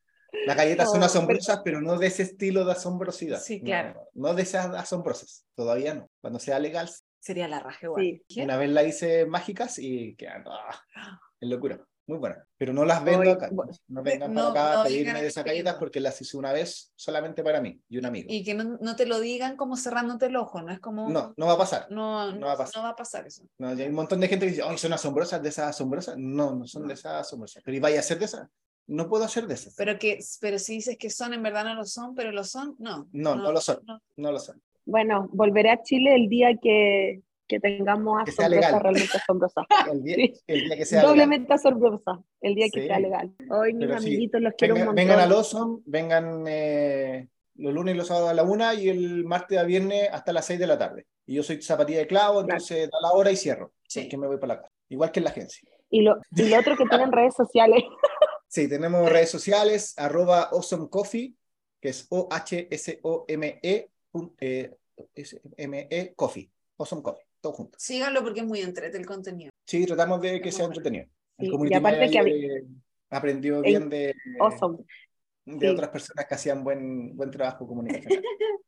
Las 0.46 0.56
galletas 0.56 0.86
No, 0.86 0.90
son 0.92 1.00
pero- 1.00 1.06
asombrosas, 1.06 1.60
pero... 1.64 1.80
no 1.82 1.98
de 1.98 2.06
ese 2.06 2.22
estilo 2.22 2.64
de 2.64 2.72
asombrosidad. 2.72 3.40
Sí, 3.40 3.58
No, 3.58 3.64
claro. 3.66 4.08
No, 4.14 4.32
de 4.34 4.42
esas 4.42 4.74
asombrosas. 4.74 5.44
Todavía 5.54 5.94
no. 5.94 6.08
Cuando 6.20 6.38
sea 6.38 6.58
legal. 6.58 6.88
Sería 7.18 7.48
la 7.48 7.60
raja 7.60 7.86
igual. 7.86 8.22
Sí. 8.28 8.40
Una 8.42 8.56
vez 8.56 8.70
la 8.70 8.82
hice 8.84 9.26
mágicas 9.26 9.78
y 9.78 10.14
quedan. 10.16 10.44
ah, 10.46 11.20
es 11.40 11.48
locura. 11.48 11.84
Muy 12.10 12.18
buena. 12.18 12.44
Pero 12.58 12.72
no 12.72 12.84
las 12.84 13.04
vendo 13.04 13.20
Hoy- 13.20 13.28
acá. 13.28 13.50
No 13.86 14.02
vengan 14.02 14.34
no- 14.34 14.52
para 14.52 14.64
acá 14.64 14.74
no 14.74 14.80
a 14.80 14.84
pedirme 14.84 15.22
de 15.22 15.28
esas 15.28 15.44
galletas 15.44 15.76
porque 15.76 16.00
las 16.00 16.20
hice 16.20 16.36
una 16.36 16.52
vez 16.52 16.90
solamente 16.96 17.44
para 17.44 17.60
mí 17.60 17.80
y 17.88 17.98
un 17.98 18.04
amigo. 18.06 18.26
Y 18.28 18.42
que 18.42 18.52
no, 18.52 18.78
no 18.80 18.96
te 18.96 19.06
lo 19.06 19.20
digan 19.20 19.56
como 19.56 19.76
cerrándote 19.76 20.26
el 20.26 20.34
ojo, 20.34 20.60
no 20.60 20.72
es 20.72 20.80
como... 20.80 21.08
No, 21.08 21.32
no 21.36 21.46
va 21.46 21.52
a 21.52 21.58
pasar. 21.58 21.86
no, 21.88 22.32
no 22.32 22.46
va 22.48 22.54
a 22.54 22.56
pasar. 22.56 22.82
no 22.82 22.82
va 22.82 22.88
a 22.90 22.96
pasar 22.96 23.28
eso. 23.28 23.44
No, 23.58 23.72
y 23.72 23.80
hay 23.80 23.88
un 23.88 23.94
montón 23.94 24.18
de 24.18 24.26
gente 24.26 24.44
que 24.44 24.50
dice, 24.50 24.64
ay, 24.66 24.76
son 24.76 24.92
asombrosas, 24.92 25.40
de 25.40 25.50
esas 25.50 25.68
asombrosas. 25.68 26.16
No, 26.18 26.56
no 26.56 26.66
son 26.66 26.88
de 26.88 26.94
esas 26.94 27.12
asombrosas. 27.28 27.62
Pero 27.64 27.76
¿y 27.76 27.80
vaya 27.80 28.00
a 28.00 28.02
ser 28.02 28.18
de 28.18 28.24
esas? 28.24 28.48
No 28.88 29.08
puedo 29.08 29.22
hacer 29.22 29.46
de 29.46 29.54
esas. 29.54 29.76
Pero, 29.76 29.96
que, 29.96 30.18
pero 30.40 30.58
si 30.58 30.74
dices 30.74 30.96
que 30.98 31.10
son, 31.10 31.32
en 31.32 31.44
verdad 31.44 31.62
no 31.62 31.74
lo 31.76 31.84
son, 31.84 32.16
pero 32.16 32.32
lo 32.32 32.42
son, 32.42 32.74
no. 32.80 33.08
No, 33.12 33.36
no 33.36 33.52
lo 33.52 33.60
son. 33.60 33.78
no. 33.86 34.02
No 34.16 34.32
lo 34.32 34.40
son. 34.40 34.60
Bueno, 34.84 35.28
volveré 35.32 35.70
a 35.70 35.80
Chile 35.80 36.16
el 36.16 36.28
día 36.28 36.56
que, 36.60 37.22
que 37.50 37.58
tengamos 37.60 38.22
Que 38.24 38.48
legal. 38.48 38.80
realmente 38.80 39.16
asombrosas. 39.18 39.64
El 39.92 40.02
día, 40.04 40.14
Sí. 40.16 40.32
el 40.46 40.60
día 40.68 40.76
que 40.76 40.84
sea 40.86 41.00
legal. 41.00 41.10
Doblemente 41.16 41.52
asombrosa, 41.52 42.22
el 42.40 42.54
día 42.54 42.66
que 42.72 42.80
Sí. 42.82 42.86
sea 42.86 43.00
legal. 43.00 43.34
Hoy 43.50 43.74
mis 43.74 43.86
Pero 43.88 44.00
sí, 44.00 44.06
amiguitos 44.06 44.40
los 44.40 44.54
quiero 44.56 44.74
un 44.74 44.78
Venga- 44.80 44.86
montón. 44.86 45.04
vengan 45.06 45.20
al 45.20 45.32
Awesome, 45.32 45.78
vengan 45.86 46.44
eh, 46.46 47.28
los 47.56 47.74
lunes 47.74 47.94
y 47.94 47.98
los 47.98 48.06
sábados 48.06 48.30
a 48.30 48.34
la 48.34 48.44
una 48.44 48.72
y 48.74 48.88
el 48.88 49.24
martes 49.24 49.58
a 49.58 49.64
viernes 49.64 50.08
hasta 50.12 50.32
las 50.32 50.46
seis 50.46 50.58
de 50.60 50.66
la 50.68 50.78
tarde. 50.78 51.06
Y 51.26 51.34
yo 51.34 51.42
soy 51.42 51.60
zapatilla 51.60 51.98
de 51.98 52.06
clavo, 52.06 52.40
entonces 52.40 52.88
da 52.90 52.98
la 53.02 53.12
hora 53.12 53.30
y 53.32 53.36
cierro. 53.36 53.72
Sí. 53.88 54.02
Porque 54.02 54.16
me 54.16 54.26
voy 54.28 54.38
para 54.38 54.54
la 54.54 54.60
casa. 54.62 54.72
Igual 54.88 55.10
que 55.12 55.20
en 55.20 55.24
la 55.24 55.30
agencia. 55.30 55.68
Y 55.90 56.02
lo, 56.02 56.16
y 56.36 56.48
lo 56.48 56.58
otro 56.58 56.76
que 56.76 56.84
tienen 56.86 57.10
redes 57.12 57.34
sociales. 57.34 57.82
Sí, 58.52 58.68
tenemos 58.68 59.08
redes 59.08 59.30
sociales, 59.30 59.94
arroba 59.96 60.42
Awesome 60.50 60.88
Coffee, 60.90 61.34
que 61.80 61.90
es 61.90 62.08
O-H-S-O-M-E, 62.10 63.88
pun- 64.12 64.34
eh, 64.40 64.74
S-M-E 65.14 66.12
Coffee. 66.16 66.50
Awesome 66.78 67.00
Coffee, 67.02 67.24
todo 67.40 67.52
junto. 67.52 67.78
Síganlo 67.78 68.22
porque 68.22 68.40
es 68.40 68.46
muy 68.46 68.60
entrete 68.60 68.96
el 68.98 69.06
contenido. 69.06 69.50
Sí, 69.66 69.86
tratamos 69.86 70.20
de 70.20 70.40
que 70.40 70.50
sea 70.52 70.66
bueno. 70.66 70.78
entretenido. 70.78 71.04
El 71.38 71.44
Sí, 71.44 71.46
y 71.46 71.50
community 71.50 71.74
aparte 71.76 72.10
que 72.10 72.18
eh, 72.18 72.64
aprendió 73.10 73.62
bien 73.62 73.88
de, 73.88 74.14
Awesome. 74.40 74.78
de 75.46 75.66
sí. 75.68 75.72
otras 75.72 75.88
personas 75.88 76.26
que 76.26 76.34
hacían 76.34 76.62
buen, 76.62 77.16
buen 77.16 77.30
trabajo 77.30 77.66
comunicacional. 77.66 78.22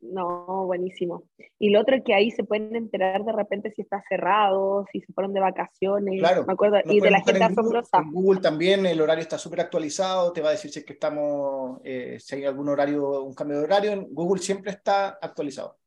No, 0.00 0.66
buenísimo. 0.66 1.24
Y 1.58 1.70
lo 1.70 1.80
otro 1.80 1.96
es 1.96 2.02
que 2.04 2.12
ahí 2.12 2.30
se 2.30 2.44
pueden 2.44 2.74
enterar 2.76 3.24
de 3.24 3.32
repente 3.32 3.72
si 3.74 3.82
está 3.82 4.02
cerrado, 4.08 4.84
si 4.92 5.00
se 5.00 5.12
fueron 5.12 5.32
de 5.32 5.40
vacaciones. 5.40 6.18
Claro, 6.18 6.44
Me 6.44 6.52
acuerdo. 6.52 6.78
Y 6.84 7.00
de 7.00 7.10
la 7.10 7.18
gente 7.22 7.42
en 7.42 7.54
Google, 7.54 7.78
asombrosa. 7.78 7.98
en 7.98 8.12
Google 8.12 8.40
también 8.40 8.84
el 8.84 9.00
horario 9.00 9.22
está 9.22 9.38
súper 9.38 9.60
actualizado, 9.60 10.32
te 10.32 10.42
va 10.42 10.48
a 10.48 10.52
decir 10.52 10.70
si 10.70 10.80
es 10.80 10.84
que 10.84 10.92
estamos, 10.94 11.80
eh, 11.84 12.18
si 12.20 12.34
hay 12.34 12.44
algún 12.44 12.68
horario, 12.68 13.22
un 13.22 13.32
cambio 13.34 13.58
de 13.58 13.64
horario, 13.64 13.92
en 13.92 14.08
Google 14.12 14.42
siempre 14.42 14.72
está 14.72 15.10
actualizado. 15.20 15.78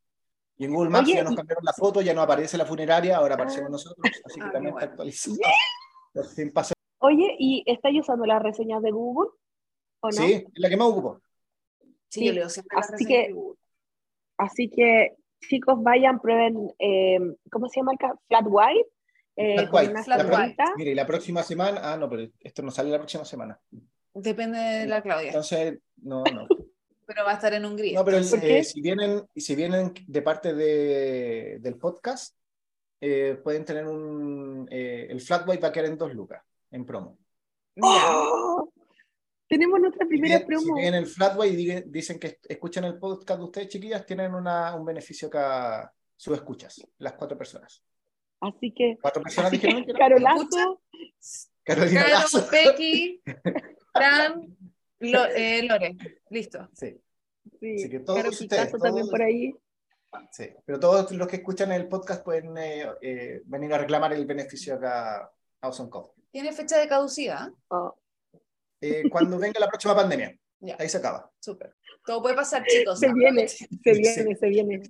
Y 0.58 0.66
en 0.66 0.74
Google 0.74 0.90
Maps 0.90 1.06
Oye, 1.08 1.16
ya 1.16 1.24
nos 1.24 1.34
y- 1.34 1.36
cambiaron 1.36 1.66
la 1.66 1.74
foto, 1.74 2.02
ya 2.02 2.14
no 2.14 2.22
aparece 2.22 2.58
la 2.58 2.66
funeraria, 2.66 3.18
ahora 3.18 3.36
aparecemos 3.36 3.68
Ah. 3.68 3.72
nosotros, 3.72 4.12
así 4.26 4.40
que 4.40 4.46
Ah, 4.46 4.52
también 4.52 4.74
qué 4.76 4.86
está 4.86 4.96
bueno. 4.96 5.12
actualizado. 5.12 6.76
Oye, 7.00 7.36
¿y 7.40 7.64
estáis 7.66 8.00
usando 8.02 8.26
las 8.26 8.42
reseñas 8.42 8.82
de 8.82 8.92
Google? 8.92 9.30
¿O 10.02 10.08
no? 10.08 10.12
Sí, 10.12 10.34
es 10.34 10.46
la 10.56 10.70
que 10.70 10.78
me 10.78 10.84
ocupó. 10.84 11.22
Sí, 12.10 12.20
Sí, 12.22 12.26
yo 12.28 12.34
leo 12.34 12.50
siempre 12.50 12.76
las 12.78 12.86
así 12.86 12.94
reseñas 13.04 13.10
que- 13.22 13.28
de 13.28 13.34
Google. 13.34 13.60
Así 14.38 14.70
que, 14.70 15.16
chicos, 15.42 15.82
vayan, 15.84 16.20
prueben, 16.20 16.74
eh, 16.80 17.20
¿cómo 17.52 17.68
se 17.70 17.80
llama 17.80 17.94
el 17.94 17.98
Flat 18.28 18.46
White? 18.48 18.90
Eh, 19.38 19.54
Flat 19.60 19.74
white. 19.74 19.92
una 19.92 20.04
Flat 20.04 20.24
La 20.30 20.40
white. 20.40 20.64
Mire, 20.78 20.92
y 20.92 20.96
la 20.96 21.06
próxima 21.06 21.44
semana, 21.44 21.82
ah, 21.84 21.98
no, 21.98 22.10
pero 22.10 22.28
esto 22.40 22.62
no 22.62 22.72
sale 22.72 22.90
la 22.90 22.98
próxima 22.98 23.26
semana. 23.26 23.60
Depende 24.14 24.58
de 24.58 24.88
la 24.88 25.02
Claudia, 25.02 25.28
Entonces, 25.28 25.80
no, 25.98 26.24
no. 26.24 26.48
Pero 27.06 27.24
va 27.24 27.32
a 27.32 27.36
estar 27.36 27.54
en 27.54 27.66
Hungría. 27.66 28.00
No, 28.00 28.06
pero 28.06 28.18
eh, 28.18 28.64
si 28.64 28.82
vienen, 28.82 29.24
si 29.36 29.56
vienen 29.56 29.94
de 30.08 30.22
parte 30.22 30.54
de, 30.54 31.58
del 31.60 31.78
podcast, 31.78 32.36
eh, 33.02 33.40
pueden 33.44 33.66
tener 33.66 33.86
un. 33.86 34.68
eh, 34.72 35.08
el 35.10 35.22
flat 35.22 35.48
white 35.48 35.62
va 35.62 35.68
a 35.70 35.72
quedar 35.72 35.90
en 35.90 35.98
dos 35.98 36.14
lucas, 36.14 36.42
en 36.72 36.86
promo. 36.86 37.18
¡Oh! 37.82 38.70
Tenemos 39.48 39.80
nuestra 39.80 40.06
Si 40.06 40.10
primera 40.10 40.40
Si 40.40 40.46
promo. 40.46 40.76
vienen 40.76 40.96
el 40.96 41.06
flat 41.08 41.38
white 41.38 41.84
dicen 41.88 42.20
que 42.20 42.40
escuchan 42.48 42.86
el 42.86 42.98
podcast 42.98 43.40
de 43.40 43.46
ustedes, 43.46 43.68
chiquillas, 43.70 44.06
tienen 44.06 44.34
una, 44.34 44.74
un 44.76 44.84
beneficio 44.86 45.28
acá, 45.28 45.94
sus 46.16 46.36
escuchas, 46.36 46.82
las 46.98 47.14
cuatro 47.14 47.38
personas. 47.38 47.84
Así 48.42 48.74
que, 48.74 48.98
¿Cuatro 49.02 49.22
personas 49.22 49.52
dijeron? 49.52 49.86
que? 49.86 49.94
Carolazo, 49.94 50.82
Carolina 51.64 52.04
Caro, 52.04 52.14
Lazo. 52.20 52.48
Becky, 52.52 53.22
Fran, 53.94 54.55
Lo- 55.00 55.26
eh, 55.26 55.64
Lore, 55.64 55.96
listo. 56.30 56.70
Sí, 56.74 57.00
sí, 57.60 57.76
Así 57.76 57.90
que 57.90 58.00
todos 58.00 58.18
Caro 58.20 58.30
ustedes, 58.30 58.50
Picasso 58.50 58.78
también 58.78 59.06
todos- 59.06 59.12
por 59.12 59.22
ahí. 59.22 59.56
sí. 60.32 60.50
Pero 60.66 60.80
todos 60.80 61.12
los 61.12 61.28
que 61.28 61.36
escuchan 61.38 61.72
el 61.72 61.88
podcast 61.88 62.24
pueden 62.24 62.58
eh, 62.58 62.86
eh, 63.02 63.42
venir 63.46 63.74
a 63.74 63.78
reclamar 63.78 64.14
el 64.14 64.26
beneficio 64.26 64.76
acá 64.76 65.18
a 65.24 65.32
Awesome 65.62 65.90
Coffee. 65.90 66.24
Tiene 66.32 66.54
fecha 66.54 66.78
de 66.80 66.88
caducidad. 66.88 67.50
Oh, 67.70 67.96
Eh, 68.82 69.04
cuando 69.10 69.38
venga 69.40 69.60
la 69.60 69.68
próxima 69.68 69.96
pandemia. 69.96 70.38
Ya. 70.60 70.76
Ahí 70.80 70.88
se 70.90 70.98
acaba. 70.98 71.32
Súper. 71.40 71.76
Todo 72.06 72.22
puede 72.22 72.36
pasar, 72.36 72.64
chicos. 72.66 73.00
se 73.00 73.12
viene, 73.14 73.48
se 73.48 73.66
Sí. 73.68 73.80
viene, 73.84 74.36
se 74.36 74.48
viene. 74.48 74.82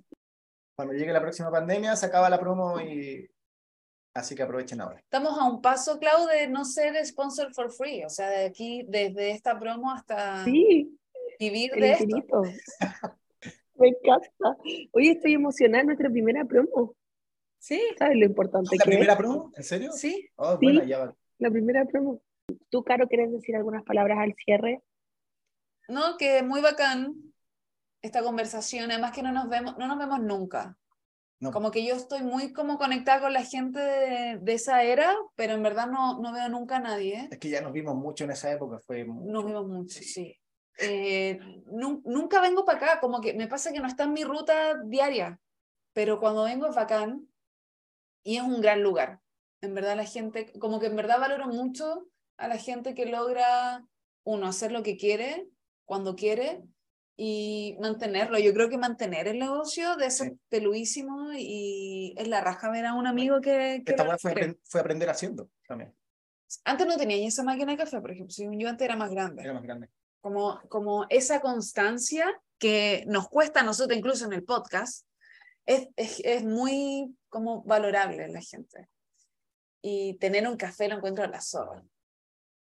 Cuando 0.76 0.92
llegue 0.94 1.12
la 1.12 1.20
próxima 1.20 1.50
pandemia, 1.50 1.96
se 1.96 2.06
acaba 2.06 2.28
la 2.28 2.38
promo 2.38 2.80
y 2.80 3.28
así 4.16 4.34
que 4.34 4.42
aprovechen 4.42 4.80
ahora. 4.80 4.98
Estamos 4.98 5.38
a 5.38 5.44
un 5.44 5.60
paso, 5.62 5.98
Clau, 5.98 6.26
de 6.26 6.48
no 6.48 6.64
ser 6.64 7.04
sponsor 7.06 7.52
for 7.54 7.70
free. 7.70 8.04
O 8.04 8.08
sea, 8.10 8.28
de 8.30 8.44
aquí, 8.46 8.84
desde 8.88 9.30
esta 9.30 9.58
promo 9.58 9.90
hasta 9.92 10.44
Sí, 10.44 10.98
vivir 11.38 11.72
de 11.72 11.92
esto. 11.92 12.04
infinito. 12.04 12.42
Me 13.76 13.88
encanta. 13.88 14.56
Hoy 14.92 15.08
estoy 15.08 15.34
emocionada 15.34 15.80
en 15.82 15.86
nuestra 15.88 16.08
primera 16.10 16.44
promo. 16.44 16.94
Sí, 17.58 17.82
¿Sabes 17.98 18.16
lo 18.16 18.24
importante 18.26 18.76
¿La 18.76 18.84
que 18.84 18.90
primera 18.90 19.12
es? 19.12 19.18
promo? 19.18 19.52
¿En 19.56 19.62
serio? 19.64 19.92
sí. 19.92 20.28
Oh, 20.36 20.52
Sí. 20.58 20.58
bueno, 20.66 20.84
ya 20.84 20.98
va. 20.98 21.14
La 21.38 21.50
primera 21.50 21.84
promo. 21.84 22.20
¿Tú, 22.70 22.82
Caro, 22.84 23.06
quieres 23.08 23.30
decir 23.32 23.54
algunas 23.56 23.82
palabras 23.84 24.18
al 24.18 24.34
cierre? 24.44 24.82
No, 25.88 26.16
que 26.16 26.42
muy 26.42 26.60
bacán 26.60 27.14
esta 28.02 28.22
conversación. 28.22 28.90
Además 28.90 29.12
que 29.12 29.22
no 29.22 29.32
nos 29.32 29.48
vemos, 29.48 29.76
no 29.78 29.86
nos 29.88 29.98
vemos 29.98 30.20
nunca. 30.20 30.76
No. 31.38 31.52
Como 31.52 31.70
que 31.70 31.84
yo 31.84 31.94
estoy 31.94 32.22
muy 32.22 32.52
como 32.52 32.78
conectada 32.78 33.20
con 33.20 33.32
la 33.34 33.44
gente 33.44 33.78
de, 33.78 34.38
de 34.40 34.52
esa 34.54 34.82
era, 34.82 35.14
pero 35.34 35.52
en 35.52 35.62
verdad 35.62 35.86
no, 35.86 36.18
no 36.18 36.32
veo 36.32 36.48
nunca 36.48 36.76
a 36.76 36.80
nadie. 36.80 37.28
Es 37.30 37.38
que 37.38 37.50
ya 37.50 37.60
nos 37.60 37.72
vimos 37.72 37.94
mucho 37.94 38.24
en 38.24 38.30
esa 38.30 38.50
época. 38.50 38.78
Fue 38.80 39.04
mucho. 39.04 39.30
Nos 39.32 39.44
vemos 39.44 39.66
mucho, 39.68 39.98
Sí. 39.98 40.04
sí. 40.04 40.40
Eh, 40.78 41.38
nun- 41.66 42.02
nunca 42.04 42.40
vengo 42.40 42.64
para 42.64 42.78
acá, 42.78 43.00
como 43.00 43.20
que 43.20 43.32
me 43.34 43.48
pasa 43.48 43.72
que 43.72 43.80
no 43.80 43.86
está 43.86 44.04
en 44.04 44.12
mi 44.12 44.24
ruta 44.24 44.78
diaria, 44.84 45.40
pero 45.94 46.20
cuando 46.20 46.44
vengo 46.44 46.66
es 46.68 46.74
bacán 46.74 47.28
y 48.22 48.36
es 48.36 48.42
un 48.42 48.60
gran 48.60 48.82
lugar. 48.82 49.20
En 49.62 49.74
verdad 49.74 49.96
la 49.96 50.04
gente, 50.04 50.52
como 50.58 50.78
que 50.78 50.86
en 50.86 50.96
verdad 50.96 51.18
valoro 51.18 51.48
mucho 51.48 52.06
a 52.36 52.48
la 52.48 52.58
gente 52.58 52.94
que 52.94 53.06
logra, 53.06 53.86
uno, 54.24 54.46
hacer 54.46 54.70
lo 54.70 54.82
que 54.82 54.96
quiere, 54.98 55.48
cuando 55.86 56.14
quiere, 56.14 56.62
y 57.16 57.76
mantenerlo. 57.80 58.38
Yo 58.38 58.52
creo 58.52 58.68
que 58.68 58.76
mantener 58.78 59.26
el 59.28 59.38
negocio 59.38 59.96
de 59.96 60.10
ser 60.10 60.30
Sí. 60.30 60.38
peludísimo 60.48 61.32
y 61.32 62.14
es 62.18 62.28
la 62.28 62.40
raja 62.40 62.70
ver 62.70 62.84
a 62.86 62.94
un 62.94 63.06
amigo 63.06 63.40
que... 63.40 63.82
que 63.84 63.92
Esta 63.92 64.18
fue, 64.18 64.58
fue 64.64 64.80
aprender 64.80 65.08
haciendo 65.08 65.48
también. 65.66 65.94
Antes 66.64 66.86
no 66.86 66.96
tenía 66.96 67.26
esa 67.26 67.42
máquina 67.42 67.72
de 67.72 67.78
café, 67.78 68.00
por 68.00 68.10
ejemplo, 68.10 68.34
yo 68.36 68.68
antes 68.68 68.84
era 68.84 68.96
más 68.96 69.10
grande. 69.10 69.42
Era 69.42 69.54
más 69.54 69.62
grande. 69.62 69.88
como, 70.20 70.60
como 70.68 71.06
esa 71.08 71.40
constancia 71.40 72.26
que 72.58 73.04
nos 73.06 73.28
cuesta 73.28 73.60
a 73.60 73.64
nosotros 73.64 73.96
incluso 73.98 74.26
en 74.26 74.32
el 74.32 74.44
podcast, 74.44 75.06
es, 75.64 75.88
es, 75.96 76.20
es 76.24 76.44
muy 76.44 77.16
como 77.28 77.62
valorable 77.64 78.24
en 78.24 78.32
la 78.32 78.40
gente. 78.40 78.88
Y 79.82 80.14
tener 80.18 80.46
un 80.46 80.56
café 80.56 80.88
lo 80.88 80.96
encuentro 80.96 81.24
a 81.24 81.28
la 81.28 81.40
zorra. 81.40 81.82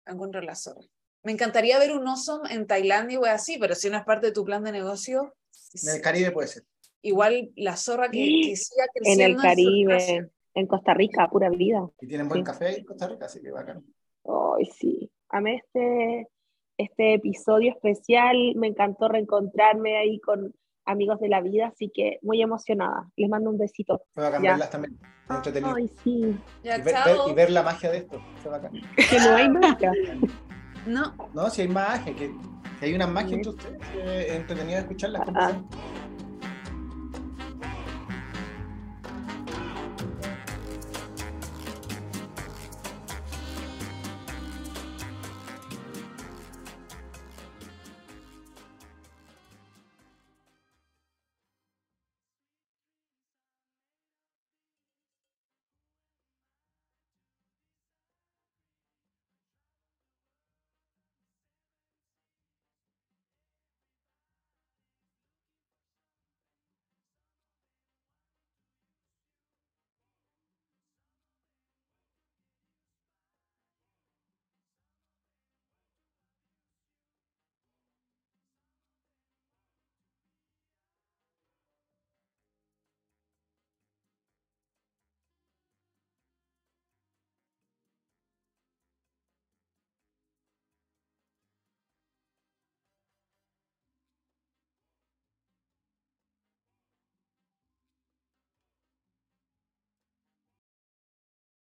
Lo 0.06 0.12
encuentro 0.12 0.40
a 0.40 0.44
la 0.44 0.54
zorra. 0.54 0.86
Me 1.24 1.32
encantaría 1.32 1.78
ver 1.78 1.92
un 1.92 2.06
oso 2.08 2.42
en 2.50 2.66
Tailandia 2.66 3.18
o 3.20 3.24
así, 3.24 3.56
pero 3.58 3.74
si 3.74 3.88
no 3.90 3.96
es 3.96 4.04
parte 4.04 4.26
de 4.28 4.32
tu 4.32 4.44
plan 4.44 4.64
de 4.64 4.72
negocio, 4.72 5.34
En 5.82 5.94
el 5.94 6.00
Caribe 6.02 6.30
puede 6.32 6.48
ser. 6.48 6.64
igual 7.02 7.50
la 7.56 7.76
zorra 7.76 8.10
que, 8.10 8.18
que 8.18 8.56
siga 8.56 8.84
En 8.84 9.02
creciendo. 9.02 9.24
el 9.24 9.36
su 9.36 9.42
Caribe, 9.42 9.96
espacio. 9.96 10.30
en 10.54 10.66
Costa 10.66 10.94
Rica, 10.94 11.28
pura 11.30 11.48
vida. 11.50 11.88
Y 12.00 12.06
tienen 12.08 12.28
buen 12.28 12.40
Sí. 12.40 12.44
café 12.44 12.78
en 12.78 12.84
Costa 12.84 13.08
Rica, 13.08 13.26
así 13.26 13.40
que 13.40 13.50
bacán. 13.50 13.84
Ay, 14.24 14.66
sí. 14.66 15.10
Amé 15.28 15.56
este, 15.64 16.28
este 16.76 17.14
episodio 17.14 17.72
especial. 17.72 18.54
Me 18.56 18.66
encantó 18.68 19.08
reencontrarme 19.08 19.96
ahí 19.98 20.20
con 20.20 20.54
amigos 20.84 21.20
de 21.20 21.28
la 21.28 21.40
vida, 21.40 21.68
así 21.68 21.90
que 21.94 22.18
muy 22.22 22.42
emocionada. 22.42 23.08
Les 23.16 23.28
mando 23.30 23.50
un 23.50 23.58
besito. 23.58 24.02
Fue 24.12 24.24
bacán 24.24 24.42
Ya. 24.42 24.50
verlas 24.52 24.70
también. 24.70 24.98
Entretenido. 25.30 25.74
Ay, 25.76 25.88
sí. 26.04 26.36
Ya, 26.64 26.76
y, 26.76 26.82
ver, 26.82 26.84
ver- 26.84 26.94
chao. 27.16 27.30
y 27.30 27.34
ver 27.34 27.50
la 27.50 27.62
magia 27.62 27.90
de 27.90 27.98
esto. 27.98 28.20
Fue 28.42 28.50
bacán. 28.50 28.72
Que 29.10 29.18
no 29.18 29.36
hay 29.36 29.48
magia. 29.48 29.92
No, 30.86 31.14
No, 31.34 31.50
si 31.50 31.62
hay 31.62 31.68
magia, 31.68 32.14
que, 32.14 32.32
que 32.80 32.86
hay 32.86 32.94
una 32.94 33.06
magia 33.06 33.36
entre 33.36 33.50
ustedes, 33.50 33.80
es 34.04 34.32
entretenido 34.32 34.78
escucharlas. 34.80 35.22
Ah. 35.34 35.52